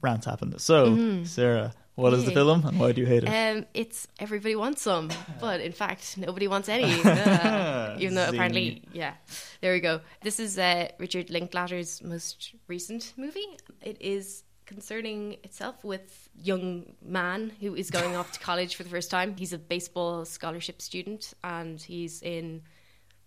rants 0.00 0.26
happen. 0.26 0.58
So, 0.58 1.24
Sarah, 1.24 1.72
what 1.94 2.12
is 2.12 2.24
the 2.24 2.32
film 2.32 2.66
and 2.66 2.78
why 2.78 2.92
do 2.92 3.00
you 3.00 3.06
hate 3.06 3.24
it? 3.24 3.28
Um, 3.28 3.66
it's 3.74 4.08
everybody 4.18 4.56
wants 4.56 4.82
some, 4.82 5.10
but 5.40 5.60
in 5.60 5.72
fact, 5.72 6.18
nobody 6.18 6.48
wants 6.48 6.68
any. 6.68 6.92
Uh, 7.02 7.96
even 7.98 8.14
though 8.14 8.26
Zing. 8.26 8.34
apparently, 8.34 8.82
yeah, 8.92 9.14
there 9.60 9.72
we 9.72 9.80
go. 9.80 10.00
This 10.22 10.40
is 10.40 10.58
uh, 10.58 10.88
Richard 10.98 11.30
Linklater's 11.30 12.02
most 12.02 12.54
recent 12.66 13.12
movie. 13.16 13.46
It 13.80 13.96
is 14.00 14.42
concerning 14.66 15.34
itself 15.44 15.82
with 15.84 16.28
young 16.40 16.94
man 17.02 17.52
who 17.60 17.74
is 17.74 17.90
going 17.90 18.16
off 18.16 18.32
to 18.32 18.40
college 18.50 18.76
for 18.76 18.82
the 18.82 18.88
first 18.90 19.10
time. 19.10 19.36
He's 19.36 19.52
a 19.52 19.58
baseball 19.58 20.24
scholarship 20.24 20.80
student, 20.80 21.34
and 21.42 21.80
he's 21.80 22.22
in 22.22 22.62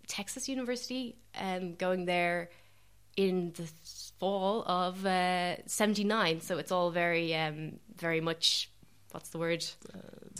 Texas 0.06 0.48
University, 0.48 1.16
um, 1.38 1.74
going 1.74 2.04
there 2.04 2.50
in 3.16 3.52
the 3.56 3.66
fall 4.18 4.62
of 4.66 5.04
uh, 5.06 5.56
79 5.66 6.40
so 6.42 6.58
it's 6.58 6.70
all 6.70 6.90
very 6.90 7.34
um 7.34 7.78
very 7.96 8.20
much 8.20 8.70
what's 9.16 9.30
the 9.30 9.38
word 9.38 9.62
it's 9.62 9.74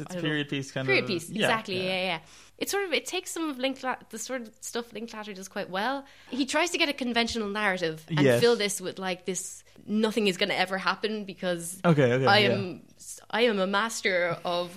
I 0.01 0.03
a 0.03 0.05
don't 0.05 0.15
know. 0.17 0.21
period 0.21 0.49
piece 0.49 0.71
kind 0.71 0.87
period 0.87 1.05
of 1.05 1.09
Period 1.09 1.21
piece 1.23 1.31
yeah, 1.31 1.47
exactly 1.47 1.85
yeah. 1.87 2.05
yeah 2.11 2.19
it's 2.59 2.71
sort 2.71 2.85
of 2.85 2.93
it 2.93 3.07
takes 3.07 3.31
some 3.31 3.49
of 3.51 3.57
Linkla- 3.57 4.09
the 4.11 4.19
sort 4.19 4.43
of 4.43 4.51
stuff 4.61 4.93
Linklater 4.93 5.33
does 5.33 5.49
quite 5.49 5.71
well 5.71 6.05
he 6.31 6.45
tries 6.47 6.71
to 6.71 6.79
get 6.79 6.89
a 6.89 6.93
conventional 6.93 7.49
narrative 7.49 8.05
and 8.09 8.21
Yes. 8.21 8.41
fill 8.41 8.57
this 8.57 8.81
with 8.81 8.99
like 8.99 9.25
this 9.25 9.65
nothing 9.87 10.27
is 10.27 10.37
going 10.37 10.49
to 10.51 10.59
ever 10.59 10.79
happen 10.79 11.25
because 11.25 11.81
Okay, 11.85 12.13
okay. 12.13 12.27
I 12.27 12.39
yeah. 12.39 12.49
am 12.53 12.83
I 13.31 13.43
am 13.43 13.59
a 13.59 13.67
master 13.67 14.37
of 14.45 14.75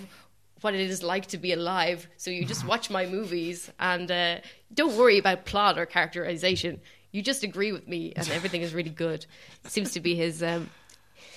what 0.62 0.74
it 0.74 0.80
is 0.80 1.02
like 1.02 1.26
to 1.28 1.38
be 1.38 1.52
alive. 1.54 2.06
So 2.18 2.30
you 2.30 2.44
just 2.44 2.66
watch 2.66 2.90
my 2.90 3.06
movies 3.06 3.70
and 3.80 4.10
uh, 4.10 4.40
don't 4.74 4.94
worry 4.98 5.16
about 5.16 5.46
plot 5.46 5.78
or 5.78 5.86
characterization. 5.86 6.80
You 7.12 7.22
just 7.22 7.42
agree 7.42 7.72
with 7.72 7.88
me, 7.88 8.12
and 8.14 8.28
everything 8.30 8.60
is 8.60 8.74
really 8.74 8.90
good. 8.90 9.24
Seems 9.64 9.92
to 9.92 10.00
be 10.00 10.14
his 10.14 10.42
um, 10.42 10.68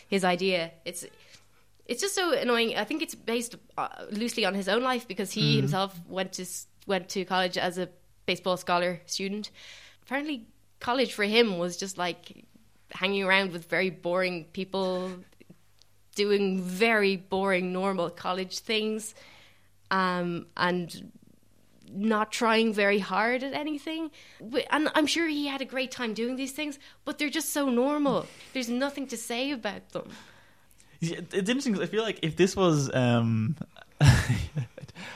his 0.09 0.23
idea. 0.25 0.71
It's 0.83 1.05
it's 1.85 2.01
just 2.01 2.15
so 2.15 2.33
annoying. 2.33 2.77
I 2.77 2.83
think 2.83 3.01
it's 3.01 3.15
based 3.15 3.55
uh, 3.77 3.87
loosely 4.11 4.45
on 4.45 4.53
his 4.53 4.69
own 4.69 4.83
life 4.83 5.07
because 5.07 5.31
he 5.31 5.57
himself 5.57 5.99
went 6.07 6.33
to 6.33 6.45
went 6.87 7.09
to 7.09 7.25
college 7.25 7.57
as 7.57 7.77
a 7.77 7.89
baseball 8.25 8.57
scholar 8.57 9.01
student. 9.05 9.51
Apparently, 10.03 10.47
college 10.79 11.13
for 11.13 11.23
him 11.23 11.57
was 11.57 11.77
just 11.77 11.97
like 11.97 12.45
hanging 12.91 13.23
around 13.23 13.51
with 13.51 13.69
very 13.69 13.89
boring 13.89 14.45
people, 14.53 15.11
doing 16.15 16.61
very 16.61 17.17
boring 17.17 17.73
normal 17.73 18.09
college 18.09 18.59
things, 18.59 19.13
um, 19.91 20.45
and 20.55 21.11
not 21.91 22.31
trying 22.31 22.73
very 22.73 22.99
hard 22.99 23.43
at 23.43 23.53
anything. 23.53 24.09
And 24.69 24.89
I'm 24.95 25.05
sure 25.05 25.27
he 25.27 25.47
had 25.47 25.61
a 25.61 25.65
great 25.65 25.91
time 25.91 26.13
doing 26.13 26.35
these 26.37 26.51
things, 26.51 26.79
but 27.05 27.17
they're 27.17 27.29
just 27.29 27.49
so 27.49 27.69
normal. 27.69 28.25
There's 28.53 28.69
nothing 28.69 29.07
to 29.07 29.17
say 29.17 29.51
about 29.51 29.89
them. 29.89 30.09
Yeah, 31.11 31.19
It's 31.33 31.49
interesting 31.49 31.73
'cause 31.73 31.83
I 31.83 31.87
feel 31.87 32.03
like 32.03 32.19
if 32.21 32.35
this 32.35 32.55
was, 32.55 32.93
um, 32.93 33.55
I 34.01 34.07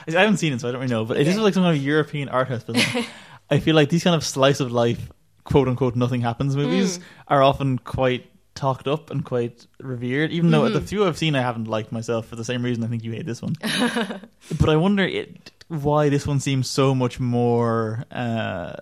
haven't 0.08 0.38
seen 0.38 0.54
it, 0.54 0.62
so 0.62 0.70
I 0.70 0.72
don't 0.72 0.82
really 0.82 0.92
know. 0.94 1.06
But 1.06 1.18
if 1.18 1.26
this 1.26 1.36
was 1.36 1.44
like 1.44 1.54
some 1.54 1.64
kind 1.64 1.78
of 1.78 1.84
European 1.84 2.30
art 2.30 2.48
house 2.48 2.64
film, 2.64 2.78
I 3.50 3.60
feel 3.60 3.76
like 3.76 3.90
these 3.90 4.04
kind 4.04 4.16
of 4.16 4.24
slice 4.24 4.60
of 4.60 4.72
life, 4.72 5.10
quote 5.44 5.68
unquote, 5.68 5.96
nothing 5.96 6.22
happens 6.22 6.56
movies 6.56 7.00
are 7.28 7.42
often 7.44 7.80
quite 7.80 8.30
talked 8.56 8.88
up 8.88 9.12
and 9.12 9.24
quite 9.24 9.68
revered. 9.80 10.32
Even 10.32 10.52
though 10.52 10.68
the 10.70 10.82
few 10.82 11.06
I've 11.06 11.18
seen, 11.18 11.36
I 11.36 11.42
haven't 11.42 11.68
liked 11.68 11.92
myself 11.92 12.26
for 12.28 12.36
the 12.36 12.44
same 12.44 12.64
reason 12.64 12.84
I 12.84 12.88
think 12.88 13.04
you 13.04 13.12
hate 13.12 13.26
this 13.26 13.42
one. 13.42 13.56
but 14.60 14.70
I 14.70 14.76
wonder 14.78 15.04
it, 15.04 15.52
why 15.68 16.10
this 16.10 16.26
one 16.26 16.40
seems 16.40 16.70
so 16.70 16.96
much 16.96 17.20
more 17.20 18.04
uh, 18.12 18.74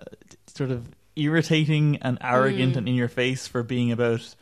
sort 0.46 0.70
of 0.70 0.88
irritating 1.14 1.98
and 2.02 2.18
arrogant 2.20 2.76
and 2.76 2.88
in 2.88 2.94
your 2.94 3.08
face 3.08 3.46
for 3.46 3.62
being 3.62 3.92
about 3.92 4.34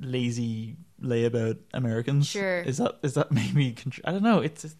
lazy 0.00 0.76
layabout 1.02 1.58
Americans. 1.74 2.26
Sure. 2.26 2.60
Is 2.60 2.78
that 2.78 2.98
is 3.02 3.14
that 3.14 3.30
maybe? 3.32 3.76
I 4.04 4.12
don't 4.12 4.22
know. 4.22 4.40
It's 4.40 4.74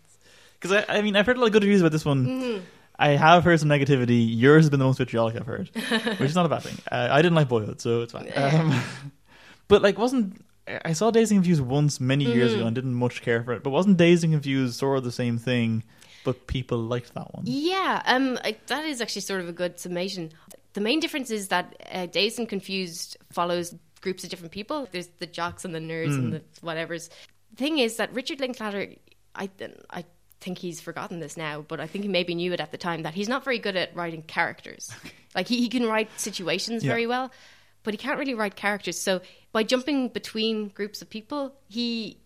because 0.61 0.85
I, 0.89 0.99
I 0.99 1.03
mean 1.03 1.17
I've 1.17 1.27
heard 1.27 1.37
a 1.37 1.41
lot 1.41 1.47
of 1.47 1.53
good 1.53 1.63
reviews 1.63 1.81
about 1.81 1.93
this 1.93 2.05
one. 2.05 2.27
Mm-hmm. 2.27 2.65
I 2.99 3.11
have 3.11 3.45
heard 3.45 3.59
some 3.59 3.69
negativity. 3.71 4.27
Yours 4.29 4.65
has 4.65 4.71
been 4.71 4.79
the 4.79 4.85
most 4.85 4.99
vitriolic 4.99 5.35
I've 5.35 5.47
heard, 5.47 5.71
which 5.75 6.21
is 6.29 6.35
not 6.35 6.45
a 6.45 6.51
bad 6.51 6.63
thing. 6.63 6.77
Uh, 6.93 7.09
I 7.11 7.23
didn't 7.23 7.35
like 7.35 7.49
Boyhood, 7.49 7.81
so 7.81 8.03
it's 8.03 8.13
fine. 8.13 8.31
Um, 8.37 8.79
but 9.69 9.81
like, 9.81 9.99
wasn't 9.99 10.45
I 10.85 10.93
saw 10.93 11.11
Dazed 11.11 11.33
and 11.33 11.39
Confused 11.39 11.63
once 11.63 11.99
many 11.99 12.27
years 12.27 12.51
Mm-hmm. 12.51 12.59
ago 12.61 12.67
and 12.67 12.75
didn't 12.75 12.95
much 12.95 13.23
care 13.23 13.43
for 13.43 13.53
it. 13.55 13.63
But 13.63 13.71
wasn't 13.71 13.97
Dazed 13.97 14.23
and 14.25 14.33
Confused 14.35 14.79
sort 14.79 14.99
of 14.99 15.05
the 15.05 15.13
same 15.13 15.39
thing? 15.39 15.83
But 16.25 16.47
people 16.47 16.77
liked 16.77 17.15
that 17.15 17.35
one. 17.35 17.45
Yeah, 17.47 18.03
um, 18.05 18.39
I, 18.45 18.57
that 18.67 18.85
is 18.85 19.01
actually 19.01 19.23
sort 19.23 19.41
of 19.41 19.49
a 19.49 19.53
good 19.53 19.81
summation. 19.81 20.31
The 20.75 20.83
main 20.83 21.01
difference 21.01 21.31
is 21.31 21.49
that 21.49 21.75
uh, 21.91 22.05
Dazed 22.05 22.39
and 22.39 22.49
Confused 22.49 23.17
follows 23.33 23.75
groups 24.01 24.25
of 24.25 24.31
different 24.31 24.53
people. 24.53 24.89
There's 24.91 25.09
the 25.19 25.27
jocks 25.27 25.65
and 25.65 25.75
the 25.75 25.79
nerds 25.79 26.15
and 26.15 26.33
mm. 26.33 26.41
the 26.41 26.67
whatevers. 26.67 27.11
The 27.51 27.57
thing 27.57 27.79
is 27.79 27.97
that 27.97 28.13
Richard 28.15 28.41
Linklater, 28.41 28.95
I, 29.35 29.51
I 29.91 30.05
think 30.41 30.59
he's 30.59 30.81
forgotten 30.81 31.21
this 31.21 31.37
now, 31.37 31.63
but 31.63 31.81
I 31.81 31.87
think 31.87 32.05
he 32.05 32.09
maybe 32.09 32.35
knew 32.35 32.53
it 32.53 32.61
at 32.61 32.73
the 32.73 32.79
time 32.79 33.03
that 33.03 33.15
he's 33.15 33.29
not 33.29 33.45
very 33.45 33.59
good 33.59 33.77
at 33.77 33.95
writing 33.95 34.23
characters. 34.23 34.91
like 35.35 35.49
he, 35.49 35.59
he 35.59 35.69
can 35.69 35.87
write 35.87 36.09
situations 36.19 36.85
Yeah. 36.85 36.91
very 36.93 37.07
well, 37.07 37.31
but 37.83 37.95
he 37.95 37.99
can't 37.99 38.19
really 38.19 38.35
write 38.35 38.57
characters. 38.57 38.99
So 38.99 39.21
by 39.53 39.63
jumping 39.63 40.09
between 40.09 40.69
groups 40.69 41.03
of 41.03 41.11
people, 41.11 41.55
he 41.69 42.19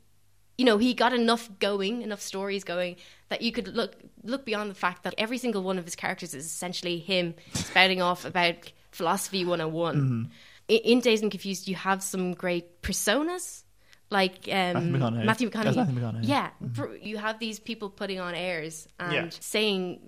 you 0.57 0.65
know, 0.65 0.79
he 0.79 0.95
got 0.95 1.13
enough 1.13 1.51
going, 1.59 2.03
enough 2.03 2.21
stories 2.21 2.63
going 2.63 2.97
that 3.29 3.43
you 3.43 3.51
could 3.51 3.69
look 3.69 3.97
look 4.23 4.45
beyond 4.45 4.71
the 4.71 4.75
fact 4.75 5.03
that 5.03 5.15
every 5.19 5.39
single 5.39 5.63
one 5.63 5.79
of 5.79 5.85
his 5.85 5.97
characters 5.97 6.35
is 6.35 6.47
essentially 6.47 6.99
him 6.99 7.35
spouting 7.55 8.01
off 8.01 8.25
about 8.25 8.73
philosophy 8.93 9.45
101. 9.45 9.95
In, 9.95 10.01
mm-hmm. 10.01 10.31
In 10.69 11.01
Dazed 11.01 11.23
and 11.23 11.31
Confused, 11.31 11.69
you 11.69 11.75
have 11.77 12.03
some 12.03 12.33
great 12.33 12.81
personas 12.83 13.65
like 14.11 14.49
um, 14.51 14.93
Matthew 14.93 14.93
McConaughey. 14.93 15.25
Matthew 15.25 15.51
McConaughey. 15.51 15.75
Matthew 15.77 15.95
McConaughey, 15.95 16.27
Yeah, 16.29 16.51
For- 16.75 16.97
you 16.97 17.17
have 17.19 17.39
these 17.39 17.59
people 17.59 17.91
putting 17.91 18.21
on 18.21 18.35
airs 18.35 18.87
and 18.99 19.13
Yeah. 19.13 19.29
saying, 19.41 20.01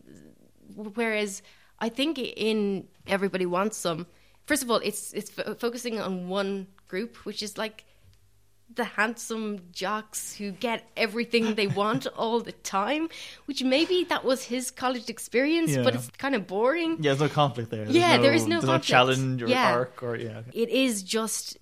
whereas 0.75 1.43
I 1.79 1.89
think 1.89 2.19
in 2.19 2.89
Everybody 3.07 3.47
Wants 3.47 3.77
Some, 3.77 4.07
first 4.47 4.63
of 4.63 4.71
all, 4.71 4.79
it's 4.79 5.13
it's 5.13 5.31
fo- 5.31 5.55
focusing 5.55 6.01
on 6.01 6.29
one 6.29 6.69
group, 6.89 7.17
which 7.27 7.43
is 7.43 7.59
like 7.59 7.85
the 8.75 8.85
handsome 8.85 9.61
jocks 9.73 10.35
who 10.37 10.51
get 10.51 10.87
everything 10.97 11.55
they 11.55 11.67
want 11.67 12.07
all 12.17 12.41
the 12.41 12.53
time, 12.53 13.09
which 13.47 13.63
maybe 13.63 14.05
that 14.05 14.25
was 14.25 14.45
his 14.45 14.71
college 14.71 15.09
experience, 15.09 15.77
but 15.77 15.95
it's 15.95 16.09
kind 16.19 16.35
of 16.35 16.47
boring. 16.47 16.97
Yeah, 17.01 17.15
there's 17.15 17.21
no 17.21 17.29
conflict 17.29 17.71
there. 17.71 17.85
There's 17.85 17.97
Yeah, 17.97 18.19
there 18.19 18.35
is 18.35 18.47
no 18.47 18.57
there's 18.57 18.65
conflict. 18.65 18.85
challenge 18.87 19.43
or 19.43 19.49
Yeah. 19.49 19.73
arc 19.73 20.03
or 20.03 20.17
yeah. 20.17 20.43
It 20.53 20.69
is 20.69 21.03
just 21.03 21.57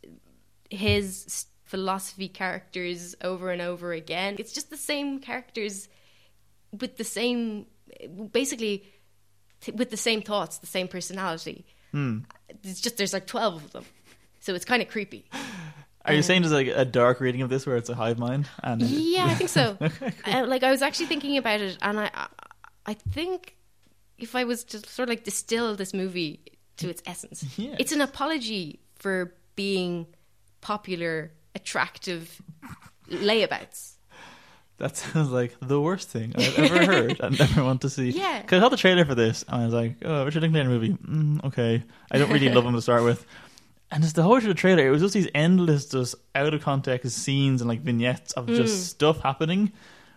his 0.71 1.47
philosophy 1.65 2.29
characters 2.29 3.15
over 3.23 3.51
and 3.51 3.61
over 3.63 3.93
again. 3.93 4.37
It's 4.39 4.53
just 4.53 4.71
the 4.71 4.77
same 4.77 5.19
characters 5.21 5.89
with 6.73 6.97
the 6.97 7.05
same, 7.05 7.67
basically, 8.33 8.85
with 9.73 9.91
the 9.91 9.97
same 9.97 10.23
thoughts, 10.23 10.59
the 10.59 10.67
same 10.67 10.89
personality. 10.89 11.65
Hmm. 11.93 12.21
It's 12.65 12.81
just 12.81 12.97
there's 12.97 13.13
like 13.13 13.27
twelve 13.27 13.63
of 13.65 13.73
them, 13.73 13.85
so 14.41 14.55
it's 14.55 14.65
kind 14.65 14.83
of 14.83 14.89
creepy. 14.89 15.27
Are 16.07 16.13
you 16.15 16.23
saying 16.23 16.43
there's 16.43 16.53
like 16.53 16.67
a 16.69 16.85
dark 16.85 17.21
reading 17.21 17.43
of 17.43 17.49
this 17.49 17.67
where 17.67 17.77
it's 17.77 17.89
a 17.89 17.95
hive 17.95 18.19
mind? 18.19 18.49
And 18.63 18.83
Yeah, 18.83 19.25
I 19.27 19.35
think 19.35 19.51
so. 19.51 19.79
uh, 20.27 20.45
like 20.47 20.63
I 20.63 20.71
was 20.71 20.83
actually 20.83 21.07
thinking 21.07 21.37
about 21.39 21.61
it, 21.61 21.79
and 21.81 21.99
I, 22.01 22.11
I, 22.15 22.27
I 22.87 22.95
think 22.95 23.57
if 24.19 24.35
I 24.37 24.45
was 24.45 24.65
to 24.65 24.79
sort 24.81 25.09
of 25.09 25.11
like 25.11 25.25
distill 25.25 25.75
this 25.77 25.95
movie 25.95 26.41
to 26.77 26.89
its 26.91 27.03
essence, 27.07 27.45
Yes. 27.57 27.77
it's 27.79 27.93
an 27.93 28.01
apology 28.01 28.81
for 28.97 29.35
being 29.57 30.07
popular, 30.61 31.33
attractive 31.55 32.41
layabouts. 33.11 33.93
That 34.79 34.97
sounds 34.97 35.31
like 35.31 35.55
the 35.63 35.81
worst 35.81 36.09
thing 36.09 36.33
I've 36.37 36.59
ever 36.59 36.85
heard 36.87 37.21
and 37.21 37.39
never 37.39 37.63
want 37.63 37.83
to 37.83 37.91
see. 37.91 38.11
Yeah. 38.11 38.43
Because 38.43 38.59
I 38.61 38.65
saw 38.65 38.69
the 38.71 38.77
trailer 38.77 39.05
for 39.05 39.15
this 39.15 39.45
and 39.47 39.63
I 39.63 39.65
was 39.67 39.73
like, 39.75 39.97
oh, 40.05 40.25
Richard 40.25 40.43
Linklater 40.43 40.69
movie. 40.69 40.95
Mm, 40.95 41.45
okay. 41.45 41.85
I 42.11 42.19
don't 42.19 42.33
really 42.33 42.49
love 42.49 42.65
him 42.67 42.73
to 42.75 42.83
start 42.83 43.05
with. 43.05 43.25
And 43.95 44.03
just 44.03 44.17
the 44.17 44.23
whole 44.25 44.37
of 44.37 44.43
the 44.45 44.53
trailer, 44.55 44.87
it 44.87 44.91
was 44.91 45.01
just 45.01 45.15
these 45.15 45.29
endless, 45.35 45.87
just 45.87 46.17
out 46.35 46.53
of 46.53 46.61
context 46.63 47.17
scenes 47.17 47.63
and 47.63 47.69
like 47.69 47.81
vignettes 47.81 48.33
of 48.33 48.47
Mm. 48.47 48.57
just 48.57 48.89
stuff 48.89 49.21
happening 49.21 49.73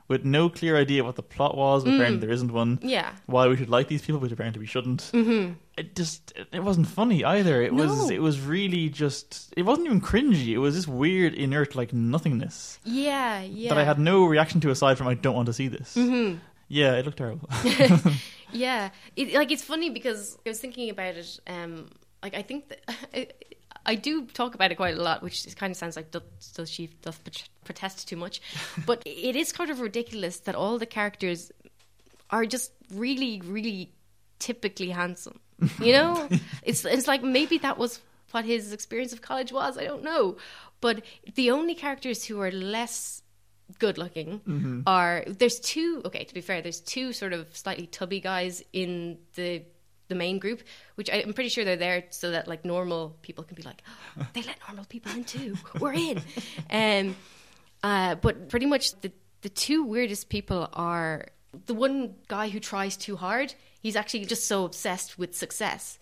with 0.09 0.23
no 0.25 0.49
clear 0.49 0.75
idea 0.77 1.03
what 1.03 1.15
the 1.15 1.21
plot 1.21 1.55
was. 1.55 1.83
Mm. 1.83 1.95
Apparently, 1.95 2.19
there 2.21 2.31
isn't 2.31 2.51
one. 2.51 2.79
Yeah. 2.81 3.11
Why 3.27 3.47
we 3.47 3.55
should 3.55 3.69
like 3.69 3.87
these 3.87 4.01
people, 4.01 4.19
which 4.19 4.31
apparently 4.31 4.59
we 4.59 4.65
shouldn't. 4.65 5.01
Mm-hmm. 5.13 5.53
It 5.77 5.95
just, 5.95 6.33
it- 6.51 6.63
wasn't 6.63 6.87
funny 6.87 7.23
either. 7.23 7.61
It 7.61 7.73
was, 7.73 8.09
No. 8.09 8.15
it 8.15 8.19
was 8.21 8.39
really 8.41 8.89
just, 8.89 9.53
it 9.55 9.61
wasn't 9.63 9.85
even 9.87 10.01
cringy. 10.01 10.47
It 10.47 10.57
was 10.57 10.73
this 10.75 10.87
weird, 10.87 11.33
inert, 11.35 11.75
like 11.75 11.93
nothingness 11.93 12.79
Yeah, 12.83 13.41
yeah. 13.43 13.69
that 13.69 13.77
I 13.77 13.83
had 13.83 13.99
no 13.99 14.25
reaction 14.25 14.59
to 14.61 14.71
aside 14.71 14.97
from 14.97 15.07
I 15.07 15.13
don't 15.13 15.35
want 15.35 15.45
to 15.47 15.53
see 15.53 15.67
this. 15.67 15.95
Mhm. 15.95 16.39
Yeah, 16.67 16.95
it 16.95 17.05
looked 17.05 17.17
terrible. 17.19 17.47
Yeah, 18.51 18.89
it, 19.17 19.33
like 19.33 19.51
it's 19.51 19.63
funny 19.63 19.89
because 19.89 20.37
I 20.45 20.49
was 20.49 20.59
thinking 20.59 20.89
about 20.89 21.15
it. 21.15 21.39
Um, 21.47 21.89
like 22.23 22.33
I 22.33 22.41
think 22.41 22.69
that 22.69 22.79
I, 23.13 23.27
I 23.87 23.95
do 23.95 24.25
talk 24.25 24.53
about 24.53 24.71
it 24.71 24.75
quite 24.75 24.95
a 24.95 25.01
lot, 25.01 25.23
which 25.23 25.55
kind 25.55 25.71
of 25.71 25.77
sounds 25.77 25.95
like 25.95 26.11
does, 26.11 26.21
does 26.53 26.69
she 26.69 26.87
does 27.01 27.17
protest 27.63 28.07
too 28.07 28.17
much, 28.17 28.41
but 28.85 29.01
it 29.05 29.35
is 29.35 29.51
kind 29.51 29.71
of 29.71 29.79
ridiculous 29.79 30.41
that 30.41 30.55
all 30.55 30.77
the 30.77 30.85
characters 30.85 31.51
are 32.29 32.45
just 32.45 32.71
really, 32.93 33.41
really 33.45 33.93
typically 34.39 34.89
handsome. 34.89 35.39
You 35.81 35.93
know, 35.93 36.29
it's 36.63 36.85
it's 36.85 37.07
like 37.07 37.23
maybe 37.23 37.57
that 37.59 37.77
was 37.77 37.99
what 38.31 38.45
his 38.45 38.73
experience 38.73 39.13
of 39.13 39.21
college 39.21 39.51
was. 39.53 39.77
I 39.77 39.85
don't 39.85 40.03
know, 40.03 40.37
but 40.81 41.01
the 41.35 41.51
only 41.51 41.73
characters 41.73 42.25
who 42.25 42.41
are 42.41 42.51
less 42.51 43.23
good 43.79 43.97
looking 43.97 44.39
mm-hmm. 44.39 44.81
are 44.85 45.23
there's 45.27 45.59
two 45.59 46.01
okay 46.05 46.23
to 46.23 46.33
be 46.33 46.39
fair 46.39 46.61
there's 46.61 46.79
two 46.79 47.11
sort 47.11 47.33
of 47.33 47.45
slightly 47.51 47.85
tubby 47.85 48.21
guys 48.21 48.63
in 48.71 49.17
the 49.35 49.61
the 50.07 50.15
main 50.15 50.39
group 50.39 50.61
which 50.95 51.09
I, 51.09 51.15
i'm 51.25 51.33
pretty 51.33 51.49
sure 51.49 51.65
they're 51.65 51.75
there 51.75 52.05
so 52.09 52.31
that 52.31 52.47
like 52.47 52.63
normal 52.65 53.15
people 53.21 53.43
can 53.43 53.55
be 53.55 53.63
like 53.63 53.81
"Oh, 54.19 54.27
they 54.33 54.41
let 54.43 54.57
normal 54.67 54.85
people 54.85 55.11
in 55.13 55.23
too. 55.23 55.55
We're 55.79 55.93
in. 55.93 56.21
Um 56.71 57.15
uh 57.83 58.15
but 58.15 58.49
pretty 58.49 58.65
much 58.65 58.99
the 59.01 59.11
the 59.41 59.49
two 59.49 59.83
weirdest 59.83 60.29
people 60.29 60.67
are 60.73 61.27
the 61.65 61.73
one 61.73 62.15
guy 62.27 62.49
who 62.49 62.59
tries 62.59 62.97
too 62.97 63.15
hard. 63.15 63.53
He's 63.81 63.95
actually 63.95 64.25
just 64.25 64.47
so 64.47 64.65
obsessed 64.65 65.17
with 65.19 65.35
success 65.35 65.99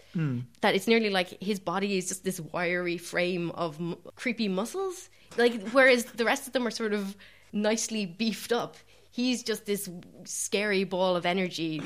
that 0.61 0.75
it's 0.75 0.87
nearly 0.87 1.09
like 1.09 1.41
his 1.43 1.59
body 1.59 1.97
is 1.97 2.07
just 2.07 2.23
this 2.23 2.39
wiry 2.39 2.97
frame 2.97 3.51
of 3.51 3.75
m- 3.79 3.97
creepy 4.15 4.47
muscles. 4.47 5.09
Like 5.37 5.69
whereas 5.71 6.05
the 6.05 6.23
rest 6.23 6.47
of 6.47 6.53
them 6.53 6.65
are 6.65 6.71
sort 6.71 6.93
of 6.93 7.15
nicely 7.51 8.05
beefed 8.05 8.53
up. 8.53 8.77
He's 9.11 9.43
just 9.43 9.65
this 9.65 9.89
scary 10.23 10.85
ball 10.85 11.15
of 11.17 11.25
energy 11.25 11.81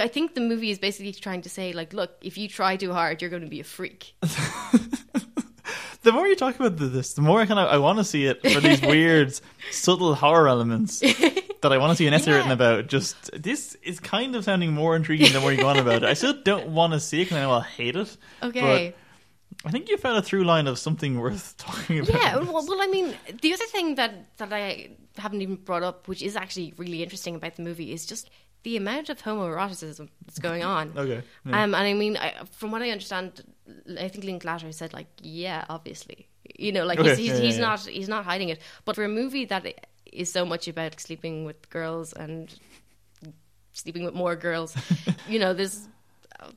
i 0.00 0.08
think 0.08 0.34
the 0.34 0.40
movie 0.40 0.70
is 0.70 0.78
basically 0.78 1.12
trying 1.12 1.42
to 1.42 1.48
say 1.48 1.72
like 1.72 1.92
look 1.92 2.10
if 2.22 2.36
you 2.38 2.48
try 2.48 2.76
too 2.76 2.92
hard 2.92 3.20
you're 3.20 3.30
going 3.30 3.42
to 3.42 3.48
be 3.48 3.60
a 3.60 3.64
freak 3.64 4.14
the 6.02 6.12
more 6.12 6.26
you 6.26 6.34
talk 6.34 6.58
about 6.58 6.76
this, 6.78 7.12
the 7.12 7.20
more 7.20 7.40
I 7.42 7.46
kind 7.46 7.60
of 7.60 7.68
I 7.68 7.76
want 7.76 7.98
to 7.98 8.04
see 8.04 8.24
it 8.24 8.40
for 8.52 8.60
these 8.60 8.80
weird, 8.94 9.38
subtle 9.70 10.14
horror 10.14 10.48
elements 10.48 11.00
that 11.62 11.72
I 11.72 11.76
want 11.76 11.90
to 11.90 11.96
see 11.96 12.06
an 12.06 12.14
essay 12.14 12.30
Yeah. 12.30 12.36
written 12.38 12.52
about. 12.52 12.86
Just 12.86 13.30
this 13.40 13.76
is 13.82 14.00
kind 14.00 14.34
of 14.34 14.44
sounding 14.44 14.72
more 14.72 14.96
intriguing 14.96 15.32
the 15.32 15.40
more 15.40 15.52
you 15.52 15.58
go 15.58 15.68
on 15.68 15.76
about 15.78 16.02
it. 16.02 16.04
I 16.04 16.14
still 16.14 16.34
don't 16.42 16.68
want 16.68 16.94
to 16.94 17.00
see 17.00 17.20
it 17.20 17.24
because 17.26 17.36
I 17.36 17.40
know 17.42 17.52
I'll 17.52 17.60
hate 17.60 17.96
it. 17.96 18.16
okay 18.42 18.94
But 19.62 19.68
I 19.68 19.70
think 19.70 19.90
you 19.90 19.98
found 19.98 20.16
a 20.16 20.22
through 20.22 20.44
line 20.44 20.66
of 20.66 20.78
something 20.78 21.20
worth 21.20 21.54
talking 21.58 21.98
about. 22.00 22.14
Yeah, 22.14 22.36
well, 22.38 22.64
well, 22.66 22.80
I 22.80 22.86
mean, 22.86 23.14
the 23.42 23.52
other 23.52 23.66
thing 23.66 23.96
that 23.96 24.38
that 24.38 24.52
I 24.54 24.92
haven't 25.18 25.42
even 25.42 25.56
brought 25.56 25.82
up, 25.82 26.08
which 26.08 26.22
is 26.22 26.34
actually 26.34 26.72
really 26.78 27.02
interesting 27.02 27.34
about 27.34 27.56
the 27.56 27.62
movie, 27.62 27.92
is 27.92 28.06
just 28.06 28.30
the 28.62 28.76
amount 28.76 29.08
of 29.08 29.22
homoeroticism 29.22 30.08
that's 30.26 30.38
going 30.38 30.62
on. 30.62 30.92
Okay. 30.96 31.22
yeah. 31.46 31.62
Um, 31.62 31.74
and 31.74 31.86
I 31.86 31.94
mean, 31.94 32.16
I, 32.16 32.34
from 32.52 32.70
what 32.70 32.82
I 32.82 32.90
understand, 32.90 33.42
I 33.98 34.08
think 34.08 34.24
Linklater 34.24 34.70
said 34.72 34.92
like, 34.92 35.06
yeah, 35.22 35.64
obviously, 35.68 36.28
you 36.58 36.72
know, 36.72 36.84
like 36.84 36.98
Okay, 36.98 37.10
he's 37.10 37.18
he's, 37.18 37.28
yeah, 37.28 37.36
he's 37.40 37.56
yeah. 37.56 37.62
not 37.62 37.80
he's 37.86 38.08
not 38.08 38.24
hiding 38.24 38.48
it. 38.50 38.60
But 38.84 38.96
for 38.96 39.04
a 39.04 39.08
movie 39.08 39.44
that 39.46 39.66
is 40.12 40.30
so 40.32 40.44
much 40.44 40.68
about 40.68 41.00
sleeping 41.00 41.44
with 41.44 41.70
girls 41.70 42.12
and 42.12 42.54
sleeping 43.72 44.04
with 44.04 44.14
more 44.14 44.36
girls, 44.36 44.76
you 45.28 45.38
know, 45.38 45.54
there's 45.54 45.88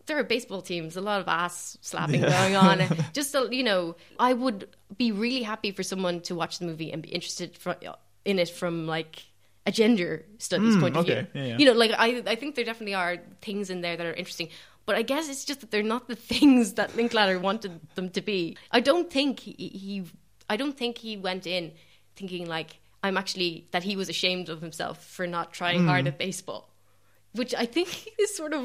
there 0.05 0.17
are 0.17 0.23
baseball 0.23 0.61
teams, 0.61 0.95
a 0.95 1.01
lot 1.01 1.21
of 1.21 1.27
ass 1.27 1.77
slapping 1.81 2.21
going 2.21 2.55
on. 2.55 2.81
Just 3.13 3.31
so, 3.31 3.51
you 3.51 3.63
know, 3.63 3.95
I 4.19 4.33
would 4.33 4.69
be 4.97 5.11
really 5.11 5.43
happy 5.43 5.71
for 5.71 5.83
someone 5.83 6.21
to 6.21 6.35
watch 6.35 6.59
the 6.59 6.65
movie 6.65 6.91
and 6.91 7.01
be 7.01 7.09
interested 7.09 7.57
fro- 7.57 7.75
in 8.23 8.39
it 8.39 8.49
from 8.49 8.87
like 8.87 9.23
a 9.65 9.71
gender 9.71 10.25
studies 10.39 10.75
Mm, 10.75 10.79
point 10.81 10.97
of 10.97 11.05
okay, 11.05 11.21
view. 11.33 11.41
yeah, 11.41 11.47
yeah. 11.49 11.57
You 11.57 11.65
know, 11.67 11.73
like 11.73 11.91
I, 11.97 12.21
I 12.27 12.35
think 12.35 12.55
there 12.55 12.65
definitely 12.65 12.95
are 12.95 13.17
things 13.41 13.69
in 13.69 13.81
there 13.81 13.95
that 13.97 14.05
are 14.05 14.13
interesting. 14.13 14.49
But 14.85 14.95
I 14.97 15.01
guess 15.01 15.29
it's 15.29 15.45
just 15.45 15.61
that 15.61 15.71
they're 15.71 15.83
not 15.83 16.07
the 16.09 16.15
things 16.33 16.73
that 16.73 16.95
Linklater 16.97 17.39
wanted 17.39 17.79
them 17.95 18.09
to 18.09 18.21
be. 18.21 18.57
I 18.71 18.81
don't 18.81 19.09
think 19.09 19.39
he, 19.39 19.53
he 19.53 20.03
I 20.49 20.57
don't 20.57 20.77
think 20.77 20.97
he 20.97 21.15
went 21.15 21.47
in 21.47 21.71
thinking 22.17 22.47
like 22.47 22.77
I'm 23.01 23.15
actually 23.17 23.67
that 23.71 23.83
he 23.83 23.95
was 23.95 24.09
ashamed 24.09 24.49
of 24.49 24.61
himself 24.61 25.03
for 25.05 25.25
not 25.27 25.53
trying 25.53 25.81
Mm. 25.83 25.87
hard 25.87 26.07
at 26.07 26.17
baseball, 26.17 26.69
which 27.33 27.55
I 27.55 27.65
think 27.65 28.07
is 28.19 28.35
sort 28.35 28.53
of 28.53 28.63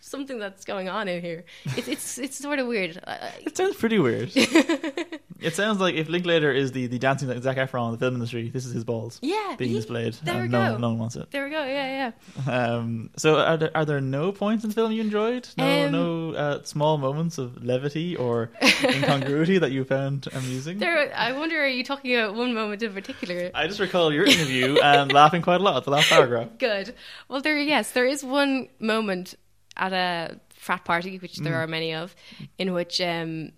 something 0.00 0.38
that's 0.38 0.64
going 0.64 0.88
on 0.88 1.08
in 1.08 1.22
here. 1.22 1.44
It, 1.76 1.88
it's 1.88 2.18
it's 2.18 2.38
sort 2.38 2.58
of 2.58 2.66
weird. 2.66 3.00
It 3.46 3.56
sounds 3.56 3.76
pretty 3.76 3.98
weird. 3.98 4.32
it 4.34 5.54
sounds 5.54 5.80
like 5.80 5.94
if 5.94 6.08
Linklater 6.08 6.52
is 6.52 6.72
the, 6.72 6.86
the 6.86 6.98
dancing 6.98 7.28
like 7.28 7.42
Zac 7.42 7.56
Efron 7.56 7.86
in 7.86 7.92
the 7.92 7.98
film 7.98 8.14
industry, 8.14 8.48
this 8.50 8.66
is 8.66 8.72
his 8.72 8.84
balls 8.84 9.18
yeah, 9.22 9.54
being 9.58 9.70
he- 9.70 9.76
displayed. 9.76 10.14
there 10.22 10.42
we 10.42 10.48
no, 10.48 10.72
go. 10.72 10.78
no 10.78 10.88
one 10.90 10.98
wants 10.98 11.16
it. 11.16 11.30
There 11.30 11.44
we 11.44 11.50
go. 11.50 11.64
Yeah, 11.64 12.12
yeah. 12.46 12.52
Um, 12.52 13.10
so 13.16 13.38
are 13.38 13.56
there, 13.56 13.70
are 13.74 13.84
there 13.84 14.00
no 14.00 14.32
points 14.32 14.64
in 14.64 14.70
the 14.70 14.74
film 14.74 14.92
you 14.92 15.00
enjoyed? 15.02 15.48
No, 15.56 15.86
Um, 15.86 15.92
no 15.92 16.32
uh, 16.34 16.62
small 16.64 16.98
moments 16.98 17.38
of 17.38 17.62
levity 17.64 18.16
or 18.16 18.50
incongruity 18.82 19.58
that 19.58 19.70
you 19.72 19.84
found 19.84 20.28
amusing? 20.32 20.78
There. 20.78 21.12
I 21.14 21.32
wonder, 21.32 21.62
are 21.62 21.66
you 21.68 21.84
talking 21.84 22.14
about 22.16 22.34
one 22.34 22.54
moment 22.54 22.82
in 22.82 22.92
particular? 22.92 23.50
I 23.54 23.66
just 23.66 23.80
recall 23.80 24.12
your 24.12 24.24
interview 24.24 24.78
and 24.80 25.12
laughing 25.12 25.42
quite 25.42 25.60
a 25.60 25.64
lot 25.64 25.76
at 25.76 25.84
the 25.84 25.90
last 25.90 26.08
paragraph. 26.08 26.48
Good. 26.58 26.94
Well, 27.28 27.40
there. 27.40 27.58
Yes, 27.58 27.90
there 27.92 28.06
is 28.06 28.24
one 28.24 28.68
moment 28.78 29.34
at 29.80 29.92
a 29.92 30.38
frat 30.54 30.84
party, 30.84 31.18
which 31.18 31.38
there 31.38 31.54
Mm. 31.54 31.64
are 31.64 31.66
many 31.66 31.94
of, 31.94 32.14
in 32.58 32.72
which 32.72 33.00
um, 33.00 33.50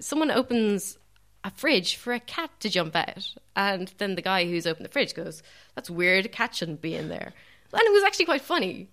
someone 0.00 0.30
opens 0.30 0.96
a 1.44 1.50
fridge 1.50 1.96
for 1.96 2.12
a 2.14 2.20
cat 2.20 2.50
to 2.60 2.68
jump 2.70 2.96
out, 2.96 3.34
and 3.54 3.92
then 3.98 4.14
the 4.14 4.22
guy 4.22 4.46
who's 4.46 4.66
opened 4.66 4.84
the 4.86 4.90
fridge 4.90 5.14
goes, 5.14 5.42
"That's 5.74 5.90
weird. 5.90 6.24
A 6.26 6.28
cat 6.28 6.54
shouldn't 6.54 6.80
be 6.80 6.94
in 6.94 7.08
there." 7.08 7.32
And 7.72 7.82
it 7.82 7.92
was 7.92 8.04
actually 8.04 8.24
quite 8.24 8.42
funny. 8.42 8.88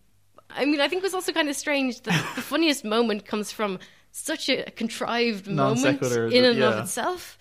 I 0.50 0.66
mean, 0.66 0.82
I 0.82 0.88
think 0.88 1.00
it 1.00 1.04
was 1.04 1.14
also 1.14 1.32
kind 1.32 1.48
of 1.50 1.56
strange 1.56 2.02
that 2.02 2.36
the 2.36 2.42
funniest 2.54 2.84
moment 2.84 3.26
comes 3.26 3.52
from 3.52 3.80
such 4.12 4.50
a 4.50 4.70
contrived 4.72 5.48
moment 5.48 5.80
in 6.34 6.44
and 6.46 6.62
of 6.62 6.84
itself 6.84 7.38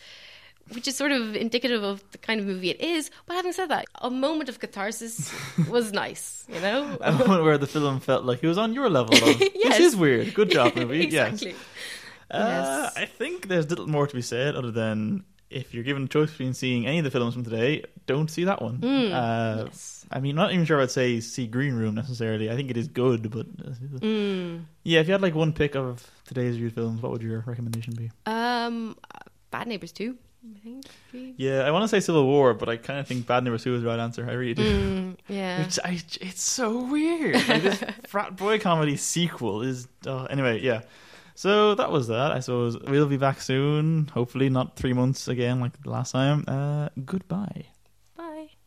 which 0.73 0.87
is 0.89 0.97
sort 0.97 1.13
of 1.13 1.35
indicative 1.37 1.83
of 1.83 2.03
the 2.13 2.19
kind 2.19 2.41
of 2.41 2.47
movie 2.47 2.71
it 2.71 2.81
is. 2.81 3.11
But 3.27 3.35
having 3.35 3.53
said 3.53 3.69
that, 3.71 3.87
a 4.01 4.11
moment 4.11 4.49
of 4.49 4.59
catharsis 4.59 5.33
was 5.69 5.93
nice, 5.93 6.45
you 6.49 6.61
know? 6.61 6.97
A 7.01 7.13
moment 7.13 7.43
where 7.45 7.59
the 7.59 7.67
film 7.67 8.01
felt 8.01 8.25
like 8.25 8.43
it 8.43 8.49
was 8.49 8.59
on 8.59 8.73
your 8.75 8.89
level 8.89 9.15
of 9.17 9.41
Yes. 9.55 9.79
this 9.79 9.81
is 9.81 9.97
weird. 9.97 10.33
Good 10.35 10.51
job, 10.51 10.75
movie. 10.77 11.03
exactly. 11.03 11.49
Yes. 11.51 11.57
Uh, 12.31 12.91
Yes. 12.95 12.97
I 12.97 13.05
think 13.07 13.49
there's 13.49 13.69
little 13.69 13.87
more 13.87 14.07
to 14.07 14.15
be 14.15 14.23
said 14.23 14.55
other 14.57 14.71
than 14.71 15.25
if 15.51 15.75
you're 15.75 15.85
given 15.85 16.05
a 16.05 16.09
choice 16.09 16.31
between 16.31 16.55
seeing 16.55 16.87
any 16.87 16.97
of 16.99 17.05
the 17.05 17.11
films 17.11 17.35
from 17.35 17.45
today, 17.45 17.85
don't 18.07 18.31
see 18.31 18.45
that 18.45 18.63
one. 18.63 18.79
Mm, 18.79 19.13
uh, 19.13 19.65
yes. 19.67 20.07
I 20.11 20.19
mean, 20.21 20.35
not 20.35 20.51
even 20.53 20.65
sure 20.65 20.81
I'd 20.81 20.91
say 20.91 21.21
see 21.21 21.47
Green 21.47 21.75
Room 21.75 21.95
necessarily. 21.95 22.51
I 22.51 22.57
think 22.57 22.71
it 22.71 22.79
is 22.79 22.89
good, 22.89 23.31
but 23.31 23.47
Mm. 24.01 24.65
yeah, 24.83 25.01
if 25.01 25.09
you 25.09 25.13
had 25.13 25.21
like 25.21 25.35
one 25.35 25.53
pick 25.53 25.75
of 25.75 26.11
today's 26.25 26.55
reviewed 26.55 26.75
films, 26.75 27.03
what 27.03 27.13
would 27.13 27.21
your 27.23 27.41
recommendation 27.47 27.95
be? 27.95 28.11
Um, 28.25 28.97
Bad 29.51 29.69
Neighbors 29.69 29.93
2, 29.93 30.17
I 30.45 30.59
think. 30.59 30.85
maybe. 31.13 31.35
Yeah, 31.37 31.61
I 31.61 31.71
want 31.71 31.85
to 31.85 31.89
say 31.89 32.01
Civil 32.01 32.27
War, 32.27 32.53
but 32.55 32.69
I 32.69 32.77
kind 32.77 32.99
of 32.99 33.07
think 33.07 33.27
Bad 33.27 33.45
Neighbors 33.45 33.63
2 33.65 33.77
is 33.77 33.83
the 33.83 33.89
right 33.89 33.99
answer. 33.99 34.29
I 34.29 34.33
really 34.33 34.55
do. 34.55 34.63
Mm, 34.65 35.17
yeah. 35.29 35.63
Which 35.63 35.79
I, 35.85 36.01
it's 36.21 36.43
so 36.43 36.83
weird. 36.85 37.35
Like 37.49 37.63
this 37.63 37.85
frat 38.09 38.37
boy 38.37 38.59
comedy 38.59 38.97
sequel 38.97 39.63
is. 39.63 39.87
Uh, 40.07 40.25
anyway, 40.25 40.61
yeah. 40.61 40.83
So 41.35 41.75
that 41.77 41.91
was 41.91 42.09
that. 42.09 42.33
I 42.33 42.41
suppose 42.41 42.79
we'll 42.79 43.07
be 43.07 43.17
back 43.17 43.41
soon. 43.41 44.09
Hopefully, 44.09 44.49
not 44.51 44.77
three 44.77 44.93
months 44.93 45.29
again 45.29 45.61
like 45.61 45.81
the 45.83 45.91
last 45.91 46.13
time. 46.13 46.45
Uh, 46.47 46.89
goodbye. 47.05 47.67